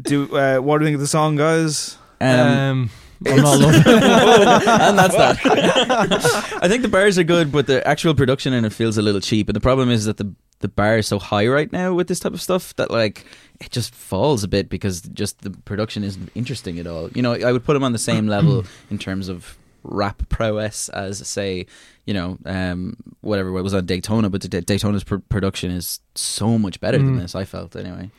Do 0.00 0.24
uh, 0.36 0.58
what 0.58 0.78
do 0.78 0.84
you 0.84 0.88
think 0.88 0.94
of 0.94 1.00
the 1.00 1.06
song, 1.06 1.36
guys? 1.36 1.96
Um, 2.20 2.28
Um, 2.30 2.90
I'm 3.26 3.36
not 3.42 3.58
loving 3.60 3.82
and 3.86 4.98
that's 4.98 5.16
that. 5.16 5.38
I 6.62 6.68
think 6.68 6.82
the 6.82 6.88
bars 6.88 7.18
are 7.18 7.24
good, 7.24 7.52
but 7.52 7.66
the 7.66 7.86
actual 7.86 8.14
production 8.14 8.52
in 8.52 8.64
it 8.64 8.72
feels 8.72 8.96
a 8.98 9.02
little 9.02 9.20
cheap. 9.20 9.48
And 9.48 9.56
the 9.56 9.60
problem 9.60 9.90
is 9.90 10.04
that 10.06 10.16
the 10.16 10.32
the 10.60 10.68
bar 10.68 10.98
is 10.98 11.06
so 11.08 11.18
high 11.18 11.46
right 11.46 11.72
now 11.72 11.94
with 11.94 12.06
this 12.08 12.20
type 12.20 12.34
of 12.34 12.40
stuff 12.42 12.76
that 12.76 12.90
like 12.90 13.24
it 13.60 13.70
just 13.70 13.94
falls 13.94 14.44
a 14.44 14.48
bit 14.48 14.68
because 14.68 15.00
just 15.02 15.40
the 15.40 15.50
production 15.50 16.04
isn't 16.04 16.30
interesting 16.34 16.78
at 16.78 16.86
all. 16.86 17.08
You 17.14 17.22
know, 17.22 17.32
I 17.32 17.50
would 17.52 17.64
put 17.64 17.76
him 17.76 17.84
on 17.84 17.92
the 17.92 17.98
same 17.98 18.26
level 18.26 18.64
in 18.90 18.98
terms 18.98 19.28
of 19.28 19.56
rap 19.82 20.22
prowess 20.28 20.90
as 20.90 21.26
say, 21.26 21.64
you 22.04 22.12
know, 22.12 22.36
um, 22.44 22.94
whatever 23.22 23.48
it 23.56 23.62
was 23.62 23.72
on 23.72 23.86
Daytona, 23.86 24.28
but 24.28 24.42
Daytona's 24.42 25.04
pr- 25.04 25.16
production 25.30 25.70
is 25.70 26.00
so 26.14 26.58
much 26.58 26.78
better 26.80 26.98
than 26.98 27.16
Mm. 27.16 27.20
this. 27.22 27.34
I 27.34 27.44
felt 27.46 27.74
anyway. 27.76 28.10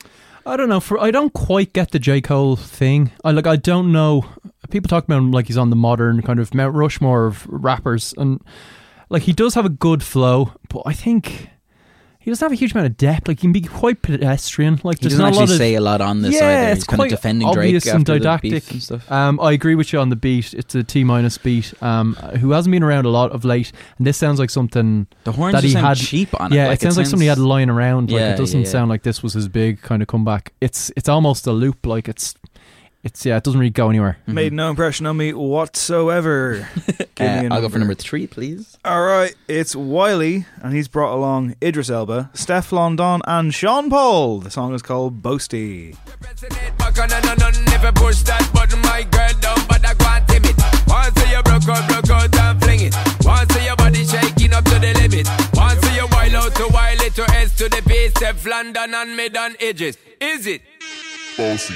I 0.44 0.56
don't 0.56 0.68
know. 0.68 0.80
For 0.80 0.98
I 0.98 1.10
don't 1.10 1.32
quite 1.32 1.72
get 1.72 1.90
the 1.90 1.98
J 1.98 2.20
Cole 2.20 2.56
thing. 2.56 3.12
I 3.24 3.30
like. 3.30 3.46
I 3.46 3.56
don't 3.56 3.92
know. 3.92 4.26
People 4.70 4.88
talk 4.88 5.04
about 5.04 5.18
him 5.18 5.30
like 5.30 5.46
he's 5.46 5.58
on 5.58 5.70
the 5.70 5.76
modern 5.76 6.22
kind 6.22 6.38
of 6.38 6.54
Mount 6.54 6.74
Rushmore 6.74 7.26
of 7.26 7.46
rappers, 7.46 8.14
and 8.16 8.40
like 9.08 9.22
he 9.22 9.32
does 9.32 9.54
have 9.54 9.66
a 9.66 9.70
good 9.70 10.02
flow, 10.02 10.52
but 10.68 10.82
I 10.86 10.92
think 10.92 11.48
he 12.22 12.30
doesn't 12.30 12.44
have 12.44 12.52
a 12.52 12.54
huge 12.54 12.72
amount 12.72 12.86
of 12.86 12.96
depth. 12.96 13.26
Like 13.28 13.38
he 13.38 13.42
can 13.42 13.52
be 13.52 13.60
quite 13.62 14.00
pedestrian. 14.02 14.80
Like 14.84 14.98
He 14.98 15.02
there's 15.08 15.18
doesn't 15.18 15.18
not 15.24 15.32
a 15.32 15.34
lot 15.36 15.42
actually 15.42 15.54
of, 15.54 15.58
say 15.58 15.74
a 15.74 15.80
lot 15.80 16.00
on 16.00 16.22
this 16.22 16.34
yeah, 16.34 16.46
either. 16.62 16.70
it's 16.70 16.76
He's 16.78 16.84
kind 16.84 16.98
quite 16.98 17.12
of 17.12 17.18
defending 17.18 17.48
obvious 17.48 17.82
Drake 17.82 17.94
and 17.94 18.04
didactic. 18.04 18.70
and 18.70 18.82
stuff. 18.82 19.10
Um, 19.10 19.40
I 19.40 19.52
agree 19.52 19.74
with 19.74 19.92
you 19.92 19.98
on 19.98 20.08
the 20.08 20.16
beat. 20.16 20.54
It's 20.54 20.74
a 20.74 20.84
T 20.84 21.02
minus 21.04 21.36
beat. 21.38 21.74
Um, 21.82 22.14
who 22.40 22.52
hasn't 22.52 22.70
been 22.70 22.82
around 22.82 23.06
a 23.06 23.10
lot 23.10 23.32
of 23.32 23.44
late, 23.44 23.72
and 23.98 24.06
this 24.06 24.16
sounds 24.16 24.38
like 24.38 24.50
something 24.50 25.06
The 25.24 25.32
horns 25.32 25.54
that 25.54 25.64
he 25.64 25.72
had 25.72 25.96
cheap 25.96 26.38
on 26.40 26.52
it. 26.52 26.56
Yeah, 26.56 26.68
Like, 26.68 26.76
it 26.78 26.82
sounds 26.82 26.96
like 26.96 27.06
somebody 27.06 27.26
had 27.28 27.38
lying 27.38 27.68
around. 27.70 28.10
Like 28.10 28.20
Yeah, 28.20 28.34
it 28.34 28.36
doesn't 28.38 28.60
yeah, 28.60 28.66
yeah. 28.66 28.72
sound 28.72 28.88
like 28.90 29.02
this 29.02 29.22
was 29.22 29.32
his 29.34 29.48
big 29.48 29.82
kind 29.82 30.00
of 30.00 30.08
comeback. 30.08 30.52
It's 30.60 30.92
it's 30.96 31.08
almost 31.08 31.46
a 31.46 31.52
loop. 31.52 31.86
Like 31.86 32.08
it's 32.08 32.34
it's 33.04 33.26
yeah, 33.26 33.36
it 33.36 33.44
doesn't 33.44 33.58
really 33.58 33.70
go 33.70 33.90
anywhere. 33.90 34.18
Made 34.26 34.48
mm-hmm. 34.48 34.56
no 34.56 34.70
impression 34.70 35.06
on 35.06 35.16
me 35.16 35.32
whatsoever. 35.32 36.68
Give 37.14 37.42
me 37.42 37.46
a 37.46 37.48
I'll 37.50 37.60
go 37.60 37.68
for 37.68 37.78
number 37.78 37.94
three, 37.94 38.26
please. 38.26 38.78
All 38.84 39.02
right, 39.02 39.34
it's 39.48 39.74
Wiley, 39.74 40.46
and 40.62 40.74
he's 40.74 40.88
brought 40.88 41.14
along 41.14 41.54
Idris 41.62 41.90
Elba, 41.90 42.30
Stefflon 42.34 42.96
Don, 42.96 43.20
and 43.26 43.52
Sean 43.52 43.90
Paul. 43.90 44.40
The 44.40 44.50
song 44.50 44.74
is 44.74 44.82
called 44.82 45.22
Boasty. 45.22 45.96
Back 46.78 46.98
on 46.98 47.12
and 47.12 47.26
on, 47.26 47.42
on, 47.42 47.64
never 47.66 47.92
push 47.92 48.22
that 48.22 48.48
button, 48.54 48.80
my 48.82 49.02
girl 49.02 49.32
down, 49.40 49.58
but 49.68 49.84
I 49.84 49.94
go 49.94 50.06
and 50.06 50.28
timid. 50.28 50.56
Once 50.86 51.30
you 51.30 51.42
broke 51.42 51.68
out, 51.68 51.88
broke 51.88 52.10
out 52.10 52.38
and 52.38 52.62
fling 52.62 52.80
it. 52.80 52.94
Once 53.24 53.64
your 53.64 53.76
body 53.76 54.04
shaking 54.04 54.52
up 54.52 54.64
to 54.64 54.78
the 54.78 54.92
limit. 54.94 55.26
Once 55.54 55.82
you 55.96 56.06
wild 56.12 56.34
out 56.34 56.54
to 56.54 56.68
wild 56.72 57.00
it 57.00 57.14
to 57.14 57.24
S 57.30 57.56
to 57.56 57.68
the 57.68 57.82
base, 57.86 58.12
Stefflon 58.12 58.72
Don 58.72 58.94
and 58.94 59.16
mid 59.16 59.36
on 59.36 59.56
edges. 59.60 59.98
Is 60.20 60.46
it? 60.46 60.62
Bossy, 61.36 61.74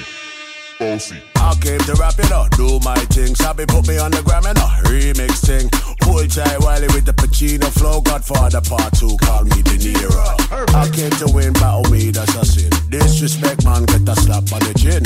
bossy. 0.79 1.21
I 1.35 1.55
came 1.61 1.79
to 1.79 1.93
rap 1.95 2.17
it 2.19 2.31
up, 2.31 2.49
do 2.51 2.79
my 2.83 2.95
thing. 3.13 3.35
Sabi 3.35 3.65
put 3.65 3.87
me 3.87 3.97
on 3.97 4.11
the 4.11 4.21
gram 4.23 4.45
and 4.45 4.57
a 4.57 4.67
remix 4.89 5.45
thing. 5.45 5.69
Hold 6.03 6.29
tight 6.31 6.59
Wiley 6.59 6.87
with 6.87 7.05
the 7.05 7.13
Pacino 7.13 7.69
flow. 7.71 8.01
Godfather 8.01 8.61
part 8.61 8.93
two, 8.93 9.15
call 9.21 9.43
me 9.43 9.61
De 9.63 9.77
Niro. 9.77 10.27
I 10.75 10.89
came 10.89 11.11
to 11.21 11.27
win, 11.33 11.53
battle 11.53 11.89
me, 11.91 12.11
that's 12.11 12.35
a 12.35 12.45
sin. 12.45 12.71
Disrespect, 12.89 13.65
man, 13.65 13.85
get 13.85 14.07
a 14.07 14.15
slap 14.15 14.51
on 14.53 14.61
the 14.65 14.73
chin. 14.77 15.03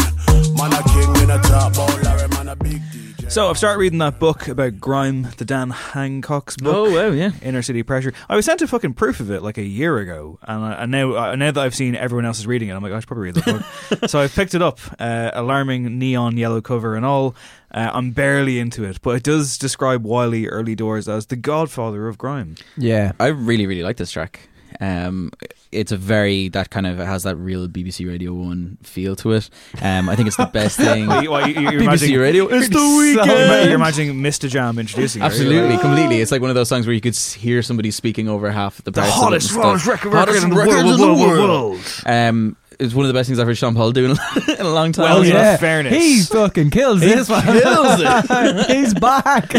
Man, 0.56 0.74
a 0.74 0.82
king 0.90 1.24
in 1.24 1.32
a 1.32 1.40
top, 1.44 1.78
all 1.78 1.88
Larry, 2.04 2.28
man, 2.30 2.50
a 2.50 2.56
big 2.56 2.82
DJ. 2.92 3.11
So 3.32 3.50
I've 3.50 3.58
started 3.58 3.80
reading 3.80 4.00
that 4.00 4.20
book 4.20 4.50
about 4.50 4.82
grime, 4.82 5.26
the 5.38 5.46
Dan 5.46 5.70
Hancox 5.70 6.58
book. 6.58 6.76
Oh, 6.76 6.92
wow, 6.92 7.12
yeah. 7.14 7.32
Inner 7.42 7.62
City 7.62 7.82
Pressure. 7.82 8.12
I 8.28 8.36
was 8.36 8.44
sent 8.44 8.62
a 8.62 8.68
fucking 8.68 8.96
proof 8.96 9.22
of 9.22 9.32
it 9.32 9.42
like 9.42 9.58
a 9.58 9.64
year 9.64 10.00
ago, 10.00 10.38
and, 10.42 10.66
I, 10.66 10.84
and 10.84 10.92
now 10.92 11.16
uh, 11.16 11.36
now 11.38 11.50
that 11.50 11.62
I've 11.62 11.74
seen 11.74 11.96
everyone 11.96 12.26
else 12.26 12.40
is 12.40 12.46
reading 12.46 12.68
it, 12.68 12.74
I'm 12.74 12.84
like, 12.84 12.92
I 12.92 13.00
should 13.00 13.08
probably 13.08 13.32
read 13.32 13.36
the 13.36 13.64
book. 13.90 14.10
so 14.10 14.20
I 14.20 14.28
picked 14.28 14.54
it 14.54 14.62
up, 14.62 14.82
uh, 15.00 15.32
alarming 15.34 15.98
neon 15.98 16.36
yellow 16.36 16.60
cover 16.60 16.98
and 16.98 17.06
all. 17.06 17.34
Uh, 17.74 17.90
I'm 17.94 18.12
barely 18.12 18.60
into 18.60 18.84
it, 18.84 19.02
but 19.02 19.16
it 19.16 19.24
does 19.24 19.58
describe 19.58 20.04
Wiley 20.04 20.50
early 20.50 20.76
doors 20.76 21.08
as 21.08 21.28
the 21.28 21.38
godfather 21.38 22.10
of 22.10 22.18
grime. 22.18 22.56
Yeah, 22.76 23.14
I 23.18 23.28
really, 23.28 23.66
really 23.66 23.84
like 23.84 23.96
this 23.96 24.12
track. 24.12 24.50
Um, 24.82 25.32
it's 25.72 25.92
a 25.94 25.98
very 25.98 26.50
that 26.50 26.70
kind 26.70 26.86
of 26.86 27.00
it 27.00 27.06
has 27.06 27.24
that 27.24 27.36
real 27.38 27.68
BBC 27.70 28.06
Radio 28.06 28.34
One 28.34 28.78
feel 28.84 29.16
to 29.18 29.32
it. 29.34 29.50
Um, 29.82 30.10
I 30.10 30.16
think 30.18 30.28
it's 30.28 30.36
the 30.38 30.46
best 30.54 30.76
thing. 30.76 31.08
Well, 31.08 31.24
you- 31.24 31.32
well, 31.32 31.48
you- 31.48 31.62
you're 31.62 31.72
BBC 31.74 31.84
imagining- 31.84 32.20
Radio. 32.20 32.48
It's 32.48 32.68
the 32.70 32.98
weekend. 32.98 33.66
You're 33.70 33.76
imagining 33.76 34.16
MistaJam 34.16 34.80
introducing 34.80 35.22
it, 35.22 35.26
are? 35.26 35.28
Absolutely, 35.28 35.78
completely. 35.78 36.20
It's 36.20 36.32
like 36.32 36.42
one 36.42 36.50
of 36.50 36.56
those 36.56 36.68
songs 36.68 36.88
where 36.88 36.94
you 36.94 37.00
could 37.02 37.16
hear 37.16 37.62
somebody 37.62 37.92
speaking 37.92 38.28
over 38.28 38.52
half 38.52 38.84
the 38.84 38.92
parts. 38.92 39.12
hottest, 39.12 39.52
of 39.52 39.58
it 39.58 39.62
hottest 39.62 39.86
record- 39.88 40.14
record 40.14 40.36
in 40.44 40.50
the 40.50 40.56
world, 40.56 40.68
world, 40.68 41.00
world, 41.00 41.20
world. 41.20 41.40
world. 41.74 41.82
Um, 42.06 42.58
it's 42.80 42.96
one 42.96 43.06
of 43.06 43.10
the 43.10 43.14
best 43.14 43.28
things 43.28 43.38
I've 43.38 43.46
heard 43.46 43.58
Sean 43.60 43.76
Paul 43.76 43.92
do 43.92 44.06
in 44.06 44.12
a, 44.12 44.16
in 44.60 44.66
a 44.66 44.70
long 44.70 44.92
time. 44.92 45.04
Well, 45.14 45.24
yeah. 45.24 45.56
fairness. 45.58 45.94
He 45.94 46.24
fucking 46.24 46.72
kills 46.72 47.00
He 47.02 47.10
this 47.10 47.30
one. 47.30 47.44
kills 47.44 48.00
it. 48.02 48.72
He's 48.72 48.94
back. 48.96 49.54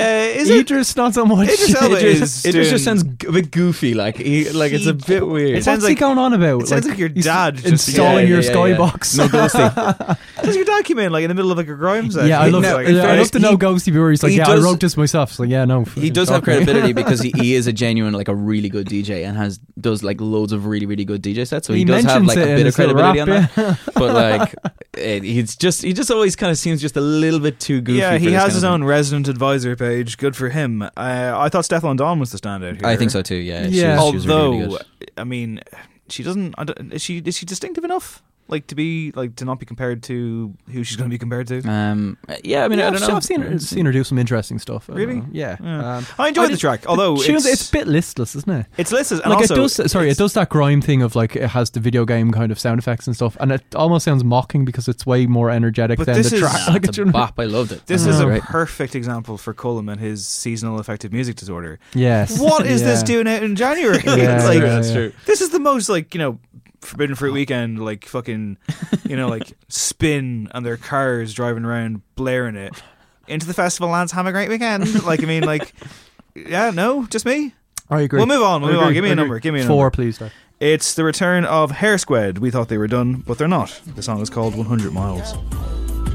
Uh, 0.00 0.38
is 0.40 0.50
it? 0.50 0.58
Idris 0.60 0.96
not 0.96 1.14
so 1.14 1.24
much. 1.26 1.48
Idris 1.48 1.74
Elba 1.74 1.96
It 1.96 2.02
is 2.04 2.18
just, 2.20 2.46
it 2.46 2.52
just 2.52 2.84
sounds 2.84 3.02
g- 3.02 3.26
a 3.26 3.32
bit 3.32 3.50
goofy. 3.50 3.94
Like 3.94 4.16
he, 4.16 4.48
like 4.50 4.72
it's 4.72 4.86
a 4.86 4.94
bit 4.94 5.26
weird. 5.26 5.58
It 5.58 5.64
sounds 5.64 5.78
What's 5.82 5.88
he 5.88 5.94
like- 5.94 5.98
going 6.00 6.18
on 6.18 6.32
about? 6.32 6.62
it 6.62 6.68
sounds 6.68 6.86
like 6.88 6.98
your 6.98 7.08
he's 7.10 7.24
dad 7.24 7.56
just- 7.56 7.66
installing 7.66 8.26
Yeah, 8.28 8.34
your 8.36 8.40
yeah, 8.42 8.52
yeah, 8.52 8.66
yeah. 8.66 8.76
skybox. 8.76 9.18
No 9.18 9.28
ghosting. 9.28 10.18
Does 10.42 10.56
your 10.60 10.64
dad 10.64 10.84
come 10.84 10.98
in 11.00 11.12
like 11.12 11.22
in 11.24 11.28
the 11.28 11.34
middle 11.34 11.50
of 11.52 11.58
like 11.58 11.68
a 11.68 11.74
grime 11.74 12.10
session? 12.10 12.28
Yeah, 12.28 12.40
I 12.40 12.48
love, 12.48 12.62
No, 12.62 12.78
I 12.78 12.82
in 12.84 12.94
love 12.96 13.04
fairness, 13.04 13.30
to 13.32 13.38
know 13.38 13.50
he- 13.52 13.56
Ghosty 13.56 13.92
Brewer. 13.92 14.10
He's 14.10 14.22
like, 14.22 14.32
he 14.32 14.38
yeah, 14.38 14.44
does- 14.46 14.64
I 14.64 14.68
wrote 14.68 14.80
this 14.80 14.96
myself. 14.96 15.32
So 15.32 15.42
yeah, 15.42 15.64
no. 15.64 15.84
he 15.84 16.10
does 16.10 16.28
have 16.28 16.38
talk 16.38 16.44
to 16.46 16.50
me. 16.60 16.64
credibility 16.64 16.92
because 17.02 17.20
he, 17.20 17.32
he 17.36 17.54
is 17.54 17.66
a 17.66 17.72
genuine, 17.72 18.14
like 18.14 18.28
a 18.28 18.34
really 18.34 18.68
good 18.68 18.86
DJ, 18.88 19.26
and 19.26 19.36
has 19.36 19.58
does 19.80 20.02
like 20.02 20.20
loads 20.20 20.52
of 20.52 20.66
really, 20.66 20.86
really 20.86 21.04
good 21.04 21.22
DJ 21.22 21.46
sets. 21.46 21.66
So 21.66 21.72
he, 21.72 21.80
He 21.80 21.84
does 21.84 22.04
have 22.04 22.24
like 22.24 22.38
a 22.38 22.44
bit 22.56 22.66
of 22.66 22.74
credibility 22.74 23.20
on 23.20 23.28
that. 23.28 23.78
But 24.00 24.14
like, 24.14 24.54
it, 24.96 25.22
he's 25.24 25.56
just 25.56 25.82
he 25.82 25.92
just 25.92 26.10
always 26.10 26.36
kind 26.36 26.50
of 26.50 26.56
seems 26.58 26.80
just 26.80 26.96
a 26.96 27.00
little 27.00 27.40
bit 27.40 27.60
too 27.60 27.80
goofy. 27.80 27.98
Yeah, 27.98 28.12
for 28.12 28.18
he 28.18 28.26
this 28.26 28.34
has 28.34 28.42
kind 28.42 28.52
his 28.54 28.64
of 28.64 28.70
own 28.70 28.84
resident 28.84 29.28
advisor 29.28 29.76
page. 29.76 29.89
Good 30.18 30.36
for 30.36 30.48
him. 30.48 30.82
Uh, 30.82 30.88
I 30.96 31.48
thought 31.48 31.64
Stefflon 31.64 31.96
Don 31.96 32.18
was 32.20 32.30
the 32.32 32.38
standout 32.38 32.76
here. 32.76 32.86
I 32.86 32.96
think 32.96 33.10
so 33.10 33.22
too. 33.22 33.34
Yeah, 33.36 33.64
she 33.68 33.80
Yeah. 33.80 33.96
was- 34.00 34.10
she 34.10 34.14
was 34.16 34.26
really, 34.26 34.40
Although, 34.40 34.58
really 34.58 34.68
good. 35.00 35.10
I 35.18 35.24
mean, 35.24 35.60
she 36.08 36.22
doesn't. 36.22 36.54
I 36.58 36.64
don't, 36.64 36.92
is 36.92 37.02
she 37.02 37.18
is 37.18 37.36
she 37.36 37.46
distinctive 37.46 37.84
enough? 37.84 38.22
Like 38.50 38.66
to 38.68 38.74
be 38.74 39.12
like 39.14 39.36
to 39.36 39.44
not 39.44 39.58
be 39.60 39.66
compared 39.66 40.02
to 40.04 40.54
who 40.70 40.82
she's 40.84 40.96
going 40.96 41.08
to 41.08 41.14
be 41.14 41.18
compared 41.18 41.46
to? 41.48 41.62
Um, 41.68 42.18
yeah, 42.42 42.64
I 42.64 42.68
mean, 42.68 42.78
yeah, 42.80 42.88
I 42.88 42.90
don't 42.90 43.02
I've- 43.02 43.10
know. 43.12 43.16
I've 43.16 43.24
seen 43.24 43.40
her, 43.42 43.58
seen 43.58 43.86
her 43.86 43.92
do 43.92 44.02
some 44.04 44.18
interesting 44.18 44.58
stuff. 44.58 44.88
Really? 44.88 45.16
know. 45.20 45.26
Yeah. 45.30 45.56
Yeah. 45.62 45.96
Um, 45.98 46.06
I 46.18 46.28
enjoyed 46.28 46.46
the 46.46 46.50
just- 46.50 46.60
track, 46.62 46.84
although 46.86 47.16
the 47.16 47.24
tunes- 47.24 47.46
it's- 47.46 47.60
it's 47.62 47.68
a 47.68 47.72
bit 47.72 47.86
listless, 47.86 48.34
isn't 48.34 48.50
it? 48.50 48.66
It's 48.76 48.90
listless, 48.92 49.20
and 49.20 49.30
like 49.30 49.38
also 49.40 49.54
it 49.54 49.56
does. 49.56 49.92
Sorry, 49.92 50.10
it 50.10 50.18
does 50.18 50.32
that 50.34 50.48
grime 50.48 50.80
thing 50.80 51.00
of 51.02 51.14
like 51.14 51.36
it 51.36 51.48
has 51.50 51.70
the 51.70 51.80
video 51.80 52.04
game 52.04 52.32
kind 52.32 52.50
of 52.52 52.58
sound 52.58 52.78
effects 52.80 53.06
and 53.06 53.14
stuff, 53.16 53.36
and 53.40 53.52
it 53.52 53.62
almost 53.74 54.04
sounds 54.04 54.24
mocking 54.24 54.64
because 54.64 54.88
it's 54.88 55.06
way 55.06 55.26
more 55.26 55.50
energetic 55.50 55.98
But 55.98 56.06
than 56.06 56.16
this 56.16 56.30
the 56.30 56.36
is- 56.36 56.42
track. 56.42 56.60
Nah, 56.66 56.72
like, 56.74 56.84
it's 56.88 56.98
a 56.98 57.04
bop. 57.06 57.38
I 57.38 57.44
loved 57.44 57.72
it. 57.72 57.86
This 57.86 58.06
Oh. 58.06 58.10
is 58.10 58.20
a 58.20 58.26
Right. 58.26 58.42
perfect 58.42 58.94
example 58.94 59.38
for 59.38 59.54
Cullum 59.54 59.88
and 59.88 60.00
his 60.00 60.26
seasonal 60.26 60.78
affective 60.80 61.12
music 61.12 61.36
disorder. 61.36 61.78
Yes. 61.94 62.38
What 62.40 62.66
is 62.66 62.82
this 62.82 63.02
doing 63.02 63.28
out 63.28 63.42
in 63.42 63.54
January? 63.56 63.98
Yeah, 64.04 64.36
It's 64.36 64.44
like, 64.44 64.58
yeah, 64.60 64.66
That's 64.66 64.88
yeah. 64.88 64.94
true. 64.94 65.12
This 65.26 65.40
is 65.40 65.50
the 65.50 65.60
most 65.60 65.88
like 65.88 66.12
you 66.14 66.18
know 66.18 66.38
Forbidden 66.80 67.16
Fruit 67.16 67.28
uh-huh. 67.30 67.34
weekend, 67.34 67.84
like 67.84 68.04
fucking, 68.06 68.58
you 69.04 69.16
know, 69.16 69.28
like 69.28 69.52
spin 69.68 70.48
and 70.52 70.64
their 70.64 70.76
cars 70.76 71.34
driving 71.34 71.64
around 71.64 72.02
blaring 72.14 72.56
it 72.56 72.82
into 73.28 73.46
the 73.46 73.54
festival. 73.54 73.90
Lads, 73.90 74.12
have 74.12 74.26
a 74.26 74.32
great 74.32 74.48
weekend. 74.48 75.04
Like 75.04 75.22
I 75.22 75.26
mean, 75.26 75.44
like 75.44 75.72
yeah, 76.34 76.70
no, 76.70 77.06
just 77.06 77.24
me. 77.26 77.54
I 77.88 78.02
agree. 78.02 78.18
We'll 78.18 78.26
move 78.26 78.42
on. 78.42 78.62
We'll 78.62 78.70
I 78.70 78.74
move 78.74 78.82
on. 78.82 78.92
Give 78.92 79.02
me 79.02 79.08
I 79.08 79.10
a 79.10 79.14
agree. 79.14 79.22
number. 79.22 79.38
Give 79.40 79.54
me 79.54 79.60
a 79.60 79.66
Four, 79.66 79.84
number. 79.84 79.90
please. 79.96 80.18
Dad. 80.18 80.32
It's 80.60 80.94
the 80.94 81.04
return 81.04 81.44
of 81.46 81.70
Hare 81.70 81.96
Squead. 81.96 82.38
We 82.38 82.50
thought 82.50 82.68
they 82.68 82.76
were 82.78 82.86
done, 82.86 83.24
but 83.26 83.38
they're 83.38 83.48
not. 83.48 83.80
The 83.96 84.02
song 84.02 84.20
is 84.20 84.28
called 84.28 84.54
100 84.54 84.92
Miles. 84.92 85.32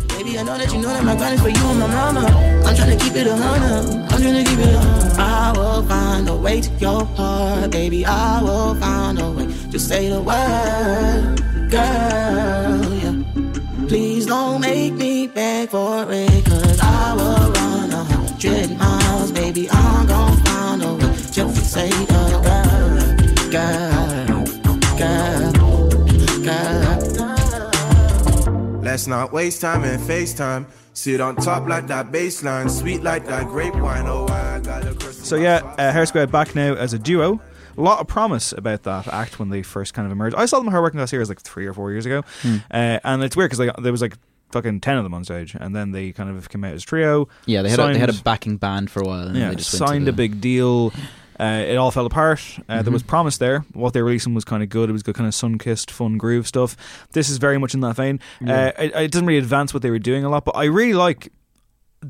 Baby, 0.10 0.38
I 0.38 0.44
know 0.44 0.58
that 0.58 0.72
you 0.72 0.82
know 0.82 0.88
that 0.90 1.04
my 1.04 1.16
grind 1.16 1.36
is 1.36 1.42
for 1.42 1.50
you 1.50 1.66
and 1.66 1.80
my 1.80 1.88
mama. 1.88 2.22
I'm 2.66 2.76
trying 2.76 2.98
to 2.98 3.04
keep 3.04 3.16
it 3.16 3.28
a 3.28 3.36
hundred. 3.36 4.12
I'm 4.12 4.22
trying 4.22 4.44
to 4.44 4.50
keep 4.50 4.60
it 4.60 4.74
a 4.74 4.80
hundred. 4.80 5.20
I 5.20 5.52
will 5.58 5.84
find 5.84 6.30
a 6.30 6.36
way 6.36 6.62
to 6.62 6.72
your 6.78 7.06
heart, 7.06 7.72
baby. 7.72 8.06
I 8.06 8.42
will 8.42 8.76
find 8.76 9.20
a 9.20 9.32
way. 9.32 9.45
Just 9.76 9.90
say 9.90 10.08
the 10.08 10.22
word, 10.22 11.36
girl. 11.70 12.94
Yeah. 12.96 13.12
Please 13.90 14.26
don't 14.26 14.62
make 14.62 14.94
me 14.94 15.28
beg 15.28 15.68
for 15.68 16.08
it, 16.10 16.46
cause 16.46 16.80
I 16.80 17.14
will 17.14 17.52
run 17.52 17.92
a 17.92 18.06
hundred 18.06 18.78
miles, 18.78 19.34
baby. 19.34 19.70
I'm 19.70 20.08
gonna 20.08 20.44
find 20.46 20.82
a 20.82 20.94
way. 20.94 21.14
Just 21.30 21.74
say 21.74 21.90
the 21.90 22.40
word, 22.48 23.18
girl, 23.52 24.46
girl, 24.98 25.52
girl. 26.46 27.02
Let's 28.82 29.08
not 29.08 29.34
waste 29.34 29.60
time 29.60 29.84
and 29.84 30.02
FaceTime. 30.02 30.68
Sit 30.94 31.20
on 31.20 31.36
top 31.36 31.68
like 31.68 31.88
that 31.88 32.14
baseline, 32.14 32.72
sweet 32.72 33.04
like 33.04 33.26
that 33.26 33.48
grape 33.48 33.76
wine. 33.76 34.08
Oh, 34.08 34.26
I 34.30 34.62
got 34.62 34.86
a. 34.86 34.98
So 35.12 35.36
yeah, 35.36 35.76
uh, 35.78 35.92
Hare 35.92 36.06
Squead 36.06 36.32
back 36.32 36.56
now 36.56 36.76
as 36.76 36.94
a 36.94 36.98
duo. 36.98 37.42
A 37.78 37.82
lot 37.82 38.00
of 38.00 38.08
promise 38.08 38.52
about 38.52 38.84
that 38.84 39.08
act 39.08 39.40
when 39.40 39.50
they 39.50 39.62
first 39.64 39.94
kind 39.94 40.06
of 40.06 40.12
emerged. 40.12 40.36
I 40.36 40.46
saw 40.46 40.58
them 40.60 40.68
at 40.68 40.72
Hard 40.72 40.84
Working 40.84 41.00
Class 41.00 41.12
Heroes 41.12 41.30
like 41.30 41.42
three 41.42 41.66
or 41.66 41.74
four 41.74 41.92
years 41.92 42.06
ago, 42.06 42.24
Hmm. 42.42 42.58
uh, 42.72 43.00
and 43.04 43.24
it's 43.24 43.36
weird 43.36 43.50
because 43.52 43.60
like, 43.66 43.76
there 43.78 43.92
was 43.92 44.02
like 44.02 44.18
fucking 44.52 44.80
ten 44.82 44.98
of 44.98 45.04
them 45.04 45.14
on 45.14 45.24
stage, 45.24 45.56
and 45.60 45.76
then 45.76 45.92
they 45.92 46.12
kind 46.12 46.30
of 46.30 46.48
came 46.50 46.64
out 46.64 46.74
as 46.74 46.84
trio. 46.84 47.28
Yeah, 47.46 47.62
they 47.62 47.70
had 47.70 47.80
a, 47.80 47.88
they 47.94 48.00
had 48.00 48.10
a 48.10 48.14
backing 48.24 48.58
band 48.58 48.90
for 48.90 49.02
a 49.02 49.06
while. 49.06 49.28
And 49.28 49.38
yeah, 49.38 49.50
they 49.50 49.56
just 49.56 49.72
signed 49.72 50.08
the- 50.08 50.12
a 50.12 50.14
big 50.14 50.40
deal. 50.40 50.94
Uh, 51.38 51.66
it 51.68 51.76
all 51.76 51.92
fell 51.92 52.06
apart. 52.06 52.40
Uh, 52.70 52.76
There 52.82 52.92
Mhm. 52.92 52.94
was 52.94 53.04
promise 53.04 53.38
there. 53.40 53.66
What 53.74 53.92
they 53.92 54.02
were 54.02 54.06
releasing 54.08 54.34
was 54.34 54.46
kind 54.46 54.64
of 54.64 54.70
good. 54.70 54.90
It 54.90 54.94
was 54.94 55.04
good, 55.04 55.16
kind 55.16 55.28
of 55.28 55.36
sun 55.36 55.58
kissed, 55.58 55.92
fun 55.92 56.18
groove 56.18 56.48
stuff. 56.48 56.78
This 57.12 57.28
is 57.30 57.40
very 57.40 57.58
much 57.58 57.74
in 57.74 57.82
that 57.82 57.98
vein. 57.98 58.22
Yeah. 58.40 58.68
Uh, 58.78 58.82
it, 58.82 58.96
it 58.96 59.12
doesn't 59.12 59.26
really 59.28 59.40
advance 59.40 59.74
what 59.74 59.84
they 59.84 59.90
were 59.90 60.00
doing 60.00 60.24
a 60.24 60.30
lot, 60.30 60.46
but 60.46 60.56
I 60.56 60.64
really 60.66 60.94
like 60.94 61.34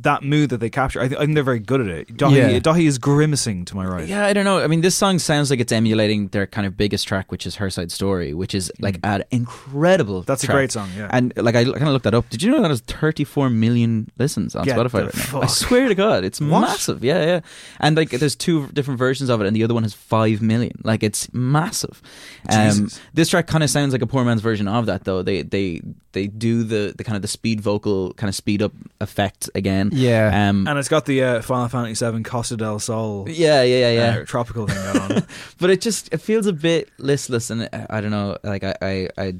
that 0.04 0.24
mood 0.24 0.50
that 0.50 0.58
they 0.60 0.70
capture. 0.70 1.00
I, 1.02 1.08
th- 1.08 1.18
I 1.20 1.24
think 1.24 1.36
they're 1.36 1.44
very 1.44 1.60
good 1.60 1.82
at 1.82 1.88
it. 1.88 2.18
Daithí, 2.18 2.36
Yeah. 2.36 2.60
Daithí 2.60 2.86
is 2.88 2.98
grimacing 2.98 3.66
to 3.66 3.76
my 3.76 3.86
right. 3.86 4.08
Yeah, 4.08 4.26
I 4.26 4.34
don't 4.34 4.46
know. 4.46 4.60
I 4.60 4.68
mean, 4.68 4.82
this 4.82 4.96
song 4.96 5.20
sounds 5.20 5.50
like 5.50 5.60
it's 5.60 5.72
emulating 5.72 6.28
their 6.30 6.46
kind 6.48 6.68
of 6.68 6.76
biggest 6.78 7.08
track, 7.08 7.32
which 7.32 7.46
is 7.46 7.56
Her 7.56 7.70
Side 7.70 7.92
Story, 7.92 8.34
which 8.34 8.54
is 8.56 8.72
like 8.80 9.00
an 9.04 9.24
incredible. 9.32 10.24
Mm. 10.24 10.26
That's 10.26 10.44
a 10.44 10.48
great 10.48 10.72
song, 10.72 10.90
yeah. 10.98 11.08
And 11.12 11.34
like 11.38 11.56
I 11.56 11.64
kind 11.64 11.76
of 11.84 11.90
looked 11.90 12.04
that 12.06 12.14
up. 12.14 12.30
Did 12.30 12.44
you 12.44 12.52
know 12.52 12.62
that 12.62 12.70
has 12.72 12.82
34 12.82 13.50
million 13.50 14.10
listens 14.18 14.56
on 14.56 14.66
Get 14.66 14.78
Spotify 14.78 15.06
right 15.06 15.34
now? 15.34 15.42
I 15.42 15.46
swear 15.48 15.88
to 15.88 15.96
God, 15.96 16.24
it's 16.24 16.40
What? 16.42 16.62
massive. 16.62 17.04
Yeah, 17.04 17.26
yeah. 17.26 17.40
And 17.80 17.96
like, 17.98 18.10
there's 18.10 18.36
two 18.36 18.68
different 18.68 18.98
versions 18.98 19.30
of 19.30 19.42
it, 19.42 19.48
and 19.48 19.56
the 19.56 19.64
other 19.64 19.74
one 19.74 19.84
has 19.84 19.94
five 19.94 20.42
million. 20.42 20.80
Like, 20.84 21.04
it's 21.04 21.34
massive. 21.34 22.02
Um, 22.50 22.90
this 23.14 23.30
track 23.30 23.48
kind 23.48 23.64
of 23.64 23.70
sounds 23.70 23.94
like 23.94 24.02
a 24.02 24.08
poor 24.08 24.24
man's 24.26 24.42
version 24.42 24.68
of 24.68 24.86
that, 24.88 25.04
though. 25.04 25.22
They 25.22 25.42
they 25.42 25.82
they 26.12 26.28
do 26.28 26.64
the 26.64 26.94
the 26.96 27.04
kind 27.04 27.16
of 27.16 27.22
the 27.22 27.28
speed 27.28 27.62
vocal 27.62 28.14
kind 28.14 28.30
of 28.30 28.36
speed 28.36 28.62
up 28.62 28.72
effect 29.02 29.50
again. 29.56 29.85
Yeah. 29.94 30.50
Um, 30.50 30.68
And 30.68 30.78
it's 30.80 30.88
got 30.90 31.06
the 31.06 31.24
uh, 31.24 31.42
Final 31.42 31.68
Fantasy 31.68 32.10
VII 32.10 32.24
Costa 32.24 32.58
del 32.58 32.80
Sol 32.80 33.26
yeah, 33.30 33.64
yeah, 33.64 33.90
yeah, 33.90 33.92
yeah. 33.92 34.18
uh, 34.22 34.26
tropical 34.26 34.68
thing 34.68 34.94
going 34.94 35.12
on. 35.18 35.24
but 35.60 35.70
it 35.70 35.82
just 35.82 36.14
it 36.14 36.18
feels 36.20 36.46
a 36.48 36.54
bit 36.54 36.90
listless, 36.98 37.50
and 37.50 37.70
I, 37.74 37.86
I 37.90 38.02
don't 38.02 38.12
know. 38.12 38.38
Like 38.44 38.64
I, 38.64 38.76
I, 38.82 39.10
I 39.18 39.34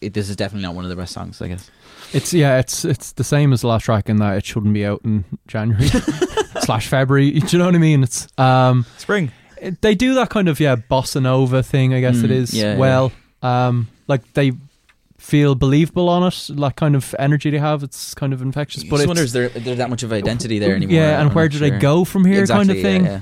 it, 0.00 0.14
this 0.14 0.28
is 0.30 0.36
definitely 0.36 0.62
not 0.66 0.74
one 0.74 0.84
of 0.84 0.90
the 0.90 0.96
best 0.96 1.12
songs. 1.12 1.40
I 1.42 1.48
guess. 1.48 1.70
It's 2.12 2.32
yeah, 2.32 2.58
it's 2.58 2.84
it's 2.84 3.12
the 3.12 3.24
same 3.24 3.52
as 3.52 3.60
the 3.60 3.68
last 3.68 3.84
track 3.84 4.08
in 4.08 4.16
that 4.18 4.36
it 4.38 4.44
shouldn't 4.44 4.74
be 4.74 4.84
out 4.84 5.00
in 5.04 5.24
January 5.46 5.88
slash 6.62 6.88
February. 6.88 7.30
Do 7.32 7.46
you 7.48 7.58
know 7.58 7.66
what 7.66 7.74
I 7.74 7.78
mean? 7.78 8.02
It's 8.02 8.26
um 8.38 8.84
Spring. 8.98 9.30
it- 9.60 9.80
they 9.82 9.94
do 9.94 10.14
that 10.14 10.30
kind 10.30 10.48
of 10.48 10.58
yeah 10.60 10.76
bossa 10.76 11.22
nova 11.22 11.62
thing. 11.62 11.94
I 11.94 12.00
guess 12.00 12.18
it 12.22 12.30
Mm, 12.30 12.34
is. 12.34 12.54
yeah, 12.54 12.76
well, 12.78 13.12
um, 13.42 13.88
like 14.08 14.32
they 14.32 14.52
feel 15.20 15.54
believable 15.54 16.08
on 16.08 16.22
it. 16.24 16.48
That 16.56 16.76
kind 16.76 16.96
of 16.96 17.14
energy 17.18 17.50
they 17.50 17.58
have. 17.58 17.82
It's 17.82 18.14
kind 18.14 18.32
of 18.32 18.42
infectious. 18.42 18.82
But 18.84 18.90
But 18.90 18.96
I 18.96 19.02
it's, 19.02 19.08
wonder 19.08 19.22
is 19.22 19.32
there 19.32 19.48
that 19.50 19.90
much 19.90 20.02
of 20.02 20.12
identity 20.12 20.58
there 20.58 20.74
anymore? 20.74 20.94
Yeah, 20.96 21.20
and 21.20 21.28
I'm 21.28 21.34
where 21.34 21.44
not 21.44 21.52
do 21.52 21.58
they 21.58 21.70
go 21.78 22.04
from 22.04 22.24
here? 22.24 22.46
kind 22.46 22.70
of 22.70 22.80
thing. 22.80 23.04
yeah, 23.04 23.10
yeah. 23.10 23.20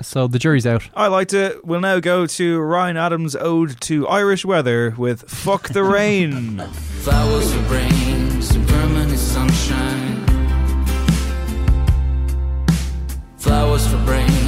So 0.00 0.28
the 0.28 0.38
jury's 0.38 0.64
out. 0.64 0.88
I 0.94 1.08
liked 1.08 1.32
it. 1.34 1.64
We'll 1.64 1.80
now 1.80 1.98
go 1.98 2.24
to 2.26 2.60
Ryan 2.60 2.96
Adams' 2.96 3.34
ode 3.34 3.80
to 3.80 4.06
Irish 4.06 4.44
weather 4.44 4.94
with 4.96 5.22
"Fuck 5.28 5.70
the 5.70 5.82
Rain." 5.82 6.58
Flowers 7.02 7.52
for 7.52 7.62
brains 7.62 8.54
and 8.54 8.68
permanent 8.68 9.18
sunshine. 9.18 10.24
Flowers 13.38 13.86
for 13.88 13.96
brains, 14.04 14.47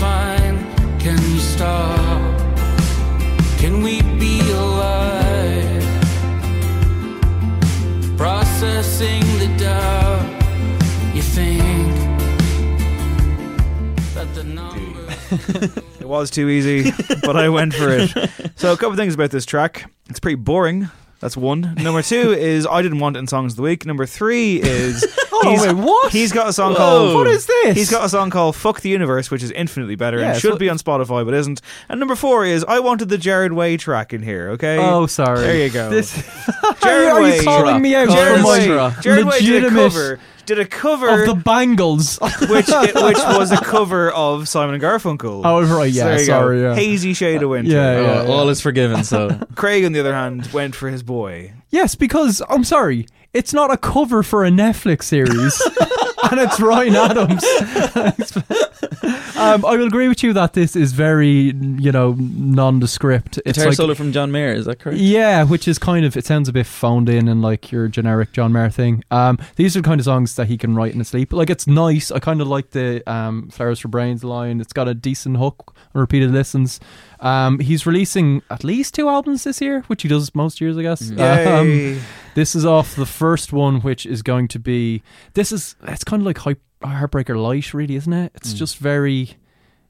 fine. 0.00 0.56
Can 0.98 1.16
we 1.32 1.38
stop? 1.38 2.40
Can 3.58 3.82
we 3.82 4.00
be 4.18 4.40
alive? 4.50 5.84
Processing 8.16 9.22
the 9.38 9.48
doubt. 9.58 10.26
You 11.14 11.22
think 11.22 11.94
that 14.14 14.28
the 14.34 14.44
numbers. 14.44 15.76
It 16.00 16.08
was 16.08 16.30
too 16.30 16.48
easy, 16.48 16.90
but 17.22 17.36
I 17.36 17.48
went 17.50 17.74
for 17.74 17.88
it. 17.90 18.10
So, 18.56 18.72
a 18.72 18.76
couple 18.76 18.90
of 18.90 18.96
things 18.98 19.14
about 19.14 19.30
this 19.30 19.46
track. 19.46 19.90
It's 20.10 20.20
pretty 20.20 20.34
boring. 20.34 20.90
That's 21.20 21.36
one. 21.36 21.74
Number 21.76 22.02
two 22.02 22.32
is 22.38 22.66
I 22.66 22.82
didn't 22.82 22.98
want 22.98 23.16
it 23.16 23.20
in 23.20 23.26
songs 23.26 23.52
of 23.52 23.56
the 23.56 23.62
week. 23.62 23.86
Number 23.86 24.06
three 24.06 24.56
is 24.62 25.04
Oh, 25.32 25.50
he's, 25.50 25.62
wait, 25.62 25.76
what? 25.76 26.12
He's 26.12 26.32
got 26.32 26.48
a 26.48 26.52
song 26.52 26.72
Whoa. 26.72 26.76
called 26.78 27.14
What 27.14 27.26
is 27.26 27.46
this? 27.46 27.76
He's 27.76 27.90
got 27.90 28.04
a 28.04 28.08
song 28.08 28.28
called 28.30 28.56
"Fuck 28.56 28.80
the 28.82 28.90
Universe," 28.90 29.30
which 29.30 29.42
is 29.42 29.50
infinitely 29.52 29.94
better 29.94 30.18
Yeah, 30.18 30.32
and 30.32 30.40
should 30.40 30.58
be 30.58 30.68
on 30.68 30.76
Spotify, 30.78 31.24
but 31.24 31.32
isn't. 31.34 31.62
And 31.88 31.98
number 32.00 32.14
four 32.14 32.44
is 32.44 32.64
I 32.64 32.80
wanted 32.80 33.08
the 33.08 33.16
Gerard 33.18 33.52
Way 33.52 33.76
track 33.76 34.12
in 34.12 34.22
here. 34.22 34.50
Okay. 34.50 34.76
Oh, 34.78 35.06
sorry. 35.06 35.40
There 35.40 35.56
you 35.64 35.70
go. 35.70 35.88
This- 35.90 36.12
Gerard 36.82 36.82
Are 36.82 37.20
you 37.20 37.22
Way. 37.38 37.44
calling 37.44 37.80
me 37.80 37.94
out 37.94 38.08
Gerard 38.10 38.36
for 38.38 38.42
my 38.42 38.58
Way. 38.58 38.94
Gerard 39.00 39.24
Way 39.24 39.40
did 39.40 39.64
a 39.64 39.70
cover. 39.70 40.18
Did 40.50 40.58
a 40.58 40.66
cover 40.66 41.08
of 41.08 41.26
the 41.28 41.34
Bangles? 41.36 42.18
which 42.20 42.40
which 42.48 42.66
was 42.66 43.52
a 43.52 43.56
cover 43.58 44.10
of 44.10 44.48
Simon 44.48 44.74
and 44.74 44.82
Garfunkel. 44.82 45.42
Oh, 45.44 45.62
right, 45.62 45.88
yeah, 45.92 46.06
there 46.06 46.18
you 46.18 46.24
sorry, 46.24 46.60
go. 46.60 46.70
yeah. 46.70 46.74
Hazy 46.74 47.14
shade 47.14 47.40
of 47.44 47.50
winter. 47.50 47.70
Yeah, 47.70 48.00
yeah, 48.00 48.22
Oh, 48.26 48.32
all 48.32 48.48
is 48.48 48.60
forgiven. 48.60 49.04
So 49.04 49.28
Craig, 49.54 49.84
on 49.84 49.92
the 49.92 50.00
other 50.00 50.12
hand, 50.12 50.48
went 50.52 50.74
for 50.74 50.88
his 50.88 51.04
boy. 51.04 51.52
Yes, 51.68 51.94
because 51.94 52.42
I'm 52.48 52.64
sorry, 52.64 53.06
it's 53.32 53.54
not 53.54 53.70
a 53.72 53.76
cover 53.76 54.24
for 54.24 54.44
a 54.44 54.50
Netflix 54.50 55.04
series, 55.04 55.62
and 56.30 56.40
it's 56.40 56.60
Ryan 56.60 56.96
Adams. 56.96 57.44
um, 59.36 59.64
I 59.64 59.76
will 59.76 59.86
agree 59.86 60.08
with 60.08 60.22
you 60.22 60.32
that 60.32 60.52
this 60.52 60.76
is 60.76 60.92
very, 60.92 61.52
you 61.54 61.92
know, 61.92 62.16
nondescript. 62.18 63.38
It's 63.38 63.58
guitar 63.58 63.66
like, 63.66 63.76
solo 63.76 63.94
from 63.94 64.12
John 64.12 64.30
Mayer. 64.30 64.52
Is 64.52 64.66
that 64.66 64.78
correct? 64.78 64.98
yeah, 64.98 65.44
which 65.44 65.66
is 65.66 65.78
kind 65.78 66.04
of 66.04 66.16
it 66.16 66.26
sounds 66.26 66.48
a 66.48 66.52
bit 66.52 66.66
phoned 66.66 67.08
in 67.08 67.28
and 67.28 67.42
like 67.42 67.72
your 67.72 67.88
generic 67.88 68.32
John 68.32 68.52
Mayer 68.52 68.70
thing. 68.70 69.02
Um, 69.10 69.38
these 69.56 69.76
are 69.76 69.80
the 69.80 69.88
kind 69.88 70.00
of 70.00 70.04
songs 70.04 70.34
that 70.36 70.46
he 70.46 70.58
can 70.58 70.74
write 70.74 70.92
in 70.92 70.98
his 70.98 71.08
sleep. 71.08 71.32
Like 71.32 71.50
it's 71.50 71.66
nice. 71.66 72.10
I 72.10 72.18
kind 72.18 72.40
of 72.40 72.48
like 72.48 72.70
the 72.70 73.08
um, 73.10 73.48
"Flowers 73.50 73.80
for 73.80 73.88
Brains" 73.88 74.24
line. 74.24 74.60
It's 74.60 74.72
got 74.72 74.88
a 74.88 74.94
decent 74.94 75.36
hook 75.38 75.74
on 75.94 76.00
repeated 76.00 76.30
listens. 76.30 76.80
Um, 77.20 77.58
he's 77.58 77.86
releasing 77.86 78.42
at 78.50 78.64
least 78.64 78.94
two 78.94 79.08
albums 79.08 79.44
this 79.44 79.60
year, 79.60 79.82
which 79.88 80.02
he 80.02 80.08
does 80.08 80.34
most 80.34 80.60
years, 80.60 80.76
I 80.78 80.82
guess. 80.82 81.10
Yay. 81.10 81.44
Um, 81.44 82.00
this 82.34 82.54
is 82.54 82.64
off 82.64 82.96
the 82.96 83.06
first 83.06 83.52
one, 83.52 83.80
which 83.80 84.06
is 84.06 84.22
going 84.22 84.48
to 84.48 84.58
be. 84.58 85.02
This 85.34 85.52
is 85.52 85.76
it's 85.82 86.04
kind 86.04 86.22
of 86.22 86.26
like 86.26 86.38
Hype, 86.38 86.60
Heartbreaker 86.82 87.40
Light, 87.40 87.74
really, 87.74 87.96
isn't 87.96 88.12
it? 88.12 88.32
It's 88.34 88.54
just 88.54 88.78
very. 88.78 89.36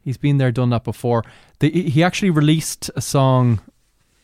He's 0.02 0.16
been 0.16 0.38
there, 0.38 0.50
done 0.50 0.70
that 0.70 0.82
before. 0.82 1.24
The, 1.60 1.70
he 1.70 2.02
actually 2.02 2.30
released 2.30 2.90
a 2.96 3.00
song. 3.02 3.60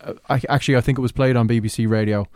uh, 0.01 0.15
I, 0.29 0.41
actually, 0.49 0.77
I 0.77 0.81
think 0.81 0.99
it 0.99 1.03
was 1.03 1.13
played 1.13 1.37
on 1.37 1.47
BBC 1.47 1.89
Radio. 1.89 2.27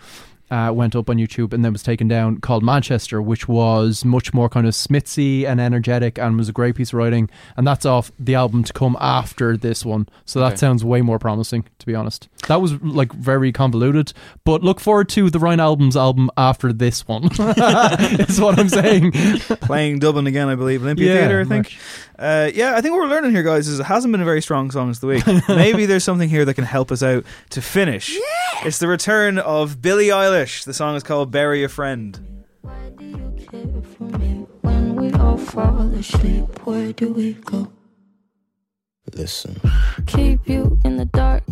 Uh, 0.51 0.73
went 0.73 0.97
up 0.97 1.09
on 1.09 1.17
YouTube 1.17 1.53
and 1.53 1.65
then 1.65 1.73
was 1.73 1.83
taken 1.83 2.09
down. 2.09 2.39
Called 2.41 2.63
Manchester, 2.65 3.23
which 3.23 3.47
was 3.47 4.05
much 4.05 4.35
more 4.35 4.49
kind 4.49 4.67
of 4.67 4.75
Smitsy 4.75 5.45
and 5.47 5.61
energetic, 5.61 6.19
and 6.19 6.37
was 6.37 6.49
a 6.49 6.53
great 6.53 6.75
piece 6.75 6.89
of 6.89 6.95
writing. 6.95 7.31
And 7.57 7.67
that's 7.67 7.87
off 7.87 8.11
the 8.19 8.35
album 8.35 8.65
to 8.65 8.73
come 8.73 8.97
after 9.01 9.57
this 9.57 9.85
one. 9.85 10.09
So 10.25 10.41
that 10.41 10.47
Okay. 10.49 10.57
sounds 10.57 10.85
way 10.85 11.03
more 11.03 11.19
promising, 11.21 11.65
to 11.79 11.87
be 11.87 11.95
honest. 11.95 12.29
That 12.49 12.61
was 12.61 12.81
like 12.83 13.13
very 13.13 13.53
convoluted, 13.53 14.13
but 14.45 14.63
look 14.65 14.81
forward 14.81 15.09
to 15.11 15.31
the 15.31 15.39
Ryan 15.39 15.61
Adams' 15.61 15.97
album 15.97 16.31
after 16.37 16.73
this 16.73 17.07
one. 17.07 17.25
is 17.33 18.41
what 18.41 18.59
I'm 18.59 18.69
saying. 18.69 19.13
Playing 19.13 19.99
Dublin 20.01 20.27
again, 20.27 20.49
I 20.49 20.55
believe. 20.57 20.83
Olympia 20.83 21.07
Yeah, 21.15 21.21
Theatre, 21.21 21.41
I 21.43 21.45
think. 21.45 21.77
Uh, 22.19 22.51
yeah, 22.55 22.75
I 22.77 22.81
think 22.81 22.93
what 22.93 23.03
we're 23.03 23.09
learning 23.15 23.31
here, 23.31 23.43
guys, 23.43 23.67
is 23.69 23.81
it 23.81 23.85
hasn't 23.85 24.13
been 24.13 24.21
a 24.21 24.25
very 24.27 24.43
strong 24.43 24.71
songs 24.71 24.97
of 24.97 25.01
the 25.03 25.07
week. 25.07 25.27
Maybe 25.49 25.87
there's 25.87 26.05
something 26.05 26.29
here 26.29 26.45
that 26.45 26.55
can 26.55 26.65
help 26.65 26.91
us 26.93 27.03
out 27.03 27.25
to 27.51 27.63
finish. 27.63 28.15
Yeah! 28.15 28.67
It's 28.67 28.79
the 28.79 28.89
return 28.89 29.39
of 29.39 29.81
Billie 29.81 30.09
Eilish. 30.09 30.40
The 30.41 30.73
song 30.73 30.97
is 30.97 31.03
called 31.03 31.31
Bury 31.31 31.65
a 31.65 31.69
Friend. 31.69 32.19
When 34.63 34.97
we 34.97 35.13
all 35.13 35.37
fall 35.37 35.83
asleep, 35.93 36.67
where 36.67 36.95
do 36.95 37.13
we 37.13 37.35
go? 37.35 37.71
Listen. 39.13 39.61
Keep 40.07 40.49
you 40.49 40.79
in 40.83 40.97
the 40.97 41.05
dark. 41.05 41.43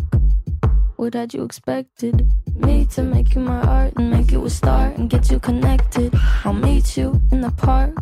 What 0.95 1.13
had 1.13 1.35
you 1.35 1.43
expected? 1.43 2.31
Me 2.55 2.87
to 2.87 3.03
make 3.03 3.35
you 3.35 3.41
my 3.41 3.61
art 3.61 3.93
and 3.95 4.09
make 4.09 4.31
you 4.31 4.43
a 4.43 4.49
star 4.49 4.87
and 4.87 5.07
get 5.07 5.29
you 5.29 5.39
connected. 5.39 6.11
I'll 6.43 6.53
meet 6.53 6.97
you 6.97 7.21
in 7.31 7.41
the 7.41 7.51
park. 7.51 7.93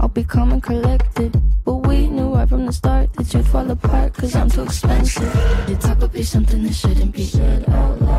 I'll 0.00 0.08
be 0.08 0.24
calm 0.24 0.50
and 0.50 0.60
collected. 0.60 1.40
But 1.64 1.86
we 1.86 2.08
knew 2.08 2.34
right 2.34 2.48
from 2.48 2.66
the 2.66 2.72
start 2.72 3.12
that 3.12 3.32
you'd 3.32 3.46
fall 3.46 3.70
apart 3.70 4.14
cause 4.14 4.34
I'm 4.34 4.50
too 4.50 4.64
expensive. 4.64 5.32
Your 5.68 5.78
talk 5.78 6.00
would 6.00 6.12
be 6.12 6.24
something 6.24 6.64
that 6.64 6.74
shouldn't 6.74 7.12
be 7.14 7.22
said 7.22 7.68
out 7.68 8.02
loud. 8.02 8.09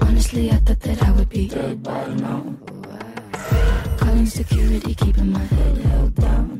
Honestly, 0.00 0.50
I 0.50 0.56
thought 0.56 0.80
that 0.80 1.02
I 1.02 1.10
would 1.12 1.28
be 1.28 1.48
dead 1.48 1.82
by 1.82 2.06
now. 2.14 2.42
Calling 3.98 4.26
security, 4.26 4.94
keeping 4.94 5.32
my 5.32 5.38
head 5.38 5.78
held 5.78 6.14
down. 6.16 6.57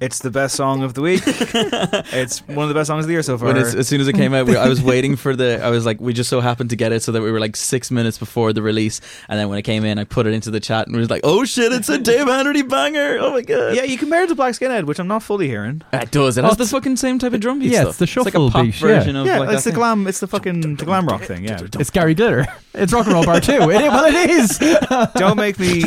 It's 0.00 0.20
the 0.20 0.30
best 0.30 0.54
song 0.54 0.84
of 0.84 0.94
the 0.94 1.00
week. 1.02 1.22
it's 1.26 2.38
one 2.46 2.58
of 2.58 2.68
the 2.68 2.74
best 2.74 2.86
songs 2.86 3.04
of 3.04 3.08
the 3.08 3.14
year 3.14 3.22
so 3.24 3.36
far. 3.36 3.48
When 3.48 3.56
it's, 3.56 3.74
as 3.74 3.88
soon 3.88 4.00
as 4.00 4.06
it 4.06 4.12
came 4.12 4.32
out, 4.32 4.46
we, 4.46 4.56
I 4.56 4.68
was 4.68 4.80
waiting 4.94 5.16
for 5.16 5.34
the. 5.34 5.60
I 5.60 5.70
was 5.70 5.84
like, 5.84 6.00
we 6.00 6.12
just 6.12 6.30
so 6.30 6.40
happened 6.40 6.70
to 6.70 6.76
get 6.76 6.92
it 6.92 7.02
so 7.02 7.10
that 7.10 7.20
we 7.20 7.32
were 7.32 7.40
like 7.40 7.56
six 7.56 7.90
minutes 7.90 8.16
before 8.16 8.52
the 8.52 8.62
release, 8.62 9.00
and 9.28 9.40
then 9.40 9.48
when 9.48 9.58
it 9.58 9.62
came 9.62 9.84
in, 9.84 9.98
I 9.98 10.04
put 10.04 10.26
it 10.28 10.34
into 10.34 10.52
the 10.52 10.60
chat 10.60 10.86
and 10.86 10.94
we 10.94 11.00
was 11.00 11.10
like, 11.10 11.22
oh 11.24 11.44
shit, 11.44 11.72
it's 11.72 11.88
a 11.88 11.98
Dave 11.98 12.26
Hanratty 12.26 12.68
banger! 12.68 13.18
Oh 13.20 13.32
my 13.32 13.42
god! 13.42 13.74
yeah, 13.74 13.82
you 13.82 13.98
compare 13.98 14.22
it 14.22 14.28
to 14.28 14.36
Black 14.36 14.54
Skinhead, 14.54 14.84
which 14.84 15.00
I'm 15.00 15.08
not 15.08 15.24
fully 15.24 15.48
hearing. 15.48 15.82
it 15.92 16.12
does. 16.12 16.38
It 16.38 16.44
Oh, 16.44 16.48
has 16.48 16.56
the 16.58 16.62
oh, 16.64 16.66
fucking 16.66 16.96
same 16.96 17.18
type 17.18 17.32
of 17.32 17.40
drum 17.40 17.58
beat 17.58 17.72
Yeah, 17.72 17.80
stuff. 17.80 17.88
it's 17.90 17.98
the 17.98 18.06
shuffle 18.06 18.28
it's 18.28 18.36
like 18.36 18.48
a 18.48 18.52
pop 18.52 18.64
beat, 18.66 18.74
yeah. 18.80 18.86
version 19.00 19.16
of 19.16 19.26
yeah, 19.26 19.38
like 19.40 19.50
it's 19.50 19.64
the 19.64 19.70
thing. 19.70 19.78
glam. 19.78 20.06
It's 20.06 20.20
the 20.20 20.28
fucking 20.28 20.76
the 20.76 20.84
glam 20.84 21.06
rock 21.08 21.22
thing. 21.22 21.42
Yeah. 21.42 21.58
It's 21.60 21.90
Gary 21.90 22.14
Glitter. 22.14 22.46
It's 22.74 22.92
rock 22.92 23.06
and 23.06 23.14
roll 23.14 23.24
bar 23.24 23.40
two. 23.40 23.54
It, 23.54 23.66
well, 23.66 24.04
it 24.04 24.30
is. 24.30 24.58
Don't 25.14 25.36
make 25.36 25.58
me 25.58 25.82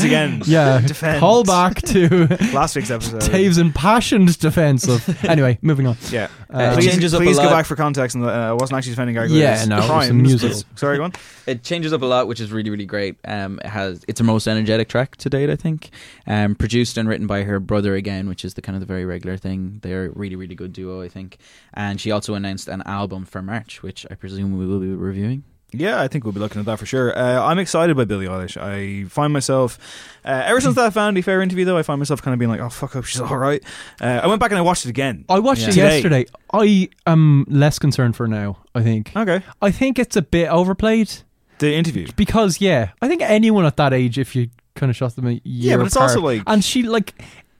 once 0.00 0.04
again 0.04 0.42
Yeah. 0.46 0.80
defend 0.80 1.20
Call 1.20 1.44
back 1.44 1.80
to 1.82 2.26
last 2.52 2.76
week's 2.76 2.90
episode. 2.90 3.20
Dave's 3.30 3.58
impassioned 3.58 4.38
defense 4.38 4.88
of. 4.88 5.06
Anyway, 5.30 5.58
moving 5.62 5.86
on. 5.86 5.96
Yeah, 6.10 6.28
Um, 6.48 6.74
please, 6.74 6.86
changes 6.90 7.14
up 7.14 7.20
a 7.20 7.24
please 7.24 7.36
go 7.36 7.50
back 7.50 7.64
for 7.66 7.76
context. 7.76 8.16
And 8.16 8.24
uh, 8.24 8.28
I 8.28 8.52
wasn't 8.52 8.78
actually 8.78 8.92
defending 8.92 9.14
Gargoyles. 9.14 9.38
Yeah, 9.38 9.64
no, 9.66 9.76
it 9.76 9.78
was 9.78 9.84
a 9.84 9.88
crimes, 9.88 10.12
musical. 10.12 10.62
Sorry, 10.76 10.96
go 10.96 11.04
on. 11.04 11.12
It 11.46 11.62
changes 11.62 11.92
up 11.92 12.02
a 12.02 12.06
lot, 12.06 12.26
which 12.26 12.40
is 12.40 12.50
really, 12.50 12.70
really 12.70 12.86
great. 12.86 13.16
Um, 13.24 13.60
it 13.60 13.68
has 13.68 14.02
it's 14.08 14.18
her 14.18 14.24
most 14.24 14.48
energetic 14.48 14.88
track 14.88 15.16
to 15.16 15.30
date, 15.30 15.50
I 15.50 15.56
think. 15.56 15.90
Um, 16.26 16.54
produced 16.54 16.96
and 16.96 17.08
written 17.08 17.26
by 17.26 17.42
her 17.44 17.60
brother 17.60 17.94
again, 17.94 18.28
which 18.28 18.44
is 18.44 18.54
the 18.54 18.62
kind 18.62 18.74
of 18.76 18.80
the 18.80 18.86
very 18.86 19.04
regular 19.04 19.36
thing. 19.36 19.78
They're 19.82 20.06
a 20.06 20.10
really, 20.10 20.36
really 20.36 20.54
good 20.56 20.72
duo, 20.72 21.00
I 21.02 21.08
think. 21.08 21.38
And 21.74 22.00
she 22.00 22.10
also 22.10 22.34
announced 22.34 22.66
an 22.68 22.82
album 22.86 23.24
for 23.26 23.42
March, 23.42 23.82
which 23.82 24.04
I 24.10 24.14
presume 24.14 24.58
we 24.58 24.66
will 24.66 24.80
be 24.80 24.88
reviewing. 24.88 25.44
Yeah, 25.72 26.00
I 26.00 26.08
think 26.08 26.24
we'll 26.24 26.32
be 26.32 26.40
looking 26.40 26.58
at 26.60 26.66
that 26.66 26.78
for 26.78 26.86
sure. 26.86 27.16
Uh, 27.16 27.42
I'm 27.44 27.58
excited 27.58 27.96
by 27.96 28.04
Billie 28.04 28.26
Eilish. 28.26 28.56
I 28.56 29.08
find 29.08 29.32
myself, 29.32 29.78
uh, 30.24 30.42
ever 30.44 30.60
since 30.60 30.74
that 30.74 30.92
Vanity 30.92 31.22
Fair 31.22 31.40
interview, 31.42 31.64
though, 31.64 31.78
I 31.78 31.82
find 31.82 31.98
myself 32.00 32.20
kind 32.22 32.32
of 32.32 32.38
being 32.38 32.50
like, 32.50 32.60
oh, 32.60 32.68
fuck 32.68 32.96
up, 32.96 33.04
she's 33.04 33.20
all 33.20 33.36
right. 33.36 33.62
Uh, 34.00 34.20
I 34.22 34.26
went 34.26 34.40
back 34.40 34.50
and 34.50 34.58
I 34.58 34.62
watched 34.62 34.84
it 34.84 34.88
again. 34.88 35.24
I 35.28 35.38
watched 35.38 35.62
it 35.62 35.72
Today. 35.72 35.94
yesterday. 35.94 36.26
I 36.52 36.88
am 37.06 37.44
less 37.48 37.78
concerned 37.78 38.16
for 38.16 38.26
now. 38.26 38.58
I 38.74 38.82
think. 38.82 39.12
Okay. 39.16 39.42
I 39.62 39.70
think 39.70 39.98
it's 39.98 40.16
a 40.16 40.22
bit 40.22 40.48
overplayed 40.48 41.10
The 41.58 41.74
interview. 41.74 42.08
because 42.16 42.60
yeah, 42.60 42.90
I 43.00 43.08
think 43.08 43.22
anyone 43.22 43.64
at 43.64 43.76
that 43.76 43.92
age, 43.92 44.18
if 44.18 44.34
you 44.34 44.50
kind 44.74 44.90
of 44.90 44.96
shot 44.96 45.14
them 45.16 45.26
a 45.26 45.32
year 45.32 45.40
Yeah, 45.44 45.76
but 45.76 45.86
it's 45.86 45.94
apart- 45.96 46.10
also 46.10 46.20
like- 46.22 46.42
and 46.46 46.64
she 46.64 46.82
like. 46.82 47.14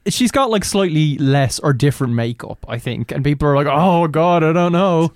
She's 0.07 0.31
got 0.31 0.49
like 0.49 0.65
slightly 0.65 1.15
less 1.19 1.59
or 1.59 1.73
different 1.73 2.13
makeup, 2.13 2.65
I 2.67 2.79
think, 2.79 3.11
and 3.11 3.23
people 3.23 3.47
are 3.47 3.55
like, 3.55 3.67
"Oh 3.69 4.07
God, 4.07 4.43
I 4.43 4.51
don't 4.51 4.71
know." 4.71 5.13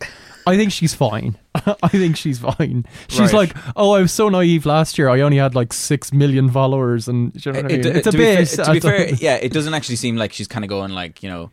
I 0.48 0.58
think 0.58 0.72
she's 0.72 0.93
fine. 0.93 1.38
I 1.56 1.88
think 1.88 2.18
she's 2.18 2.39
fine. 2.39 2.86
She's 3.08 3.20
Right. 3.20 3.34
like, 3.34 3.56
"Oh, 3.76 3.91
I 3.91 4.02
was 4.02 4.12
so 4.12 4.30
naive 4.30 4.66
last 4.66 4.98
year. 4.98 5.10
I 5.10 5.22
only 5.22 5.38
had 5.38 5.56
like 5.56 5.74
six 5.74 6.14
million 6.14 6.50
followers, 6.50 7.08
and 7.08 7.34
do 7.34 7.39
you 7.50 7.54
know 7.54 7.62
what 7.64 7.72
I 7.72 7.74
It- 7.76 7.78
mean? 7.86 7.88
it- 7.88 7.96
it's 7.98 8.08
a 8.08 8.12
to 8.12 8.18
be 8.18 8.24
bit." 8.24 8.48
fair- 8.50 8.66
to 8.66 8.72
be 8.74 8.80
fair, 8.82 9.10
yeah, 9.16 9.36
it 9.36 9.52
doesn't 9.54 9.74
actually 9.74 9.96
seem 9.96 10.16
like 10.18 10.34
she's 10.34 10.48
kind 10.48 10.64
of 10.66 10.70
going 10.70 10.91
like 10.91 11.24
you 11.24 11.30
know. 11.30 11.52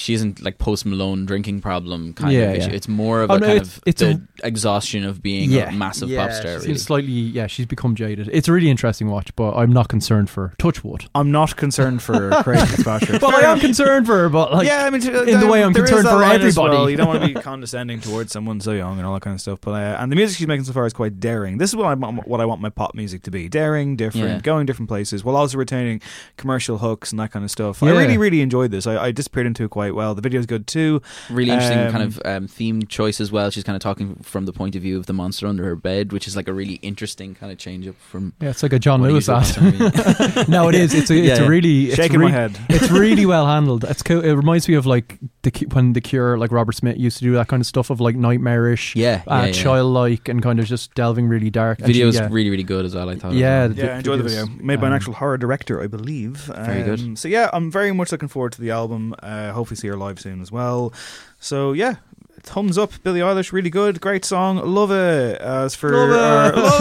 She 0.00 0.14
isn't 0.14 0.40
like 0.40 0.58
Post 0.58 0.86
Malone 0.86 1.26
drinking 1.26 1.60
problem 1.60 2.12
kind 2.14 2.32
Yeah, 2.32 2.40
of 2.50 2.54
issue. 2.56 2.68
yeah. 2.70 2.76
It's 2.76 2.86
more 2.86 3.22
of 3.22 3.32
Oh, 3.32 3.34
a 3.34 3.40
no, 3.40 3.46
kind 3.46 3.56
it's- 3.56 3.76
of 3.78 3.82
it's 3.84 4.00
the 4.00 4.22
a- 4.42 4.46
exhaustion 4.46 5.02
of 5.02 5.20
being 5.20 5.52
a 5.54 5.72
massive 5.72 6.08
pop 6.14 6.30
star. 6.30 6.58
she's 6.58 6.66
Really. 6.66 6.78
slightly, 6.78 7.12
yeah, 7.12 7.48
she's 7.48 7.66
become 7.66 7.96
jaded. 7.96 8.30
It's 8.32 8.46
a 8.46 8.52
really 8.52 8.70
interesting 8.70 9.08
watch, 9.08 9.34
but 9.34 9.54
I'm 9.56 9.72
not 9.72 9.88
concerned 9.88 10.30
for 10.30 10.54
Touchwood. 10.56 11.06
I'm 11.16 11.32
not 11.32 11.56
concerned 11.56 12.00
for 12.00 12.30
Craig 12.44 12.60
Fitzpatrick. 12.68 13.20
Well, 13.20 13.34
I 13.34 13.50
am 13.50 13.58
concerned 13.58 14.06
for 14.06 14.16
her, 14.18 14.28
but 14.28 14.52
like, 14.52 14.68
yeah, 14.68 14.84
I 14.84 14.90
mean, 14.90 15.02
in 15.04 15.40
the 15.40 15.48
way 15.48 15.64
I'm 15.64 15.74
concerned 15.74 16.06
for 16.06 16.14
line 16.14 16.36
everybody. 16.36 16.76
well. 16.76 16.88
You 16.88 16.96
don't 16.96 17.08
want 17.08 17.22
to 17.22 17.26
be 17.26 17.34
condescending 17.50 18.00
towards 18.00 18.30
someone 18.30 18.60
so 18.60 18.70
young 18.70 18.98
and 18.98 19.04
all 19.06 19.14
that 19.14 19.22
kind 19.22 19.34
of 19.34 19.40
stuff. 19.40 19.58
But 19.60 19.72
uh, 19.72 19.96
and 19.98 20.12
the 20.12 20.16
music 20.16 20.38
she's 20.38 20.46
making 20.46 20.62
so 20.64 20.72
far 20.72 20.86
is 20.86 20.92
quite 20.92 21.18
daring. 21.18 21.58
This 21.58 21.70
is 21.70 21.76
what 21.76 21.86
I 21.86 21.94
want- 21.94 22.28
what 22.28 22.40
I 22.40 22.44
want 22.44 22.60
my 22.60 22.70
pop 22.70 22.94
music 22.94 23.24
to 23.24 23.32
be: 23.32 23.48
daring, 23.48 23.96
different, 23.96 24.28
Yeah. 24.28 24.40
going 24.42 24.64
different 24.64 24.88
places, 24.88 25.24
while 25.24 25.34
also 25.34 25.58
retaining 25.58 26.00
commercial 26.36 26.78
hooks 26.78 27.10
and 27.10 27.18
that 27.18 27.32
kind 27.32 27.44
of 27.44 27.50
stuff. 27.50 27.82
I 27.82 27.90
really, 27.90 28.16
really 28.16 28.42
enjoyed 28.42 28.70
this. 28.70 28.86
I, 28.86 29.06
I 29.06 29.10
disappeared 29.10 29.48
into 29.48 29.64
it 29.64 29.70
quite 29.70 29.87
well. 29.94 30.14
The 30.14 30.22
video's 30.22 30.46
good 30.46 30.66
too. 30.66 31.02
really 31.30 31.50
interesting 31.50 31.78
Um, 31.78 31.92
kind 31.92 32.04
of 32.04 32.20
um, 32.24 32.46
theme 32.48 32.82
choice 32.86 33.20
as 33.20 33.30
well. 33.32 33.50
She's 33.50 33.64
kind 33.64 33.76
of 33.76 33.82
talking 33.82 34.16
from 34.22 34.46
the 34.46 34.52
point 34.52 34.76
of 34.76 34.82
view 34.82 34.98
of 34.98 35.06
the 35.06 35.12
monster 35.12 35.46
under 35.46 35.64
her 35.64 35.76
bed, 35.76 36.12
which 36.12 36.26
is 36.26 36.36
like 36.36 36.48
a 36.48 36.52
really 36.52 36.74
interesting 36.82 37.34
kind 37.34 37.52
of 37.52 37.58
change 37.58 37.86
up 37.86 37.96
from. 38.00 38.32
Yeah, 38.40 38.50
it's 38.50 38.62
like 38.62 38.72
a 38.72 38.78
John 38.78 39.02
Lewis 39.02 39.28
usual 39.28 39.36
ad. 39.36 40.48
no, 40.48 40.68
it 40.68 40.74
is. 40.74 40.94
It's 40.94 41.10
a, 41.10 41.14
it's 41.16 41.38
Yeah. 41.40 41.46
a 41.46 41.48
really 41.48 41.86
it's 41.86 41.96
Shaking 41.96 42.20
my 42.20 42.30
head. 42.30 42.58
It's 42.68 42.90
really 42.90 43.26
well 43.26 43.46
handled. 43.46 43.84
It's 43.84 44.02
co- 44.02 44.20
it 44.20 44.32
reminds 44.32 44.68
me 44.68 44.74
of 44.74 44.86
like 44.86 45.18
the 45.42 45.50
when 45.72 45.92
the 45.92 46.00
Cure, 46.00 46.38
like 46.38 46.52
Robert 46.52 46.72
Smith 46.74 46.96
used 46.98 47.18
to 47.18 47.24
do 47.24 47.32
that 47.34 47.48
kind 47.48 47.60
of 47.60 47.66
stuff 47.66 47.90
of 47.90 48.00
like 48.00 48.16
nightmarish, 48.16 48.94
Yeah, 48.96 49.22
uh, 49.26 49.34
yeah, 49.34 49.46
yeah. 49.46 49.52
childlike, 49.52 50.28
and 50.28 50.42
kind 50.42 50.58
of 50.60 50.66
just 50.66 50.94
delving 50.94 51.28
really 51.28 51.50
dark. 51.50 51.78
Video 51.78 52.08
is 52.08 52.16
yeah. 52.16 52.28
really 52.30 52.50
really 52.50 52.62
good 52.62 52.84
as 52.84 52.94
well. 52.94 53.08
I 53.08 53.16
thought. 53.16 53.32
Yeah, 53.32 53.66
well. 53.66 53.76
Yeah, 53.76 53.94
I 53.94 53.96
enjoyed 53.98 54.18
the 54.20 54.24
video. 54.24 54.46
Made 54.46 54.80
by 54.80 54.86
an 54.88 54.92
um, 54.92 54.96
actual 54.96 55.14
horror 55.14 55.38
director, 55.38 55.82
I 55.82 55.86
believe. 55.86 56.36
Very 56.36 56.82
good. 56.82 57.00
Um, 57.00 57.16
So 57.16 57.28
yeah, 57.28 57.50
I'm 57.52 57.70
very 57.70 57.92
much 57.92 58.12
looking 58.12 58.28
forward 58.28 58.52
to 58.52 58.60
the 58.60 58.70
album. 58.70 59.14
Uh, 59.22 59.52
hopefully 59.52 59.76
see 59.78 59.88
her 59.88 59.96
live 59.96 60.20
soon 60.20 60.40
as 60.40 60.50
well. 60.52 60.92
So 61.40 61.72
yeah, 61.72 61.96
thumbs 62.42 62.76
up, 62.78 62.92
Billie 63.02 63.20
Eilish, 63.20 63.52
really 63.52 63.70
good, 63.70 64.00
great 64.00 64.24
song, 64.24 64.56
love 64.58 64.90
it. 64.90 65.40
As 65.40 65.74
for 65.74 65.90
Love 65.92 66.10
it. 66.10 66.16
our, 66.16 66.52
love 66.62 66.80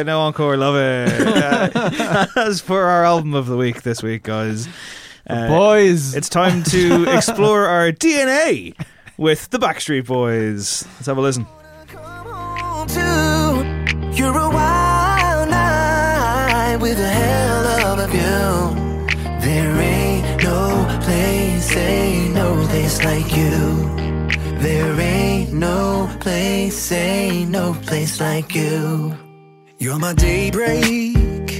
it, 0.00 0.06
no 0.06 0.20
encore, 0.20 0.56
love 0.56 0.76
it. 0.76 1.26
Uh, 1.26 2.26
as 2.36 2.60
for 2.60 2.84
our 2.84 3.04
album 3.04 3.34
of 3.34 3.46
the 3.46 3.56
week 3.56 3.82
this 3.82 4.02
week, 4.02 4.22
guys, 4.24 4.68
uh, 5.28 5.48
boys. 5.48 6.14
it's 6.14 6.28
time 6.28 6.62
to 6.64 7.04
explore 7.16 7.66
our 7.66 7.90
DNA 7.92 8.74
with 9.16 9.48
the 9.50 9.58
Backstreet 9.58 10.06
Boys. 10.06 10.86
Let's 10.96 11.06
have 11.06 11.16
a 11.18 11.20
listen. 11.20 11.46
You're 14.16 14.38
a 14.38 14.48
wild 14.48 15.50
night 15.50 16.76
with 16.80 16.98
a 17.00 17.08
hell 17.08 17.66
of 17.92 17.98
a 17.98 18.06
view. 18.06 19.06
There 19.40 19.76
ain't 19.80 20.42
no 20.42 20.86
place, 21.02 21.43
ain't 21.72 22.34
no 22.34 22.66
place 22.68 23.02
like 23.04 23.36
you. 23.36 23.58
There 24.58 25.00
ain't 25.00 25.52
no 25.52 26.08
place, 26.20 26.92
ain't 26.92 27.50
no 27.50 27.74
place 27.86 28.20
like 28.20 28.54
you. 28.54 29.14
You're 29.78 29.98
my 29.98 30.14
daybreak. 30.14 31.50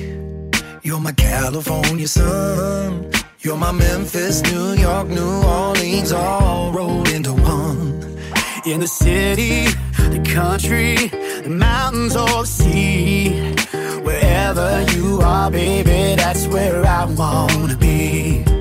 You're 0.83 1.01
my 1.01 1.13
California 1.13 2.09
sun. 2.09 3.11
You're 3.41 3.57
my 3.57 3.73
Memphis, 3.73 4.43
New 4.51 4.73
York, 4.73 5.09
New 5.09 5.43
Orleans, 5.43 6.13
all 6.13 6.73
rolled 6.73 7.09
into 7.09 7.33
one. 7.33 8.01
In 8.67 8.81
the 8.81 8.89
city, 8.89 9.67
the 9.99 10.23
country, 10.35 11.09
the 11.43 11.51
mountains 11.51 12.17
or 12.17 12.43
the 12.43 12.47
sea. 12.47 13.55
Wherever 14.03 14.83
you 14.93 15.21
are, 15.21 15.51
baby, 15.51 16.15
that's 16.17 16.47
where 16.47 16.85
I 16.87 17.05
wanna 17.05 17.77
be. 17.77 18.54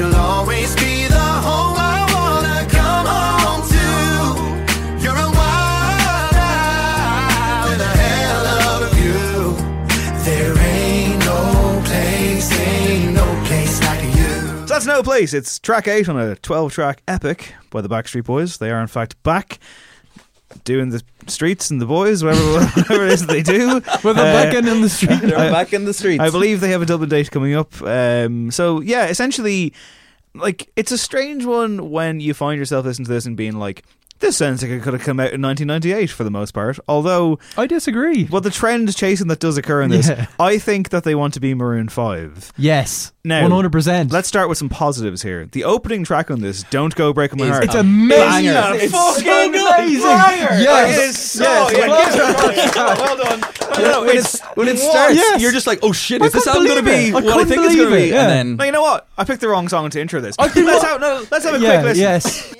You'll 0.00 0.16
always 0.16 0.74
be 0.76 1.06
the 1.08 1.28
home 1.46 1.76
I 1.76 2.06
wanna 2.14 2.64
come 2.70 3.06
home 3.06 3.62
to. 3.68 3.84
You're 5.04 5.20
a 5.28 5.30
wild 5.38 6.32
a 7.80 7.92
hell 8.04 8.46
of 8.46 8.80
a 8.88 8.90
view. 8.94 9.54
There 10.24 10.56
ain't 10.58 11.18
no 11.26 11.82
place, 11.84 12.50
ain't 12.58 13.12
no 13.12 13.26
place 13.44 13.82
like 13.82 14.02
you. 14.02 14.32
So 14.66 14.72
that's 14.72 14.86
no 14.86 15.02
place. 15.02 15.34
It's 15.34 15.58
track 15.58 15.86
eight 15.86 16.08
on 16.08 16.18
a 16.18 16.34
12 16.34 16.72
track 16.72 17.02
epic 17.06 17.54
by 17.68 17.82
the 17.82 17.90
Backstreet 17.90 18.24
Boys. 18.24 18.56
They 18.56 18.70
are, 18.70 18.80
in 18.80 18.86
fact, 18.86 19.22
back 19.22 19.58
doing 20.64 20.90
the 20.90 21.02
streets 21.26 21.70
and 21.70 21.80
the 21.80 21.86
boys, 21.86 22.22
whatever, 22.24 22.64
whatever 22.76 23.06
it 23.06 23.12
is 23.12 23.26
they 23.26 23.42
do. 23.42 23.74
With 23.76 24.02
them 24.02 24.14
back 24.16 24.54
in 24.54 24.66
in 24.68 24.80
the 24.80 24.88
street. 24.88 25.20
They're 25.20 25.38
I- 25.38 25.50
back 25.50 25.72
in 25.72 25.84
the 25.84 25.94
streets. 25.94 26.20
I 26.22 26.30
believe 26.30 26.60
they 26.60 26.70
have 26.70 26.82
a 26.82 26.86
double 26.86 27.06
date 27.06 27.30
coming 27.30 27.54
up. 27.54 27.80
Um, 27.82 28.50
so, 28.50 28.80
yeah, 28.80 29.06
essentially, 29.06 29.72
like, 30.34 30.70
it's 30.76 30.92
a 30.92 30.98
strange 30.98 31.44
one 31.44 31.90
when 31.90 32.20
you 32.20 32.34
find 32.34 32.58
yourself 32.58 32.84
listening 32.86 33.06
to 33.06 33.12
this 33.12 33.26
and 33.26 33.36
being 33.36 33.58
like, 33.58 33.84
this 34.20 34.36
sounds 34.36 34.62
like 34.62 34.70
it 34.70 34.82
could 34.82 34.92
have 34.92 35.02
come 35.02 35.18
out 35.20 35.32
in 35.32 35.42
1998 35.42 36.10
for 36.10 36.24
the 36.24 36.30
most 36.30 36.52
part. 36.52 36.78
Although, 36.86 37.38
I 37.56 37.66
disagree. 37.66 38.24
well, 38.30 38.40
the 38.40 38.50
trend 38.50 38.94
chasing 38.94 39.28
that 39.28 39.40
does 39.40 39.56
occur 39.58 39.82
in 39.82 39.90
this, 39.90 40.08
Yeah. 40.08 40.26
I 40.38 40.58
think 40.58 40.90
that 40.90 41.04
they 41.04 41.14
want 41.14 41.34
to 41.34 41.40
be 41.40 41.54
Maroon 41.54 41.88
5. 41.88 42.52
Yes, 42.56 43.12
Now, 43.24 43.42
one 43.42 43.50
hundred 43.50 43.72
percent. 43.72 44.12
Let's 44.12 44.28
start 44.28 44.48
with 44.48 44.56
some 44.58 44.68
positives 44.70 45.22
here. 45.22 45.46
The 45.52 45.64
opening 45.64 46.04
track 46.04 46.30
on 46.30 46.40
this, 46.40 46.62
"Don't 46.70 46.94
Go 46.94 47.12
Breaking 47.12 47.38
My 47.38 47.48
Heart," 47.48 47.64
It's 47.64 47.74
amazing. 47.74 48.52
banger. 48.52 48.78
It's 48.82 48.92
fucking 48.92 49.54
amazing. 49.54 50.00
Yes. 50.00 50.62
Yes. 50.62 50.96
It 50.98 51.02
is 51.02 51.18
so. 51.18 51.42
Yes. 51.70 52.74
yeah, 52.76 52.94
well 52.98 53.16
done. 53.16 53.40
You 53.78 53.84
know, 53.84 54.00
when, 54.00 54.08
It's- 54.10 54.34
it, 54.36 54.42
when 54.56 54.68
it 54.68 54.78
starts, 54.78 55.14
Yes. 55.16 55.40
you're 55.42 55.52
just 55.52 55.66
like, 55.66 55.80
"Oh 55.82 55.92
shit, 55.92 56.22
I 56.22 56.26
is 56.26 56.32
this 56.32 56.44
couldn't 56.44 56.66
album 56.66 56.84
going 56.84 56.84
to 56.84 56.90
be. 56.90 57.10
I 57.10 57.12
what 57.14 57.24
I 57.24 57.26
couldn't 57.32 57.48
think 57.48 57.60
it's 57.66 57.74
going 57.76 57.88
to 57.88 57.90
believe 57.90 58.04
be?" 58.04 58.10
it, 58.10 58.14
yeah. 58.14 58.28
And 58.30 58.50
No, 58.52 58.56
then 58.56 58.66
you 58.66 58.72
know 58.72 58.82
what? 58.82 59.06
I 59.18 59.24
picked 59.24 59.40
the 59.42 59.48
wrong 59.48 59.68
song 59.68 59.88
to 59.90 60.00
intro 60.00 60.20
this. 60.20 60.36
I 60.38 60.44
let's 60.46 60.84
have 60.84 61.00
no. 61.00 61.24
Let's 61.30 61.44
have 61.44 61.54
a 61.54 61.58
quick 61.58 61.82
listen. 61.82 62.00
yes. 62.02 62.54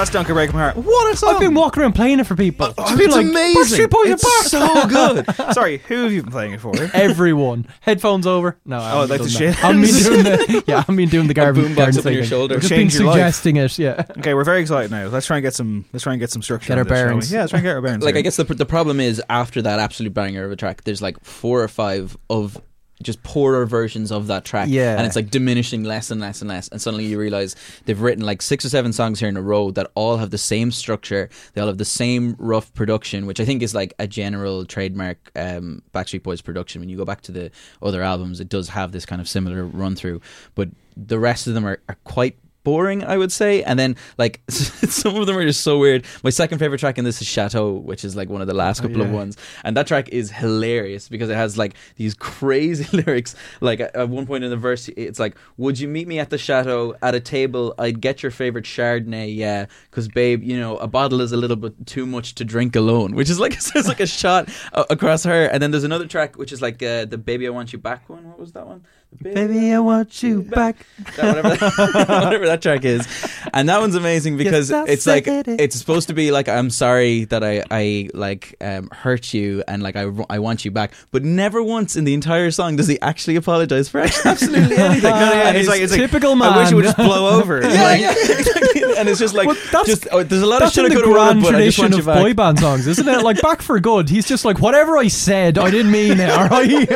that's 0.00 0.10
Don't 0.10 0.26
Go 0.26 0.34
Break 0.34 0.52
My 0.52 0.70
Heart. 0.70 0.76
What 0.76 1.12
a 1.12 1.16
song! 1.16 1.34
I've 1.34 1.40
been 1.40 1.54
walking 1.54 1.82
around 1.82 1.92
playing 1.94 2.20
it 2.20 2.26
for 2.26 2.34
people. 2.34 2.72
Oh, 2.78 2.96
Be 2.96 3.04
it's 3.04 3.14
like, 3.14 3.26
amazing. 3.26 3.86
Backstreet 3.86 3.90
Boys 3.90 4.10
It's 4.10 4.24
back. 4.24 4.46
so 4.46 4.88
good. 4.88 5.52
Sorry, 5.54 5.78
who 5.78 6.04
have 6.04 6.12
you 6.12 6.22
been 6.22 6.32
playing 6.32 6.52
it 6.54 6.60
for? 6.60 6.72
Everyone, 6.94 7.66
headphones 7.82 8.26
over. 8.26 8.56
No, 8.64 8.78
I 8.78 8.92
Oh, 8.92 9.00
haven't 9.02 9.10
like 9.10 9.18
done 9.18 9.26
the 9.26 9.30
shit. 9.30 9.64
I 9.64 9.72
mean 9.72 9.94
doing 9.94 10.22
the 10.24 10.64
yeah, 10.66 10.84
I 10.88 10.92
mean 10.92 11.08
doing 11.08 11.26
the 11.28 11.34
garbage. 11.34 11.64
boombox 11.64 11.76
garden 11.76 11.98
up 11.98 12.06
on 12.06 12.12
your 12.14 12.24
shoulder. 12.24 12.54
I've 12.54 12.60
Just 12.62 12.70
been 12.70 12.78
Change 12.80 12.94
your 12.94 13.04
life. 13.04 13.14
suggesting 13.34 13.56
it. 13.56 13.78
Yeah. 13.78 14.04
Okay, 14.20 14.34
we're 14.34 14.44
very 14.44 14.60
excited 14.60 14.90
now. 14.90 15.06
Let's 15.08 15.26
try 15.26 15.36
and 15.38 15.42
get 15.42 15.54
some. 15.54 15.84
Let's 15.92 16.02
try 16.02 16.12
and 16.12 16.20
get 16.20 16.30
some 16.30 16.42
structure. 16.42 16.68
Get 16.68 16.78
our 16.78 16.84
this, 16.84 16.90
bearings. 16.90 17.32
Yeah, 17.32 17.40
let's 17.40 17.50
try 17.50 17.58
and 17.58 17.64
get 17.64 17.74
our 17.74 17.80
bearings. 17.80 18.04
like 18.04 18.16
I 18.16 18.20
guess 18.22 18.36
the 18.36 18.44
the 18.44 18.66
problem 18.66 19.00
is 19.00 19.22
after 19.30 19.62
that 19.62 19.78
absolute 19.78 20.12
banger 20.14 20.44
of 20.44 20.52
a 20.52 20.56
track, 20.56 20.84
there's 20.84 21.00
like 21.02 21.18
four 21.24 21.62
or 21.62 21.68
five 21.68 22.16
of 22.28 22.60
just 23.02 23.22
poorer 23.22 23.64
versions 23.66 24.12
of 24.12 24.26
that 24.26 24.44
track, 24.44 24.68
Yeah. 24.68 24.96
and 24.96 25.06
it's 25.06 25.16
like 25.16 25.30
diminishing 25.30 25.84
less 25.84 26.10
and 26.10 26.20
less 26.20 26.40
and 26.42 26.48
less, 26.48 26.68
and 26.68 26.80
suddenly 26.82 27.06
you 27.06 27.18
realize 27.18 27.56
they've 27.86 28.00
written 28.00 28.24
like 28.24 28.42
six 28.42 28.64
or 28.64 28.68
seven 28.68 28.92
songs 28.92 29.20
here 29.20 29.28
in 29.28 29.36
a 29.36 29.42
row 29.42 29.70
that 29.70 29.90
all 29.94 30.16
have 30.18 30.30
the 30.30 30.38
same 30.38 30.70
structure, 30.70 31.28
they 31.54 31.60
all 31.60 31.66
have 31.68 31.78
the 31.78 31.84
same 31.84 32.36
rough 32.38 32.72
production, 32.74 33.26
which 33.26 33.40
I 33.40 33.44
think 33.44 33.62
is 33.62 33.74
like 33.74 33.94
a 33.98 34.06
general 34.06 34.64
trademark 34.66 35.18
um, 35.36 35.82
Backstreet 35.94 36.22
Boys 36.22 36.40
production. 36.40 36.80
When 36.80 36.88
you 36.88 36.96
go 36.96 37.04
back 37.04 37.20
to 37.22 37.32
the 37.32 37.50
other 37.82 38.02
albums, 38.02 38.40
it 38.40 38.48
does 38.48 38.68
have 38.70 38.92
this 38.92 39.06
kind 39.06 39.20
of 39.20 39.28
similar 39.28 39.64
run 39.64 39.96
through, 39.96 40.20
but 40.54 40.68
the 40.96 41.18
rest 41.18 41.46
of 41.46 41.54
them 41.54 41.66
are, 41.66 41.80
are 41.88 41.96
quite 42.04 42.36
boring, 42.64 43.04
I 43.04 43.16
would 43.16 43.32
say. 43.32 43.62
And 43.62 43.78
then 43.78 43.96
like 44.18 44.40
some 44.48 45.16
of 45.16 45.26
them 45.26 45.36
are 45.36 45.44
just 45.44 45.62
so 45.62 45.78
weird. 45.78 46.04
My 46.22 46.30
second 46.30 46.58
favorite 46.58 46.78
track 46.78 46.98
in 46.98 47.04
this 47.04 47.20
is 47.20 47.26
Chateau, 47.28 47.72
which 47.72 48.04
is 48.04 48.16
like 48.16 48.28
one 48.28 48.40
of 48.40 48.46
the 48.46 48.54
last 48.54 48.80
Oh, 48.80 48.86
couple 48.86 49.02
of 49.02 49.10
ones, 49.10 49.36
and 49.64 49.76
that 49.76 49.86
track 49.86 50.08
is 50.10 50.30
hilarious 50.30 51.08
because 51.08 51.28
it 51.30 51.34
has 51.36 51.58
like 51.58 51.74
these 51.96 52.14
crazy 52.14 52.86
lyrics. 52.96 53.34
Like 53.60 53.80
at 53.80 54.08
one 54.08 54.26
point 54.26 54.44
in 54.44 54.50
the 54.50 54.56
verse, 54.56 54.88
it's 54.88 55.18
like, 55.18 55.36
"Would 55.56 55.78
you 55.78 55.88
meet 55.88 56.06
me 56.08 56.18
at 56.18 56.30
the 56.30 56.38
chateau 56.38 56.94
at 57.02 57.14
a 57.14 57.20
table? 57.20 57.74
I'd 57.78 58.00
get 58.00 58.22
your 58.22 58.30
favorite 58.32 58.64
Chardonnay, 58.64 59.34
yeah, 59.34 59.66
because 59.90 60.08
babe, 60.08 60.42
you 60.42 60.58
know, 60.58 60.76
a 60.78 60.86
bottle 60.86 61.20
is 61.20 61.32
a 61.32 61.36
little 61.36 61.56
bit 61.56 61.86
too 61.86 62.06
much 62.06 62.34
to 62.36 62.44
drink 62.44 62.76
alone." 62.76 63.14
Which 63.14 63.30
is 63.30 63.40
like 63.40 63.52
it's 63.74 63.88
like 63.88 64.00
a 64.00 64.06
shot 64.06 64.48
across 64.72 65.24
her. 65.24 65.46
And 65.46 65.62
then 65.62 65.70
there's 65.70 65.84
another 65.84 66.06
track 66.06 66.36
which 66.36 66.52
is 66.52 66.62
like 66.62 66.82
uh, 66.82 67.04
the 67.04 67.18
"Baby 67.18 67.46
I 67.46 67.50
Want 67.50 67.72
You 67.72 67.78
Back" 67.78 68.08
one. 68.08 68.28
What 68.28 68.38
was 68.38 68.52
that 68.52 68.66
one? 68.66 68.84
Baby, 69.22 69.74
I 69.74 69.80
want 69.80 70.22
you 70.22 70.40
back. 70.42 70.86
that, 71.16 71.36
whatever, 71.44 71.56
that, 71.56 72.06
whatever 72.24 72.46
that 72.46 72.62
track 72.62 72.84
is, 72.86 73.06
and 73.52 73.68
that 73.68 73.78
one's 73.80 73.94
amazing 73.94 74.38
because 74.38 74.70
Yes, 74.70 74.88
it's 74.88 75.06
like 75.06 75.26
it. 75.26 75.46
it's 75.46 75.76
supposed 75.76 76.08
to 76.08 76.14
be 76.14 76.30
like 76.30 76.48
I'm 76.48 76.70
sorry 76.70 77.24
that 77.24 77.44
I 77.44 77.62
I 77.70 78.08
like 78.14 78.54
um, 78.62 78.88
hurt 78.90 79.34
you 79.34 79.62
and 79.68 79.82
like 79.82 79.96
I, 79.96 80.10
I 80.30 80.38
want 80.38 80.64
you 80.64 80.70
back, 80.70 80.94
but 81.10 81.22
never 81.22 81.62
once 81.62 81.96
in 81.96 82.04
the 82.04 82.14
entire 82.14 82.50
song 82.50 82.76
does 82.76 82.86
he 82.86 82.98
actually 83.02 83.36
apologize 83.36 83.90
for 83.90 84.00
absolutely 84.24 84.76
anything. 84.78 85.02
No, 85.10 85.20
no, 85.20 85.32
yeah, 85.34 85.48
And 85.48 85.56
it's 85.58 85.68
like 85.68 85.82
it's 85.82 85.92
like, 85.92 86.00
typical 86.00 86.40
I 86.42 86.56
wish 86.58 86.72
it 86.72 86.74
would 86.76 86.84
just 86.84 86.96
blow 86.96 87.38
over. 87.40 87.60
yeah, 87.60 87.82
Like, 87.82 88.00
yeah, 88.00 88.12
exactly. 88.16 88.82
and 88.96 89.06
it's 89.08 89.18
just 89.20 89.34
like 89.34 89.48
Well, 89.48 89.56
that's- 89.70 89.86
just 89.86 90.08
oh, 90.12 90.22
there's 90.22 90.40
a 90.42 90.46
lot 90.46 90.62
of 90.62 90.72
shit 90.72 90.86
in 90.86 90.94
the 90.94 91.02
grand 91.02 91.44
tradition 91.44 91.92
of 91.92 92.06
boy 92.06 92.32
band 92.32 92.58
songs, 92.60 92.86
isn't 92.86 93.06
it? 93.08 93.22
Like 93.22 93.42
Back 93.42 93.60
for 93.60 93.78
Good, 93.80 94.08
he's 94.08 94.26
just 94.26 94.46
like 94.46 94.60
whatever 94.60 94.96
I 94.96 95.08
said, 95.08 95.58
I 95.58 95.70
didn't 95.70 95.90
mean 95.92 96.20
it. 96.20 96.30
All 96.30 96.48
right, 96.48 96.88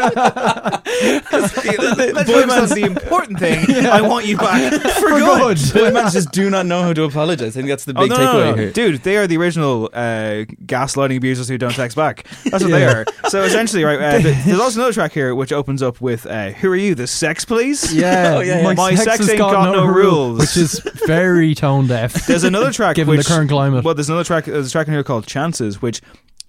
Let's 2.27 2.53
focus 2.55 2.71
on 2.73 2.79
the 2.81 2.85
important 2.87 3.39
thing. 3.39 3.87
I 3.87 4.01
want 4.03 4.27
you 4.27 4.37
back 4.37 4.73
for, 5.01 5.09
good. 5.09 5.59
Boy 5.75 5.93
bands 5.93 6.13
just 6.13 6.33
do 6.33 6.51
not 6.51 6.67
know 6.67 6.83
how 6.83 6.93
to 6.93 7.05
apologize. 7.05 7.57
I 7.57 7.61
think 7.61 7.69
that's 7.69 7.85
the 7.85 7.95
Oh, 7.97 8.03
big 8.03 8.11
no, 8.11 8.17
no, 8.17 8.23
takeaway 8.25 8.45
no, 8.45 8.51
no. 8.51 8.57
here. 8.57 8.73
Dude, 8.73 9.03
they 9.03 9.17
are 9.17 9.27
the 9.27 9.37
original 9.37 9.91
uh, 9.93 10.45
gaslighting 10.67 11.17
abusers 11.17 11.49
who 11.49 11.59
don't 11.59 11.73
text 11.75 11.97
back. 11.97 12.27
That's 12.45 12.65
what 12.65 12.71
they 12.71 12.87
are. 12.87 13.05
So 13.29 13.43
essentially, 13.43 13.85
right, 13.85 14.01
uh, 14.01 14.19
there's 14.45 14.61
also 14.61 14.81
another 14.81 14.93
track 14.93 15.13
here 15.13 15.35
which 15.35 15.53
opens 15.53 15.83
up 15.83 16.01
with 16.01 16.27
uh, 16.27 16.51
Who 16.51 16.71
are 16.71 16.77
you, 16.77 16.95
the 16.95 17.07
sex 17.07 17.45
police? 17.45 17.93
yeah, 17.93 18.35
Oh, 18.37 18.41
yeah, 18.41 18.61
yeah. 18.69 18.73
My 18.75 18.95
sex 18.95 19.19
has 19.19 19.29
ain't 19.31 19.39
got 19.39 19.73
no 19.73 19.87
rules. 19.87 20.39
which 20.41 20.57
is 20.57 20.81
very 21.07 21.55
tone 21.55 21.87
deaf. 21.87 22.27
There's 22.27 22.45
another 22.45 22.73
track 22.73 22.97
given 22.97 23.17
which, 23.17 23.27
the 23.27 23.33
current 23.35 23.51
climate. 23.51 23.85
Well, 23.85 23.95
there's 23.95 24.09
another 24.09 24.25
track. 24.25 24.45
There's 24.47 24.69
a 24.69 24.71
track 24.71 24.87
in 24.89 24.93
here 24.95 25.05
called 25.05 25.27
Chances, 25.27 25.81
which 25.83 26.01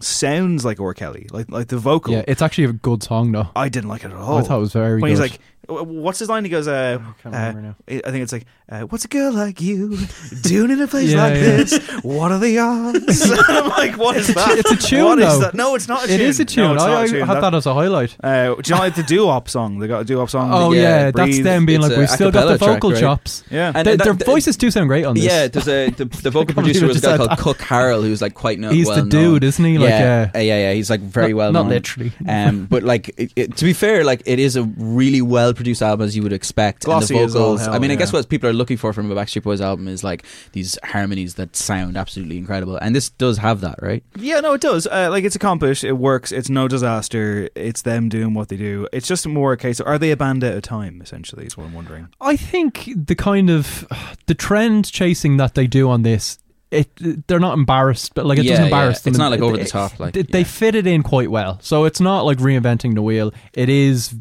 sounds 0.02 0.65
like 0.65 0.80
R. 0.80 0.93
Kelly, 0.93 1.27
like 1.31 1.49
like 1.49 1.68
the 1.68 1.77
vocal. 1.77 2.14
yeah, 2.14 2.23
it's 2.27 2.41
actually 2.41 2.65
a 2.65 2.73
good 2.73 3.02
song 3.03 3.31
though. 3.31 3.47
I 3.56 3.69
didn't 3.69 3.89
like 3.89 4.03
it 4.03 4.11
at 4.11 4.18
all. 4.18 4.38
I 4.38 4.41
thought 4.41 4.57
it 4.57 4.60
was 4.60 4.73
very 4.73 4.99
when 5.02 5.03
good. 5.03 5.10
he's 5.10 5.19
like, 5.19 5.31
w- 5.31 5.41
what's 5.68 6.20
his 6.20 6.30
line? 6.30 6.44
He 6.44 6.50
goes, 6.50 6.68
uh, 6.68 7.00
can't 7.22 7.36
uh, 7.36 7.52
now. 7.54 7.76
I 7.88 8.00
think 8.12 8.24
it's 8.24 8.32
like, 8.34 8.46
uh, 8.70 8.82
what's 8.82 9.06
a 9.06 9.08
girl 9.08 9.32
like 9.32 9.62
you 9.62 9.98
doing 10.42 10.72
in 10.72 10.82
a 10.82 10.88
place 10.88 11.12
Yeah, 11.12 11.24
like 11.24 11.36
yeah. 11.36 11.42
this? 11.58 11.78
What 12.04 12.32
are 12.32 12.40
the 12.40 12.58
odds? 12.60 13.32
I'm 13.48 13.70
like, 13.70 13.98
what 13.98 14.18
is 14.18 14.34
that? 14.34 14.58
it's 14.58 14.72
a 14.72 14.76
tune, 14.88 15.04
What 15.06 15.20
is 15.20 15.26
though. 15.34 15.40
that? 15.42 15.54
No, 15.54 15.76
it's 15.76 15.88
not 15.88 16.04
a 16.04 16.08
tune. 16.08 16.16
It 16.16 16.22
is 16.22 16.40
a 16.40 16.46
tune. 16.46 16.64
No, 16.66 16.74
it's 16.74 16.84
I, 16.84 16.88
not 16.88 16.98
a 16.98 17.02
I 17.02 17.08
tune. 17.08 17.28
had 17.28 17.42
that 17.42 17.54
as 17.54 17.66
a 17.66 17.74
highlight. 17.74 18.16
Uh, 18.24 18.56
do 18.56 18.62
you 18.70 18.76
know 18.76 18.82
like 18.82 18.96
the 18.96 19.04
doo-wop 19.04 19.50
song? 19.50 19.80
They 19.80 19.88
got 19.88 20.02
a 20.02 20.06
doo-wop 20.06 20.30
song. 20.30 20.50
Oh 20.54 20.72
Yeah, 20.74 20.82
yeah, 20.82 21.12
that's 21.12 21.40
them 21.42 21.66
being 21.66 21.82
it's 21.82 21.90
like, 21.90 21.98
"We've 21.98 22.10
still 22.10 22.32
got 22.32 22.46
the 22.46 22.54
acapella 22.56 22.58
track, 22.60 22.70
vocal 22.76 22.92
right? 22.92 23.00
chops. 23.00 23.44
Yeah. 23.52 23.72
And 23.76 23.86
Their- 23.88 23.98
that- 23.98 24.04
their 24.04 24.14
that- 24.14 24.26
voices 24.26 24.58
do 24.58 24.72
sound 24.72 24.88
great 24.88 25.06
on 25.06 25.16
this. 25.16 25.24
Yeah, 25.26 25.48
there's 25.48 25.68
a 25.68 25.90
the, 25.92 26.06
the 26.06 26.32
vocal 26.32 26.46
can't 26.56 26.66
producer 26.66 26.88
was 26.88 26.98
a 26.98 27.02
guy 27.02 27.18
called. 27.18 27.38
Kuk 27.38 27.58
Harrell, 27.60 28.02
who's 28.02 28.22
like 28.22 28.34
quite 28.34 28.60
no, 28.60 28.70
He's 28.70 28.88
the 28.88 29.02
dude, 29.04 29.44
isn't 29.44 29.64
he? 29.66 29.78
Like, 29.78 29.90
yeah, 29.90 30.32
uh, 30.34 30.38
uh, 30.38 30.42
yeah, 30.42 30.58
yeah. 30.70 30.74
He's 30.74 30.90
like 30.90 31.02
very 31.02 31.30
not- 31.34 31.38
well 31.38 31.52
not 31.54 31.68
literally. 31.68 32.12
um, 32.28 32.66
but 32.66 32.84
like 32.84 33.10
it, 33.18 33.32
it, 33.36 33.58
to 33.58 33.66
be 33.66 33.74
fair, 33.74 34.04
like 34.04 34.22
it 34.26 34.40
is 34.40 34.56
a 34.56 34.64
really 34.78 35.22
well 35.22 35.54
produced 35.56 35.82
album 35.82 36.06
as 36.06 36.15
you 36.15 36.22
would 36.23 36.34
expect. 36.34 36.84
Glossy 36.86 37.18
and 37.18 37.30
the 37.30 37.34
vocals. 37.34 37.61
hell, 37.61 37.73
I 37.73 37.80
mean, 37.80 37.91
I 37.91 37.95
guess 37.95 38.14
what 38.14 38.27
people 38.30 38.49
are 38.49 38.53
looking 38.53 38.77
for 38.77 38.94
from 38.94 39.10
a 39.11 39.15
Backstreet 39.15 39.44
Boys 39.44 39.61
album 39.61 39.88
is 39.88 40.03
like 40.03 40.26
these 40.52 40.77
harmonies 40.84 41.36
that 41.36 41.56
sound 41.56 41.98
absolutely 41.98 42.38
incredible, 42.38 42.77
and 42.77 42.95
this 42.95 43.10
does 43.10 43.38
have 43.40 43.61
that, 43.61 43.80
right? 43.82 44.03
Yeah, 44.18 44.40
no, 44.41 44.53
it 44.53 44.61
does. 44.61 44.86
Uh, 44.88 45.07
like 45.10 45.23
it's 45.23 45.36
accomplished. 45.36 45.84
It 45.84 45.94
works. 45.94 46.32
It's 46.32 46.49
no 46.49 46.68
disaster. 46.68 47.49
It's 47.56 47.82
them 47.82 48.10
doing 48.10 48.34
what 48.34 48.49
they 48.49 48.57
do. 48.57 48.88
It's 48.94 49.07
just 49.07 49.26
more 49.27 49.53
a 49.53 49.57
case 49.57 49.80
of 49.80 49.88
are 49.88 49.98
they 49.98 50.11
a 50.11 50.18
band 50.18 50.44
at 50.44 50.56
a 50.56 50.61
time? 50.61 51.02
Essentially, 51.02 51.45
is 51.45 51.57
what 51.57 51.65
I'm 51.65 51.73
wondering. 51.73 52.10
I 52.22 52.36
think 52.36 52.90
the 52.95 53.15
kind 53.15 53.49
of 53.49 53.88
the 54.27 54.36
trend 54.36 54.91
chasing 54.91 55.38
that 55.38 55.56
they 55.56 55.68
do 55.68 55.90
on 55.90 56.02
this, 56.02 56.38
it 56.72 56.90
they're 57.27 57.40
not 57.40 57.57
embarrassed, 57.57 58.14
but 58.15 58.26
like 58.26 58.38
it 58.40 58.45
Yeah, 58.45 58.52
doesn't 58.53 58.64
yeah. 58.65 58.68
embarrass 58.77 59.02
them. 59.02 59.11
It's 59.11 59.18
not, 59.18 59.32
like, 59.32 59.40
It- 59.40 59.44
over 59.44 59.57
the 59.57 59.65
top, 59.65 59.99
like, 59.99 60.14
they, 60.14 60.23
they 60.23 60.44
fit 60.44 60.76
it 60.76 60.86
in 60.88 61.03
quite 61.03 61.30
well. 61.32 61.60
So 61.61 61.86
it's 61.86 61.99
not 62.02 62.22
like 62.26 62.40
reinventing 62.40 62.95
the 62.95 63.02
wheel. 63.02 63.34
It 63.53 63.69
is 63.69 64.15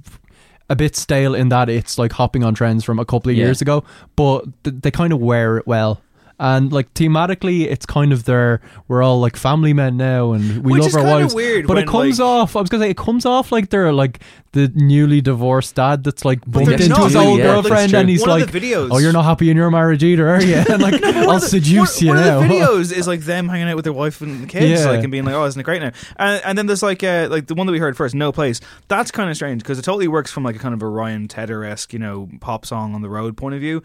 a 0.70 0.77
bit 0.77 0.97
stale 0.97 1.35
in 1.35 1.49
that 1.51 1.69
it's 1.69 1.99
like 1.99 2.12
hopping 2.12 2.43
on 2.43 2.55
trends 2.55 2.85
from 2.85 2.99
a 2.99 3.05
couple 3.05 3.31
of 3.31 3.36
Yeah. 3.36 3.45
years 3.45 3.61
ago, 3.61 3.85
but 4.16 4.45
th- 4.65 4.77
they 4.81 4.91
kind 4.91 5.12
of 5.12 5.20
wear 5.20 5.59
it 5.59 5.66
well. 5.66 6.01
And 6.40 6.73
like 6.73 6.93
thematically, 6.94 7.62
it's 7.66 7.86
kind 7.86 8.12
of 8.12 8.24
their 8.24 8.61
we're 8.89 9.02
all 9.02 9.20
like 9.20 9.36
family 9.36 9.73
men 9.73 9.97
now, 9.97 10.32
and 10.32 10.65
we 10.65 10.73
Which 10.73 10.81
love 10.81 10.89
is 10.89 10.97
our 10.97 11.05
wives. 11.05 11.35
weird 11.35 11.66
but 11.69 11.78
it 11.78 11.86
comes 11.86 12.19
like- 12.19 12.27
off. 12.27 12.56
I 12.56 12.61
was 12.61 12.69
gonna 12.70 12.82
say 12.85 12.90
it 12.90 12.97
comes 12.97 13.24
off 13.24 13.52
like 13.52 13.70
they're 13.70 13.93
like 13.93 14.19
the 14.51 14.69
newly 14.74 15.20
divorced 15.20 15.77
dad 15.77 16.02
that's 16.05 16.24
like 16.24 16.40
bumped 16.44 16.70
into 16.73 16.89
not. 16.89 17.05
his 17.05 17.15
old 17.16 17.39
Yeah, 17.39 17.44
girlfriend, 17.47 17.94
and 17.94 18.09
he's 18.09 18.20
One 18.27 18.40
like, 18.40 18.51
videos- 18.51 18.89
"Oh, 18.90 18.98
you're 18.98 19.12
not 19.12 19.24
happy 19.24 19.48
in 19.48 19.56
your 19.56 19.70
marriage 19.70 20.02
either, 20.02 20.28
are 20.28 20.43
you?" 20.43 20.56
And 20.69 20.82
like, 20.82 21.02
I'll 21.05 21.39
seduce 21.40 21.97
one, 22.01 22.05
you 22.06 22.12
one 22.15 22.20
now. 22.24 22.39
of 22.40 22.48
the 22.48 22.55
videos 22.55 22.93
is 22.97 23.06
like 23.06 23.20
them 23.20 23.48
hanging 23.48 23.69
out 23.69 23.77
with 23.77 23.85
their 23.85 23.93
wife 23.93 24.20
and 24.20 24.48
kids, 24.48 24.81
Yeah. 24.81 24.89
like 24.90 25.02
and 25.05 25.12
being 25.12 25.24
like, 25.24 25.35
"Oh, 25.36 25.44
isn't 25.44 25.59
it 25.61 25.65
great 25.65 25.82
now?" 25.82 25.93
And, 26.16 26.43
and 26.44 26.59
then 26.59 26.66
there's 26.66 26.82
like, 26.82 27.05
uh, 27.05 27.28
like 27.31 27.47
the 27.47 27.55
one 27.55 27.66
that 27.69 27.73
we 27.73 27.78
heard 27.78 27.97
first, 27.97 28.15
"No 28.15 28.32
Place." 28.32 28.61
That's 28.89 29.12
kind 29.12 29.31
of 29.31 29.36
strange 29.36 29.62
because 29.62 29.78
it 29.78 29.82
totally 29.82 30.09
works 30.09 30.32
from 30.32 30.43
like 30.43 30.56
a 30.56 30.59
kind 30.59 30.74
of 30.74 30.82
a 30.82 30.89
Ryan 30.89 31.28
Tedder 31.28 31.65
esque, 31.65 31.93
you 31.93 31.98
know, 32.01 32.28
pop 32.40 32.66
song 32.66 32.94
on 32.94 33.02
the 33.02 33.09
road 33.11 33.36
point 33.36 33.55
of 33.55 33.61
view, 33.61 33.85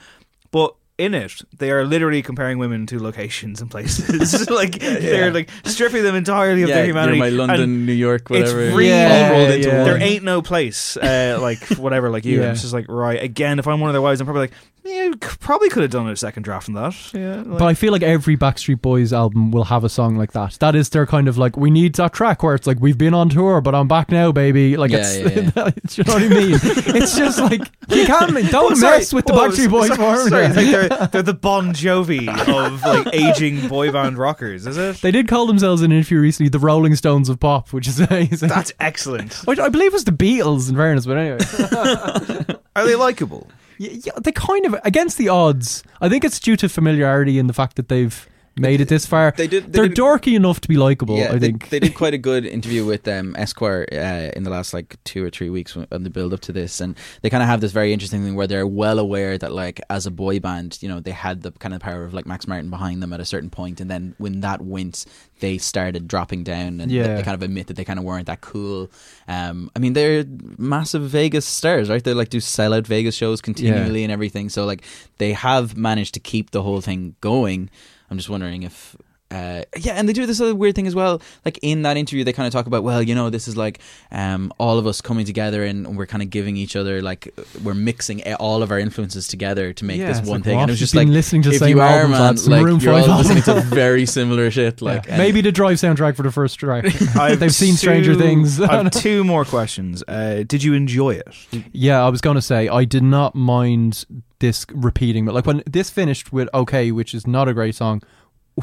but. 0.52 0.74
In 1.00 1.14
it, 1.14 1.42
they 1.58 1.72
are 1.72 1.86
literally 1.86 2.22
comparing 2.22 2.58
women 2.58 2.86
to 2.88 3.00
locations 3.02 3.62
and 3.62 3.72
places. 3.72 4.50
like 4.52 4.80
they're 4.80 5.32
like 5.32 5.50
stripping 5.64 6.04
them 6.04 6.14
entirely 6.16 6.64
of 6.64 6.70
yeah, 6.70 6.76
their 6.76 6.86
humanity. 6.88 7.18
You're 7.18 7.26
my 7.28 7.30
London, 7.30 7.62
And 7.62 7.86
New 7.86 7.94
York, 7.94 8.30
whatever. 8.30 8.60
It's 8.62 8.76
really 8.76 8.90
Yeah, 8.90 9.30
all 9.32 9.40
rolled 9.40 9.52
into 9.52 9.68
yeah. 9.70 9.76
one. 9.78 9.86
there 9.86 10.02
ain't 10.02 10.24
no 10.26 10.42
place 10.42 10.98
uh, 10.98 11.38
like 11.42 11.60
whatever 11.78 12.10
like 12.10 12.26
you. 12.26 12.38
Yeah. 12.40 12.44
And 12.44 12.52
it's 12.52 12.62
just 12.62 12.74
like 12.74 12.86
right 12.90 13.22
again. 13.24 13.60
If 13.60 13.68
I'm 13.68 13.80
one 13.80 13.90
of 13.90 13.94
their 13.94 14.02
wives, 14.02 14.20
I'm 14.20 14.28
probably 14.28 14.42
like, 14.42 14.54
yeah, 14.84 15.04
you 15.06 15.14
c- 15.14 15.38
probably 15.40 15.70
could 15.70 15.84
have 15.84 15.92
done 15.92 16.08
a 16.10 16.16
second 16.16 16.44
draft 16.44 16.68
on 16.70 16.76
that. 16.76 17.14
Yeah, 17.14 17.36
like- 17.46 17.60
But 17.60 17.64
I 17.68 17.74
feel 17.76 17.92
like 17.92 18.02
every 18.02 18.36
Backstreet 18.38 18.82
Boys 18.82 19.12
album 19.14 19.52
will 19.52 19.66
have 19.66 19.84
a 19.84 19.90
song 19.90 20.16
like 20.18 20.32
that. 20.32 20.54
That 20.62 20.74
is 20.76 20.90
their 20.90 21.06
kind 21.06 21.28
of 21.28 21.38
like 21.38 21.56
we 21.58 21.70
need 21.70 21.96
that 21.96 22.14
track 22.14 22.44
where 22.44 22.56
it's 22.56 22.66
like 22.68 22.80
we've 22.80 22.98
been 22.98 23.14
on 23.14 23.30
tour, 23.30 23.62
but 23.62 23.74
I'm 23.76 23.88
back 23.88 24.10
now, 24.12 24.32
baby. 24.32 24.76
Like 24.78 24.92
Yeah, 24.92 25.00
it's, 25.00 25.18
yeah, 25.18 25.26
you 25.98 26.04
know 26.06 26.14
what 26.14 26.24
I 26.24 26.28
mean? 26.28 26.60
it's 26.96 27.16
just 27.18 27.40
like 27.40 27.62
you 27.90 28.06
can't 28.06 28.32
don't 28.52 28.72
Oh, 28.72 28.76
sorry. 28.76 28.98
mess 29.00 29.14
with 29.14 29.26
the 29.26 29.34
Whoa, 29.34 29.50
Backstreet 29.50 29.70
Boys 29.70 29.88
sorry, 29.88 29.98
formula. 29.98 30.30
sorry, 30.30 30.46
it's 30.46 30.56
like 30.56 30.68
they're, 30.68 30.89
they're 31.12 31.22
the 31.22 31.34
Bon 31.34 31.74
Jovi 31.74 32.28
of 32.48 32.82
like 32.84 33.08
aging 33.14 33.68
boy 33.68 33.92
band 33.92 34.18
rockers, 34.18 34.66
is 34.68 34.78
it? 34.78 34.98
They 35.02 35.12
did 35.12 35.28
call 35.28 35.48
themselves 35.48 35.82
in 35.82 35.92
an 35.92 35.98
interview 35.98 36.20
recently 36.20 36.50
the 36.50 36.60
Rolling 36.60 36.96
Stones 36.96 37.30
of 37.30 37.40
pop, 37.40 37.72
which 37.74 37.88
is 37.88 38.00
amazing. 38.10 38.50
That's 38.50 38.72
excellent. 38.80 39.34
Which 39.46 39.60
I 39.60 39.70
believe 39.70 39.94
was 39.94 40.04
the 40.06 40.12
Beatles, 40.12 40.70
in 40.70 40.76
fairness, 40.76 41.06
but 41.06 41.18
anyway. 41.18 42.60
Are 42.76 42.86
they 42.86 42.96
likable? 42.96 43.50
yeah, 43.78 43.92
yeah, 44.04 44.12
they 44.22 44.32
kind 44.32 44.66
of 44.66 44.76
against 44.84 45.18
the 45.18 45.30
odds. 45.30 45.84
I 46.02 46.10
think 46.10 46.24
it's 46.26 46.40
due 46.40 46.58
to 46.58 46.68
familiarity 46.70 47.40
and 47.40 47.50
the 47.50 47.54
fact 47.54 47.76
that 47.78 47.88
they've 47.88 48.28
made 48.60 48.82
it 48.82 48.88
this 48.90 49.06
far. 49.06 49.34
They 49.36 49.48
did- 49.48 49.66
they 49.72 49.80
They're 49.80 49.88
did- 49.88 49.98
dorky 49.98 50.36
enough 50.36 50.60
to 50.62 50.68
be 50.68 50.78
likable. 50.78 51.18
Yeah, 51.18 51.34
I 51.34 51.40
think 51.40 51.70
they 51.70 51.80
did 51.80 51.96
quite 51.96 52.14
a 52.14 52.18
good 52.18 52.46
interview 52.46 52.86
with 52.86 53.08
um, 53.08 53.36
Esquire 53.38 53.88
uh, 53.92 54.32
in 54.36 54.44
the 54.44 54.50
last 54.50 54.74
like 54.74 54.98
two 55.04 55.24
or 55.24 55.30
three 55.30 55.50
weeks 55.50 55.76
on 55.92 56.04
the 56.04 56.10
build 56.10 56.34
up 56.34 56.42
to 56.42 56.52
this, 56.52 56.82
and 56.82 56.96
they 57.22 57.30
kind 57.30 57.44
of 57.44 57.50
have 57.50 57.62
this 57.62 57.72
very 57.72 57.94
interesting 57.94 58.24
thing 58.24 58.36
where 58.36 58.48
they're 58.48 58.68
well 58.68 59.00
aware 59.00 59.38
that 59.38 59.52
like 59.52 59.82
as 59.90 60.06
a 60.06 60.12
boy 60.12 60.40
band, 60.40 60.78
you 60.82 60.90
know, 60.90 61.00
they 61.00 61.12
had 61.12 61.42
the 61.42 61.52
kind 61.52 61.74
of 61.74 61.82
power 61.82 62.04
of 62.04 62.14
like 62.14 62.26
Max 62.26 62.48
Martin 62.48 62.70
behind 62.70 63.02
them 63.02 63.14
at 63.14 63.20
a 63.20 63.26
certain 63.26 63.50
point, 63.50 63.80
and 63.82 63.90
then 63.90 64.16
when 64.18 64.42
that 64.42 64.62
went, 64.62 65.06
they 65.40 65.58
started 65.58 66.08
dropping 66.08 66.44
down, 66.44 66.80
and 66.82 66.92
they, 66.92 66.96
Yeah. 66.96 67.16
they 67.16 67.24
kind 67.24 67.36
of 67.36 67.42
admit 67.44 67.68
that 67.68 67.76
they 67.78 67.86
kind 67.86 67.98
of 68.00 68.06
weren't 68.06 68.28
that 68.28 68.42
cool. 68.42 68.90
Um, 69.28 69.72
I 69.76 69.80
mean, 69.80 69.94
they're 69.94 70.26
massive 70.58 71.04
Vegas 71.04 71.46
stars, 71.46 71.90
right? 71.90 72.04
They 72.04 72.14
like 72.14 72.30
do 72.30 72.40
sell 72.40 72.74
out 72.74 72.86
Vegas 72.88 73.16
shows 73.16 73.42
continually 73.42 74.04
and 74.04 74.12
everything, 74.12 74.50
so 74.50 74.66
like 74.66 74.84
they 75.18 75.34
have 75.34 75.78
managed 75.78 76.14
to 76.16 76.20
keep 76.20 76.52
the 76.52 76.62
whole 76.64 76.82
thing 76.82 77.16
going. 77.22 77.70
I'm 78.10 78.18
just 78.18 78.30
wondering 78.30 78.64
if. 78.64 78.96
Uh, 79.32 79.62
yeah, 79.78 79.94
and 79.94 80.10
they 80.10 80.14
do 80.14 80.26
this 80.26 80.42
other 80.42 80.56
weird 80.56 80.74
thing 80.74 80.88
as 80.88 80.96
well. 80.96 81.22
Like 81.46 81.60
in 81.62 81.84
that 81.84 81.98
interview, 81.98 82.24
they 82.24 82.34
kind 82.34 82.48
of 82.48 82.52
talk 82.52 82.66
about, 82.66 82.82
well, 82.82 83.00
you 83.00 83.14
know, 83.14 83.30
this 83.30 83.48
is 83.48 83.56
like 83.56 83.80
um, 84.12 84.52
all 84.58 84.80
of 84.80 84.88
us 84.88 85.02
coming 85.02 85.24
together, 85.24 85.64
and 85.64 85.96
we're 85.96 86.08
kind 86.08 86.24
of 86.24 86.32
giving 86.32 86.58
each 86.58 86.76
other 86.76 87.00
like 87.00 87.32
we're 87.64 87.76
mixing 87.76 88.24
all 88.40 88.64
of 88.64 88.72
our 88.72 88.80
influences 88.80 89.28
together 89.28 89.72
to 89.74 89.86
make 89.86 90.00
Yeah, 90.00 90.08
this 90.08 90.22
one 90.22 90.40
like, 90.40 90.44
thing. 90.46 90.56
what? 90.56 90.62
And 90.64 90.70
it 90.72 90.74
was 90.74 90.80
just 90.80 90.96
like 90.96 91.08
listening 91.08 91.44
to 91.44 91.50
the 91.50 91.56
if 91.58 91.60
same 91.60 91.70
you 91.78 91.80
are 91.80 92.08
man, 92.08 92.38
some 92.38 92.52
like 92.52 92.64
Maroon 92.64 92.80
you're 92.80 92.96
all 92.96 93.06
5 93.06 93.18
listening 93.20 93.44
to 93.44 93.62
very 93.76 94.08
similar 94.08 94.50
shit. 94.50 94.82
Like 94.82 95.08
and- 95.08 95.20
Maybe 95.20 95.42
the 95.42 95.52
Drive 95.52 95.78
soundtrack 95.78 96.16
for 96.16 96.24
the 96.24 96.32
first 96.32 96.58
track. 96.60 96.86
I've 97.16 97.40
They've 97.40 97.54
seen 97.54 97.76
Stranger 97.76 98.16
Things. 98.16 98.60
I 98.60 98.78
have 98.82 98.90
two 98.90 99.24
more 99.24 99.46
questions. 99.46 100.04
Uh, 100.08 100.44
did 100.48 100.64
you 100.64 100.74
enjoy 100.74 101.12
it? 101.12 101.28
Yeah, 101.72 102.04
I 102.04 102.10
was 102.10 102.22
going 102.22 102.34
to 102.36 102.42
say 102.42 102.68
I 102.68 102.84
did 102.84 103.04
not 103.04 103.36
mind 103.36 104.06
this 104.40 104.66
repeating, 104.74 105.26
but 105.26 105.36
like 105.36 105.46
when 105.46 105.64
this 105.66 105.90
finished 105.90 106.32
with 106.34 106.50
"Okay," 106.54 106.92
which 106.92 107.14
is 107.14 107.28
not 107.28 107.48
a 107.48 107.54
great 107.54 107.76
song, 107.76 108.02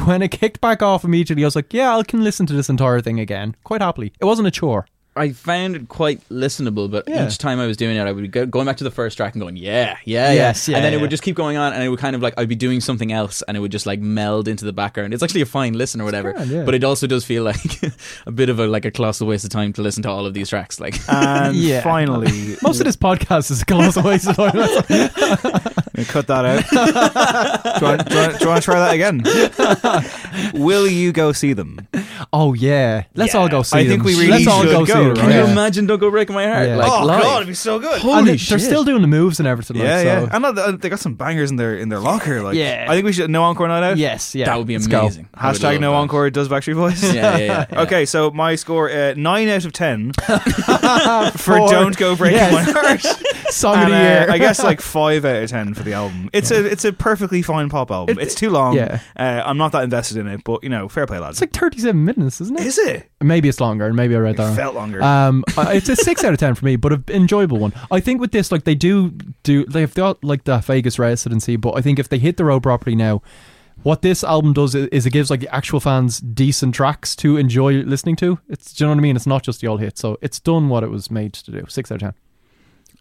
when 0.05 0.23
it 0.23 0.31
kicked 0.31 0.61
back 0.61 0.83
off 0.83 1.05
immediately, 1.05 1.45
I 1.45 1.47
was 1.47 1.57
like, 1.57 1.73
"Yeah, 1.73 1.97
I 1.97 2.03
can 2.03 2.25
listen 2.25 2.47
to 2.47 2.55
this 2.55 2.69
entire 2.69 3.01
thing 3.01 3.21
again 3.21 3.57
quite 3.65 3.83
happily." 3.83 4.13
It 4.21 4.25
wasn't 4.25 4.49
a 4.49 4.51
chore. 4.51 4.87
I 5.17 5.33
found 5.33 5.77
it 5.77 5.89
quite 5.89 6.21
listenable, 6.29 6.91
but 6.91 7.09
Yeah. 7.09 7.27
each 7.27 7.39
time 7.39 7.59
I 7.59 7.67
was 7.67 7.77
doing 7.77 7.97
it, 7.97 8.01
I 8.01 8.13
would 8.13 8.23
be 8.23 8.29
go, 8.29 8.47
going 8.47 8.67
back 8.67 8.77
to 8.79 8.85
the 8.85 8.91
first 8.91 9.17
track 9.17 9.35
and 9.35 9.41
going, 9.43 9.57
yeah, 9.57 9.97
yeah, 10.05 10.33
Yes, 10.33 10.69
yeah. 10.69 10.73
yeah, 10.73 10.77
and 10.77 10.85
then 10.85 10.93
it 10.95 11.01
would 11.01 11.11
just 11.11 11.23
keep 11.23 11.35
going 11.37 11.57
on, 11.57 11.73
and 11.73 11.83
it 11.83 11.89
would 11.89 11.99
kind 11.99 12.15
of 12.15 12.23
like, 12.23 12.35
I'd 12.39 12.49
be 12.49 12.55
doing 12.55 12.81
something 12.81 13.13
else, 13.13 13.43
and 13.49 13.57
it 13.57 13.61
would 13.61 13.73
just 13.73 13.87
like 13.87 14.01
meld 14.01 14.47
into 14.49 14.65
the 14.65 14.73
background. 14.73 15.15
It's 15.15 15.23
actually 15.23 15.41
a 15.43 15.47
fine 15.47 15.73
listen 15.73 16.01
or 16.01 16.05
whatever, 16.05 16.33
grand, 16.33 16.51
yeah. 16.51 16.65
but 16.65 16.75
it 16.75 16.85
also 16.85 17.07
does 17.07 17.25
feel 17.25 17.43
like 17.45 17.81
a 18.27 18.31
bit 18.31 18.49
of 18.51 18.59
a 18.61 18.67
like 18.67 18.85
a 18.85 18.91
colossal 18.91 19.27
waste 19.27 19.45
of 19.45 19.51
time 19.51 19.73
to 19.75 19.83
listen 19.83 20.03
to 20.03 20.11
all 20.11 20.27
of 20.27 20.35
these 20.35 20.51
tracks. 20.51 20.79
Like, 20.81 20.97
And 21.09 21.57
Yeah. 21.67 21.81
finally, 21.83 22.57
Most 22.63 22.81
of 22.81 22.85
this 22.87 22.97
podcast 22.97 23.51
is 23.51 23.63
a 23.63 23.65
colossal 23.65 24.03
waste 24.03 24.29
of 24.29 24.37
time. 24.37 24.53
I'm 25.97 26.05
gonna 26.05 26.13
cut 26.13 26.27
that 26.27 26.45
out. 26.45 26.61
do, 27.81 27.87
you 27.87 27.91
want, 27.91 28.09
do, 28.09 28.15
you 28.15 28.21
want, 28.21 28.39
do 28.39 28.45
you 28.45 28.51
want 28.51 28.63
to 28.63 28.65
try 28.65 28.79
that 28.81 28.95
again? 28.95 30.53
Will 30.63 30.87
you 30.87 31.13
go 31.13 31.33
see 31.33 31.53
them? 31.55 31.87
oh 32.33 32.53
yeah, 32.55 33.05
let's 33.15 33.35
all 33.35 33.49
go 33.49 33.63
see 33.63 33.79
I 33.79 33.83
them. 33.85 33.91
think 33.93 34.05
we 34.05 34.15
really 34.15 34.29
let's 34.29 34.47
all 34.47 34.63
should 34.63 34.71
go, 34.73 34.85
go, 34.85 34.85
see 34.87 34.93
them. 34.93 35.09
right? 35.09 35.17
can 35.19 35.31
you 35.31 35.53
imagine 35.53 35.87
"Don't 35.87 35.99
Go 35.99 36.11
Breaking 36.11 36.35
My 36.35 36.47
Heart"? 36.47 36.69
Yeah. 36.69 36.77
Like, 36.77 36.93
oh 36.93 37.05
live? 37.07 37.23
god, 37.23 37.37
it'd 37.37 37.49
be 37.49 37.55
so 37.55 37.79
good. 37.79 38.01
Holy 38.01 38.19
and 38.19 38.27
they- 38.29 38.37
shit! 38.37 38.51
they're 38.51 38.59
still 38.59 38.85
doing 38.85 39.01
the 39.01 39.09
moves 39.09 39.39
and 39.41 39.47
everything. 39.47 39.77
yeah, 39.79 39.97
like, 39.97 40.05
yeah. 40.05 40.21
so. 40.21 40.29
I 40.33 40.39
know 40.39 40.73
they 40.73 40.89
got 40.89 41.01
some 41.01 41.15
bangers 41.15 41.51
in 41.51 41.57
their 41.57 41.77
in 41.77 41.89
their 41.89 41.99
locker. 42.01 42.43
Like, 42.43 42.57
Yeah. 42.57 42.87
I 42.89 42.95
think 42.95 43.07
we 43.07 43.13
should 43.13 43.31
no 43.31 43.43
encore 43.45 43.69
night 43.69 43.83
out. 43.83 43.97
Yes, 43.97 44.35
yeah, 44.35 44.47
that 44.47 44.59
would 44.59 44.67
be 44.67 44.75
amazing. 44.75 45.29
Would 45.33 45.41
Hashtag 45.41 45.81
no 45.81 45.93
that. 45.93 45.97
encore 45.97 46.29
does 46.31 46.49
Backstreet 46.49 46.75
Boys. 46.77 47.03
Yeah, 47.03 47.13
yeah, 47.15 47.39
yeah, 47.39 47.67
yeah. 47.73 47.81
Okay, 47.87 48.05
so 48.05 48.31
my 48.31 48.55
score 48.57 48.91
uh, 48.91 49.15
nine 49.17 49.49
out 49.49 49.65
of 49.65 49.73
ten 49.73 50.13
for 50.13 50.39
For- 51.39 51.59
"Don't 51.71 51.97
Go 51.97 52.17
Breaking 52.17 52.37
yes. 52.39 52.53
My 52.53 52.63
Heart." 52.73 53.46
Song 53.57 53.75
And, 53.77 53.85
of 53.85 53.91
the 53.91 53.97
uh, 53.97 54.01
year. 54.01 54.27
I 54.31 54.39
guess 54.39 54.63
like 54.63 54.81
five 54.99 55.25
out 55.25 55.43
of 55.43 55.51
ten 55.51 55.75
for 55.75 55.83
the 55.83 55.93
album. 55.95 56.31
It's 56.33 56.51
a 56.51 56.65
it's 56.65 56.85
a 56.85 56.93
perfectly 56.93 57.43
fine 57.43 57.69
pop 57.69 57.91
album. 57.91 58.19
It- 58.19 58.23
it's 58.23 58.35
too 58.35 58.51
long. 58.51 58.75
yeah. 58.77 59.01
uh, 59.17 59.43
I'm 59.45 59.57
not 59.59 59.73
that 59.73 59.85
invested 59.85 60.19
in 60.19 60.27
it, 60.27 60.43
but 60.45 60.63
you 60.63 60.69
know, 60.69 60.89
fair 60.89 61.07
play, 61.07 61.19
lads. 61.19 61.41
it's 61.41 61.41
like 61.41 61.53
37 61.53 62.05
minutes, 62.05 62.41
isn't 62.41 62.59
it? 62.59 62.67
Is 62.67 62.79
it? 62.79 63.11
Maybe 63.23 63.49
it's 63.49 63.61
longer, 63.61 63.87
and 63.87 63.97
maybe 63.97 64.15
I 64.15 64.19
read 64.19 64.37
that. 64.37 64.45
wrong. 64.47 64.57
Felt 64.57 64.75
longer. 64.75 65.03
Um, 65.03 65.45
it's 65.57 65.89
a 65.89 65.97
six 65.97 66.23
out 66.25 66.33
of 66.33 66.39
ten 66.39 66.55
for 66.55 66.65
me, 66.65 66.77
but 66.77 66.93
an 66.93 67.05
enjoyable 67.09 67.59
one. 67.59 67.73
I 67.91 68.01
think 68.01 68.21
with 68.21 68.33
this, 68.33 68.53
like 68.53 68.65
they 68.65 68.75
do 68.75 69.11
do 69.43 69.65
they've 69.67 69.93
got 69.95 70.23
like 70.23 70.45
the 70.45 70.59
Vegas 70.59 70.99
residency, 70.99 71.57
but 71.57 71.73
I 71.77 71.81
think 71.81 71.99
if 71.99 72.09
they 72.09 72.19
hit 72.19 72.37
the 72.37 72.45
road 72.45 72.63
properly 72.63 72.95
now, 72.97 73.23
what 73.83 74.03
this 74.03 74.25
album 74.25 74.53
does 74.53 74.75
is 74.75 75.07
it 75.07 75.11
gives 75.11 75.31
like 75.31 75.41
the 75.41 75.55
actual 75.55 75.81
fans 75.81 76.19
decent 76.19 76.75
tracks 76.75 77.15
to 77.17 77.37
enjoy 77.37 77.75
listening 77.83 78.17
to. 78.17 78.39
It's 78.49 78.73
do 78.75 78.85
you 78.85 78.87
know 78.89 78.95
what 78.95 78.99
I 78.99 79.03
mean? 79.03 79.17
It's 79.17 79.27
not 79.27 79.43
just 79.43 79.61
the 79.61 79.69
old 79.69 79.81
hits, 79.81 80.01
so 80.01 80.19
it's 80.21 80.41
done 80.41 80.69
what 80.69 80.83
it 80.83 80.91
was 80.91 81.11
made 81.11 81.33
to 81.35 81.51
do. 81.53 81.65
Six 81.69 81.91
out 81.93 81.97
of 81.97 82.01
ten. 82.01 82.15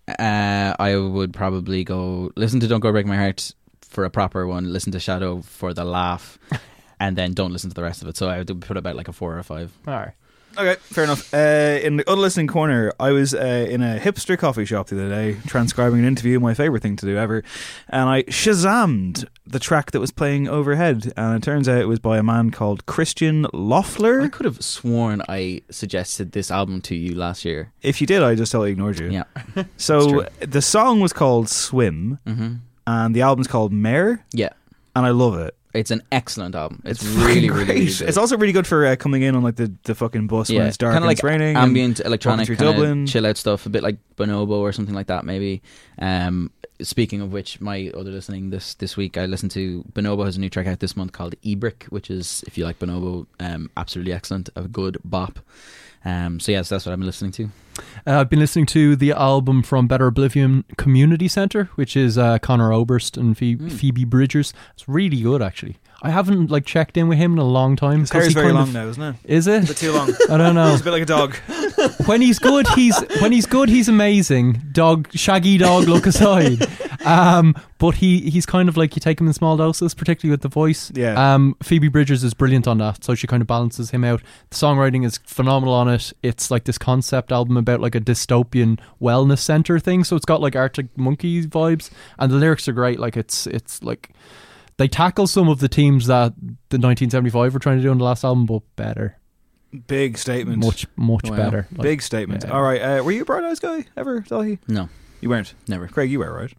Uh, 0.07 0.76
I 0.77 0.95
would 0.98 1.34
probably 1.34 1.84
go 1.84 2.32
listen 2.36 2.60
to 2.60 2.68
"Don't 2.68 2.80
Go 2.80 2.91
Break 2.91 3.06
My 3.06 3.15
Heart" 3.15 3.53
for 3.82 4.06
a 4.06 4.10
proper 4.10 4.45
one. 4.45 4.72
Listen 4.72 4.91
to 4.91 4.99
"Chateau" 4.99 5.41
for 5.41 5.73
the 5.73 5.84
laugh, 5.84 6.38
and 6.99 7.18
then 7.18 7.34
don't 7.34 7.52
listen 7.52 7.69
to 7.72 7.73
the 7.73 7.84
rest 7.84 8.02
of 8.02 8.07
it. 8.07 8.15
So 8.18 8.30
I 8.30 8.38
would 8.38 8.61
put 8.61 8.77
about 8.77 8.95
like 8.95 9.07
a 9.07 9.14
four 9.14 9.36
or 9.36 9.40
a 9.40 9.44
five. 9.44 9.72
All 9.88 9.94
right. 9.94 10.14
Okay, 10.57 10.76
fair 10.82 11.03
enough. 11.03 11.34
Uh, 11.34 11.80
in 11.84 11.98
the 11.98 12.10
other 12.10 12.22
listening 12.22 12.48
corner, 12.48 12.94
I 12.99 13.11
was 13.11 13.34
uh, 13.34 13.68
in 13.69 13.82
a 13.84 13.99
hipster 13.99 14.38
coffee 14.38 14.65
shop 14.65 14.88
the 14.88 14.95
other 14.95 15.10
day, 15.10 15.38
transcribing 15.48 15.99
an 15.99 16.06
interview, 16.06 16.40
my 16.40 16.53
favorite 16.53 16.82
thing 16.82 16.95
to 16.98 17.06
do 17.06 17.18
ever, 17.18 17.44
and 17.90 18.10
I 18.10 18.23
shazammed 18.23 19.26
the 19.45 19.60
track 19.60 19.91
that 19.91 19.99
was 19.99 20.11
playing 20.11 20.48
overhead, 20.48 21.11
and 21.18 21.36
it 21.36 21.44
turns 21.44 21.68
out 21.68 21.80
it 21.80 21.88
was 21.88 21.99
by 21.99 22.18
a 22.18 22.23
man 22.23 22.52
called 22.52 22.86
Christian 22.86 23.45
Loeffler. 23.53 24.22
I 24.22 24.27
could 24.30 24.45
have 24.45 24.64
sworn 24.64 25.22
I 25.27 25.61
suggested 25.69 26.32
this 26.32 26.49
album 26.49 26.82
to 26.82 26.95
you 26.95 27.15
last 27.15 27.45
year. 27.45 27.72
If 27.82 27.99
you 28.02 28.07
did, 28.07 28.23
I 28.23 28.36
just 28.36 28.52
totally 28.52 28.72
ignored 28.72 28.99
you. 28.99 29.10
Yeah. 29.10 29.23
So 29.77 30.26
the 30.40 30.61
song 30.61 30.99
was 31.02 31.14
called 31.14 31.49
Swim, 31.49 32.19
hmm 32.26 32.53
and 32.88 33.15
the 33.15 33.23
album's 33.23 33.48
called 33.48 33.73
Mare, 33.73 34.23
Yeah. 34.32 34.49
and 34.95 35.07
I 35.07 35.10
love 35.10 35.40
it. 35.40 35.56
It's 35.76 35.92
an 35.92 36.02
excellent 36.12 36.56
album. 36.56 36.82
It's, 36.86 37.04
fucking 37.04 37.20
really, 37.20 37.48
great. 37.48 37.68
really, 37.68 37.74
really 37.82 37.94
good. 37.94 38.08
It's 38.08 38.18
also 38.18 38.38
really 38.38 38.54
good 38.54 38.66
for 38.66 38.86
uh, 38.86 38.96
coming 38.96 39.22
in 39.22 39.36
on 39.36 39.44
like 39.44 39.56
the, 39.56 39.72
the 39.84 39.96
fucking 39.96 40.28
bus 40.28 40.50
when 40.50 40.66
it's 40.66 40.78
dark 40.78 40.94
kind 40.94 41.04
and 41.04 41.06
of 41.06 41.12
it's 41.12 41.24
like 41.24 41.32
raining. 41.32 41.56
ambient 41.56 42.00
electronic, 42.00 42.48
Dublin. 42.58 43.06
chill 43.08 43.26
out 43.26 43.38
stuff, 43.38 43.66
a 43.66 43.70
bit 43.70 43.84
like 43.84 43.98
Bonobo 44.16 44.52
or 44.52 44.72
something 44.72 44.96
like 44.96 45.08
that, 45.08 45.26
maybe. 45.26 45.62
Um, 46.00 46.52
speaking 46.82 47.22
of 47.22 47.32
which, 47.32 47.62
my 47.62 47.92
other 47.96 48.12
listening 48.12 48.50
this 48.50 48.74
this 48.76 48.98
week, 48.98 49.18
I 49.18 49.26
listened 49.26 49.52
to 49.52 49.84
Bonobo 49.94 50.26
has 50.26 50.38
a 50.38 50.40
new 50.40 50.50
track 50.50 50.68
out 50.68 50.80
this 50.80 50.96
month 50.96 51.12
called 51.12 51.36
Ibrik, 51.42 51.84
which 51.86 52.10
is, 52.10 52.44
if 52.48 52.58
you 52.58 52.66
like 52.66 52.80
Bonobo, 52.80 53.28
um, 53.40 53.70
absolutely 53.78 54.14
excellent, 54.14 54.50
a 54.56 54.64
good 54.64 54.98
bop. 55.04 55.40
Um, 56.06 56.40
so 56.40 56.52
yes, 56.52 56.69
that's 56.69 56.86
what 56.86 56.94
I've 56.94 56.99
been 56.99 57.07
listening 57.07 57.32
to. 57.34 57.49
Uh, 58.07 58.19
I've 58.22 58.30
been 58.30 58.40
listening 58.40 58.68
to 58.68 58.95
the 58.95 59.11
album 59.11 59.64
from 59.64 59.88
Better 59.88 60.07
Oblivion 60.07 60.64
Community 60.77 61.27
Center, 61.27 61.65
which 61.76 61.98
is 61.98 62.18
uh, 62.18 62.38
Conor 62.40 62.72
Oberst 62.72 63.18
and 63.18 63.36
Phoe- 63.38 63.57
Hmm. 63.57 63.68
Phoebe 63.69 64.06
Bridgers. 64.06 64.53
It's 64.76 64.88
really 64.88 65.19
good, 65.22 65.41
actually. 65.41 65.77
I 66.02 66.11
haven't 66.11 66.52
like 66.52 66.65
checked 66.65 66.95
in 66.98 67.07
with 67.07 67.18
him 67.18 67.34
in 67.34 67.40
a 67.40 67.44
long 67.44 67.76
time. 67.76 68.02
His 68.02 68.11
'cause 68.11 68.22
hair's 68.23 68.34
he 68.36 68.40
very 68.40 68.53
long 68.53 68.68
of- 68.68 68.73
now, 68.73 68.88
isn't 68.88 69.02
it? 69.03 69.15
Is 69.26 69.48
it? 69.48 69.64
A 69.64 69.68
bit 69.68 69.77
too 69.77 69.91
long. 69.91 70.14
I 70.30 70.38
don't 70.38 70.53
know. 70.53 70.72
It's 70.72 70.82
a 70.82 70.84
bit 70.84 70.91
like 70.91 71.02
a 71.02 71.06
dog. 71.06 71.36
when 72.06 72.22
he's 72.22 72.38
good, 72.38 72.68
he's 72.76 72.98
when 73.22 73.32
he's 73.32 73.45
good, 73.48 73.69
he's 73.69 73.90
amazing. 73.90 74.61
Dog, 74.72 75.10
shaggy 75.14 75.57
dog 75.57 75.86
look 75.88 76.06
aside. 76.06 76.68
Um, 77.06 77.56
but 77.77 77.95
he 77.95 78.30
he's 78.30 78.45
kind 78.45 78.68
of 78.69 78.77
like 78.77 78.95
you 78.95 78.99
take 78.99 79.19
him 79.22 79.27
in 79.27 79.34
small 79.34 79.57
doses, 79.57 79.94
particularly 79.94 80.32
with 80.32 80.41
the 80.41 80.48
voice. 80.49 80.91
Yeah. 80.95 81.34
Um, 81.36 81.56
Phoebe 81.64 81.88
Bridgers 81.88 82.23
is 82.23 82.34
brilliant 82.34 82.68
on 82.68 82.77
that, 82.80 83.03
so 83.03 83.15
she 83.15 83.27
kind 83.27 83.41
of 83.41 83.48
balances 83.48 83.91
him 83.91 84.03
out. 84.03 84.22
The 84.49 84.56
songwriting 84.56 85.06
is 85.06 85.18
phenomenal 85.26 85.73
on 85.73 85.88
it. 85.88 86.14
It's 86.23 86.49
like 86.52 86.64
this 86.65 86.77
concept 86.77 87.32
album 87.32 87.57
about 87.57 87.82
like 87.82 87.95
a 87.95 88.02
dystopian 88.02 88.80
wellness 89.02 89.40
center 89.40 89.80
thing. 89.80 90.03
So 90.03 90.15
it's 90.15 90.26
got 90.26 90.41
like 90.41 90.56
Arctic 90.56 90.98
Monkey 90.98 91.45
vibes, 91.45 91.90
and 92.18 92.32
the 92.32 92.38
lyrics 92.38 92.68
are 92.68 92.73
great. 92.73 92.99
Like 92.99 93.15
it's 93.18 93.45
it's 93.48 93.84
like 93.84 94.10
they 94.77 94.88
tackle 94.88 95.27
some 95.27 95.48
of 95.48 95.60
the 95.60 95.68
themes 95.69 96.07
that 96.07 96.34
the 96.69 96.77
1975 96.77 97.53
were 97.53 97.60
trying 97.60 97.77
to 97.77 97.84
do 97.84 97.91
on 97.91 97.98
the 97.98 98.03
last 98.03 98.23
album, 98.26 98.45
but 98.45 98.61
better, 98.76 99.18
Big 99.88 100.18
statement. 100.18 100.64
much 100.64 100.86
much 100.98 101.30
Wow. 101.30 101.38
better. 101.38 101.68
Like, 101.72 101.82
Big 101.82 102.02
statement. 102.02 102.44
yeah. 102.45 102.52
All 102.52 102.61
right. 102.61 102.82
Uh, 102.82 103.03
were 103.03 103.11
you 103.11 103.22
a 103.22 103.26
Bright 103.26 103.44
Eyes 103.44 103.60
guy 103.60 103.86
ever, 103.95 104.22
Daithí? 104.22 104.60
No, 104.68 104.90
You 105.22 105.30
weren't. 105.30 105.53
never. 105.68 105.88
Craig, 105.88 106.10
you 106.11 106.19
were, 106.19 106.34
right? 106.34 106.53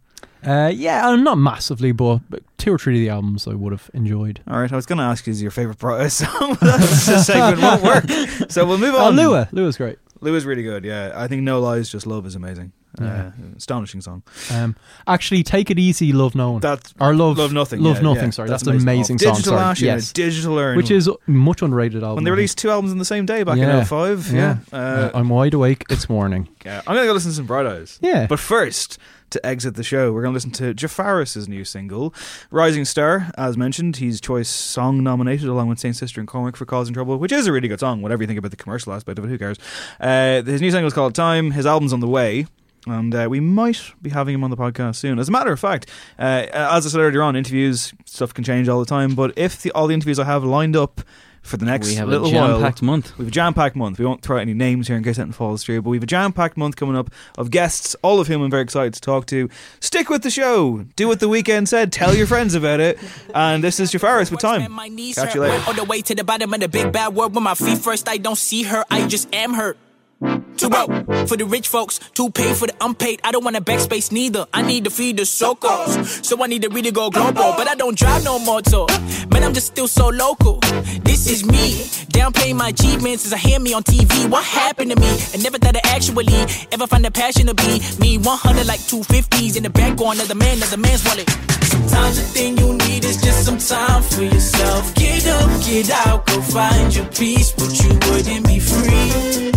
Uh, 0.45 0.71
yeah, 0.73 1.07
uh, 1.07 1.15
not 1.15 1.37
massively, 1.37 1.91
but 1.91 2.19
but 2.29 2.43
two 2.57 2.73
or 2.73 2.77
three 2.77 2.95
of 2.95 2.99
the 3.01 3.09
albums 3.09 3.47
I 3.47 3.53
would 3.53 3.71
have 3.73 3.89
enjoyed. 3.93 4.41
All 4.47 4.59
right. 4.59 4.71
I 4.71 4.75
was 4.75 4.85
going 4.85 4.97
to 4.97 5.03
ask 5.03 5.25
you, 5.27 5.31
is 5.31 5.41
your 5.41 5.51
favorite 5.51 5.77
Bright 5.79 6.01
Eyes 6.01 6.13
song? 6.17 6.57
That's 6.61 7.05
the 7.05 7.19
segment 7.23 7.61
won't 7.61 7.83
work. 7.83 8.05
So 8.51 8.65
we'll 8.65 8.77
move 8.77 8.95
on. 8.95 9.01
Oh, 9.01 9.05
on. 9.07 9.15
Lua, 9.15 9.49
Lua's 9.51 9.77
great. 9.77 9.97
Lua's 10.21 10.45
really 10.45 10.63
good. 10.63 10.83
Yeah. 10.85 11.11
I 11.15 11.27
think 11.27 11.43
No 11.43 11.59
Lies, 11.59 11.89
Just 11.89 12.07
Love 12.07 12.25
is 12.25 12.35
amazing. 12.35 12.71
Yeah. 12.99 13.27
Uh, 13.27 13.31
astonishing 13.57 14.01
song. 14.01 14.23
Um, 14.51 14.75
actually, 15.05 15.43
take 15.43 15.69
it 15.69 15.77
easy, 15.77 16.13
love 16.13 16.33
no 16.33 16.51
one. 16.53 16.61
That's 16.61 16.95
or 16.99 17.13
love, 17.13 17.37
Love 17.37 17.53
Nothing. 17.53 17.81
love 17.81 17.97
yeah, 17.97 18.01
nothing. 18.01 18.23
yeah. 18.25 18.29
sorry, 18.31 18.49
that's, 18.49 18.63
an 18.63 18.75
amazing 18.77 19.17
Oh, 19.17 19.25
song. 19.25 19.33
Digital 19.35 19.53
sorry. 19.53 19.63
Ash, 19.65 19.81
yes, 19.81 20.11
Digital 20.13 20.57
Urn. 20.57 20.77
which 20.77 20.89
is 20.89 21.07
a 21.07 21.13
much 21.27 21.61
underrated 21.61 22.01
album. 22.01 22.15
when 22.15 22.23
they 22.23 22.31
released 22.31 22.57
two 22.57 22.71
albums 22.71 22.91
in 22.91 22.97
the 22.97 23.05
same 23.05 23.27
day 23.27 23.43
back 23.43 23.57
in 23.59 23.85
05. 23.85 24.31
Yeah. 24.31 24.57
Uh, 24.73 25.11
I'm 25.13 25.29
wide 25.29 25.53
awake. 25.53 25.83
It's 25.91 26.09
morning. 26.09 26.47
yeah. 26.65 26.79
I'm 26.87 26.95
going 26.95 27.03
to 27.05 27.07
go 27.07 27.13
listen 27.13 27.29
to 27.31 27.35
some 27.35 27.45
Bright 27.45 27.67
Eyes. 27.67 27.99
Yeah. 28.01 28.25
But 28.25 28.39
first, 28.39 28.97
to 29.29 29.45
exit 29.45 29.75
the 29.75 29.83
show, 29.83 30.11
we're 30.11 30.21
going 30.21 30.33
to 30.33 30.35
listen 30.35 30.51
to 30.51 30.73
Jafaris' 30.73 31.47
new 31.47 31.63
single, 31.65 32.13
Rising 32.51 32.85
Star. 32.85 33.31
As 33.37 33.57
mentioned, 33.57 33.97
he's 33.97 34.21
Choice 34.21 34.49
Song 34.49 35.03
nominated 35.03 35.47
along 35.47 35.67
with 35.69 35.79
Saint 35.79 35.95
Sister 35.95 36.19
and 36.19 36.27
Cormac 36.27 36.55
for 36.55 36.65
Causing 36.65 36.93
Trouble, 36.93 37.17
which 37.17 37.31
is 37.31 37.47
a 37.47 37.51
really 37.51 37.67
good 37.67 37.79
song, 37.79 38.01
whatever 38.01 38.23
you 38.23 38.27
think 38.27 38.39
about 38.39 38.51
the 38.51 38.57
commercial 38.57 38.93
aspect 38.93 39.19
of 39.19 39.25
it, 39.25 39.29
who 39.29 39.37
cares? 39.37 39.57
Uh, 39.99 40.41
his 40.43 40.61
new 40.61 40.71
single 40.71 40.87
is 40.87 40.93
called 40.93 41.15
Time. 41.15 41.51
His 41.51 41.65
album's 41.65 41.93
on 41.93 41.99
the 41.99 42.07
way. 42.07 42.47
And 42.85 43.13
uh, 43.13 43.27
we 43.29 43.41
might 43.41 43.93
be 44.01 44.11
having 44.11 44.33
him 44.33 44.45
on 44.45 44.49
the 44.49 44.55
podcast 44.55 44.95
soon. 44.95 45.19
As 45.19 45.27
a 45.27 45.31
matter 45.31 45.51
of 45.51 45.59
fact, 45.59 45.89
uh, 46.17 46.45
as 46.53 46.85
I 46.85 46.89
said 46.89 47.01
earlier 47.01 47.21
on, 47.21 47.35
interviews 47.35 47.93
stuff 48.05 48.33
can 48.33 48.45
change 48.45 48.69
all 48.69 48.79
the 48.79 48.85
time. 48.85 49.13
But 49.13 49.37
if 49.37 49.61
the, 49.61 49.71
all 49.71 49.87
the 49.87 49.93
interviews 49.93 50.19
I 50.19 50.23
have 50.23 50.45
lined 50.45 50.77
up 50.77 51.01
for 51.47 51.57
the 51.57 51.65
next 51.65 51.87
we 51.87 51.95
have 51.95 52.07
a 52.07 52.11
little 52.11 52.31
while, 52.31 52.59
jam-packed 52.59 52.81
month. 52.81 53.17
we 53.17 53.23
have 53.23 53.29
a 53.29 53.31
jam 53.31 53.53
packed 53.53 53.75
month. 53.75 53.99
We 53.99 54.05
won't 54.05 54.21
throw 54.21 54.37
out 54.37 54.41
any 54.41 54.53
names 54.53 54.87
here 54.87 54.97
in 54.97 55.03
case 55.03 55.17
anything 55.17 55.33
falls 55.33 55.63
through, 55.63 55.81
but 55.81 55.89
we 55.89 55.97
have 55.97 56.03
a 56.03 56.07
jam 56.07 56.33
packed 56.33 56.57
month 56.57 56.75
coming 56.75 56.95
up 56.95 57.09
of 57.37 57.51
guests, 57.51 57.95
all 58.01 58.19
of 58.19 58.27
whom 58.27 58.41
I'm 58.41 58.51
very 58.51 58.63
excited 58.63 58.93
to 58.93 59.01
talk 59.01 59.25
to. 59.27 59.49
Stick 59.79 60.09
with 60.09 60.23
the 60.23 60.29
show. 60.29 60.85
Do 60.95 61.07
what 61.07 61.19
the 61.19 61.29
Weeknd 61.29 61.67
said. 61.67 61.91
Tell 61.91 62.13
your 62.13 62.27
friends 62.27 62.53
about 62.53 62.79
it. 62.79 62.99
And 63.33 63.63
this 63.63 63.79
is 63.79 63.91
Jafaris 63.91 64.29
with 64.31 64.39
time. 64.39 64.71
My 64.71 64.89
knees 64.89 65.15
Catch 65.15 65.35
you 65.35 65.41
later. 65.41 65.63
On 65.69 65.75
the 65.75 65.83
way 65.85 66.01
to 66.01 66.13
the 66.13 66.23
bottom 66.23 66.53
of 66.53 66.59
the 66.59 66.67
big 66.67 66.91
bad 66.91 67.15
world, 67.15 67.33
when 67.33 67.43
my 67.43 67.55
feet 67.55 67.77
first, 67.77 68.09
I 68.09 68.17
don't 68.17 68.37
see 68.37 68.63
her, 68.63 68.83
I 68.91 69.07
just 69.07 69.33
am 69.33 69.53
hurt. 69.53 69.77
Too 70.19 70.69
broke 70.69 70.89
for 71.27 71.37
the 71.37 71.45
rich 71.45 71.67
folks, 71.67 71.99
too 72.15 72.31
paid 72.31 72.55
for 72.55 72.65
the 72.65 72.73
unpaid. 72.81 73.21
I 73.23 73.31
don't 73.31 73.43
want 73.43 73.55
a 73.55 73.61
backspace 73.61 74.11
neither. 74.11 74.47
I 74.51 74.63
need 74.63 74.85
to 74.85 74.89
feed 74.89 75.17
the 75.17 75.23
socos, 75.23 76.25
so 76.25 76.43
I 76.43 76.47
need 76.47 76.63
to 76.63 76.69
really 76.69 76.89
go 76.89 77.11
global. 77.11 77.53
But 77.55 77.67
I 77.67 77.75
don't 77.75 77.95
drive 77.95 78.23
no 78.23 78.39
motor, 78.39 78.85
man. 79.29 79.43
I'm 79.43 79.53
just 79.53 79.67
still 79.67 79.87
so 79.87 80.07
local. 80.09 80.59
This 81.03 81.29
is 81.29 81.45
me, 81.45 81.83
downplaying 82.09 82.55
my 82.55 82.69
achievements 82.69 83.27
as 83.27 83.33
I 83.33 83.37
hear 83.37 83.59
me 83.59 83.73
on 83.73 83.83
TV. 83.83 84.27
What 84.27 84.43
happened 84.43 84.89
to 84.89 84.99
me? 84.99 85.07
I 85.33 85.37
never 85.37 85.59
thought 85.59 85.75
I 85.75 85.81
actually 85.85 86.25
ever 86.71 86.87
find 86.87 87.05
a 87.05 87.11
passion 87.11 87.45
to 87.45 87.53
be 87.53 87.79
me. 87.99 88.17
100 88.17 88.65
like 88.65 88.79
250s 88.79 89.55
in 89.55 89.61
the 89.61 89.69
bank 89.69 90.01
on 90.01 90.15
another 90.15 90.35
man, 90.35 90.57
another 90.57 90.77
man's 90.77 91.05
wallet. 91.05 91.29
Sometimes 91.61 92.17
the 92.17 92.27
thing 92.33 92.57
you 92.57 92.73
need 92.73 93.05
is 93.05 93.21
just 93.21 93.45
some 93.45 93.59
time 93.59 94.01
for 94.01 94.23
yourself. 94.23 94.95
Get 94.95 95.27
up, 95.27 95.63
get 95.63 95.91
out, 95.91 96.25
go 96.25 96.41
find 96.41 96.95
your 96.95 97.05
peace, 97.05 97.51
but 97.51 97.71
you 97.83 97.89
wouldn't 98.09 98.47
be 98.47 98.59
free 98.59 99.47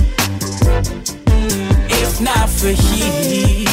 if 2.00 2.20
not 2.20 2.48
for 2.48 2.68
he. 2.68 3.66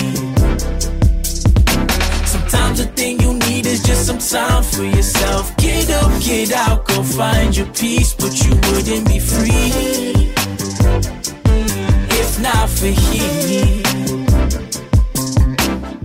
Sometimes 2.25 2.79
the 2.79 2.91
thing 2.95 3.19
you 3.19 3.33
need 3.33 3.65
is 3.65 3.83
just 3.83 4.07
some 4.07 4.19
time 4.19 4.63
for 4.63 4.83
yourself. 4.83 5.55
Get 5.57 5.89
up, 5.89 6.11
get 6.21 6.51
out, 6.53 6.87
go 6.87 7.03
find 7.03 7.55
your 7.55 7.67
peace, 7.67 8.13
but 8.13 8.33
you 8.43 8.51
wouldn't 8.67 9.07
be 9.07 9.19
free 9.19 10.33
if 12.19 12.39
not 12.41 12.69
for 12.69 12.87
he. 12.87 14.16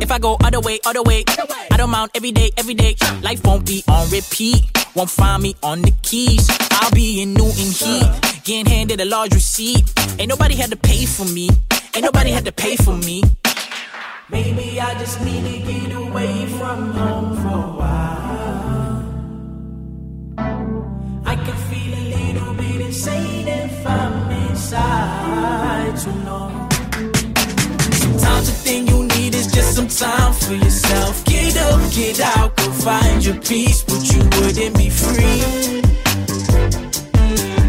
If 0.03 0.11
I 0.11 0.19
go 0.19 0.37
other 0.43 0.59
way, 0.59 0.81
other 0.85 1.05
way, 1.05 1.23
I 1.71 1.77
don't 1.77 1.91
mind 1.91 2.11
every 2.17 2.33
day, 2.33 2.51
every 2.57 2.75
day. 2.75 2.97
Life 3.23 3.45
won't 3.45 3.65
be 3.65 3.85
on 3.87 4.11
repeat. 4.11 4.65
Won't 4.97 5.11
find 5.11 5.41
me 5.41 5.55
on 5.63 5.83
the 5.83 5.93
keys. 6.03 6.45
I'll 6.73 6.91
be 6.91 7.23
in 7.23 7.35
Newton 7.35 7.71
Heat, 7.71 8.11
getting 8.43 8.67
handed 8.67 9.01
a 9.01 9.05
large 9.05 9.33
receipt. 9.33 9.85
Ain't 10.19 10.29
nobody 10.29 10.57
had 10.57 10.71
to 10.71 10.77
pay 10.77 11.07
for 11.07 11.25
me. 11.27 11.51
Ain't 11.95 12.05
nobody 12.05 12.31
had 12.33 12.45
to 12.47 12.53
pay 12.53 12.75
for 12.75 12.97
me. 12.97 13.23
Maybe 14.29 14.81
I 14.81 14.93
just 14.99 15.21
need 15.25 15.45
to 15.45 15.59
get 15.73 15.95
away 15.95 16.47
from 16.47 16.91
home 16.91 17.37
for 17.37 17.49
a 17.49 17.73
while. 17.79 19.03
I 21.25 21.37
can 21.37 21.57
feel 21.71 21.95
a 21.95 22.05
little 22.17 22.55
bit 22.55 22.81
insane 22.81 23.47
if 23.47 23.87
I'm 23.87 24.31
inside 24.51 25.97
too 25.97 26.11
long. 26.29 26.69
Sometimes 27.93 28.47
the 28.51 28.57
thing 28.65 28.89
you 28.89 29.02
just 29.53 29.77
some 29.77 29.89
time 29.89 30.33
for 30.33 30.55
yourself. 30.55 31.25
Get 31.25 31.57
up, 31.57 31.81
get 31.93 32.21
out, 32.21 32.57
go 32.57 32.71
find 32.73 33.25
your 33.25 33.37
peace, 33.37 33.83
but 33.83 34.03
you 34.13 34.21
wouldn't 34.41 34.77
be 34.77 34.89
free 34.91 35.83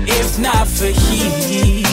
if 0.07 0.39
not 0.39 0.67
for 0.67 0.87
he. 0.87 1.83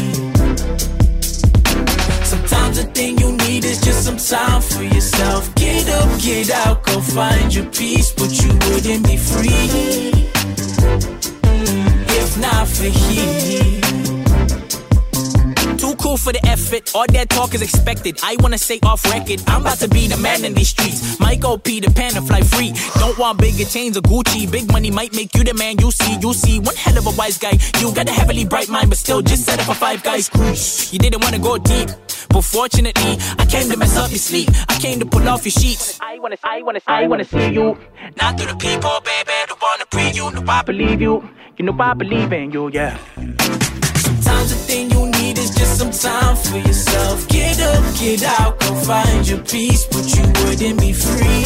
Sometimes 2.24 2.76
the 2.82 2.88
thing 2.94 3.18
you 3.18 3.32
need 3.32 3.64
is 3.64 3.80
just 3.80 4.04
some 4.04 4.16
time 4.16 4.62
for 4.62 4.82
yourself. 4.82 5.54
Get 5.56 5.88
up, 5.88 6.20
get 6.20 6.50
out, 6.50 6.84
go 6.84 7.00
find 7.00 7.54
your 7.54 7.66
peace, 7.66 8.12
but 8.12 8.30
you 8.42 8.52
wouldn't 8.68 9.04
be 9.06 9.16
free 9.16 10.12
if 12.18 12.38
not 12.38 12.68
for 12.68 12.84
he. 12.84 13.89
Too 15.80 15.96
cool 15.96 16.18
for 16.18 16.30
the 16.30 16.44
effort, 16.46 16.94
all 16.94 17.06
that 17.08 17.30
talk 17.30 17.54
is 17.54 17.62
expected. 17.62 18.20
I 18.22 18.36
wanna 18.40 18.58
say 18.58 18.78
off 18.82 19.02
record, 19.06 19.42
I'm 19.46 19.62
about 19.62 19.78
to 19.78 19.88
be 19.88 20.08
the 20.08 20.18
man 20.18 20.44
in 20.44 20.52
these 20.52 20.68
streets. 20.68 21.18
Might 21.18 21.40
go 21.40 21.56
the 21.56 21.90
Pan 21.96 22.14
and 22.18 22.26
fly 22.26 22.42
free. 22.42 22.74
Don't 23.00 23.16
want 23.16 23.38
bigger 23.38 23.64
chains 23.64 23.96
or 23.96 24.02
Gucci. 24.02 24.44
Big 24.50 24.70
money 24.70 24.90
might 24.90 25.14
make 25.14 25.34
you 25.34 25.42
the 25.42 25.54
man 25.54 25.78
you 25.78 25.90
see. 25.90 26.18
You 26.20 26.34
see, 26.34 26.58
one 26.58 26.76
hell 26.76 26.98
of 26.98 27.06
a 27.06 27.10
wise 27.16 27.38
guy. 27.38 27.56
You 27.80 27.94
got 27.94 28.06
a 28.10 28.12
heavily 28.12 28.44
bright 28.44 28.68
mind, 28.68 28.90
but 28.90 28.98
still 28.98 29.22
just 29.22 29.46
set 29.46 29.58
up 29.58 29.64
for 29.64 29.74
five 29.74 30.02
guys. 30.02 30.28
You 30.92 30.98
didn't 30.98 31.22
wanna 31.24 31.38
go 31.38 31.56
deep. 31.56 31.88
But 32.28 32.42
fortunately, 32.42 33.16
I 33.38 33.46
came 33.46 33.70
to 33.70 33.76
mess 33.78 33.96
up 33.96 34.10
your 34.10 34.18
sleep. 34.18 34.50
I 34.68 34.78
came 34.78 35.00
to 35.00 35.06
pull 35.06 35.26
off 35.28 35.46
your 35.46 35.52
sheets. 35.52 35.98
I 36.02 36.18
wanna, 36.18 36.36
I 36.44 36.60
wanna, 36.60 36.80
I 36.86 37.06
wanna 37.06 37.24
see 37.24 37.54
you. 37.54 37.78
Not 38.20 38.38
through 38.38 38.52
the 38.52 38.56
people, 38.56 39.00
baby. 39.00 39.32
Don't 39.48 39.62
wanna 39.62 39.86
pre 39.86 40.10
you. 40.10 40.30
No, 40.30 40.44
I 40.46 40.60
believe 40.60 41.00
you. 41.00 41.26
You 41.56 41.64
know 41.64 41.76
I 41.78 41.94
believe 41.94 42.32
in 42.32 42.50
you, 42.52 42.68
yeah. 42.68 42.98
Sometimes 43.16 44.50
the 44.50 44.60
thing 44.66 44.90
you 44.90 45.09
just 45.60 45.78
some 45.78 45.90
time 45.90 46.36
for 46.36 46.56
yourself. 46.56 47.28
Get 47.28 47.60
up, 47.60 47.84
get 47.98 48.22
out, 48.22 48.58
go 48.60 48.74
find 48.90 49.28
your 49.28 49.42
peace, 49.52 49.84
but 49.92 50.06
you 50.14 50.24
wouldn't 50.40 50.80
be 50.80 50.92
free 50.92 51.44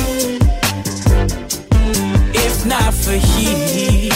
if 2.46 2.54
not 2.64 2.92
for 2.94 3.18
he. 3.30 4.10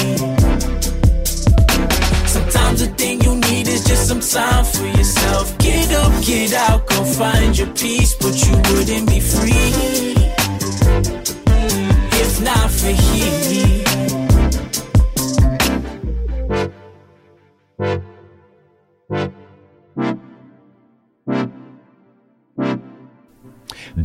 Sometimes 2.34 2.78
the 2.84 2.90
thing 2.96 3.20
you 3.22 3.34
need 3.48 3.66
is 3.66 3.84
just 3.84 4.06
some 4.08 4.20
time 4.20 4.64
for 4.64 4.86
yourself. 4.98 5.58
Get 5.58 5.92
up, 5.92 6.12
get 6.24 6.52
out, 6.52 6.86
go 6.86 7.04
find 7.04 7.58
your 7.58 7.72
peace, 7.82 8.14
but 8.14 8.34
you 8.44 8.54
wouldn't 8.68 9.08
be 9.08 9.20
free 9.20 9.72
if 12.22 12.40
not 12.48 12.70
for 12.70 12.92
he. 13.02 13.78